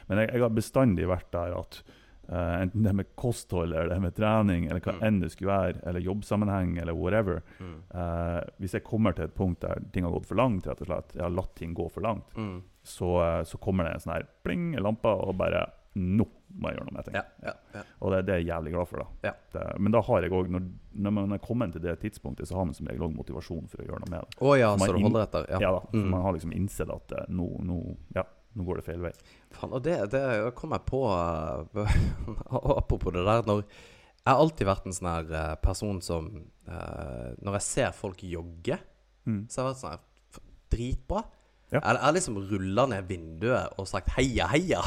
Men 0.08 0.18
jeg, 0.20 0.32
jeg 0.34 0.42
har 0.44 0.50
bestandig 0.52 1.08
vært 1.08 1.30
der 1.32 1.56
at 1.58 1.82
Uh, 2.30 2.60
enten 2.62 2.84
det 2.84 2.92
med 2.94 3.08
kosthold 3.18 3.72
eller 3.74 3.88
det 3.90 3.96
med 4.04 4.14
trening, 4.14 4.68
eller 4.70 4.78
hva 4.84 4.92
Mm. 4.92 5.00
enn 5.02 5.16
det 5.20 5.32
skulle 5.32 5.50
være, 5.50 5.80
eller 5.82 6.00
jobbsammenheng, 6.00 6.76
eller 6.78 6.94
whatever 6.94 7.40
Mm. 7.58 7.82
Uh, 7.92 8.40
Hvis 8.60 8.70
jeg 8.76 8.84
kommer 8.84 9.12
til 9.16 9.24
et 9.24 9.34
punkt 9.34 9.58
der 9.64 9.80
ting 9.92 10.04
har 10.04 10.12
gått 10.12 10.26
for 10.26 10.36
langt, 10.36 10.64
rett 10.64 10.80
og 10.80 10.86
slett, 10.86 11.10
jeg 11.16 11.22
har 11.24 11.30
latt 11.34 11.56
ting 11.56 11.74
gå 11.74 11.90
for 11.90 12.00
langt, 12.02 12.30
Mm. 12.36 12.62
så, 12.84 13.08
eh, 13.40 13.42
så 13.42 13.58
kommer 13.58 13.82
det 13.82 13.94
en 13.94 14.00
sånn 14.00 14.12
her 14.14 14.28
pling, 14.44 14.74
i 14.76 14.78
lampe, 14.78 15.08
og 15.10 15.36
bare 15.38 15.72
Nå 15.98 16.24
må 16.54 16.70
jeg 16.70 16.76
gjøre 16.78 16.86
noe 16.86 16.94
med 16.94 17.04
ting. 17.08 17.14
Ja, 17.18 17.22
ja, 17.42 17.52
ja. 17.74 17.80
Og 18.00 18.12
det, 18.14 18.18
det 18.28 18.34
er 18.34 18.38
jeg 18.42 18.46
jævlig 18.52 18.72
glad 18.76 18.86
for. 18.90 19.02
da. 19.02 19.06
Ja. 19.26 19.32
Det, 19.54 19.62
men 19.82 19.92
da 19.94 20.00
har 20.06 20.22
jeg 20.22 20.32
også, 20.32 20.52
når, 20.54 20.66
når 21.06 21.14
man 21.16 21.32
er 21.34 21.40
kommet 21.42 21.72
til 21.74 21.82
det 21.82 21.96
tidspunktet, 22.04 22.46
så 22.48 22.56
har 22.60 22.64
man 22.68 22.74
som 22.78 22.86
regel 22.86 23.02
òg 23.08 23.14
motivasjon 23.16 23.66
for 23.72 23.82
å 23.82 23.86
gjøre 23.88 24.02
noe 24.04 24.10
med 24.12 24.20
det. 24.22 24.38
Oh, 24.40 24.54
ja, 24.58 24.68
så 24.78 24.92
du 24.94 25.00
holder 25.02 25.24
etter? 25.26 25.48
Ja, 25.50 25.58
Ja. 25.66 25.72
da, 25.78 25.80
Mm. 25.98 26.10
Man 26.14 26.22
har 26.22 26.32
liksom 26.36 26.52
innsett 26.54 26.90
at 26.94 27.12
uh, 27.18 27.24
nå, 27.28 27.48
nå, 27.66 27.78
ja, 28.14 28.22
nå 28.54 28.66
går 28.68 28.78
det 28.80 28.84
feil 28.86 29.00
vei. 29.02 29.10
Fan, 29.58 29.72
og 29.74 29.82
det, 29.82 29.96
det 30.14 30.22
kom 30.58 30.70
jeg 30.76 30.86
på 30.86 31.00
uh, 31.10 31.96
Apropos 32.80 33.12
det 33.14 33.24
der 33.26 33.42
når, 33.50 33.64
Jeg 34.20 34.30
har 34.30 34.40
alltid 34.44 34.66
vært 34.68 34.86
en 34.86 34.94
sånn 34.94 35.10
her 35.10 35.30
uh, 35.34 35.54
person 35.64 35.98
som 36.04 36.30
Når 36.70 37.56
jeg 37.58 37.66
ser 37.66 37.92
folk 37.98 38.22
jogge, 38.22 38.78
Mm. 39.28 39.42
så 39.52 39.60
har 39.60 39.66
jeg 39.68 39.74
vært 39.74 39.80
sånn 39.82 39.90
her 39.92 40.06
Dritbra. 40.72 41.20
Ja. 41.74 41.80
Jeg 41.82 41.98
har 42.00 42.14
liksom 42.14 42.38
rulla 42.48 42.86
ned 42.88 43.04
vinduet 43.10 43.74
og 43.78 43.86
sagt 43.90 44.08
heia, 44.16 44.46
heia. 44.48 44.80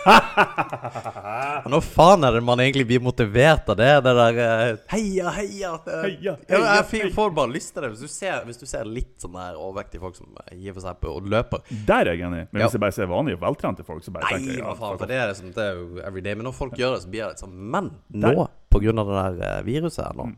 når 1.70 1.82
faen 1.84 2.24
er 2.26 2.36
det 2.36 2.40
man 2.44 2.60
egentlig 2.62 2.86
blir 2.88 3.02
motivert 3.04 3.68
av 3.72 3.76
det? 3.78 3.88
Det 4.06 4.12
der 4.18 4.38
eh, 4.44 4.78
heia, 4.92 5.32
heia. 5.36 5.72
det- 5.84 5.98
Heia, 6.04 6.34
Ja, 6.48 6.60
heia, 6.64 6.82
jeg 7.00 7.12
får 7.14 7.34
bare 7.36 7.52
lyst 7.52 7.74
til 7.74 7.82
det. 7.84 7.90
Hvis 7.94 8.00
du 8.04 8.08
ser, 8.12 8.44
hvis 8.48 8.60
du 8.60 8.66
ser 8.66 8.84
litt 8.88 9.16
sånn 9.22 9.36
der 9.36 9.58
overvektige 9.60 10.00
folk 10.04 10.16
som 10.18 10.34
eh, 10.46 10.56
hiver 10.56 10.80
seg 10.84 11.00
på 11.02 11.12
og 11.18 11.28
løper 11.30 11.62
Der 11.86 12.06
er 12.06 12.14
jeg 12.14 12.26
enig. 12.28 12.46
Men 12.52 12.62
hvis 12.64 12.76
jeg 12.76 12.84
bare 12.84 12.96
ser 12.96 13.10
vanlige, 13.10 13.40
veltrente 13.42 13.84
folk, 13.86 14.04
så 14.06 14.14
bare 14.14 14.28
Nei, 14.30 14.38
tenker 14.38 14.52
jeg 14.56 14.64
ja, 14.64 14.74
faen, 14.80 14.98
for 15.00 15.06
det 15.10 15.18
er, 15.20 15.26
liksom, 15.32 15.52
det 15.56 15.64
er 15.66 15.80
jo 15.80 16.04
everyday. 16.10 16.34
Men 16.40 16.48
når 16.50 16.56
folk 16.60 16.76
gjør 16.80 16.96
det, 16.96 17.02
så 17.04 17.10
blir 17.12 17.24
jeg 17.24 17.34
litt 17.34 17.44
sånn 17.44 17.56
Men 17.76 17.90
nå, 18.10 18.34
Der. 18.34 18.46
på 18.70 18.82
grunn 18.84 19.02
av 19.02 19.10
det 19.12 19.24
der 19.40 19.48
eh, 19.58 19.62
viruset 19.68 20.04
her 20.06 20.14
nå, 20.16 20.30
Mm. 20.30 20.36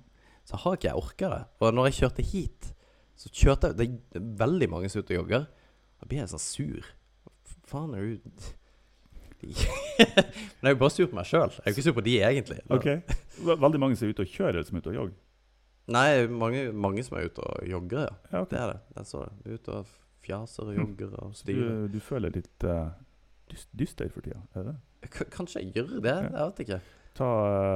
så 0.49 0.57
har 0.65 0.75
ikke 0.79 0.89
jeg 0.91 0.99
orka 1.05 1.29
det. 1.37 1.43
Og 1.63 1.75
når 1.77 1.91
jeg 1.91 1.99
kjørte 2.03 2.25
hit, 2.33 2.73
så 3.17 3.29
kjørte 3.31 3.69
jeg 3.77 3.77
Det 4.11 4.19
er 4.19 4.27
veldig 4.43 4.69
mange 4.73 4.89
som 4.91 4.99
er 4.99 5.05
ute 5.07 5.15
og 5.15 5.21
jogger. 5.23 5.47
Da 6.03 6.07
blir 6.11 6.19
jeg 6.25 6.33
sånn 6.33 6.43
sur. 6.43 6.89
Faen, 7.71 7.95
er 7.95 8.01
du 8.01 8.19
Men 9.99 10.69
jeg 10.69 10.71
er 10.71 10.75
jo 10.77 10.81
bare 10.85 10.95
sur 10.95 11.09
på 11.11 11.19
meg 11.19 11.27
sjøl. 11.29 11.51
Jeg 11.57 11.65
er 11.65 11.71
jo 11.71 11.75
ikke 11.77 11.85
sur 11.89 11.97
på 11.99 12.05
de, 12.07 12.15
egentlig. 12.23 12.59
Ok. 12.73 12.89
Veldig 13.65 13.81
mange 13.83 13.99
som 13.99 14.07
er 14.09 14.15
ute 14.15 14.25
og 14.27 14.33
kjører, 14.37 14.55
eller 14.59 14.69
som 14.69 14.79
er 14.79 14.85
ute 14.85 14.93
og 14.93 14.99
jogger. 15.01 15.19
Nei, 15.93 16.07
mange, 16.31 16.65
mange 16.73 17.03
som 17.05 17.19
er 17.19 17.27
ute 17.27 17.43
og 17.43 17.67
jogger, 17.69 18.05
ja. 18.07 18.15
Ja, 18.31 18.41
okay. 18.45 18.55
Det 18.55 18.61
er 18.63 18.73
det. 18.73 18.81
Altså. 19.03 19.25
Ute 19.51 19.77
og 19.81 19.93
fjaser 20.23 20.63
og 20.69 20.73
Mm. 20.77 20.81
jogger 20.85 21.15
og 21.25 21.35
styrer. 21.35 21.71
Du, 21.89 21.97
du 21.97 22.01
føler 22.01 22.31
litt 22.37 22.67
uh, 22.71 22.93
dyster 23.75 24.09
for 24.15 24.23
tida, 24.23 24.39
er 24.55 24.63
det 24.63 24.73
det? 24.73 25.11
K 25.11 25.25
kanskje 25.35 25.61
jeg 25.65 25.73
gjør 25.75 25.97
det? 26.05 26.13
Jeg 26.23 26.37
vet 26.39 26.61
ikke. 26.67 26.79
Ta, 27.19 27.27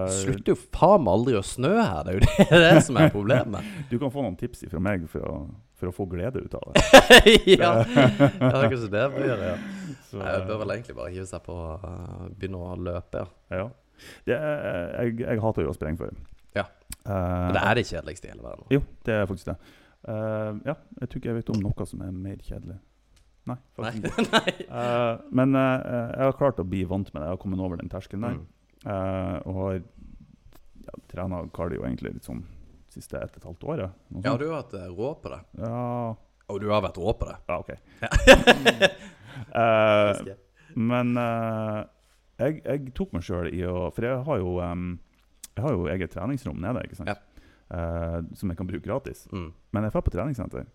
uh, 0.06 0.12
slutter 0.22 0.54
jo 0.54 0.56
faen 0.72 1.02
meg 1.04 1.12
aldri 1.18 1.34
å 1.36 1.42
snø 1.44 1.72
her. 1.74 2.06
Det 2.06 2.12
er 2.12 2.14
jo 2.14 2.22
det, 2.26 2.46
det, 2.54 2.68
er 2.70 2.80
som 2.86 2.96
er 3.02 3.10
problemet. 3.12 3.66
Du 3.90 3.98
kan 3.98 4.12
få 4.14 4.22
noen 4.22 4.38
tips 4.38 4.62
fra 4.70 4.78
meg 4.80 5.08
for 5.10 5.26
å, 5.26 5.34
for 5.76 5.90
å 5.90 5.96
få 5.98 6.06
glede 6.14 6.44
ut 6.46 6.54
av 6.56 6.70
det. 6.70 6.84
ja. 7.58 7.72
ja, 7.82 8.06
det 8.22 8.70
kanskje 8.70 8.88
det 8.94 9.04
bør 9.18 9.26
gjøre. 9.32 9.50
Ja. 9.50 9.58
Så, 10.06 10.20
Nei, 10.20 10.32
Jeg 10.36 10.46
bør 10.48 10.60
vel 10.62 10.74
egentlig 10.76 10.96
bare 10.98 11.12
hive 11.14 11.26
seg 11.26 11.42
på 11.46 11.56
og 11.56 12.32
begynne 12.38 12.60
å 12.62 12.76
løpe, 12.78 13.24
ja. 13.50 13.60
ja. 13.62 13.66
Det 14.28 14.36
jeg, 14.36 15.14
jeg 15.24 15.40
hater 15.42 15.64
jo 15.66 15.72
å 15.72 15.76
sprenge 15.76 15.98
før. 16.02 16.16
Ja. 16.56 16.66
Eh, 17.04 17.12
Men 17.12 17.54
det 17.56 17.62
er 17.64 17.78
det 17.80 17.86
kjedeligste 17.88 18.28
i 18.28 18.32
hele 18.34 18.44
verden. 18.44 18.66
Jo, 18.72 18.82
det 19.08 19.14
er 19.16 19.26
faktisk 19.30 19.50
det. 19.52 19.56
Uh, 20.06 20.60
ja, 20.68 20.74
jeg 21.00 21.08
tror 21.08 21.18
ikke 21.18 21.30
jeg 21.32 21.38
vet 21.40 21.48
om 21.56 21.62
noe 21.64 21.86
som 21.90 22.02
er 22.06 22.12
mer 22.14 22.36
kjedelig. 22.46 22.76
Nei, 23.46 23.56
Nei. 23.78 23.90
faktisk 23.94 24.20
ikke. 24.22 24.26
Nei. 24.36 24.66
Eh, 24.66 25.24
men 25.38 25.54
uh, 25.58 26.12
jeg 26.12 26.28
har 26.28 26.36
klart 26.38 26.60
å 26.62 26.66
bli 26.66 26.84
vant 26.90 27.10
med 27.14 27.20
det. 27.22 27.26
Jeg 27.28 27.34
har 27.36 27.40
kommet 27.42 27.62
over 27.62 27.80
den 27.80 27.90
terskelen 27.90 28.26
der. 28.26 28.36
Mm. 28.38 28.46
Eh, 28.86 29.36
og 29.48 29.58
har 29.62 29.76
ja, 29.80 30.94
trena 31.10 31.40
cardio 31.56 31.82
egentlig 31.86 32.12
litt 32.18 32.26
sånn 32.28 32.44
siste 32.94 33.18
ett 33.18 33.34
og 33.34 33.40
et 33.42 33.48
halvt 33.50 33.64
året. 33.72 33.96
Ja, 34.22 34.36
du 34.38 34.46
har 34.46 34.60
vært 34.60 34.76
eh, 34.78 34.86
rå 34.94 35.10
på 35.22 35.32
det. 35.32 35.40
ja, 35.62 36.14
Og 36.52 36.60
du 36.62 36.68
har 36.70 36.84
vært 36.84 37.00
rå 37.02 37.14
på 37.18 37.26
det. 37.32 37.38
ja, 37.50 37.58
OK. 37.58 37.72
Ja. 39.54 39.66
Eh, 40.26 40.34
men 40.76 41.16
uh, 41.16 41.84
jeg, 42.40 42.60
jeg 42.64 42.92
tok 42.96 43.14
meg 43.16 43.24
sjøl 43.24 43.48
i 43.48 43.62
å 43.64 43.88
For 43.96 44.04
jeg 44.04 44.24
har 44.26 44.40
jo 44.42 44.58
um, 44.60 44.88
Jeg 45.56 45.64
har 45.64 45.72
jo 45.72 45.86
eget 45.88 46.12
treningsrom 46.12 46.58
nede, 46.60 46.82
ikke 46.84 46.98
sant? 46.98 47.12
Ja. 47.12 47.16
Uh, 47.66 48.18
som 48.38 48.52
jeg 48.52 48.58
kan 48.60 48.68
bruke 48.68 48.84
gratis. 48.84 49.24
Mm. 49.32 49.48
Men 49.74 49.86
jeg 49.86 49.94
drar 49.94 50.04
på 50.06 50.12
treningssenter. 50.14 50.66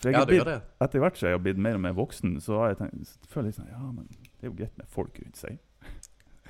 For 0.00 0.10
jeg 0.10 0.18
Ja, 0.18 0.24
blitt, 0.26 0.44
det. 0.48 0.58
etter 0.82 1.00
hvert 1.04 1.16
som 1.16 1.28
jeg 1.28 1.38
har 1.38 1.44
blitt 1.44 1.60
mer 1.62 1.78
og 1.78 1.84
mer 1.84 1.94
voksen, 1.96 2.34
så 2.42 2.58
har 2.60 2.72
jeg 2.72 2.80
tenkt, 2.82 3.06
så 3.08 3.30
føler 3.30 3.52
jeg 3.52 3.58
sånn 3.60 3.70
Ja, 3.70 3.84
men 3.86 4.08
det 4.10 4.42
er 4.42 4.50
jo 4.50 4.56
greit 4.58 4.74
med 4.80 4.90
folk 4.90 5.20
rundt 5.22 5.38
seg. 5.38 5.60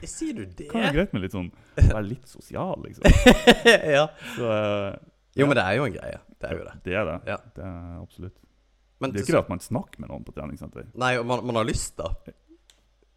Sier 0.05 0.35
du 0.37 0.45
det? 0.59 0.71
Kan 0.73 0.83
være 0.87 0.97
greit 0.97 1.13
med 1.15 1.23
litt 1.25 1.37
sånn 1.37 1.51
Være 1.77 2.07
litt 2.09 2.29
sosial, 2.29 2.81
liksom. 2.87 3.05
ja. 3.97 4.09
Så 4.35 4.49
uh, 4.49 4.97
Jo, 5.37 5.47
men 5.51 5.59
det 5.61 5.67
er 5.69 5.79
jo 5.79 5.87
en 5.91 5.95
greie. 5.95 6.19
Det 6.41 6.51
er 6.51 6.59
jo 6.59 6.65
det. 6.65 6.75
det 6.89 6.97
er 6.99 7.07
det. 7.11 7.19
Ja. 7.31 7.39
Det 7.57 7.69
er 7.69 8.01
absolutt. 8.01 8.41
Men 9.03 9.13
det 9.13 9.21
er 9.21 9.25
til 9.25 9.33
ikke 9.35 9.37
det 9.39 9.45
at 9.45 9.53
man 9.53 9.61
snakker 9.65 10.01
med 10.05 10.09
noen 10.13 10.25
på 10.25 10.33
treningssenter. 10.37 10.87
Nei, 10.95 11.17
og 11.19 11.27
man, 11.27 11.43
man 11.47 11.57
har 11.61 11.67
lyst, 11.69 11.97
da. 11.99 12.13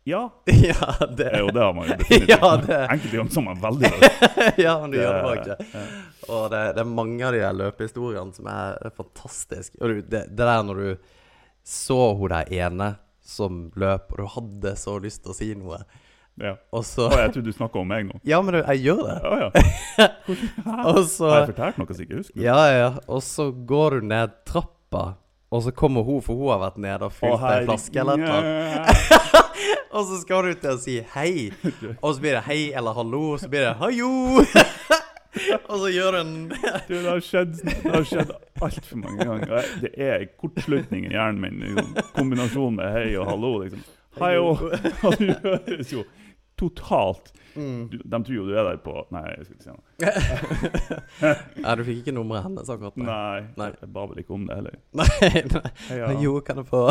Ja, 0.08 0.22
ja, 0.45 0.88
det 1.20 1.28
jo, 1.36 1.49
det 1.52 1.62
har 1.62 1.74
man 1.76 1.90
jo 1.90 1.95
definitivt. 1.99 2.30
Ja, 2.32 2.52
det- 2.64 2.80
Enkelte 2.94 3.18
ganger 3.18 3.36
har 3.36 3.45
man 3.49 3.62
veldig 3.66 3.91
lyst. 3.91 4.28
Ja, 4.66 4.74
men 4.82 4.91
du 4.94 4.98
gjør 5.02 5.14
det 5.18 5.24
bare 5.28 5.41
ikke. 5.41 5.58
Ja. 5.74 5.86
Og 6.28 6.45
det, 6.52 6.62
det 6.78 6.82
er 6.84 6.90
mange 6.98 7.28
av 7.28 7.36
de 7.36 7.41
der 7.44 7.58
løpehistoriene 7.60 8.34
som 8.36 8.48
er, 8.52 8.78
er 8.88 8.94
fantastiske. 8.95 9.78
Og 9.82 9.91
du, 9.91 10.02
det, 10.02 10.24
det 10.32 10.48
der 10.48 10.64
når 10.68 10.82
du 10.84 11.14
så 11.68 11.99
hun 12.16 12.32
der 12.32 12.48
ene 12.56 12.94
som 13.28 13.66
løp, 13.76 14.14
og 14.16 14.22
du 14.22 14.28
hadde 14.38 14.72
så 14.80 14.94
lyst 15.04 15.26
til 15.26 15.34
å 15.34 15.36
si 15.38 15.49
noe, 15.60 15.82
Ja. 16.40 16.54
og 16.72 16.84
så 16.88 17.10
Å, 17.10 17.16
jeg 17.26 17.32
trodde 17.34 17.49
du 17.52 17.56
snakka 17.58 17.80
om 17.82 17.88
meg 17.91 18.06
nå. 18.08 18.20
Ja, 18.30 18.38
men 18.45 18.60
jeg 18.62 18.84
gjør 18.86 18.99
det. 19.04 19.16
Ja, 19.26 19.38
ja. 19.41 20.08
Og 20.94 20.99
så 21.12 21.28
Har 21.34 21.40
jeg 21.41 21.49
fortalt 21.52 21.80
noe 21.82 21.88
som 21.90 21.99
jeg 22.04 22.08
ikke 22.08 22.20
husker? 22.22 22.40
Ja, 22.45 22.58
ja. 22.72 22.90
Og 23.12 23.24
så 23.26 23.49
går 23.68 23.98
du 23.99 24.08
ned 24.14 24.36
trappa, 24.48 25.04
og 25.52 25.64
så 25.64 25.72
kommer 25.72 26.03
hun, 26.03 26.22
for 26.22 26.36
hun 26.36 26.52
har 26.52 26.60
vært 26.60 26.80
nede 26.84 27.07
og 27.07 27.14
fylt 27.15 27.44
ei 27.48 27.64
flaske 27.68 28.02
eller 28.03 28.19
noe. 28.19 29.44
Og 29.98 30.03
så 30.06 30.18
skal 30.22 30.45
du 30.45 30.57
til 30.60 30.74
å 30.76 30.78
si 30.78 30.95
hei, 31.15 31.48
og 32.03 32.11
så 32.14 32.22
blir 32.22 32.36
det 32.36 32.44
hei 32.45 32.60
eller 32.76 32.94
hallo, 32.94 33.22
og 33.34 33.40
så 33.41 33.48
blir 33.49 33.64
det 33.64 33.72
hajo. 33.80 34.44
og 35.72 35.80
så 35.82 35.90
gjør 35.90 36.18
hun 36.19 36.34
Du, 36.52 36.91
det 36.91 37.07
har 37.07 37.24
skjedd, 37.24 37.56
det 37.64 37.94
har 37.95 38.06
skjedd 38.06 38.34
altfor 38.68 38.99
mange 39.02 39.26
ganger. 39.26 39.72
Det 39.82 39.94
er 39.95 40.28
en 40.28 40.36
kortslutning 40.44 41.07
i 41.07 41.15
hjernen 41.15 41.41
min. 41.41 41.64
Liksom. 41.64 42.11
Kombinasjon 42.14 42.78
med 42.78 42.94
hei 42.94 43.07
og 43.18 43.32
hallo. 43.32 43.53
Liksom. 43.64 43.88
Hei 44.19 44.34
og 44.44 44.68
du 45.24 45.34
høres 45.48 45.95
jo 45.95 46.06
totalt 46.59 47.34
Mm. 47.57 47.88
du, 47.89 47.97
De 48.05 48.17
tror 48.23 48.35
jo 48.35 48.43
du 48.45 48.51
er 48.53 48.67
der 48.67 48.77
på 48.85 48.91
Nei, 49.09 49.23
jeg 49.31 49.45
skal 49.47 49.55
ikke 49.55 49.63
si 49.65 49.71
noe. 49.71 49.81
Nei, 51.63 51.71
du 51.79 51.84
fikk 51.88 52.01
ikke 52.03 52.13
nummeret 52.13 52.45
hennes 52.45 52.69
akkurat? 52.69 52.99
Nei, 53.01 53.39
Nei. 53.57 53.69
jeg 53.81 53.89
ba 53.95 54.03
vel 54.11 54.21
ikke 54.21 54.35
om 54.35 54.43
det 54.45 54.57
heller. 54.59 54.75
Nei, 54.99 55.07
nei. 55.55 55.71
Hei, 55.88 55.97
ja. 56.03 56.11
Jo, 56.21 56.35
kan 56.45 56.61
jeg 56.61 56.69
få 56.69 56.84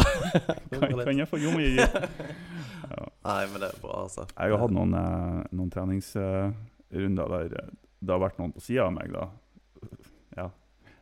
Kan, 0.73 0.89
kan 1.05 1.23
jeg 1.23 1.29
få 1.31 1.39
jomme 1.39 1.63
ja. 1.71 1.87
Nei, 1.87 3.39
men 3.53 3.63
det 3.63 3.69
er 3.71 3.79
bra, 3.83 4.03
altså. 4.09 4.27
Jeg 4.33 4.55
har 4.57 4.63
hatt 4.65 4.75
noen, 4.75 4.99
eh, 4.99 5.39
noen 5.55 5.71
treningsrunder 5.75 7.33
der 7.37 7.57
eh, 7.63 7.73
det 8.07 8.13
har 8.17 8.21
vært 8.27 8.39
noen 8.43 8.53
på 8.55 8.63
sida 8.67 8.89
av 8.89 8.93
meg, 8.95 9.15
da. 9.15 9.29
Ja. 10.37 10.51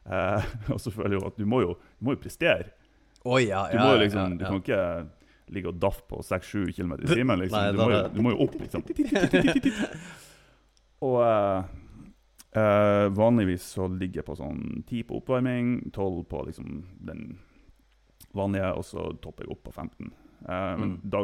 Eh, 0.04 0.52
og 0.76 0.80
så 0.80 0.92
føler 0.92 1.16
jeg 1.16 1.22
jo 1.22 1.28
at 1.32 1.40
du 1.40 1.44
må 1.48 1.64
jo, 1.64 1.74
du 1.98 2.08
må 2.08 2.18
jo 2.18 2.20
prestere. 2.24 2.68
Å 3.24 3.40
ja, 3.40 3.64
Du 3.72 3.80
må 3.80 3.90
jo 3.94 3.98
ja, 3.98 4.00
liksom, 4.04 4.36
du 4.40 4.44
kan 4.44 4.60
ikke 4.60 4.80
ligge 5.52 5.68
og 5.72 5.78
daffer 5.82 6.06
på 6.08 6.16
6-7 6.24 6.70
km 6.76 6.92
i 7.02 7.06
timen. 7.18 7.38
Liksom. 7.42 7.58
Nei, 7.58 7.72
du, 7.72 7.78
må 7.82 7.90
jo, 7.92 8.02
du 8.14 8.20
må 8.24 8.30
jo 8.34 8.40
opp, 8.46 8.54
liksom. 8.60 8.82
Og 11.04 11.18
eh, 11.20 11.64
eh, 12.60 13.06
vanligvis 13.12 13.64
så 13.76 13.88
ligger 13.90 14.22
jeg 14.22 14.28
på 14.28 14.36
sånn 14.38 14.60
10 14.88 15.02
på 15.08 15.18
oppvarming, 15.20 15.74
12 15.92 16.20
på 16.30 16.44
liksom 16.48 16.68
den 17.04 17.24
vanlige, 18.34 18.70
og 18.78 18.86
så 18.88 19.08
topper 19.22 19.44
jeg 19.46 19.52
opp 19.54 19.64
på 19.68 19.74
15. 19.74 20.12
Eh, 20.44 20.72
men 20.80 20.94
Mm. 20.94 20.96
da, 21.08 21.20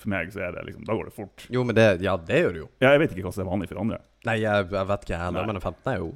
for 0.00 0.08
meg 0.12 0.30
så 0.32 0.44
er 0.46 0.54
det 0.56 0.62
liksom 0.68 0.84
Da 0.88 0.94
går 0.96 1.08
det 1.10 1.14
fort. 1.16 1.46
Jo, 1.52 1.64
men 1.64 1.76
det 1.76 1.88
Ja, 2.04 2.14
det 2.16 2.38
gjør 2.42 2.52
det 2.54 2.60
jo. 2.62 2.68
Ja, 2.80 2.92
jeg 2.94 3.00
vet 3.02 3.12
ikke 3.16 3.26
hva 3.26 3.32
som 3.34 3.46
er 3.46 3.50
vanlig 3.50 3.68
for 3.72 3.80
andre. 3.82 3.98
Nei, 4.24 4.36
jeg, 4.40 4.68
jeg 4.72 4.88
vet 4.92 5.04
ikke 5.08 5.18
heller, 5.20 5.46
men 5.48 5.60
15 5.60 5.92
er 5.92 5.98
jo 5.98 6.12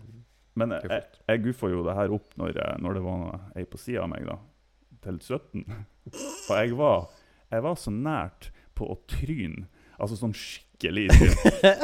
Men 0.56 0.70
jeg, 0.72 1.02
jeg 1.28 1.42
guffa 1.44 1.68
jo 1.68 1.82
det 1.84 1.94
her 1.98 2.12
opp 2.16 2.30
når, 2.40 2.56
når 2.80 2.94
det 2.96 3.02
var 3.04 3.40
ei 3.60 3.66
på 3.68 3.76
sida 3.80 4.06
av 4.06 4.08
meg, 4.08 4.24
da. 4.24 4.38
Til 5.04 5.18
17. 5.20 5.66
Og 6.48 6.54
jeg 6.56 6.72
var, 6.78 7.10
jeg 7.52 7.64
var 7.64 7.78
så 7.80 7.92
nært 7.94 8.50
på 8.76 8.88
å 8.92 8.98
tryne. 9.10 9.66
Altså 9.96 10.18
sånn 10.18 10.34
skikkelig 10.36 11.06
tryn. 11.14 11.36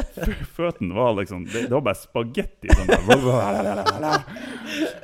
Føttene 0.57 0.97
var 0.97 1.15
liksom 1.17 1.47
Det, 1.49 1.67
det 1.71 1.73
var 1.73 1.85
bare 1.87 2.01
spagetti. 2.01 2.69
Sånn 2.77 2.91
der. 2.91 4.27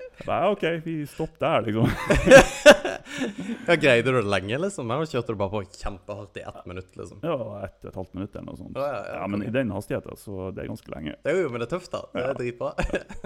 Nei, 0.29 0.41
OK, 0.51 0.65
vi 0.85 0.95
stopper 1.09 1.41
der, 1.41 1.69
liksom. 1.69 1.87
Ja, 3.69 3.74
Greide 3.77 4.12
du 4.12 4.19
det 4.20 4.28
lenge, 4.31 4.59
liksom? 4.62 4.90
Eller 4.90 5.09
kjørte 5.11 5.35
du 5.35 5.39
bare 5.40 5.53
på 5.53 5.62
kjempehardt 5.81 6.39
i 6.40 6.45
ett 6.47 6.61
minutt, 6.69 6.90
liksom? 6.97 7.20
Ja, 7.27 7.36
ett 7.66 7.78
og 7.82 7.90
et 7.90 7.99
halvt 8.01 8.15
minutt 8.19 8.36
eller 8.36 8.47
noe 8.49 8.59
sånt. 8.61 8.78
Ja, 8.78 8.89
ja, 8.95 9.01
ja, 9.16 9.27
Men 9.32 9.45
i 9.47 9.51
den 9.55 9.73
hastigheten, 9.74 10.20
så 10.20 10.51
det 10.55 10.65
er 10.65 10.70
ganske 10.70 10.93
lenge. 10.95 11.16
Det 11.24 11.32
er 11.32 11.40
jo, 11.43 11.49
men 11.53 11.62
det 11.65 11.69
er 11.69 11.73
tøft, 11.74 11.90
da. 11.95 12.05
Det 12.15 12.24
er 12.24 12.39
dritbra. 12.39 12.70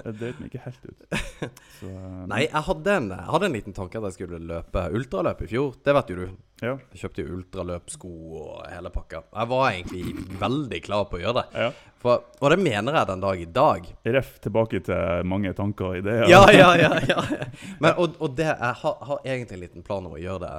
Jeg 0.03 0.17
drøyt 0.19 0.41
meg 0.41 0.49
ikke 0.49 0.63
helt 0.65 0.89
ut. 0.89 1.05
Så, 1.79 1.91
eh, 1.91 2.17
Nei, 2.31 2.41
jeg 2.47 2.65
hadde, 2.67 2.97
en, 2.97 3.11
jeg 3.13 3.31
hadde 3.35 3.49
en 3.49 3.55
liten 3.59 3.77
tanke 3.77 3.99
at 3.99 4.09
jeg 4.09 4.17
skulle 4.17 4.41
løpe 4.49 4.87
ultraløp 4.97 5.45
i 5.45 5.51
fjor. 5.53 5.77
Det 5.83 5.95
vet 5.99 6.11
jo 6.13 6.19
du. 6.23 6.27
Ja. 6.63 6.75
Jeg 6.93 7.01
kjøpte 7.01 7.23
jo 7.25 7.37
ultraløpsko 7.37 8.11
og 8.39 8.51
hele 8.71 8.91
pakka. 8.93 9.23
Jeg 9.33 9.49
var 9.51 9.65
egentlig 9.71 10.13
veldig 10.39 10.79
klar 10.85 11.07
på 11.11 11.19
å 11.19 11.23
gjøre 11.25 11.41
det. 11.43 11.65
ja. 11.67 11.73
For, 12.03 12.19
og 12.43 12.51
det 12.51 12.57
mener 12.59 12.97
jeg 12.97 13.07
den 13.07 13.21
dag 13.23 13.39
i 13.39 13.45
dag. 13.55 13.85
Ref 14.11 14.31
tilbake 14.43 14.81
til 14.83 15.21
mange 15.31 15.53
tanker 15.55 15.85
og 15.93 15.99
ideer. 16.01 16.25
Ja, 16.27 16.41
ja, 16.51 16.73
ja. 16.75 16.89
ja. 17.07 17.21
Men, 17.79 17.93
og, 17.95 18.17
og 18.19 18.33
det, 18.35 18.49
jeg 18.49 18.75
har, 18.81 18.97
har 19.07 19.21
egentlig 19.35 19.57
en 19.57 19.63
liten 19.65 19.85
plan 19.85 20.05
om 20.07 20.15
å 20.15 20.21
gjøre 20.21 20.43
det 20.43 20.53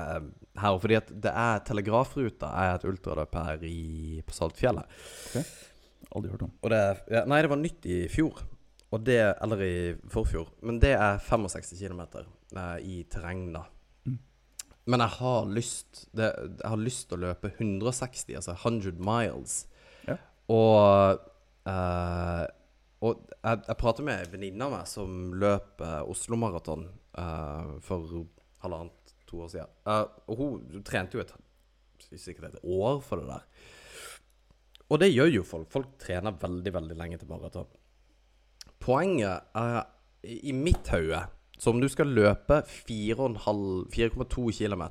eh, 0.00 0.28
her. 0.62 0.82
Fordi 0.82 0.98
at 0.98 1.10
det 1.26 1.32
er 1.32 1.64
Telegrafruta 1.68 2.52
er 2.64 2.76
et 2.76 2.86
ultraløp 2.88 3.40
her 3.40 3.64
i, 3.68 4.20
på 4.26 4.36
Saltfjellet. 4.36 5.00
Aldri 6.08 6.32
hørt 6.32 6.46
om. 6.46 6.54
Det, 6.72 6.84
ja, 7.12 7.24
nei, 7.28 7.42
det 7.44 7.52
var 7.52 7.60
nytt 7.60 7.88
i 7.88 7.98
fjor. 8.12 8.40
Det, 9.04 9.18
eller 9.44 9.62
i 9.62 9.78
forfjor. 10.08 10.48
Men 10.64 10.78
det 10.80 10.94
er 10.96 11.18
65 11.20 11.74
km 11.76 12.02
eh, 12.56 12.76
i 12.80 13.02
terreng, 13.12 13.50
da. 13.52 13.66
Mm. 14.08 14.16
Men 14.88 15.04
jeg 15.04 15.14
har 15.18 15.50
lyst 15.52 16.06
det, 16.16 16.30
Jeg 16.32 16.70
har 16.72 16.80
lyst 16.80 17.08
til 17.10 17.18
å 17.18 17.26
løpe 17.26 17.52
160, 17.52 18.38
altså 18.40 18.56
100 18.56 18.96
miles. 19.04 19.58
Ja. 20.08 20.16
Og 20.48 21.20
eh, 21.68 22.44
Og 23.06 23.28
jeg, 23.30 23.60
jeg 23.68 23.78
prater 23.78 24.06
med 24.06 24.22
ei 24.22 24.30
venninne 24.32 24.66
av 24.66 24.74
meg 24.74 24.88
som 24.90 25.34
løp 25.38 25.82
eh, 25.86 26.00
Oslo 26.10 26.38
Maraton 26.40 26.88
eh, 27.14 27.74
for 27.84 28.24
halvannet, 28.64 29.12
to 29.28 29.44
år 29.44 29.52
siden. 29.52 29.76
Eh, 29.86 30.04
og 30.26 30.40
hun 30.42 30.86
trente 30.86 31.18
jo 31.18 31.22
et 31.22 31.34
sikkert 32.16 32.54
et 32.54 32.64
år 32.64 33.02
for 33.04 33.20
det 33.20 33.28
der. 33.28 33.44
Og 34.88 35.00
det 35.02 35.12
gjør 35.12 35.30
jo 35.30 35.44
folk. 35.44 35.68
Folk 35.72 35.94
trener 36.00 36.36
veldig, 36.40 36.72
veldig 36.74 36.96
lenge 36.98 37.20
til 37.20 37.30
maraton. 37.30 37.68
Poenget 38.80 39.50
er 39.58 39.82
i 40.22 40.52
mitt 40.54 40.88
hode 40.90 41.20
Så 41.58 41.70
om 41.70 41.80
du 41.80 41.88
skal 41.90 42.10
løpe 42.14 42.60
4,5 42.62 43.88
4,2 43.90 44.44
km 44.54 44.84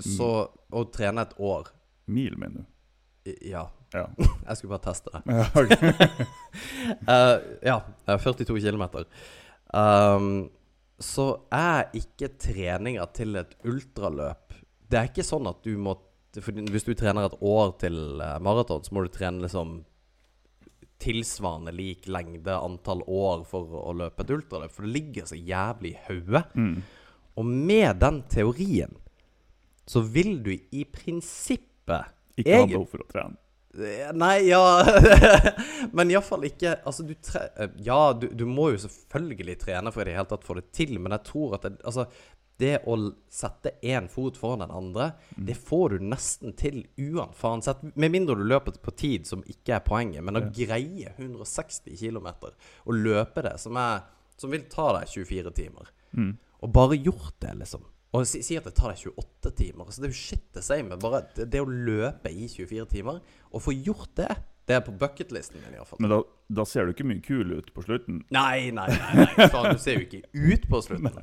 så, 0.00 0.28
og 0.72 0.90
trene 0.92 1.24
et 1.24 1.34
år 1.40 1.70
Mil, 2.12 2.36
mener 2.36 2.64
du? 2.64 3.32
Ja, 3.48 3.66
Ja. 3.94 4.06
jeg 4.48 4.58
skulle 4.58 4.74
bare 4.76 4.84
teste 4.88 5.12
det. 5.14 5.22
Ja, 5.30 5.46
okay. 5.54 6.18
uh, 7.06 7.36
ja, 7.70 7.80
er 8.06 8.22
42 8.22 8.60
km. 8.60 8.86
Um, 9.76 10.30
så 10.98 11.26
er 11.52 11.90
ikke 11.96 12.32
treninga 12.40 13.04
til 13.12 13.36
et 13.36 13.50
ultraløp 13.68 14.54
Det 14.88 14.96
er 14.96 15.10
ikke 15.10 15.26
sånn 15.26 15.48
at 15.50 15.58
du 15.66 15.74
må 15.82 15.92
Hvis 16.38 16.86
du 16.86 16.94
trener 16.96 17.26
et 17.26 17.36
år 17.44 17.74
til 17.82 18.22
eh, 18.22 18.38
maraton, 18.44 18.84
så 18.84 18.94
må 18.94 19.02
du 19.04 19.10
trene 19.12 19.42
liksom 19.44 19.80
tilsvarende 21.00 21.72
lik 21.76 22.06
lengde, 22.08 22.54
antall 22.56 23.02
år, 23.04 23.42
for 23.48 23.72
å 23.80 23.92
løpe 23.96 24.24
et 24.24 24.32
ultraløp. 24.32 24.72
For 24.72 24.86
det 24.86 24.92
ligger 24.94 25.26
så 25.28 25.36
jævlig 25.36 25.94
i 25.94 25.98
hodet. 26.06 26.42
Mm. 26.56 26.78
Og 27.36 27.48
med 27.48 28.00
den 28.00 28.22
teorien 28.32 28.94
så 29.88 30.00
vil 30.00 30.38
du 30.44 30.52
i 30.56 30.84
prinsippet 30.88 32.12
Ikke 32.40 32.62
ha 32.62 32.68
behov 32.68 32.86
for 32.92 33.04
å 33.04 33.08
trene. 33.10 33.40
Nei, 34.16 34.48
ja 34.48 34.62
Men 35.96 36.10
iallfall 36.10 36.46
ikke 36.48 36.76
Altså, 36.86 37.04
du 37.06 37.14
tre... 37.22 37.46
eh, 37.60 37.68
Ja, 37.86 38.12
du, 38.16 38.28
du 38.32 38.46
må 38.48 38.70
jo 38.72 38.80
selvfølgelig 38.86 39.58
trene 39.62 39.92
for 39.94 40.02
i 40.02 40.10
det 40.10 40.16
hele 40.18 40.30
tatt 40.30 40.46
få 40.46 40.56
det 40.58 40.66
til, 40.76 40.96
men 41.02 41.12
jeg 41.16 41.24
tror 41.28 41.56
at 41.58 41.66
det, 41.68 41.74
altså, 41.84 42.06
det 42.56 42.78
å 42.88 42.94
sette 43.28 43.74
én 43.84 44.06
fot 44.08 44.38
foran 44.40 44.62
den 44.64 44.70
andre, 44.72 45.10
det 45.36 45.58
får 45.60 45.90
du 45.98 46.06
nesten 46.08 46.54
til 46.56 46.78
uansett. 46.96 47.82
Med 48.00 48.14
mindre 48.14 48.32
du 48.38 48.46
løper 48.48 48.78
på 48.80 48.94
tid, 48.96 49.26
som 49.28 49.42
ikke 49.44 49.74
er 49.76 49.82
poenget. 49.84 50.24
Men 50.24 50.38
å 50.40 50.46
greie 50.56 51.12
160 51.18 51.98
km 52.00 52.30
og 52.48 52.94
løpe 52.96 53.44
det, 53.44 53.58
som, 53.60 53.76
er, 53.76 54.06
som 54.40 54.54
vil 54.56 54.64
ta 54.72 54.88
deg 55.00 55.12
24 55.12 55.52
timer, 55.60 55.92
Mm. 56.16 56.30
og 56.64 56.70
bare 56.72 56.96
gjort 56.96 57.34
det, 57.44 57.50
liksom. 57.60 57.82
Og 58.16 58.26
si, 58.28 58.40
si 58.46 58.56
at 58.58 58.66
det 58.66 58.74
tar 58.76 58.94
deg 58.94 59.02
28 59.12 59.52
timer. 59.58 59.88
Så 59.92 60.02
det 60.02 60.08
er 60.08 60.14
jo 60.14 60.18
shit 60.18 60.60
sier 60.64 60.84
meg. 60.86 60.98
Bare 61.02 61.24
det, 61.36 61.48
det 61.52 61.62
å 61.62 61.68
løpe 61.68 62.32
i 62.32 62.48
24 62.48 62.86
timer, 62.92 63.20
og 63.52 63.64
få 63.64 63.74
gjort 63.76 64.12
det, 64.18 64.30
det 64.66 64.74
er 64.74 64.82
på 64.82 64.94
bucketlisten 64.98 65.60
min 65.62 65.76
I 65.76 65.78
hvert 65.78 65.90
fall. 65.92 66.00
Men 66.02 66.10
da, 66.10 66.22
da 66.58 66.64
ser 66.66 66.86
du 66.86 66.94
ikke 66.94 67.06
mye 67.06 67.22
kul 67.22 67.52
ut 67.54 67.68
på 67.74 67.84
slutten. 67.86 68.24
Nei, 68.34 68.72
nei, 68.74 68.88
nei. 68.90 69.12
nei. 69.20 69.48
Faen, 69.52 69.76
du 69.76 69.82
ser 69.82 70.00
jo 70.00 70.06
ikke 70.08 70.24
ut 70.34 70.66
på 70.70 70.82
slutten. 70.88 71.20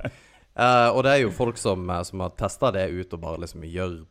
Uh, 0.53 0.89
og 0.93 1.01
det 1.03 1.15
er 1.15 1.23
jo 1.23 1.33
folk 1.33 1.57
som, 1.57 1.87
eh, 1.89 2.03
som 2.05 2.21
har 2.21 2.35
testa 2.37 2.69
det 2.75 2.85
ut 2.93 3.15
og 3.17 3.23
bare 3.23 3.41
liksom 3.41 3.65
gjør 3.67 4.03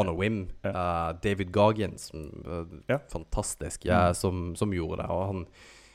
on 0.00 0.10
a 0.10 0.14
whim. 0.16 0.40
Uh, 0.64 1.12
David 1.22 1.52
Goggins, 1.52 2.10
uh, 2.14 2.64
Ja. 2.88 2.98
fantastisk, 3.12 3.84
ja, 3.84 4.14
som, 4.14 4.56
som 4.56 4.72
gjorde 4.74 5.02
det. 5.02 5.10
Og 5.12 5.26
han, 5.26 5.44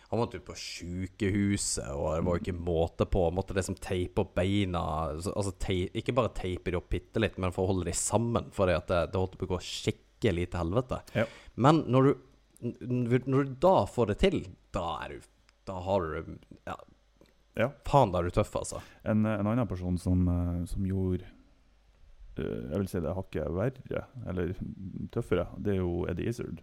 han 0.10 0.20
måtte 0.22 0.38
ut 0.38 0.46
på 0.46 0.54
sykehuset, 0.60 1.88
og 1.92 2.12
det 2.16 2.24
var 2.28 2.36
jo 2.38 2.42
ikke 2.44 2.58
måte 2.60 3.08
på. 3.10 3.24
Han 3.28 3.36
Måtte 3.40 3.56
liksom 3.58 3.78
teipe 3.82 4.22
opp 4.22 4.36
beina. 4.38 4.82
Altså 5.16 5.54
tei, 5.60 5.80
ikke 5.98 6.14
bare 6.16 6.34
teipe 6.38 6.72
de 6.72 6.78
opp 6.80 6.90
bitte 6.94 7.22
litt, 7.24 7.40
men 7.42 7.54
for 7.56 7.66
å 7.66 7.72
holde 7.74 7.88
de 7.90 7.96
sammen. 7.98 8.52
Fordi 8.56 8.76
at 8.78 8.88
det, 8.92 9.00
det 9.14 9.22
holdt 9.22 9.38
på 9.42 9.48
å 9.50 9.54
gå 9.56 9.62
skikkelig 9.66 10.50
til 10.52 10.62
helvete. 10.62 11.00
Ja. 11.18 11.26
Men 11.58 11.84
når 11.92 12.10
du, 12.12 12.12
når 12.86 13.50
du 13.50 13.56
da 13.66 13.76
får 13.90 14.14
det 14.14 14.18
til, 14.26 14.42
da 14.76 14.86
er 15.06 15.16
du 15.18 15.32
Da 15.66 15.80
har 15.82 16.02
du 16.06 16.36
Ja, 16.68 16.76
Ja. 17.58 17.70
faen, 17.88 18.12
da 18.14 18.20
er 18.20 18.28
du 18.30 18.36
tøff, 18.36 18.54
altså. 18.60 18.82
En, 19.04 19.26
en 19.26 19.48
annen 19.48 19.68
person 19.68 19.98
som, 19.98 20.28
eh, 20.30 20.66
som 20.70 20.86
gjorde 20.86 21.26
jeg 22.36 22.76
vil 22.82 22.88
si 22.92 23.00
det 23.00 23.14
hakket 23.16 23.48
verre, 23.56 24.02
eller 24.28 24.50
tøffere, 25.16 25.46
det 25.64 25.72
er 25.72 25.78
jo 25.80 26.02
Eddie 26.12 26.28
Izzard. 26.34 26.58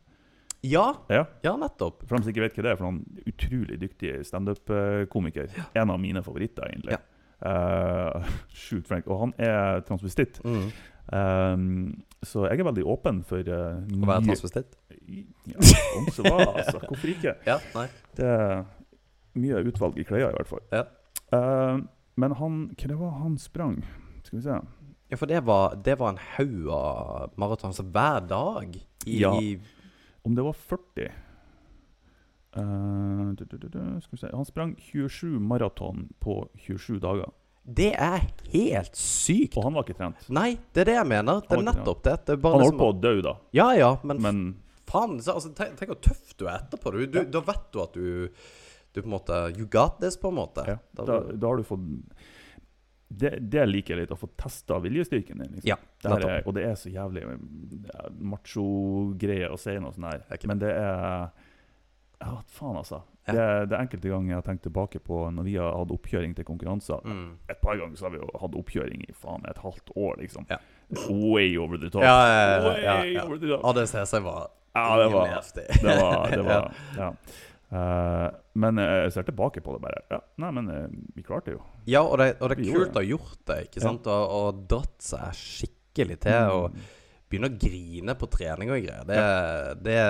Ja, 0.63 0.85
Ja, 1.11 1.25
ja 1.43 1.57
nettopp. 1.59 2.05
For 2.07 2.17
dem 2.17 2.23
som 2.25 2.31
ikke 2.31 2.45
vet 2.45 2.57
hva 2.57 2.65
det 2.67 2.71
er, 2.73 2.79
for 2.79 2.87
er 2.87 3.33
utrolig 3.33 3.79
dyktig 3.83 4.13
standup-komiker. 4.29 5.51
En 5.75 5.91
av 5.91 5.99
mine 6.01 6.23
favoritter, 6.23 6.69
egentlig. 6.71 6.95
Ja. 6.95 7.03
Uh, 7.43 8.29
Sjukt 8.55 8.87
flink. 8.91 9.09
Og 9.11 9.19
han 9.25 9.35
er 9.43 9.83
transvestitt. 9.89 10.39
Mm. 10.47 10.69
Um, 11.13 12.05
så 12.23 12.47
jeg 12.47 12.61
er 12.63 12.69
veldig 12.69 12.85
åpen 12.87 13.25
for 13.27 13.43
uh, 13.43 13.81
Å 13.83 14.07
være 14.07 14.23
transvestitt? 14.29 14.77
Ja, 15.51 15.59
om 15.99 16.07
så 16.15 16.23
var, 16.29 16.45
altså. 16.53 16.79
Hvorfor 16.89 17.11
ikke? 17.11 17.35
Ja. 17.49 17.59
Det 18.15 18.29
er 18.29 18.63
mye 19.43 19.65
utvalg 19.67 19.99
i 19.99 20.07
klær, 20.07 20.29
i 20.31 20.37
hvert 20.39 20.53
fall. 20.53 20.63
Ja. 20.71 20.87
Uh, 21.35 21.83
men 22.21 22.37
han 22.39 22.63
Hva 22.77 22.93
det 22.93 23.01
var 23.01 23.19
han 23.25 23.35
sprang? 23.41 23.81
Skal 24.23 24.39
vi 24.39 24.45
se. 24.47 24.61
Ja, 25.13 25.19
for 25.21 25.29
det 25.29 25.43
var, 25.45 25.75
det 25.85 25.99
var 26.01 26.15
en 26.15 26.23
haug 26.37 26.69
av 26.73 27.35
maraton, 27.41 27.75
hver 27.93 28.23
dag 28.31 28.79
i, 28.79 29.19
Ja. 29.21 29.35
i 29.37 29.59
Om 30.23 30.35
det 30.39 30.45
var 30.47 30.53
40 30.53 31.07
uh, 32.57 33.31
du, 33.39 33.45
du, 33.45 33.57
du, 33.57 33.69
du, 33.69 33.79
Skal 34.01 34.11
vi 34.11 34.21
se. 34.21 34.31
Han 34.33 34.45
sprang 34.49 34.75
27 34.79 35.27
maraton 35.41 36.09
på 36.23 36.49
27 36.67 36.99
dager. 37.03 37.31
Det 37.63 37.93
er 37.95 38.25
helt 38.51 38.97
sykt! 38.99 39.57
Og 39.57 39.69
han 39.69 39.77
var 39.77 39.87
ikke 39.87 39.99
trent. 40.01 40.25
Nei, 40.35 40.57
det 40.75 40.83
er 40.83 40.91
det 40.91 40.97
jeg 40.99 41.09
mener. 41.13 41.45
Det 41.47 41.59
er 41.59 41.67
nettopp 41.69 42.03
det. 42.03 42.17
det 42.27 42.35
er 42.35 42.43
Han 42.43 42.65
holdt 42.67 42.81
på 42.81 42.91
å 42.91 42.97
dø, 42.99 43.15
da. 43.23 43.37
Ja 43.55 43.69
ja, 43.79 43.93
men, 44.03 44.23
Men 44.23 44.43
faen, 44.91 45.19
altså, 45.23 45.53
tenk, 45.55 45.77
tenk 45.79 45.95
hvor 45.95 46.01
tøff 46.03 46.35
du 46.39 46.49
er 46.49 46.57
etterpå. 46.59 46.95
Du, 46.97 47.05
du, 47.07 47.21
Da 47.31 47.43
vet 47.47 47.69
du 47.71 47.83
at 47.85 47.95
du 47.95 48.07
Du 48.93 49.01
på 49.01 49.07
en 49.07 49.15
måte 49.15 49.37
You 49.57 49.67
got 49.71 50.01
this, 50.03 50.19
på 50.21 50.33
en 50.33 50.41
måte. 50.41 50.67
ja, 50.69 50.79
da, 50.99 51.21
da 51.33 51.47
har 51.49 51.63
du 51.63 51.65
fått 51.65 51.87
det, 53.19 53.31
det 53.53 53.67
liker 53.69 53.95
jeg 53.95 54.05
litt, 54.05 54.13
å 54.15 54.19
få 54.19 54.29
testa 54.41 54.79
viljestyrken 54.83 55.43
din. 55.43 55.55
Liksom. 55.59 55.69
Ja, 55.69 55.79
Det 56.03 56.29
er, 56.29 56.43
og 56.47 56.55
det 56.57 56.67
er 56.67 56.77
så 56.79 56.93
jævlig 56.93 57.25
ja, 57.27 58.09
macho-greie 58.33 59.51
å 59.53 59.59
si 59.61 59.77
noe 59.79 59.95
sånt 59.95 60.09
her. 60.09 60.27
er 60.29 60.47
Men 60.51 60.63
det 60.63 60.75
er 60.75 61.33
Ja, 62.23 62.37
faen, 62.47 62.77
altså. 62.79 63.03
Ja. 63.27 63.35
Det, 63.35 63.67
det 63.71 63.79
enkelte 63.79 64.11
ganger 64.11 64.33
jeg 64.33 64.39
har 64.41 64.47
tenkt 64.47 64.65
tilbake 64.67 64.99
på 65.03 65.19
når 65.31 65.47
vi 65.47 65.55
har 65.59 65.77
hatt 65.79 65.93
oppkjøring 65.95 66.35
til 66.39 66.47
konkurranser. 66.47 67.03
Mm. 67.07 67.37
Et 67.51 67.61
par 67.63 67.79
ganger 67.79 67.99
så 67.99 68.09
har 68.09 68.15
vi 68.17 68.23
jo 68.23 68.31
hatt 68.43 68.57
oppkjøring 68.59 69.05
i 69.07 69.15
faen 69.15 69.47
et 69.51 69.61
halvt 69.63 69.95
år, 69.95 70.17
liksom. 70.23 70.47
Ja. 70.51 70.59
Way 71.09 71.55
over 71.59 71.79
the 71.79 71.91
top. 71.91 72.03
Ja, 72.07 72.17
ja, 72.27 72.43
ja, 72.43 72.97
Way 72.99 73.17
over 73.23 73.39
the 73.39 73.55
top. 73.55 73.65
ADCC 73.71 74.19
var 74.27 74.51
Ja, 74.75 74.87
det 74.99 75.09
var. 75.13 75.33
Det 75.83 75.97
var, 76.01 76.31
det 76.31 76.43
var 76.51 76.73
Ja. 76.99 77.13
Eh, 77.73 78.31
men 78.61 78.79
eh, 78.83 78.95
jeg 79.07 79.13
ser 79.15 79.27
tilbake 79.31 79.63
på 79.65 79.77
det 79.77 79.83
bare. 79.87 80.01
Ja, 80.13 80.19
nei, 80.45 80.51
men 80.59 80.69
eh, 80.69 80.89
vi 81.17 81.23
klarte 81.25 81.51
det 81.53 81.55
jo. 81.57 81.63
Ja, 81.89 82.03
og 82.05 82.19
det, 82.21 82.35
og 82.41 82.51
det 82.53 82.59
er 82.59 82.67
kult 82.69 82.99
å 82.99 83.01
ha 83.01 83.07
gjort 83.09 83.39
det, 83.49 83.61
ikke 83.71 83.81
Ja. 83.81 83.87
sant? 83.87 84.07
Og, 84.13 84.35
og 84.39 84.67
dratt 84.69 84.99
seg 85.01 85.39
skikkelig 85.39 86.19
til. 86.27 86.51
Og 86.59 86.75
Mm. 86.77 86.83
Begynne 87.33 87.51
å 87.51 87.59
grine 87.65 88.17
på 88.19 88.29
trening 88.33 88.73
og 88.73 88.83
greier. 88.85 89.07
Det, 89.09 89.23
det, 89.87 90.01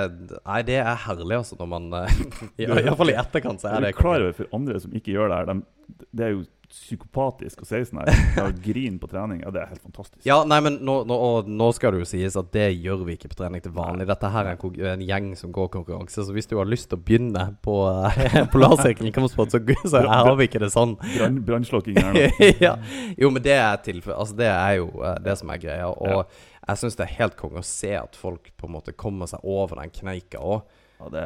nei, 0.41 0.63
det 0.69 0.81
er 0.83 1.05
herlig, 1.07 1.39
altså, 1.43 1.59
når 1.61 1.71
man 1.73 1.93
ja, 2.61 2.73
Iallfall 2.83 3.15
i 3.15 3.21
etterkant 3.23 3.63
så 3.63 3.71
Er 3.71 3.79
det 3.79 3.93
du 3.93 3.93
det 3.93 4.01
klar 4.01 4.19
over 4.21 4.35
for 4.37 4.59
andre 4.59 4.83
som 4.83 4.99
ikke 4.99 5.15
gjør 5.15 5.33
det 5.33 5.41
her? 5.41 5.53
De, 5.53 6.05
det 6.13 6.27
er 6.27 6.37
jo 6.37 6.45
psykopatisk 6.73 7.63
å 7.63 7.67
si 7.69 7.81
sånn 7.85 8.01
her. 8.01 8.53
Grine 8.65 8.97
på 9.01 9.09
trening. 9.11 9.43
Ja, 9.45 9.53
det 9.53 9.61
er 9.63 9.73
helt 9.75 9.83
fantastisk. 9.85 10.21
Ja, 10.27 10.39
nei, 10.49 10.59
men 10.65 10.79
nå, 10.87 11.03
nå, 11.09 11.17
nå 11.45 11.69
skal 11.77 11.95
det 11.95 12.03
jo 12.03 12.09
sies 12.09 12.37
at 12.39 12.49
det 12.55 12.71
gjør 12.73 13.05
vi 13.09 13.17
ikke 13.19 13.29
på 13.33 13.39
trening 13.43 13.63
til 13.65 13.75
vanlig. 13.77 14.07
Dette 14.09 14.31
her 14.33 14.49
er 14.49 14.57
en, 14.57 14.79
en 14.95 15.05
gjeng 15.05 15.29
som 15.39 15.53
går 15.55 15.69
konkurranse, 15.75 16.25
så 16.25 16.37
hvis 16.37 16.49
du 16.49 16.57
har 16.59 16.69
lyst 16.69 16.89
til 16.91 16.99
å 16.99 17.05
begynne 17.05 17.45
på 17.65 17.77
uh, 17.85 18.23
Polarsirkelen 18.55 19.13
kampsport, 19.15 19.53
så, 19.53 19.61
så 19.85 20.05
har 20.09 20.33
vi 20.41 20.49
ikke 20.49 20.63
det 20.65 20.73
sånn. 20.73 20.97
Brann- 21.19 21.43
Brannslokking 21.45 22.01
her 22.01 22.17
nå. 22.17 22.25
ja. 22.65 22.77
Jo, 23.21 23.33
men 23.35 23.45
det 23.45 23.59
er 23.59 23.77
tilfelle 23.85 24.17
Altså, 24.23 24.37
det 24.39 24.49
er 24.49 24.79
jo 24.79 24.89
eh, 25.05 25.19
det 25.25 25.37
som 25.41 25.51
er 25.53 25.61
greia. 25.61 25.89
Og 25.93 26.25
jeg 26.69 26.79
syns 26.79 26.97
det 26.99 27.05
er 27.09 27.17
helt 27.19 27.37
konge 27.39 27.59
å 27.63 27.67
se 27.67 27.91
at 27.99 28.17
folk 28.19 28.53
på 28.57 28.69
en 28.69 28.77
måte 28.77 28.95
kommer 28.95 29.27
seg 29.31 29.43
over 29.43 29.81
den 29.83 29.91
kneika 29.95 30.39
òg. 30.39 30.63
Ja, 31.01 31.09
det, 31.11 31.25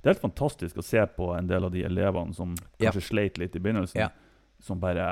det 0.00 0.08
er 0.08 0.14
helt 0.14 0.24
fantastisk 0.24 0.80
å 0.80 0.86
se 0.86 1.04
på 1.14 1.30
en 1.36 1.46
del 1.50 1.68
av 1.68 1.70
de 1.74 1.84
elevene 1.86 2.34
som 2.34 2.56
Ja. 2.78 2.88
kanskje 2.90 3.06
sleit 3.12 3.38
litt 3.38 3.54
i 3.54 3.62
begynnelsen, 3.62 4.00
Ja. 4.00 4.08
som 4.60 4.80
bare 4.80 5.06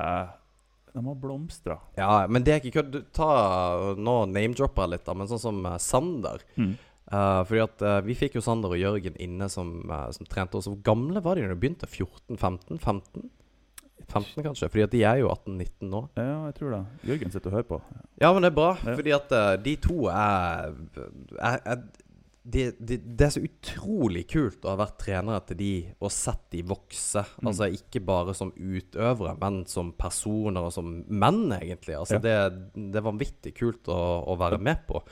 De 0.93 1.05
har 1.05 1.14
blomstra. 1.14 1.78
Ja, 1.97 2.27
men 2.27 2.43
det 2.43 2.52
er 2.55 2.60
ikke 2.60 2.81
kødd. 2.82 3.02
Nå 4.01 4.14
name-dropper 4.32 4.86
jeg 4.86 4.90
litt, 4.90 5.05
da, 5.05 5.14
men 5.14 5.28
sånn 5.28 5.43
som 5.43 5.66
eh, 5.66 5.77
Sander. 5.78 6.40
Mm. 6.56 6.78
Uh, 7.12 7.44
fordi 7.47 7.60
at 7.62 7.82
uh, 7.82 8.01
Vi 8.02 8.16
fikk 8.18 8.35
jo 8.35 8.40
Sander 8.43 8.73
og 8.74 8.81
Jørgen 8.81 9.14
inne 9.23 9.47
som, 9.52 9.85
uh, 9.90 10.10
som 10.10 10.27
trente 10.27 10.56
oss. 10.56 10.66
Hvor 10.66 10.81
gamle 10.82 11.20
var 11.23 11.36
de 11.36 11.44
da 11.44 11.52
de 11.52 11.60
begynte? 11.60 11.86
14-15? 11.86 12.39
15? 12.40 12.78
15 12.81 13.31
kanskje? 14.12 14.69
Fordi 14.70 14.85
at 14.87 14.93
de 14.95 15.03
er 15.05 15.20
jo 15.23 15.28
18-19 15.33 15.91
nå. 15.93 16.03
Ja, 16.16 16.47
jeg 16.49 16.57
tror 16.59 16.74
det. 16.77 16.83
Jørgen 17.11 17.35
sitter 17.35 17.51
og 17.53 17.59
hører 17.59 17.69
på. 17.70 17.83
Ja, 18.23 18.33
men 18.33 18.43
det 18.47 18.53
er 18.53 18.59
bra. 18.59 18.73
Ja. 18.83 18.97
Fordi 18.99 19.15
at 19.16 19.33
uh, 19.37 19.53
de 19.65 19.77
to 19.83 20.09
er, 20.12 20.74
er, 21.39 21.59
er 21.65 21.81
det, 22.47 22.66
de, 22.78 22.99
det 23.03 23.27
er 23.27 23.33
så 23.35 23.43
utrolig 23.43 24.23
kult 24.31 24.62
å 24.62 24.70
ha 24.70 24.78
vært 24.78 25.01
trenere 25.03 25.41
til 25.49 25.59
de 25.59 25.70
og 25.99 26.12
sett 26.15 26.45
de 26.55 26.62
vokse. 26.66 27.24
Mm. 27.41 27.49
Altså 27.51 27.69
Ikke 27.74 28.03
bare 28.07 28.37
som 28.39 28.53
utøvere, 28.55 29.35
men 29.41 29.65
som 29.70 29.91
personer 29.99 30.69
og 30.69 30.74
som 30.77 30.93
menn, 31.09 31.49
egentlig. 31.59 31.97
Altså 31.99 32.20
Ja. 32.20 32.23
det, 32.23 32.37
det 32.77 33.01
er 33.01 33.09
vanvittig 33.09 33.55
kult 33.59 33.91
å, 33.91 33.99
å 34.31 34.39
være 34.39 34.61
med 34.62 34.87
på. 34.87 35.03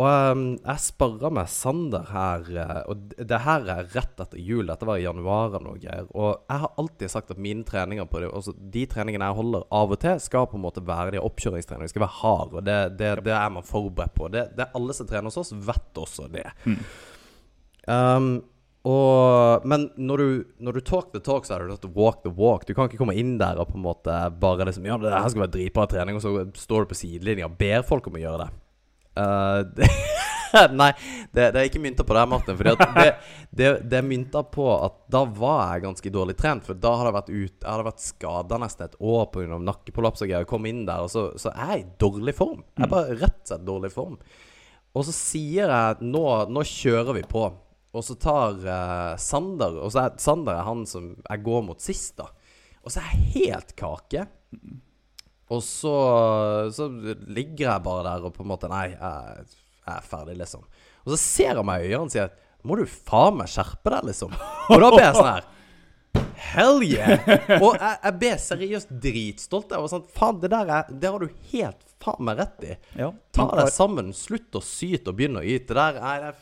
Og 0.00 0.06
um, 0.08 0.44
jeg 0.56 0.80
sparra 0.80 1.28
med 1.36 1.50
Sander 1.52 2.06
her, 2.08 2.46
eh, 2.62 2.78
og 2.88 3.10
det 3.12 3.40
her 3.44 3.66
er 3.68 3.90
rett 3.92 4.22
etter 4.24 4.40
jul. 4.40 4.64
Dette 4.70 4.86
var 4.88 4.96
i 4.96 5.04
januar 5.04 5.50
eller 5.50 5.66
noe 5.66 5.80
greier. 5.82 6.06
Og 6.16 6.46
jeg 6.48 6.62
har 6.62 6.78
alltid 6.80 7.12
sagt 7.12 7.34
at 7.34 7.42
mine 7.42 7.66
treninger 7.68 8.08
på 8.08 8.22
det, 8.22 8.30
altså 8.32 8.54
de 8.56 8.86
treningene 8.88 9.28
jeg 9.28 9.38
holder 9.42 9.66
av 9.82 9.92
og 9.92 10.00
til, 10.00 10.22
skal 10.24 10.48
på 10.48 10.56
en 10.56 10.64
måte 10.64 10.84
være 10.88 11.12
de 11.12 11.20
oppkjøringstreningene. 11.20 11.90
De 11.90 11.92
skal 11.92 12.06
være 12.06 12.20
harde, 12.22 12.56
og 12.56 12.64
det, 12.70 12.78
det, 13.02 13.10
det 13.28 13.36
er 13.36 13.52
man 13.52 13.68
forberedt 13.68 14.16
på. 14.16 14.30
Det, 14.32 14.46
det 14.56 14.70
alle 14.80 14.96
som 14.96 15.10
trener 15.10 15.28
hos 15.28 15.42
oss, 15.44 15.52
vet 15.68 16.02
også 16.06 16.30
det. 16.32 16.48
Mm. 16.64 16.80
Um, 17.92 18.32
og, 18.88 19.68
men 19.68 19.90
når 20.00 20.18
du, 20.24 20.28
når 20.56 20.80
du 20.80 20.82
talk 20.88 21.12
the 21.12 21.20
talk, 21.22 21.44
så 21.46 21.54
er 21.54 21.62
det 21.62 21.74
nødt 21.74 21.84
til 21.84 21.92
å 21.92 22.00
walk 22.00 22.24
the 22.24 22.32
walk. 22.32 22.64
Du 22.66 22.72
kan 22.74 22.88
ikke 22.88 22.98
komme 23.04 23.14
inn 23.20 23.36
der 23.38 23.60
og 23.60 23.68
på 23.70 23.76
en 23.76 23.84
måte 23.84 24.16
bare 24.40 24.66
liksom 24.66 24.88
Ja, 24.88 24.96
det 24.98 25.12
her 25.12 25.28
skal 25.28 25.44
være 25.44 25.56
dritbra 25.60 25.84
trening, 25.90 26.16
og 26.16 26.24
så 26.24 26.48
står 26.64 26.86
du 26.86 26.94
på 26.94 27.02
sidelinja 27.04 27.52
og 27.52 27.60
ber 27.60 27.84
folk 27.86 28.08
om 28.08 28.16
å 28.16 28.24
gjøre 28.24 28.46
det. 28.46 28.61
Uh, 29.18 29.62
det 29.76 29.88
Nei, 30.72 30.90
det, 31.32 31.46
det 31.54 31.60
er 31.60 31.68
ikke 31.68 31.80
mynta 31.82 32.04
på 32.04 32.16
det, 32.16 32.24
Martin. 32.28 32.56
Fordi 32.58 32.74
det, 32.76 33.08
det, 33.50 33.70
det 33.88 33.98
er 33.98 34.06
mynta 34.06 34.42
på 34.44 34.66
at 34.74 34.98
da 35.12 35.24
var 35.24 35.74
jeg 35.74 35.84
ganske 35.86 36.12
dårlig 36.12 36.36
trent. 36.38 36.66
For 36.66 36.78
da 36.78 36.94
hadde 36.98 37.10
jeg 37.10 37.18
vært 37.18 37.32
ut 37.32 37.56
Jeg 37.64 37.70
hadde 37.70 37.88
vært 37.88 38.04
skada 38.04 38.60
nesten 38.60 38.86
et 38.88 38.98
år 39.00 39.26
pga. 39.32 39.60
nakkeprolaps 39.70 40.24
og 40.24 40.32
greier. 40.32 40.48
Kom 40.48 40.68
inn 40.68 40.84
der, 40.88 41.06
og 41.06 41.12
så, 41.12 41.30
så 41.40 41.54
er 41.54 41.76
jeg 41.76 41.84
i 41.84 41.90
dårlig 42.04 42.36
form. 42.36 42.62
Jeg 42.76 42.86
er 42.86 42.92
bare 42.92 43.18
rett 43.18 43.40
og 43.40 43.52
slett 43.52 43.68
dårlig 43.68 43.92
form. 43.94 44.18
Og 44.92 45.08
så 45.08 45.16
sier 45.16 45.72
jeg 45.72 46.12
nå, 46.12 46.24
nå 46.52 46.64
kjører 46.68 47.16
vi 47.16 47.24
på. 47.28 47.46
Og 47.92 48.04
så 48.04 48.16
tar 48.16 48.54
uh, 48.64 49.18
Sander 49.20 49.74
Og 49.84 49.90
så 49.92 50.06
er 50.06 50.14
Sander 50.20 50.56
er 50.56 50.64
han 50.64 50.86
som 50.88 51.10
jeg 51.16 51.44
går 51.44 51.66
mot 51.66 51.80
sist, 51.80 52.16
da. 52.20 52.28
Og 52.82 52.92
så 52.92 53.00
er 53.00 53.12
jeg 53.12 53.48
helt 53.48 53.76
kake. 53.78 54.26
Og 55.52 55.62
så, 55.66 55.94
så 56.72 56.88
ligger 56.88 57.66
jeg 57.66 57.84
bare 57.84 58.04
der 58.06 58.28
og 58.28 58.34
på 58.36 58.44
en 58.44 58.52
måte 58.52 58.70
Nei, 58.72 58.86
jeg, 58.94 59.48
jeg 59.82 59.94
er 59.96 60.06
ferdig, 60.06 60.36
liksom. 60.40 60.64
Og 61.04 61.14
så 61.14 61.18
ser 61.20 61.58
han 61.58 61.66
meg 61.68 61.84
i 61.84 61.90
øynene 61.92 62.06
og 62.06 62.14
sier 62.14 62.30
Må 62.68 62.78
du 62.78 62.86
faen 62.86 63.40
meg 63.40 63.50
skjerpe 63.52 63.92
deg, 63.96 64.12
liksom. 64.12 64.36
Og 64.72 64.78
da 64.78 64.92
blir 64.94 65.04
jeg 65.04 65.18
sånn 65.18 65.32
her 65.32 65.50
Hell 66.42 66.82
yeah! 66.84 67.22
Og 67.62 67.76
jeg, 67.78 67.96
jeg 68.02 68.14
ble 68.20 68.30
seriøst 68.42 68.90
dritstolt. 69.02 69.70
Jeg 69.72 69.84
var 69.84 69.92
sånn 69.92 70.08
Faen, 70.12 70.40
det 70.42 70.50
der 70.52 70.72
er, 70.74 70.90
det 70.90 71.12
har 71.14 71.22
du 71.22 71.44
helt 71.52 71.92
faen 72.02 72.26
meg 72.26 72.40
rett 72.40 72.64
i. 72.66 72.76
Ja. 72.98 73.12
Ta 73.34 73.46
deg 73.56 73.70
sammen, 73.72 74.10
slutt 74.16 74.58
å 74.58 74.62
syte 74.64 75.12
og 75.12 75.20
begynne 75.20 75.42
å 75.42 75.46
yte. 75.46 75.76
Der 75.78 76.00
nei, 76.02 76.16
det, 76.24 76.32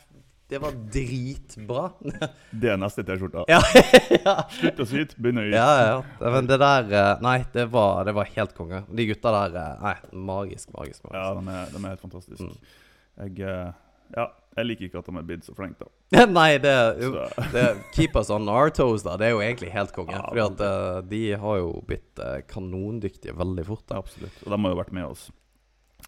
det 0.51 0.59
var 0.59 0.73
dritbra. 0.93 1.85
Det 2.63 2.73
er 2.73 2.79
neste 2.81 3.05
T-skjorta. 3.07 3.45
ja, 3.49 3.61
ja. 4.27 4.35
Slutt 4.51 4.83
å 4.83 4.87
syte, 4.91 5.15
begynn 5.23 5.39
å 5.39 5.45
yte. 5.47 5.55
Ja, 5.55 5.69
ja. 5.79 5.93
ja. 6.03 6.33
Men 6.35 6.49
det 6.51 6.59
der 6.63 6.91
eh, 6.91 7.13
Nei, 7.23 7.37
det 7.55 7.69
var, 7.71 8.03
det 8.09 8.17
var 8.17 8.27
helt 8.35 8.57
konge. 8.57 8.83
De 8.91 9.07
gutta 9.13 9.31
der 9.37 9.61
eh, 9.61 9.85
Nei, 9.85 9.95
magisk, 10.33 10.73
magisk. 10.75 11.05
magisk. 11.07 11.15
Ja, 11.15 11.31
de 11.39 11.55
er, 11.55 11.71
de 11.71 11.85
er 11.85 11.95
helt 11.95 12.03
fantastiske. 12.03 12.51
Mm. 12.51 12.77
Jeg, 13.21 13.39
eh, 13.47 13.71
ja, 14.17 14.27
jeg 14.59 14.67
liker 14.67 14.89
ikke 14.89 15.03
at 15.05 15.09
de 15.11 15.17
er 15.21 15.27
blitt 15.31 15.47
så 15.47 15.55
flinke, 15.55 15.87
da. 15.87 16.25
nei, 16.41 16.49
det, 16.63 16.77
jo, 16.99 17.13
det 17.55 17.67
Keep 17.95 18.19
us 18.19 18.33
on 18.35 18.51
our 18.51 18.73
toes, 18.75 19.07
da. 19.07 19.15
Det 19.21 19.29
er 19.29 19.37
jo 19.37 19.45
egentlig 19.45 19.71
helt 19.75 19.95
konge. 19.95 20.17
Ja, 20.19 20.25
Fordi 20.27 20.47
at 20.49 20.65
uh, 20.67 21.03
de 21.07 21.21
har 21.45 21.61
jo 21.61 21.75
blitt 21.87 22.19
uh, 22.19 22.41
kanondyktige 22.51 23.39
veldig 23.39 23.67
fort. 23.71 23.87
da 23.87 24.01
absolutt. 24.03 24.43
Og 24.43 24.51
de 24.51 24.59
har 24.59 24.75
jo 24.75 24.81
vært 24.83 24.97
med 24.99 25.07
oss 25.13 25.29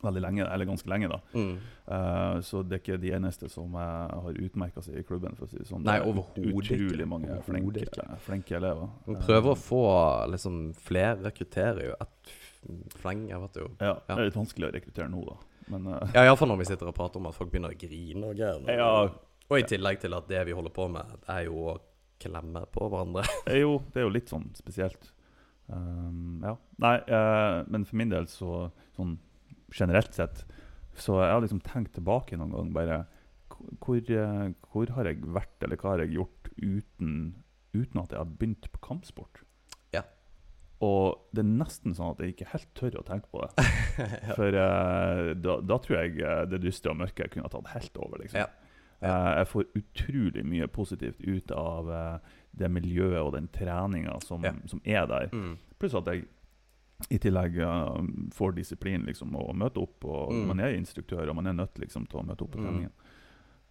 veldig 0.02 0.22
lenge, 0.24 0.46
eller 0.46 0.68
ganske 0.68 0.88
lenge, 0.88 1.08
da. 1.12 1.18
Mm. 1.34 1.52
Uh, 1.86 2.40
så 2.46 2.62
det 2.62 2.78
er 2.78 2.82
ikke 2.82 2.98
de 3.02 3.12
eneste 3.16 3.48
som 3.52 3.74
uh, 3.74 4.08
har 4.24 4.38
utmerka 4.46 4.82
seg 4.84 5.00
i 5.00 5.04
klubben. 5.06 5.36
for 5.36 5.46
å 5.46 5.50
si 5.50 5.58
det 5.60 5.66
sånn. 5.68 5.84
Nei, 5.86 5.98
er 6.00 6.08
overhodet 6.08 6.46
ikke. 6.48 6.78
Utrolig 6.78 7.08
mange 7.10 7.38
flinke, 7.46 7.84
ikke. 7.88 8.06
flinke 8.26 8.56
elever. 8.58 8.90
Vi 9.06 9.18
prøver 9.20 9.52
å 9.52 9.58
få 9.58 9.84
liksom 10.32 10.60
flere 10.80 11.18
rekrutterer 11.26 11.90
jo 11.90 11.96
et 12.00 12.34
fleng, 13.02 13.26
jeg 13.30 13.40
vet 13.42 13.60
jo. 13.62 13.68
Ja, 13.80 13.86
Ja. 13.92 13.94
Det 14.06 14.18
er 14.18 14.30
litt 14.30 14.38
vanskelig 14.38 14.68
å 14.68 14.74
rekruttere 14.76 15.10
nå, 15.10 15.24
da. 15.28 15.38
Men 15.72 15.86
uh, 15.92 16.02
Ja, 16.14 16.26
iallfall 16.26 16.50
når 16.52 16.62
vi 16.62 16.68
sitter 16.72 16.90
og 16.90 16.96
prater 16.96 17.20
om 17.20 17.28
at 17.30 17.36
folk 17.38 17.50
begynner 17.52 17.74
å 17.74 17.78
grine 17.78 18.28
og 18.30 18.36
greier. 18.38 18.62
ja, 18.70 18.92
Og 19.50 19.58
i 19.58 19.66
tillegg 19.68 20.00
til 20.00 20.14
at 20.14 20.28
det 20.30 20.44
vi 20.48 20.54
holder 20.56 20.74
på 20.74 20.86
med, 20.90 21.18
er 21.28 21.46
jo 21.48 21.66
å 21.74 21.80
klemme 22.22 22.64
på 22.70 22.86
hverandre. 22.88 23.26
er 23.50 23.64
jo, 23.64 23.80
det 23.92 24.02
er 24.02 24.06
jo 24.06 24.14
litt 24.14 24.30
sånn 24.30 24.48
spesielt. 24.54 25.10
Um, 25.66 26.42
ja. 26.44 26.56
Nei, 26.82 26.96
men 27.70 27.84
for 27.88 27.96
min 27.96 28.10
del 28.12 28.26
så 28.30 28.70
sånn 28.96 29.16
generelt 29.72 30.14
sett. 30.14 30.44
Så 30.98 31.16
jeg 31.22 31.32
har 31.32 31.42
liksom 31.44 31.62
tenkt 31.64 31.94
tilbake 31.96 32.36
noen 32.36 32.52
gang 32.54 32.72
bare 32.76 33.02
hvor, 33.82 33.96
eh, 33.96 34.50
hvor, 34.72 34.90
har 34.96 35.08
jeg 35.08 35.22
vært, 35.22 35.56
eller 35.62 35.78
hva 35.80 35.94
har 35.94 36.04
jeg 36.04 36.16
gjort 36.16 36.50
uten, 36.56 37.14
uten 37.76 38.02
at 38.02 38.12
jeg 38.12 38.20
har 38.20 38.34
begynt 38.40 38.68
på 38.72 38.82
kampsport? 38.84 39.42
Ja. 39.94 40.02
Og 40.82 41.28
det 41.34 41.44
er 41.44 41.50
nesten 41.50 41.94
sånn 41.94 42.14
at 42.14 42.22
jeg 42.22 42.34
ikke 42.34 42.50
helt 42.52 42.70
tør 42.78 42.98
å 43.00 43.06
tenke 43.06 43.30
på 43.32 43.44
det. 43.44 43.66
ja. 44.28 44.34
For 44.34 44.58
uh, 44.58 45.32
da, 45.38 45.56
da, 45.62 45.78
tror 45.84 45.98
jeg 46.00 46.18
eh, 46.18 46.42
det 46.50 46.62
dystre 46.64 46.94
og 46.94 47.00
mørke 47.04 47.28
kunne 47.30 47.46
ha 47.46 47.52
tatt 47.52 47.72
helt 47.76 48.02
over. 48.02 48.22
liksom. 48.24 48.42
Ja. 48.42 48.50
Ja. 49.02 49.12
Uh, 49.12 49.30
jeg 49.40 49.50
får 49.50 49.70
utrolig 49.78 50.44
mye 50.46 50.68
positivt 50.70 51.22
ut 51.26 51.54
av 51.58 51.88
uh, 51.90 52.36
det 52.54 52.68
miljøet 52.70 53.18
og 53.22 53.32
den 53.34 53.48
treninga 53.54 54.18
som, 54.26 54.44
som, 54.70 54.82
er 54.84 55.08
der. 55.10 55.32
Mm. 55.34 55.56
Pluss 55.80 55.96
at 55.98 56.10
jeg 56.10 56.26
i 57.08 57.18
tillegg 57.18 57.58
uh, 57.62 57.96
får 58.34 58.52
disiplin 58.58 59.06
liksom, 59.08 59.34
å 59.36 59.50
møte 59.56 59.82
opp. 59.82 60.04
og 60.04 60.34
mm. 60.34 60.44
Man 60.50 60.62
er 60.62 60.76
instruktør, 60.76 61.26
og 61.28 61.38
man 61.38 61.50
er 61.50 61.58
nødt 61.58 61.82
liksom, 61.82 62.06
til 62.10 62.22
å 62.22 62.28
møte 62.28 62.46
opp 62.46 62.54
på 62.54 62.60
mm. 62.60 62.68
treningen. 62.68 62.94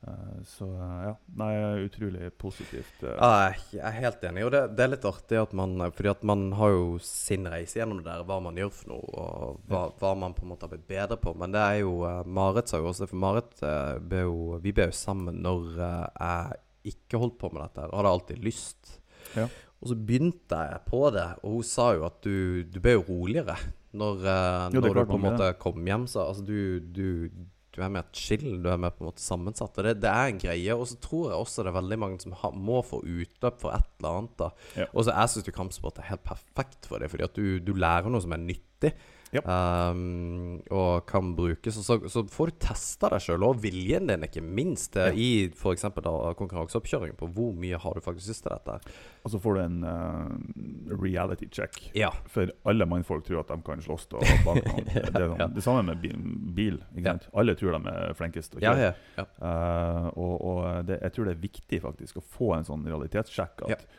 Uh, 0.02 0.38
så 0.50 0.66
uh, 0.66 1.02
ja. 1.06 1.12
Nei, 1.38 1.52
utrolig 1.86 2.32
positivt. 2.42 3.04
Ja, 3.06 3.52
jeg 3.74 3.84
er 3.86 3.98
helt 4.00 4.24
enig. 4.26 4.46
Og 4.48 4.54
det, 4.56 4.64
det, 4.74 4.86
er 4.86 4.94
litt 4.96 5.06
artig 5.06 5.38
at 5.38 5.54
man 5.58 5.76
Fordi 5.94 6.10
at 6.10 6.24
man 6.26 6.48
har 6.58 6.74
jo 6.74 6.86
sin 7.06 7.46
reise 7.50 7.80
gjennom 7.80 8.02
det 8.02 8.10
der, 8.10 8.26
hva 8.28 8.40
man 8.44 8.58
gjør 8.58 8.74
for 8.80 8.94
noe, 8.96 9.12
og 9.12 9.62
hva, 9.70 9.84
hva 10.02 10.16
man 10.26 10.36
på 10.38 10.46
en 10.48 10.54
måte 10.54 10.66
har 10.68 10.74
blitt 10.74 10.90
bedre 10.90 11.20
på. 11.22 11.36
Men 11.38 11.54
det 11.54 11.62
er 11.62 11.84
jo 11.84 11.96
Marit 12.26 12.72
sa 12.72 12.82
jo 12.82 12.90
også 12.92 13.10
For 13.12 13.22
Marit 13.22 13.62
ble 14.10 14.26
jo 14.26 14.60
Vi 14.64 14.74
ble 14.74 14.90
jo 14.90 14.98
sammen 14.98 15.44
når 15.46 15.70
jeg 15.78 16.62
ikke 16.92 17.20
holdt 17.22 17.38
på 17.38 17.52
med 17.54 17.62
dette. 17.68 17.86
Og 17.92 18.00
hadde 18.00 18.16
alltid 18.16 18.42
lyst. 18.42 18.98
Ja. 19.38 19.46
Og 19.82 19.90
så 19.90 19.98
begynte 19.98 20.58
jeg 20.62 20.82
på 20.86 21.06
det, 21.14 21.28
og 21.42 21.56
hun 21.58 21.66
sa 21.66 21.92
jo 21.98 22.04
at 22.06 22.20
du, 22.22 22.62
du 22.70 22.78
ble 22.84 23.00
jo 23.00 23.06
roligere 23.08 23.56
når, 23.98 24.20
uh, 24.24 24.68
jo, 24.72 24.84
når 24.84 24.94
du 24.94 25.02
på 25.10 25.18
en 25.18 25.24
måte 25.26 25.48
kom 25.62 25.88
hjem. 25.88 26.06
Så 26.08 26.22
altså, 26.24 26.46
du, 26.46 26.80
du, 26.80 27.32
du, 27.74 27.80
er 27.82 27.92
mer 27.92 28.06
chill, 28.16 28.60
du 28.62 28.70
er 28.72 28.80
mer 28.80 28.94
på 28.94 29.04
en 29.04 29.10
måte 29.10 29.24
sammensatt. 29.24 29.80
Og 29.82 29.88
det, 29.88 29.96
det 30.04 30.12
er 30.12 30.30
en 30.30 30.42
greie. 30.44 30.76
Og 30.78 30.86
så 30.92 31.00
tror 31.02 31.32
jeg 31.32 31.42
også 31.42 31.66
det 31.66 31.74
er 31.74 31.80
veldig 31.80 32.00
mange 32.04 32.22
som 32.24 32.36
ha, 32.44 32.54
må 32.54 32.84
få 32.86 33.02
utløp 33.02 33.58
for 33.64 33.74
et 33.74 33.90
eller 34.00 34.20
annet. 34.22 34.36
da 34.40 34.52
ja. 34.84 34.88
Og 34.92 35.08
så 35.08 35.18
jeg 35.18 35.34
syns 35.34 35.56
kampsport 35.58 36.00
er 36.00 36.12
helt 36.12 36.26
perfekt 36.30 36.88
for 36.88 37.02
det, 37.02 37.10
fordi 37.12 37.28
at 37.28 37.42
du, 37.42 37.58
du 37.66 37.74
lærer 37.74 38.14
noe 38.14 38.24
som 38.24 38.38
er 38.38 38.46
nyttig. 38.46 38.94
Yep. 39.32 39.48
Um, 39.48 40.58
og 40.76 41.06
kan 41.08 41.32
brukes. 41.36 41.78
Så, 41.86 41.98
så 42.12 42.24
får 42.28 42.52
du 42.52 42.58
testa 42.66 43.08
deg 43.14 43.24
sjøl, 43.24 43.46
og 43.48 43.62
viljen 43.64 44.10
din, 44.12 44.26
ikke 44.28 44.44
minst, 44.44 44.98
ja. 45.00 45.14
i 45.16 45.48
f.eks. 45.56 45.88
konkurranseoppkjøring 45.96 47.16
på 47.20 47.30
hvor 47.32 47.56
mye 47.56 47.80
har 47.80 47.96
du 47.96 48.04
faktisk 48.04 48.34
lyst 48.34 48.44
til 48.48 48.52
dette. 48.52 48.98
Og 49.24 49.32
så 49.32 49.40
får 49.40 49.58
du 49.58 49.62
en 49.64 49.88
uh, 49.88 50.98
reality 51.00 51.48
check. 51.54 51.80
Ja. 51.96 52.12
For 52.32 52.52
alle 52.68 52.88
mannfolk 52.90 53.26
tror 53.28 53.46
at 53.46 53.54
de 53.54 53.60
kan 53.66 53.84
slåss 53.86 54.10
og 54.12 54.28
bak 54.46 54.62
noen. 54.68 54.92
det, 54.92 55.08
sånn, 55.16 55.40
ja. 55.40 55.50
det 55.56 55.66
samme 55.66 55.88
med 55.94 56.06
bil. 56.58 56.82
Alle 57.32 57.56
tror 57.56 57.78
de 57.78 57.96
er 57.96 58.16
flinkest 58.20 58.56
til 58.56 58.62
å 58.62 58.68
kjøre. 58.68 58.94
Uh, 59.40 60.08
og, 60.12 60.36
og 60.36 60.62
det, 60.90 61.00
jeg 61.06 61.16
tror 61.16 61.30
det 61.30 61.38
er 61.38 61.44
viktig 61.48 61.84
faktisk 61.88 62.20
å 62.20 62.28
få 62.36 62.56
en 62.60 62.68
sånn 62.68 62.88
realitetssjekk. 62.90 63.70
at 63.70 63.92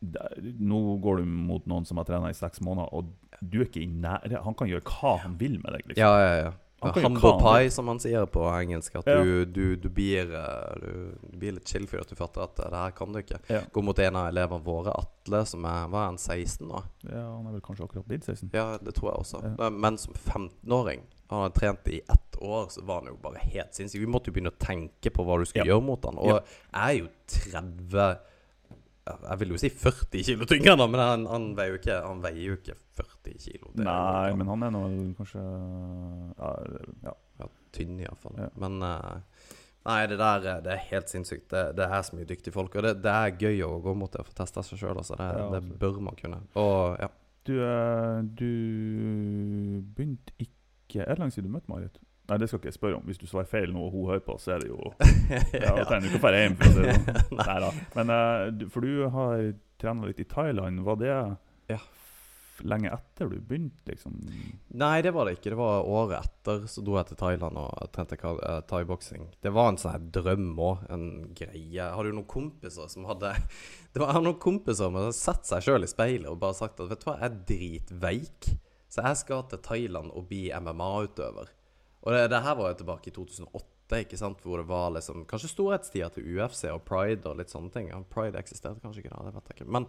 nå 0.00 0.80
går 1.04 1.20
du 1.20 1.24
mot 1.28 1.66
noen 1.68 1.84
som 1.84 2.00
har 2.00 2.06
trena 2.08 2.30
i 2.32 2.36
seks 2.36 2.62
måneder, 2.64 2.88
og 2.96 3.10
du 3.40 3.60
er 3.60 3.68
ikke 3.68 3.82
i 3.84 3.88
nær 3.88 4.40
Han 4.44 4.56
kan 4.56 4.68
gjøre 4.70 4.84
hva 4.86 5.16
han 5.24 5.38
vil 5.40 5.58
med 5.60 5.72
deg. 5.76 5.86
Liksom. 5.88 6.02
Ja, 6.02 6.12
ja, 6.20 6.34
ja. 6.44 6.50
Humble 6.80 7.32
pie, 7.42 7.70
som 7.70 7.84
man 7.84 7.98
sier 8.00 8.24
på 8.26 8.40
engelsk. 8.48 8.94
At 9.02 9.06
ja. 9.06 9.18
du, 9.20 9.44
du, 9.44 9.76
du, 9.76 9.88
blir, 9.92 10.30
eh, 10.32 10.80
du, 10.80 11.36
blir, 11.36 11.58
litt 11.58 11.68
chill 11.68 11.84
fordi 11.88 12.14
du 12.14 12.16
fatter 12.16 12.46
at 12.46 12.56
det 12.56 12.70
her 12.72 12.94
kan 12.96 13.12
du 13.12 13.20
ikke. 13.20 13.40
Ja. 13.52 13.60
Gå 13.72 13.84
mot 13.84 13.98
en 14.00 14.16
av 14.16 14.30
elevene 14.30 14.64
våre, 14.64 14.94
Atle, 14.96 15.42
som 15.48 15.66
er 15.68 15.90
Hva 15.92 16.06
er 16.06 16.08
han, 16.12 16.20
16 16.20 16.68
nå? 16.70 16.80
Ja, 17.04 17.26
han 17.26 17.50
er 17.50 17.58
vel 17.58 17.64
kanskje 17.66 17.84
akkurat 17.84 18.08
blitt 18.08 18.24
16. 18.24 18.48
Ja, 18.56 18.66
det 18.80 18.96
tror 18.96 19.12
jeg 19.12 19.26
også. 19.26 19.42
Ja. 19.44 19.70
Men 19.70 20.00
som 20.00 20.16
15-åring 20.16 21.04
Han 21.30 21.44
har 21.44 21.52
trent 21.54 21.92
i 21.92 22.00
ett 22.00 22.40
år, 22.40 22.66
så 22.72 22.82
var 22.88 23.04
han 23.04 23.12
jo 23.12 23.20
bare 23.22 23.44
helt 23.52 23.76
sinnssyk. 23.76 24.00
Vi 24.00 24.08
måtte 24.10 24.32
jo 24.32 24.38
begynne 24.38 24.54
å 24.54 24.60
tenke 24.60 25.12
på 25.12 25.26
hva 25.26 25.36
du 25.38 25.44
skulle 25.46 25.68
gjøre 25.68 25.84
mot 25.84 26.08
han. 26.08 26.18
Og 26.18 26.32
jeg 26.32 26.80
er 26.80 26.96
jo 26.96 27.10
30 27.36 28.28
jeg 29.08 29.38
vil 29.40 29.54
jo 29.54 29.60
si 29.60 29.70
40 29.72 30.26
kilo 30.26 30.46
tyngre, 30.48 30.74
da, 30.76 30.86
men 30.90 31.00
han, 31.02 31.24
han, 31.30 31.46
veier, 31.58 31.74
jo 31.74 31.80
ikke, 31.80 31.96
han 32.04 32.20
veier 32.24 32.42
jo 32.44 32.58
ikke 32.58 32.76
40 33.00 33.38
kilo. 33.44 33.72
Nei, 33.80 34.34
men 34.38 34.52
han 34.52 34.66
er 34.66 34.74
nå 34.74 34.84
kanskje 35.18 35.46
Ja. 36.36 36.52
ja. 37.08 37.16
ja 37.40 37.48
tynn, 37.74 37.98
iallfall. 38.02 38.36
Ja. 38.38 38.50
Men 38.60 38.82
uh, 38.82 39.48
Nei, 39.88 40.02
det 40.10 40.18
der 40.20 40.42
det 40.60 40.72
er 40.74 40.82
helt 40.90 41.08
sinnssykt. 41.08 41.48
Det, 41.50 41.62
det, 41.78 41.86
er 41.88 42.02
så 42.04 42.16
mye 42.16 42.28
dyktige 42.28 42.52
folk. 42.52 42.74
Og 42.76 42.84
det, 42.84 42.98
det 43.00 43.14
er 43.14 43.38
gøy 43.40 43.62
å 43.64 43.78
gå 43.80 43.94
mot 43.96 44.12
det 44.12 44.20
og 44.20 44.28
få 44.28 44.36
testa 44.42 44.64
seg 44.66 44.82
sjøl. 44.82 44.98
Altså. 45.00 45.16
Det, 45.16 45.28
ja, 45.40 45.46
det, 45.54 45.78
bør 45.80 46.02
man 46.04 46.18
kunne. 46.18 46.42
Og 46.60 47.00
ja. 47.00 47.08
Du, 47.48 47.54
uh, 47.56 48.20
du 48.36 48.50
begynte 49.96 50.34
ikke 50.36 51.00
Er 51.00 51.14
det 51.14 51.22
lenge 51.22 51.32
siden 51.32 51.48
du 51.48 51.54
møtte 51.54 51.72
Marit? 51.72 51.96
Nei, 52.30 52.38
det 52.38 52.46
skal 52.46 52.60
ikke 52.60 52.70
jeg 52.70 52.78
spørre 52.78 52.98
om. 53.00 53.06
Hvis 53.08 53.18
du 53.18 53.26
svarer 53.26 53.48
feil 53.50 53.72
nå, 53.74 53.88
og 53.88 53.94
hun 53.94 54.10
hører 54.12 54.22
på, 54.22 54.36
så 54.38 54.54
er 54.54 54.62
det 54.62 54.70
jo 54.70 54.78
Ja, 55.64 55.72
da 55.74 55.86
trenger 55.88 56.06
du 56.06 56.12
ikke 56.12 56.20
å 56.20 56.26
dra 56.28 56.42
hjem. 56.44 56.58
For 56.60 56.76
det 56.76 56.92
sånn. 56.94 57.40
Nei 57.40 57.56
da. 57.64 57.70
Men 57.96 58.12
uh, 58.14 58.68
for 58.70 58.86
du 58.86 59.08
har 59.16 59.48
trena 59.82 60.06
litt 60.06 60.22
i 60.22 60.28
Thailand. 60.30 60.84
Var 60.86 61.00
det 61.00 61.10
ja. 61.72 61.80
lenge 62.70 62.92
etter 62.94 63.32
du 63.32 63.34
begynte, 63.42 63.82
liksom? 63.90 64.14
Nei, 64.78 64.92
det 65.02 65.14
var 65.16 65.26
det 65.26 65.40
ikke. 65.40 65.50
Det 65.50 65.58
var 65.58 65.90
året 65.90 66.30
etter 66.30 66.70
så 66.70 66.86
dro 66.86 67.00
jeg 67.00 67.10
til 67.10 67.20
Thailand 67.24 67.58
og 67.64 67.92
trente 67.96 68.22
uh, 68.22 68.60
thaiboksing. 68.70 69.26
Det 69.42 69.54
var 69.58 69.72
en 69.72 69.82
sånn 69.82 70.10
drøm 70.14 70.50
òg, 70.54 70.86
en 70.94 71.06
greie. 71.34 71.66
Jeg 71.80 71.90
hadde 71.98 72.12
jo 72.12 72.18
noen 72.20 72.30
kompiser 72.30 72.90
som 72.94 73.10
hadde 73.10 73.34
Det 73.94 74.04
var 74.04 74.22
noen 74.22 74.38
kompiser 74.38 74.84
som 74.84 75.02
hadde 75.02 75.18
sett 75.18 75.50
seg 75.50 75.66
sjøl 75.66 75.82
i 75.82 75.90
speilet 75.90 76.30
og 76.30 76.38
bare 76.46 76.62
sagt 76.62 76.78
at 76.78 76.92
vet 76.92 77.02
du 77.02 77.10
hva, 77.10 77.18
jeg 77.18 77.32
er 77.32 77.40
dritveik, 77.54 78.52
så 78.90 79.02
jeg 79.08 79.24
skal 79.24 79.48
til 79.50 79.66
Thailand 79.66 80.14
og 80.14 80.30
bli 80.30 80.46
MMA-utøver. 80.54 81.50
Og 82.00 82.14
det, 82.14 82.30
det, 82.32 82.40
her 82.44 82.56
var 82.56 82.72
jo 82.72 82.78
tilbake 82.80 83.10
i 83.10 83.14
2008, 83.14 83.98
ikke 84.04 84.16
sant? 84.16 84.40
hvor 84.44 84.62
det 84.62 84.68
var 84.70 84.92
liksom 84.94 85.26
kanskje 85.28 85.50
storhetstida 85.50 86.08
til 86.14 86.28
UFC 86.32 86.64
og 86.72 86.82
Pride 86.88 87.28
og 87.28 87.40
litt 87.40 87.52
sånne 87.52 87.72
ting. 87.74 87.90
Pride 88.12 88.40
eksisterte 88.40 88.80
kanskje 88.80 89.04
ikke 89.04 89.12
da, 89.12 89.26
det 89.26 89.34
vet 89.36 89.50
jeg 89.50 89.58
ikke. 89.58 89.70
Men 89.76 89.88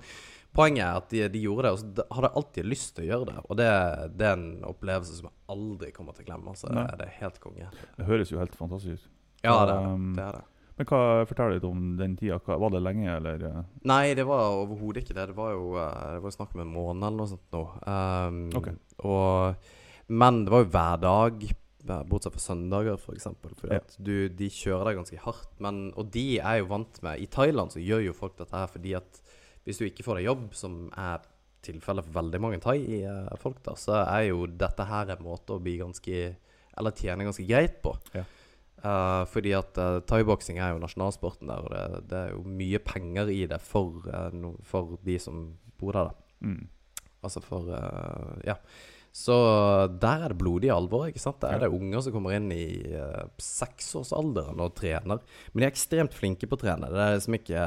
poenget 0.58 0.84
er 0.88 1.00
at 1.00 1.10
de, 1.14 1.24
de 1.32 1.44
gjorde 1.46 1.68
det, 1.68 1.74
og 1.74 1.82
så 1.82 2.08
hadde 2.18 2.30
jeg 2.30 2.40
alltid 2.42 2.70
lyst 2.74 2.94
til 2.98 3.06
å 3.06 3.10
gjøre 3.12 3.30
det. 3.32 3.40
Og 3.48 3.60
det, 3.62 3.72
det, 4.18 4.28
er 4.28 4.40
en 4.40 4.70
opplevelse 4.74 5.20
som 5.20 5.30
jeg 5.30 5.38
aldri 5.56 5.92
kommer 5.96 6.18
til 6.18 6.28
å 6.28 6.32
glemme. 6.32 6.56
Så 6.60 6.68
altså. 6.68 6.88
det 7.00 7.08
er 7.08 7.20
helt 7.22 7.44
konge. 7.44 7.74
Det 7.98 8.10
høres 8.10 8.34
jo 8.34 8.42
helt 8.42 8.58
fantastisk 8.60 9.06
ut. 9.06 9.12
Ja, 9.42 9.62
det 9.66 9.72
det. 9.72 9.78
Um, 9.88 10.12
det, 10.18 10.26
er 10.26 10.40
det. 10.40 10.48
Men 10.82 10.88
hva 10.90 11.02
Fortell 11.30 11.56
litt 11.56 11.66
om 11.68 11.88
den 12.00 12.18
tida. 12.18 12.42
Var 12.44 12.74
det 12.74 12.84
lenge, 12.84 13.16
eller? 13.16 13.48
Nei, 13.88 14.04
det 14.18 14.26
var 14.28 14.60
overhodet 14.60 15.06
ikke 15.06 15.16
det. 15.18 15.30
Det 15.32 15.38
var 15.38 15.56
jo 15.56 15.76
uh, 15.78 15.88
det 16.18 16.22
var 16.26 16.36
snakk 16.36 16.56
om 16.58 16.66
en 16.66 16.76
måned 16.76 17.08
eller 17.08 17.24
noe 17.24 17.32
sånt 17.32 17.56
nå. 17.56 17.64
Um, 17.86 18.44
okay. 18.60 18.78
og, 19.06 19.74
men 20.12 20.46
det 20.46 20.54
var 20.54 20.66
jo 20.66 20.72
hver 20.76 21.04
dag 21.06 21.44
Bortsett 21.88 22.36
fra 22.36 22.44
søndager, 22.44 22.98
f.eks. 22.98 23.06
For 23.06 23.18
eksempel, 23.18 23.54
fordi 23.58 23.78
ja. 23.78 23.84
at 23.84 23.96
du, 23.98 24.16
de 24.30 24.50
kjører 24.54 24.90
deg 24.90 25.02
ganske 25.02 25.22
hardt. 25.26 25.52
Men, 25.64 25.84
og 26.00 26.12
de 26.14 26.26
er 26.40 26.62
jo 26.62 26.72
vant 26.72 27.02
med 27.06 27.22
I 27.24 27.30
Thailand 27.32 27.74
så 27.74 27.84
gjør 27.84 28.06
jo 28.08 28.18
folk 28.18 28.38
dette 28.40 28.58
her 28.58 28.72
fordi 28.72 28.96
at 29.00 29.22
hvis 29.66 29.78
du 29.78 29.86
ikke 29.86 30.06
får 30.06 30.18
deg 30.18 30.26
jobb, 30.26 30.46
som 30.58 30.78
er 30.98 31.22
tilfellet 31.66 32.08
for 32.08 32.18
veldig 32.18 32.40
mange 32.42 32.60
thai-folk, 32.64 33.60
da, 33.66 33.76
så 33.78 34.00
er 34.02 34.32
jo 34.32 34.48
dette 34.50 34.86
her 34.90 35.14
en 35.14 35.26
måte 35.26 35.54
å 35.54 35.62
bli 35.62 35.78
ganske 35.82 36.22
Eller 36.80 36.96
tjene 36.96 37.26
ganske 37.28 37.44
greit 37.46 37.82
på. 37.84 37.92
Ja. 38.16 38.24
Uh, 38.82 39.28
fordi 39.30 39.52
at 39.54 39.78
uh, 39.78 40.00
thaiboksing 40.10 40.58
er 40.58 40.72
jo 40.72 40.80
nasjonalsporten 40.82 41.52
der, 41.52 41.66
og 41.68 41.74
det, 41.74 42.00
det, 42.10 42.22
er 42.22 42.32
jo 42.32 42.42
mye 42.48 42.80
penger 42.82 43.30
i 43.30 43.44
det 43.52 43.60
for, 43.62 44.00
uh, 44.08 44.32
no, 44.34 44.56
for 44.66 44.96
de 45.06 45.20
som 45.22 45.44
bor 45.78 45.94
der. 45.94 46.10
da. 46.10 46.48
Mm. 46.48 47.12
Altså 47.22 47.44
for 47.46 47.68
Ja. 48.48 48.56
Så 49.12 49.36
der 50.00 50.24
er 50.24 50.32
det 50.32 50.40
blodig 50.40 50.70
alvor. 50.72 51.10
ikke 51.10 51.20
sant? 51.20 51.42
Der 51.44 51.58
er 51.58 51.66
det 51.66 51.76
unger 51.76 52.04
som 52.04 52.14
kommer 52.16 52.36
inn 52.38 52.48
i 52.56 52.66
uh, 52.96 53.28
seksårsalderen 53.44 54.62
og 54.64 54.72
trener. 54.78 55.20
Men 55.52 55.64
de 55.64 55.68
er 55.68 55.74
ekstremt 55.74 56.16
flinke 56.16 56.48
på 56.48 56.56
å 56.56 56.62
trene. 56.62 56.88
Det 56.92 57.02
er 57.04 57.18
liksom 57.18 57.36
ikke 57.42 57.66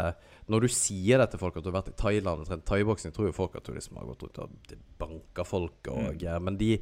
Når 0.53 0.65
du 0.65 0.69
sier 0.73 1.21
det 1.21 1.31
til 1.33 1.41
folk 1.41 1.57
at 1.57 1.65
du 1.65 1.71
har 1.71 1.79
vært 1.83 1.93
i 1.93 1.99
Thailand 2.01 2.45
og 2.45 2.49
trent 2.49 2.65
thaiboksing, 2.69 3.13
tror 3.17 3.29
jo 3.29 3.37
folk 3.37 3.57
at 3.57 3.65
du 3.65 3.77
liksom 3.77 4.01
har 4.01 4.09
gått 4.13 4.25
ut 4.25 4.41
og 4.45 4.75
banka 5.01 5.45
folk 5.49 5.93
og 5.93 6.21
mm. 6.21 6.43
Men 6.45 6.59
de 6.61 6.75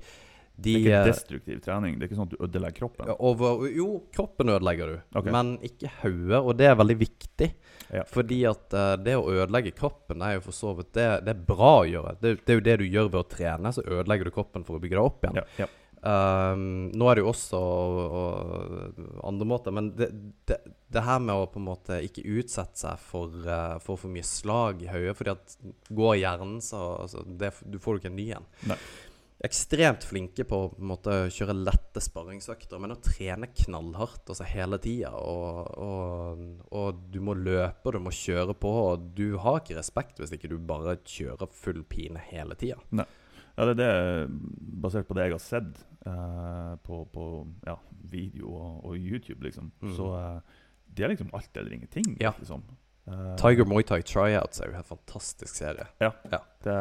de, 0.64 0.74
det 0.76 0.92
er 0.92 1.02
ikke 1.02 1.10
destruktiv 1.10 1.60
trening? 1.64 1.98
Det 1.98 2.06
er 2.06 2.10
ikke 2.10 2.18
sånn 2.20 2.30
at 2.30 2.34
du 2.34 2.44
ødelegger 2.46 2.78
kroppen? 2.78 3.12
Over, 3.18 3.66
jo, 3.72 3.88
kroppen 4.14 4.54
ødelegger 4.54 4.94
du, 4.94 4.96
okay. 5.18 5.34
men 5.34 5.52
ikke 5.66 5.92
hodet. 6.00 6.40
Og 6.40 6.56
det 6.58 6.70
er 6.70 6.78
veldig 6.80 6.98
viktig. 7.02 7.50
Ja. 7.92 8.06
Fordi 8.08 8.40
at 8.48 8.72
uh, 8.72 8.94
det 9.00 9.18
å 9.18 9.28
ødelegge 9.28 9.74
kroppen 9.76 10.24
er 10.24 10.38
jo 10.38 10.46
for 10.46 10.56
så 10.56 10.72
vidt 10.78 10.94
det, 10.96 11.08
det, 11.26 11.34
er 11.34 11.44
bra 11.52 11.74
å 11.82 11.86
gjøre. 11.88 12.16
Det, 12.22 12.34
det, 12.40 12.54
er 12.54 12.60
jo 12.60 12.66
det 12.70 12.80
du 12.80 12.88
gjør 12.88 13.12
ved 13.12 13.20
å 13.20 13.28
trene, 13.34 13.74
så 13.76 13.84
ødelegger 13.84 14.28
du 14.28 14.34
kroppen 14.34 14.66
for 14.66 14.78
å 14.78 14.82
bygge 14.82 14.98
deg 14.98 15.04
opp 15.04 15.26
igjen. 15.26 15.42
Ja, 15.42 15.66
ja. 15.66 15.70
Um, 16.02 16.88
nå 16.98 17.06
er 17.06 17.14
det 17.14 17.22
jo 17.22 17.28
også 17.30 17.58
og, 17.62 18.14
og 18.18 19.20
andre 19.22 19.46
måter, 19.46 19.74
men 19.76 19.92
det, 19.94 20.08
det, 20.50 20.56
det, 20.90 21.04
her 21.06 21.20
med 21.22 21.30
å 21.30 21.44
på 21.46 21.60
en 21.60 21.68
måte 21.68 22.00
ikke 22.02 22.24
utsette 22.40 22.80
seg 22.80 23.04
for, 23.06 23.36
uh, 23.46 23.76
for 23.84 24.00
for 24.00 24.10
mye 24.10 24.26
slag 24.26 24.82
i 24.82 24.90
hodet 24.90 25.14
Fordi 25.20 25.34
at 25.36 25.54
går 25.94 26.16
hjernen, 26.24 26.58
så 26.64 26.80
altså, 27.04 27.22
det, 27.22 27.52
du 27.62 27.78
får 27.78 27.94
du 27.94 28.02
ikke 28.02 28.10
en 28.10 28.18
ny 28.18 28.28
en. 28.40 28.50
Nei 28.72 28.80
ekstremt 29.42 30.04
flinke 30.06 30.44
på 30.46 30.58
å 30.70 31.14
kjøre 31.32 31.54
lette 31.56 32.02
sparringsøkter, 32.02 32.78
men 32.82 32.94
å 32.94 33.00
trene 33.02 33.48
knallhardt 33.50 34.30
altså 34.30 34.46
hele 34.46 34.78
tida. 34.82 35.10
Og, 35.18 35.72
og, 35.82 36.44
og, 36.70 37.00
du 37.10 37.18
må 37.24 37.34
løpe, 37.38 37.88
og 37.88 37.96
du 37.96 38.00
må 38.04 38.14
kjøre 38.14 38.54
på. 38.58 38.72
Og 38.92 39.08
du 39.18 39.38
har 39.42 39.60
ikke 39.60 39.78
respekt 39.80 40.22
hvis 40.22 40.34
ikke 40.36 40.52
du 40.52 40.58
bare 40.62 40.98
kjører 41.02 41.50
full 41.50 41.82
pine 41.90 42.22
hele 42.30 42.56
tida. 42.58 42.78
Ja, 42.92 43.66
det 43.68 43.72
er 43.74 43.80
det, 43.80 44.28
basert 44.82 45.08
på 45.08 45.16
det 45.18 45.26
jeg 45.26 45.34
har 45.34 45.42
sett 45.44 45.80
uh, 46.06 46.78
på, 46.86 47.02
på 47.12 47.26
ja, 47.66 47.76
video 48.12 48.54
og, 48.54 48.78
og, 48.86 48.94
YouTube, 48.96 49.42
liksom. 49.44 49.72
Mm. 49.82 49.96
Så 49.98 50.06
uh, 50.14 50.62
det 50.86 51.04
er 51.04 51.12
liksom 51.12 51.34
alt 51.36 51.58
eller 51.58 51.74
ingenting. 51.76 52.14
Ja. 52.22 52.32
Liksom. 52.38 52.62
Uh, 53.10 53.34
Tiger 53.40 53.66
Muay 53.68 53.84
Thai 53.84 54.00
Tryouts 54.06 54.62
er 54.62 54.70
jo 54.70 54.78
en 54.78 54.88
fantastisk 54.88 55.58
serie. 55.58 55.90
Ja. 56.00 56.14
ja. 56.30 56.40
Det, 56.64 56.78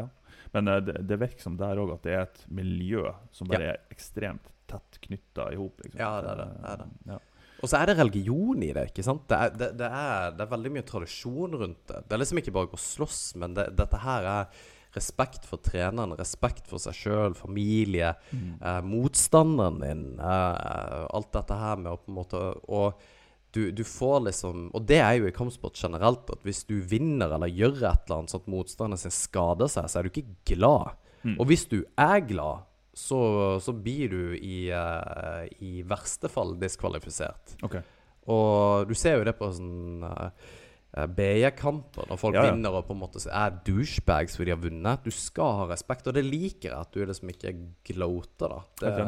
ja. 0.00 0.08
Men 0.56 0.70
det, 0.86 0.96
det, 1.06 1.18
virker 1.20 1.42
som 1.44 1.58
der 1.60 1.78
òg 1.78 1.94
at 1.94 2.06
det 2.06 2.14
er 2.16 2.24
et 2.26 2.40
miljø 2.50 3.04
som 3.34 3.50
bare 3.50 3.68
ja. 3.68 3.74
er 3.76 3.94
ekstremt 3.94 4.50
tett 4.70 5.00
knytta 5.06 5.50
i 5.52 5.58
hop. 5.58 5.82
Liksom. 5.84 6.00
Ja, 6.00 6.16
det 6.24 6.32
er 6.32 6.40
det. 6.42 6.48
det, 6.54 6.72
er 6.72 6.82
det. 6.82 6.88
Ja. 7.12 7.20
Og 7.60 7.68
så 7.68 7.76
er 7.76 7.90
det 7.90 7.96
religion 7.98 8.62
i 8.64 8.72
det. 8.72 8.88
ikke 8.90 9.04
sant? 9.04 9.26
Det 9.28 9.36
er, 9.36 9.54
det, 9.54 9.70
det, 9.78 9.88
er, 9.88 10.34
det 10.36 10.44
er, 10.44 10.52
veldig 10.54 10.74
mye 10.76 10.86
tradisjon 10.88 11.56
rundt 11.62 11.80
det. 11.90 12.04
Det 12.06 12.16
er 12.16 12.22
liksom 12.22 12.40
ikke 12.40 12.54
bare 12.56 12.76
å 12.76 12.80
slåss, 12.80 13.22
men 13.42 13.56
dette 13.58 14.04
her 14.04 14.28
er 14.30 14.62
respekt 14.96 15.44
for 15.46 15.62
treneren, 15.62 16.16
respekt 16.18 16.66
for 16.70 16.82
seg 16.82 16.96
sjøl, 16.98 17.36
familie, 17.38 18.14
mm. 18.32 18.52
eh, 18.58 18.80
motstanderen 18.86 19.78
din. 19.84 20.04
Eh, 20.18 21.04
alt 21.14 21.30
dette 21.36 21.58
her 21.60 21.78
med 21.78 21.92
å 21.92 22.00
på 22.00 22.10
en 22.10 22.16
måte 22.16 22.42
Og 22.72 23.04
du, 23.54 23.70
du, 23.74 23.82
får 23.86 24.20
liksom 24.28 24.68
Og 24.76 24.84
det 24.86 25.00
er 25.02 25.16
jo 25.18 25.28
i 25.28 25.34
kampsport 25.34 25.78
generelt, 25.78 26.28
at 26.30 26.44
hvis 26.46 26.62
du 26.68 26.76
vinner 26.86 27.34
eller 27.34 27.50
gjør 27.50 27.80
et 27.82 28.06
eller 28.06 28.20
annet 28.20 28.32
sånn 28.32 28.44
at 28.44 28.50
motstanderen 28.52 29.02
sin 29.02 29.14
skader 29.14 29.70
seg, 29.70 29.88
så 29.90 30.00
er 30.00 30.06
du 30.06 30.12
ikke 30.12 30.54
glad. 30.54 30.98
Mm. 31.22 31.36
Og 31.36 31.48
hvis 31.50 31.66
du 31.70 31.80
er 31.98 32.20
glad, 32.26 32.66
så, 32.96 33.20
så 33.62 33.74
blir 33.74 34.12
du 34.12 34.22
i, 34.36 34.70
uh, 34.70 35.46
i 35.62 35.82
verste 35.88 36.30
fall 36.32 36.56
diskvalifisert. 36.60 37.56
Okay. 37.66 37.82
Og 38.30 38.90
du 38.90 38.94
ser 38.98 39.18
jo 39.18 39.26
det 39.26 39.36
på 39.38 39.50
sånn 39.56 40.04
uh, 40.06 40.30
BJ-kamper, 40.90 42.02
når 42.10 42.18
folk 42.18 42.34
ja, 42.34 42.42
ja. 42.42 42.50
vinner 42.50 42.74
og 42.74 42.82
på 42.88 42.94
en 42.96 43.02
måte 43.04 43.20
er 43.22 43.50
douchebags 43.66 44.34
fordi 44.36 44.50
de 44.50 44.54
har 44.56 44.64
vunnet. 44.64 45.04
Du 45.06 45.12
skal 45.14 45.50
ha 45.60 45.64
respekt, 45.70 46.08
og 46.10 46.14
det 46.16 46.24
liker 46.26 46.68
jeg 46.72 46.80
at 46.80 46.92
du 46.94 46.98
liksom 47.06 47.28
ikke 47.30 47.50
gloater. 47.86 48.50
da 48.50 48.58
det, 48.98 49.04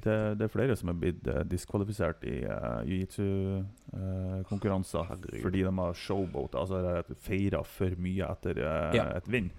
det, 0.00 0.16
det, 0.40 0.44
er 0.46 0.52
flere 0.52 0.76
som 0.80 0.88
er 0.92 0.96
blitt 1.02 1.24
uh, 1.28 1.44
diskvalifisert 1.48 2.20
i 2.24 2.36
uh, 2.48 2.80
jiu-jitsu-konkurranser 2.88 5.04
uh, 5.12 5.16
fordi 5.42 5.60
de 5.66 5.72
har 5.82 5.92
showboat, 6.06 6.52
altså 6.56 6.76
feira 7.20 7.60
for 7.68 7.90
mye 8.00 8.24
etter 8.30 8.54
uh, 8.64 8.90
ja. 8.96 9.04
et 9.18 9.28
vinn, 9.30 9.50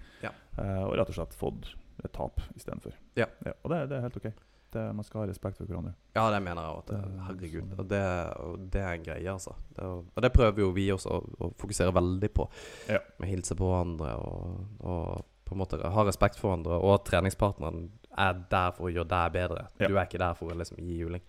og 0.58 0.92
rett 0.98 1.10
og 1.12 1.16
slett 1.16 1.34
fått 1.38 1.64
et 2.02 2.12
tap 2.16 2.36
istedenfor. 2.56 2.92
Ja. 3.14 3.26
ja, 3.46 3.52
og 3.62 3.70
det, 3.70 3.78
det 3.92 3.96
er 3.98 4.04
helt 4.08 4.18
OK 4.18 4.28
det, 4.72 4.84
man 4.96 5.06
skal 5.06 5.22
ha 5.22 5.26
respekt 5.30 5.58
for 5.60 5.68
hverandre. 5.68 5.94
Ja, 6.16 6.24
det 6.32 6.40
mener 6.44 6.64
jeg 6.64 6.78
òg. 6.78 6.92
Herregud. 7.26 7.74
Og 7.78 7.88
det, 7.90 8.02
og 8.42 8.64
det, 8.72 8.82
er 8.82 8.96
en 8.96 9.04
greie, 9.06 9.32
altså. 9.32 9.54
Det, 9.76 9.88
og 9.88 10.24
det 10.24 10.32
prøver 10.34 10.64
jo 10.64 10.70
vi 10.76 10.86
også 10.94 11.12
å, 11.12 11.20
å 11.46 11.50
fokusere 11.60 11.94
veldig 11.96 12.32
på. 12.34 12.48
Ja. 12.92 13.02
Med 13.22 13.32
hilse 13.32 13.56
på 13.58 13.68
hverandre 13.68 14.14
og, 14.20 14.64
og, 14.80 15.28
på 15.48 15.56
en 15.56 15.62
måte 15.62 15.80
ha 15.82 16.06
respekt 16.08 16.40
for 16.40 16.50
hverandre. 16.50 16.80
Og 16.80 16.96
at 16.96 17.06
treningspartneren 17.10 17.86
er 18.12 18.42
der 18.52 18.74
for 18.76 18.88
å 18.88 18.92
gjøre 18.92 19.10
deg 19.12 19.36
bedre. 19.36 19.68
Ja. 19.78 19.88
Du 19.88 19.96
er 19.96 20.08
ikke 20.08 20.22
der 20.22 20.36
for 20.38 20.52
å 20.52 20.58
liksom 20.58 20.80
gi 20.82 20.98
juling. 21.02 21.24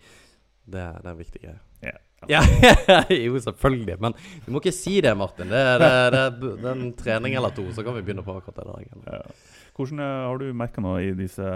Det, 0.63 0.79
det 0.79 1.07
er 1.07 1.13
en 1.13 1.21
viktig 1.21 1.43
greie. 1.43 1.61
Ja. 1.83 1.99
Ja, 2.31 2.39
jo, 3.25 3.39
selvfølgelig. 3.43 3.97
Men 3.99 4.15
du 4.45 4.53
må 4.53 4.61
ikke 4.61 4.75
si 4.75 4.99
det, 5.03 5.11
Martin. 5.19 5.49
Det, 5.51 5.63
det, 5.81 5.89
det, 6.15 6.53
det 6.61 6.69
er 6.69 6.77
en 6.77 6.93
trening 6.95 7.35
eller 7.35 7.51
to, 7.55 7.65
så 7.75 7.83
kan 7.83 7.97
vi 7.97 8.03
begynne 8.05 8.23
på 8.23 8.35
akkurat 8.37 8.61
det 8.61 8.69
der. 8.69 9.17
Ja. 9.17 9.19
Hvordan 9.75 9.99
eh, 9.99 10.21
Har 10.29 10.39
du 10.39 10.53
merka 10.55 10.83
noe 10.85 11.01
i 11.03 11.11
disse 11.17 11.49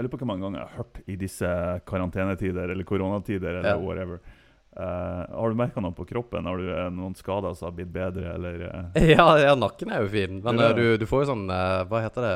jeg 0.00 0.06
lurer 0.06 0.16
på 0.16 0.20
hvor 0.22 0.30
mange 0.32 0.46
ganger 0.46 0.62
jeg 0.62 0.68
har 0.70 0.78
hørt 0.80 1.00
i 1.04 1.14
disse 1.20 1.48
karantenetider 1.88 2.70
eller 2.72 2.86
koronatider 2.88 3.58
eller 3.60 3.74
ja. 3.74 3.80
whatever. 3.84 4.22
Uh, 4.70 5.26
har 5.28 5.52
du 5.52 5.58
merka 5.58 5.82
noe 5.84 5.92
på 5.92 6.06
kroppen? 6.08 6.46
Har 6.48 6.56
du 6.56 6.70
uh, 6.72 6.86
noen 6.94 7.12
skader 7.18 7.52
som 7.58 7.68
har 7.68 7.74
blitt 7.76 7.90
bedre, 7.92 8.32
eller? 8.32 8.64
Uh? 8.64 9.00
Ja, 9.12 9.26
ja, 9.42 9.52
nakken 9.58 9.92
er 9.92 10.06
jo 10.06 10.08
fin. 10.14 10.40
Men 10.46 10.62
du, 10.78 10.84
du, 10.96 11.04
får 11.10 11.26
jo 11.26 11.32
sånn 11.34 11.44
Hva 11.50 12.00
heter 12.00 12.24
det? 12.24 12.34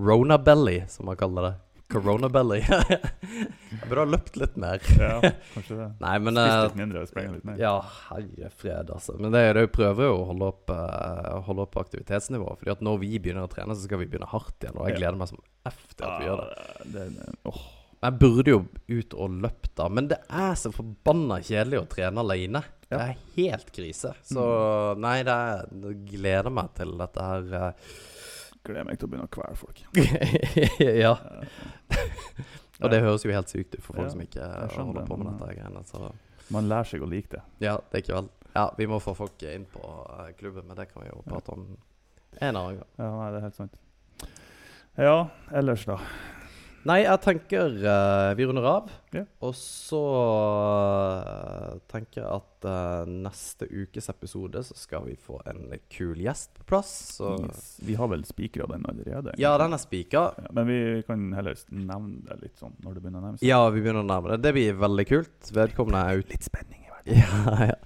Rona 0.00 0.38
belly, 0.40 0.80
som 0.90 1.06
man 1.06 1.18
kaller 1.20 1.46
det. 1.46 1.54
Corona 1.90 2.30
belly. 2.32 2.60
jeg 2.62 3.80
burde 3.86 4.04
ha 4.04 4.08
løpt 4.08 4.38
litt 4.40 4.56
mer. 4.60 4.84
ja, 5.00 5.16
kanskje 5.54 5.78
det. 5.78 5.88
Nei, 6.02 6.14
men, 6.22 6.38
Spist 6.38 6.62
litt 6.68 6.78
mindre 6.80 7.02
og 7.02 7.10
sprenge 7.10 7.34
litt 7.34 7.48
mer. 7.48 7.58
Ja, 7.60 7.74
herre 8.10 8.52
fred, 8.62 8.92
altså. 8.94 9.16
Men 9.18 9.34
det, 9.34 9.42
det 9.58 9.66
prøver 9.74 10.10
jo 10.10 10.20
å 10.20 10.28
holde 10.30 10.52
opp, 10.52 10.72
uh, 10.74 11.40
holde 11.48 11.66
opp 11.66 11.80
aktivitetsnivået. 11.82 12.62
Fordi 12.62 12.74
at 12.76 12.86
når 12.86 13.02
vi 13.02 13.12
begynner 13.18 13.48
å 13.48 13.52
trene, 13.52 13.76
så 13.76 13.88
skal 13.88 14.02
vi 14.02 14.08
begynne 14.10 14.30
hardt 14.30 14.56
igjen. 14.62 14.78
Og 14.78 14.90
jeg 14.90 15.00
gleder 15.00 15.20
meg 15.20 15.32
som 15.32 15.42
F 15.70 15.82
til 15.92 16.06
at 16.06 16.16
vi 16.16 16.30
gjør 16.30 16.44
det. 16.46 16.90
det, 16.94 17.06
det 17.18 17.28
oh. 17.50 17.62
Jeg 18.00 18.16
burde 18.16 18.52
jo 18.54 18.60
ut 18.88 19.14
og 19.20 19.34
løpt, 19.42 19.74
da. 19.76 19.88
Men 19.92 20.06
det 20.08 20.22
er 20.32 20.54
så 20.56 20.70
forbanna 20.72 21.36
kjedelig 21.44 21.82
å 21.82 21.88
trene 21.90 22.22
alene. 22.24 22.62
Ja. 22.88 22.94
Det 22.94 23.02
er 23.02 23.18
helt 23.36 23.74
krise. 23.76 24.14
Så 24.26 24.40
mm. 24.40 25.02
nei, 25.04 25.18
det, 25.26 25.34
er, 25.34 25.68
jeg 25.84 25.98
gleder 26.14 26.54
meg 26.54 26.72
til 26.78 26.96
dette 27.00 27.26
her. 27.26 27.52
Uh, 27.52 28.00
gleder 28.64 28.88
meg 28.88 29.00
til 29.00 29.08
å 29.08 29.12
begynne 29.12 29.28
å 29.28 29.34
kvele 29.36 29.58
folk. 29.60 29.84
ja. 31.04 31.12
Og 32.80 32.92
det 32.92 33.00
høres 33.04 33.24
jo 33.26 33.32
helt 33.34 33.52
sykt 33.52 33.76
ut 33.76 33.84
for 33.84 33.98
folk 33.98 34.08
ja, 34.08 34.12
som 34.14 34.24
ikke 34.24 34.48
holder 34.74 35.06
på 35.08 35.18
med 35.20 35.30
dette 35.32 35.54
greiene. 35.58 35.82
Så. 35.88 36.10
Man 36.54 36.68
lærer 36.70 36.88
seg 36.90 37.04
å 37.04 37.08
like 37.10 37.30
det. 37.34 37.42
Ja, 37.62 37.76
det 37.90 38.00
er 38.00 38.04
ikke 38.04 38.16
vel. 38.16 38.30
Ja, 38.54 38.64
vi 38.78 38.88
må 38.90 38.98
få 39.02 39.14
folk 39.14 39.44
inn 39.46 39.68
på 39.70 39.84
uh, 39.84 40.26
klubben, 40.38 40.66
men 40.66 40.78
det 40.78 40.88
kan 40.90 41.04
vi 41.04 41.10
jo 41.12 41.20
prate 41.28 41.54
om 41.54 41.68
en 42.40 42.56
annen 42.56 42.80
gang. 42.80 42.90
Ja, 42.98 43.10
nei, 43.14 43.28
det 43.30 43.40
er 43.40 43.46
helt 43.46 43.58
sant. 43.58 43.80
Ja, 44.98 45.16
ellers, 45.54 45.84
da? 45.86 46.00
Nei, 46.88 47.02
jeg 47.02 47.20
tenker 47.20 47.74
uh, 47.84 48.30
vi 48.38 48.46
runder 48.48 48.64
av. 48.64 48.86
Yeah. 49.12 49.26
Og 49.44 49.52
så 49.58 50.00
uh, 50.00 51.74
tenker 51.90 52.22
jeg 52.22 52.30
at 52.30 52.68
uh, 52.68 53.10
neste 53.10 53.68
ukes 53.68 54.08
episode 54.12 54.62
så 54.64 54.76
skal 54.78 55.04
vi 55.10 55.16
få 55.20 55.42
en 55.50 55.74
kul 55.92 56.22
gjest 56.24 56.54
på 56.56 56.68
plass. 56.72 56.94
Yes. 57.20 57.74
Vi 57.84 57.98
har 58.00 58.08
vel 58.12 58.24
spikra 58.28 58.68
den 58.70 58.88
allerede? 58.88 59.36
Ja, 59.40 59.52
den 59.60 59.76
er 59.76 59.82
spikra. 59.82 60.30
Ja, 60.40 60.54
men 60.56 60.70
vi 60.70 60.80
kan 61.08 61.28
heller 61.36 61.60
nevne 61.68 62.24
det 62.30 62.40
litt 62.46 62.56
sånn 62.60 62.78
når 62.80 62.96
det 62.96 63.04
begynner 63.04 63.20
å 63.20 63.28
nærme 63.28 63.42
seg. 63.42 63.48
Ja, 63.50 63.62
vi 63.68 63.84
begynner 63.84 64.06
å 64.06 64.10
nærme 64.14 64.32
det. 64.34 64.42
Det 64.48 64.56
blir 64.56 64.80
veldig 64.80 65.08
kult. 65.12 65.54
Vedkommende 65.60 66.06
er 66.06 66.24
ute 66.24 66.30
Litt 66.30 66.46
spenning 66.46 66.79
Ja, 67.20 67.70
ja. 67.70 67.76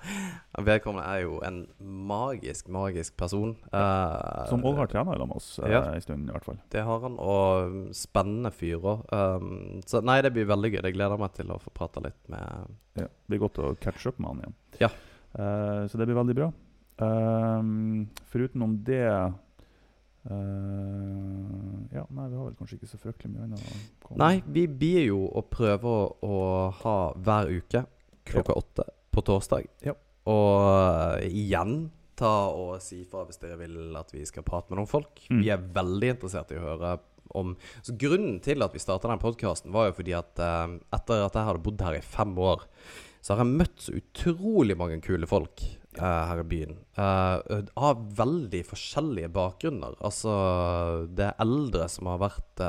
Vedkommende 0.63 1.03
er 1.11 1.25
jo 1.25 1.41
en 1.43 1.65
magisk, 1.83 2.69
magisk 2.71 3.17
person. 3.19 3.57
Uh, 3.73 4.45
Som 4.47 4.63
òg 4.67 4.77
har 4.79 4.91
trena 4.91 5.17
med 5.19 5.35
oss 5.35 5.57
uh, 5.59 5.67
ja, 5.67 5.81
en 5.91 6.03
stund, 6.05 6.29
i 6.29 6.35
hvert 6.35 6.47
fall. 6.47 6.61
Det 6.71 6.85
har 6.87 7.01
han, 7.03 7.17
og 7.19 7.89
spennende 7.97 8.53
fyr 8.55 8.79
òg. 8.79 9.03
Um, 9.11 9.81
så 9.87 9.99
nei, 10.07 10.21
det 10.23 10.31
blir 10.37 10.47
veldig 10.47 10.71
gøy. 10.77 10.79
Jeg 10.79 10.95
gleder 10.95 11.19
meg 11.19 11.35
til 11.35 11.51
å 11.51 11.59
få 11.63 11.75
prate 11.75 12.05
litt 12.05 12.21
med 12.31 12.71
Ja, 12.95 13.09
Det 13.09 13.33
blir 13.33 13.43
godt 13.49 13.59
å 13.65 13.73
catche 13.83 14.13
up 14.13 14.21
med 14.23 14.31
han 14.31 14.45
igjen. 14.45 14.57
Ja. 14.85 14.93
Uh, 15.35 15.83
så 15.91 15.99
det 15.99 16.07
blir 16.07 16.21
veldig 16.21 16.39
bra. 16.39 16.53
Um, 17.03 18.07
Forutenom 18.31 18.79
det 18.87 19.03
ja, 20.25 22.01
nei, 22.17 22.27
vi 22.31 22.37
har 22.39 22.47
vel 22.47 22.55
kanskje 22.57 22.79
ikke 22.79 22.89
så 22.89 22.97
fryktelig 22.97 23.35
mye 23.35 23.45
annet 23.45 24.07
Nei, 24.17 24.39
vi 24.57 24.63
blir 24.73 25.03
jo 25.11 25.19
å 25.29 25.43
prøve 25.45 25.85
å, 25.85 26.07
å 26.25 26.39
ha 26.79 26.95
hver 27.27 27.51
uke 27.53 27.83
klokka 28.25 28.57
åtte 28.57 28.87
på 29.15 29.25
torsdag. 29.27 29.69
Ja. 29.87 29.95
Og 30.31 30.51
uh, 30.65 31.25
igjen 31.27 31.89
ta 32.19 32.33
og 32.55 32.79
si 32.83 33.03
fra 33.09 33.25
hvis 33.27 33.41
dere 33.43 33.59
vil 33.61 33.97
at 33.99 34.13
vi 34.15 34.25
skal 34.29 34.47
prate 34.47 34.71
med 34.71 34.81
noen 34.81 34.91
folk. 34.91 35.25
Mm. 35.29 35.41
Vi 35.43 35.51
er 35.53 35.67
veldig 35.75 36.15
interessert 36.17 36.53
i 36.55 36.61
å 36.61 36.69
høre 36.69 36.97
om 37.35 37.55
Så 37.83 37.95
Grunnen 37.99 38.37
til 38.45 38.63
at 38.63 38.75
vi 38.75 38.83
starta 38.83 39.11
den 39.11 39.23
podkasten, 39.23 39.73
var 39.75 39.89
jo 39.89 39.97
fordi 39.97 40.13
at 40.15 40.39
eh, 40.43 40.77
etter 40.95 41.25
at 41.25 41.35
jeg 41.39 41.49
hadde 41.49 41.65
bodd 41.65 41.83
her 41.83 41.97
i 41.99 42.05
fem 42.05 42.35
år, 42.39 42.63
så 43.25 43.33
har 43.35 43.43
jeg 43.43 43.57
møtt 43.63 43.81
så 43.81 43.95
utrolig 43.97 44.77
mange 44.79 45.01
kule 45.03 45.27
folk 45.27 45.65
eh, 45.65 46.05
her 46.29 46.43
i 46.43 46.47
byen. 46.47 46.77
Eh, 47.01 47.65
av 47.75 48.05
veldig 48.21 48.61
forskjellige 48.69 49.33
bakgrunner. 49.35 49.97
Altså, 50.05 50.35
det 51.11 51.31
er 51.31 51.43
eldre 51.43 51.89
som 51.91 52.13
har 52.13 52.23
vært 52.23 52.65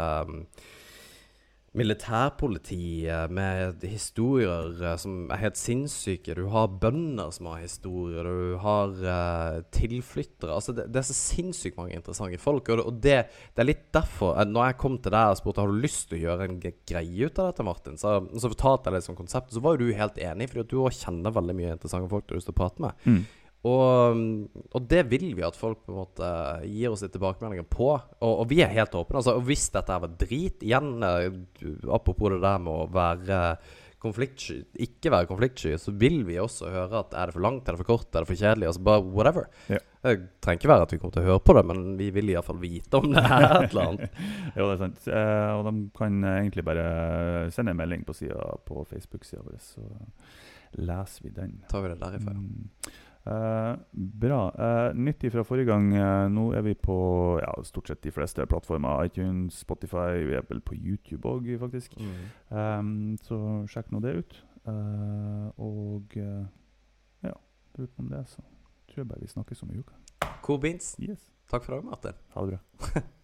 militærpolitiet 1.75 3.31
med 3.33 3.83
historier 3.87 4.71
uh, 4.81 4.93
som 4.99 5.29
er 5.33 5.41
helt 5.41 5.59
sinnssyke. 5.59 6.35
Du 6.37 6.47
har 6.53 6.71
bønder 6.81 7.33
som 7.35 7.49
har 7.51 7.61
historier. 7.63 8.27
Du 8.27 8.57
har 8.63 8.93
uh, 9.03 9.61
tilflyttere. 9.75 10.55
Altså 10.55 10.75
det, 10.75 10.87
det, 10.91 11.01
er 11.01 11.07
så 11.09 11.17
sinnssykt 11.17 11.79
mange 11.79 11.95
interessante 11.97 12.39
folk. 12.41 12.71
Og, 12.71 12.83
og 12.87 12.99
det, 13.03 13.17
det, 13.51 13.63
er 13.63 13.69
litt 13.69 13.87
derfor 13.95 14.39
uh, 14.39 14.45
Når 14.47 14.69
jeg 14.69 14.79
kom 14.85 14.99
til 14.99 15.15
deg 15.15 15.31
og 15.31 15.39
spurte 15.41 15.65
har 15.65 15.71
du 15.71 15.85
lyst 15.85 16.09
til 16.09 16.19
å 16.19 16.23
gjøre 16.25 16.49
en 16.49 16.59
greie 16.63 17.29
ut 17.29 17.41
av 17.41 17.51
dette, 17.51 17.67
Martin, 17.67 17.99
så, 18.01 18.17
så 18.33 18.51
fortalte 18.51 18.91
jeg 18.91 18.99
det 18.99 19.07
som 19.07 19.19
konsept, 19.19 19.53
så 19.55 19.63
var 19.63 19.75
jo 19.75 19.85
du 19.85 19.97
helt 19.97 20.21
enig, 20.21 20.51
fordi 20.51 20.67
du 20.71 20.77
kjenner 20.95 21.33
veldig 21.35 21.57
mye 21.57 21.73
interessante 21.75 22.11
folk 22.11 22.27
du 22.27 22.35
har 22.35 22.41
lyst 22.41 22.51
til 22.51 22.55
å 22.55 22.61
prate 22.63 22.85
med. 22.85 23.03
Mm. 23.09 23.25
Og, 23.65 24.19
og, 24.69 24.83
det 24.85 25.05
vil 25.09 25.31
vi 25.37 25.45
at 25.45 25.57
folk 25.57 25.79
på 25.85 25.93
en 25.93 26.01
måte 26.03 26.27
gir 26.69 26.93
oss 26.93 27.01
litt 27.01 27.15
tilbakemeldinger 27.15 27.65
på. 27.71 27.89
Og, 27.95 28.33
og 28.33 28.45
vi 28.51 28.61
er 28.61 28.73
helt 28.75 28.93
åpne. 28.97 29.21
Altså, 29.21 29.37
og 29.39 29.47
hvis 29.47 29.65
dette 29.73 29.97
var 30.03 30.13
drit, 30.21 30.61
igjen 30.65 31.01
uh, 31.01 31.89
apropos 31.95 32.35
det 32.35 32.43
der 32.43 32.61
med 32.61 32.75
å 32.75 32.91
være 32.93 33.41
konfliktsky, 34.05 34.59
ikke 34.85 35.11
være 35.13 35.29
konfliktsky, 35.29 35.73
så 35.81 35.93
vil 35.97 36.19
vi 36.27 36.37
også 36.41 36.69
høre 36.69 36.99
at 37.01 37.15
er 37.17 37.29
det 37.29 37.35
for 37.35 37.45
langt, 37.45 37.65
er 37.65 37.73
det 37.73 37.81
for 37.81 37.89
kort, 37.89 38.09
er 38.11 38.21
det 38.21 38.29
for 38.29 38.37
kjedelig? 38.37 38.67
Altså 38.69 38.83
bare 38.85 39.05
whatever. 39.05 39.47
Ja. 39.71 39.79
Det 40.05 40.13
trenger 40.43 40.61
ikke 40.61 40.69
være 40.69 40.85
at 40.85 40.93
vi 40.93 40.99
kommer 41.01 41.15
til 41.15 41.23
å 41.23 41.29
høre 41.31 41.43
på 41.47 41.55
det, 41.57 41.63
men 41.71 41.79
vi 41.97 42.11
vil 42.13 42.29
iallfall 42.29 42.59
vite 42.61 43.01
om 43.01 43.07
det 43.15 43.23
er 43.23 43.45
et 43.47 43.71
eller 43.71 43.87
annet. 43.87 44.19
jo, 44.57 44.67
det 44.67 44.75
er 44.75 44.83
sant. 44.83 45.07
Eh, 45.09 45.53
og 45.55 45.65
de 45.65 45.73
kan 45.97 46.19
egentlig 46.35 46.67
bare 46.67 46.85
sende 47.55 47.73
en 47.73 47.81
melding 47.81 48.05
på, 48.05 48.13
siden, 48.19 48.61
på 48.69 48.85
Facebook-sida 48.91 49.41
vår, 49.41 49.57
så 49.63 49.87
leser 50.85 51.25
vi 51.25 51.33
den. 51.33 51.57
Tar 51.71 51.81
vi 51.81 51.93
det 51.95 51.99
derifra. 52.03 52.35
Mm. 52.37 52.69
Uh, 53.25 53.77
bra. 53.91 54.51
Uh, 54.53 54.97
nytt 54.97 55.25
fra 55.33 55.43
forrige 55.43 55.71
gang. 55.71 55.87
Uh, 55.93 56.27
nå 56.29 56.45
er 56.53 56.61
vi 56.61 56.75
på 56.77 56.97
ja, 57.41 57.53
stort 57.65 57.89
sett 57.89 58.03
de 58.03 58.13
fleste 58.13 58.45
plattformer. 58.45 59.05
iTunes, 59.05 59.59
Spotify, 59.65 60.21
vi 60.27 60.37
er 60.37 60.45
vel 60.49 60.61
på 60.61 60.77
YouTube 60.77 61.29
òg, 61.29 61.49
faktisk. 61.59 61.97
Mm. 61.97 62.13
Um, 62.57 63.17
så 63.23 63.39
sjekk 63.71 63.91
nå 63.91 64.03
det 64.05 64.15
ut. 64.19 64.43
og 65.57 66.15
ja, 66.15 67.33
utenom 67.77 68.09
det 68.09 68.23
så 68.27 68.41
tror 68.89 69.03
jeg 69.03 69.07
bare 69.07 69.21
vi 69.21 69.27
snakkes 69.27 69.61
om 69.61 69.69
ei 69.69 69.83
uke. 69.83 69.93
Cool 70.41 70.59
beans. 70.61 70.95
Yes. 70.99 71.29
Takk 71.49 71.63
for 71.63 71.75
det, 71.75 71.85
Martin. 71.85 72.17
Ha 72.33 72.45
det 72.45 72.57
bra. 72.57 73.01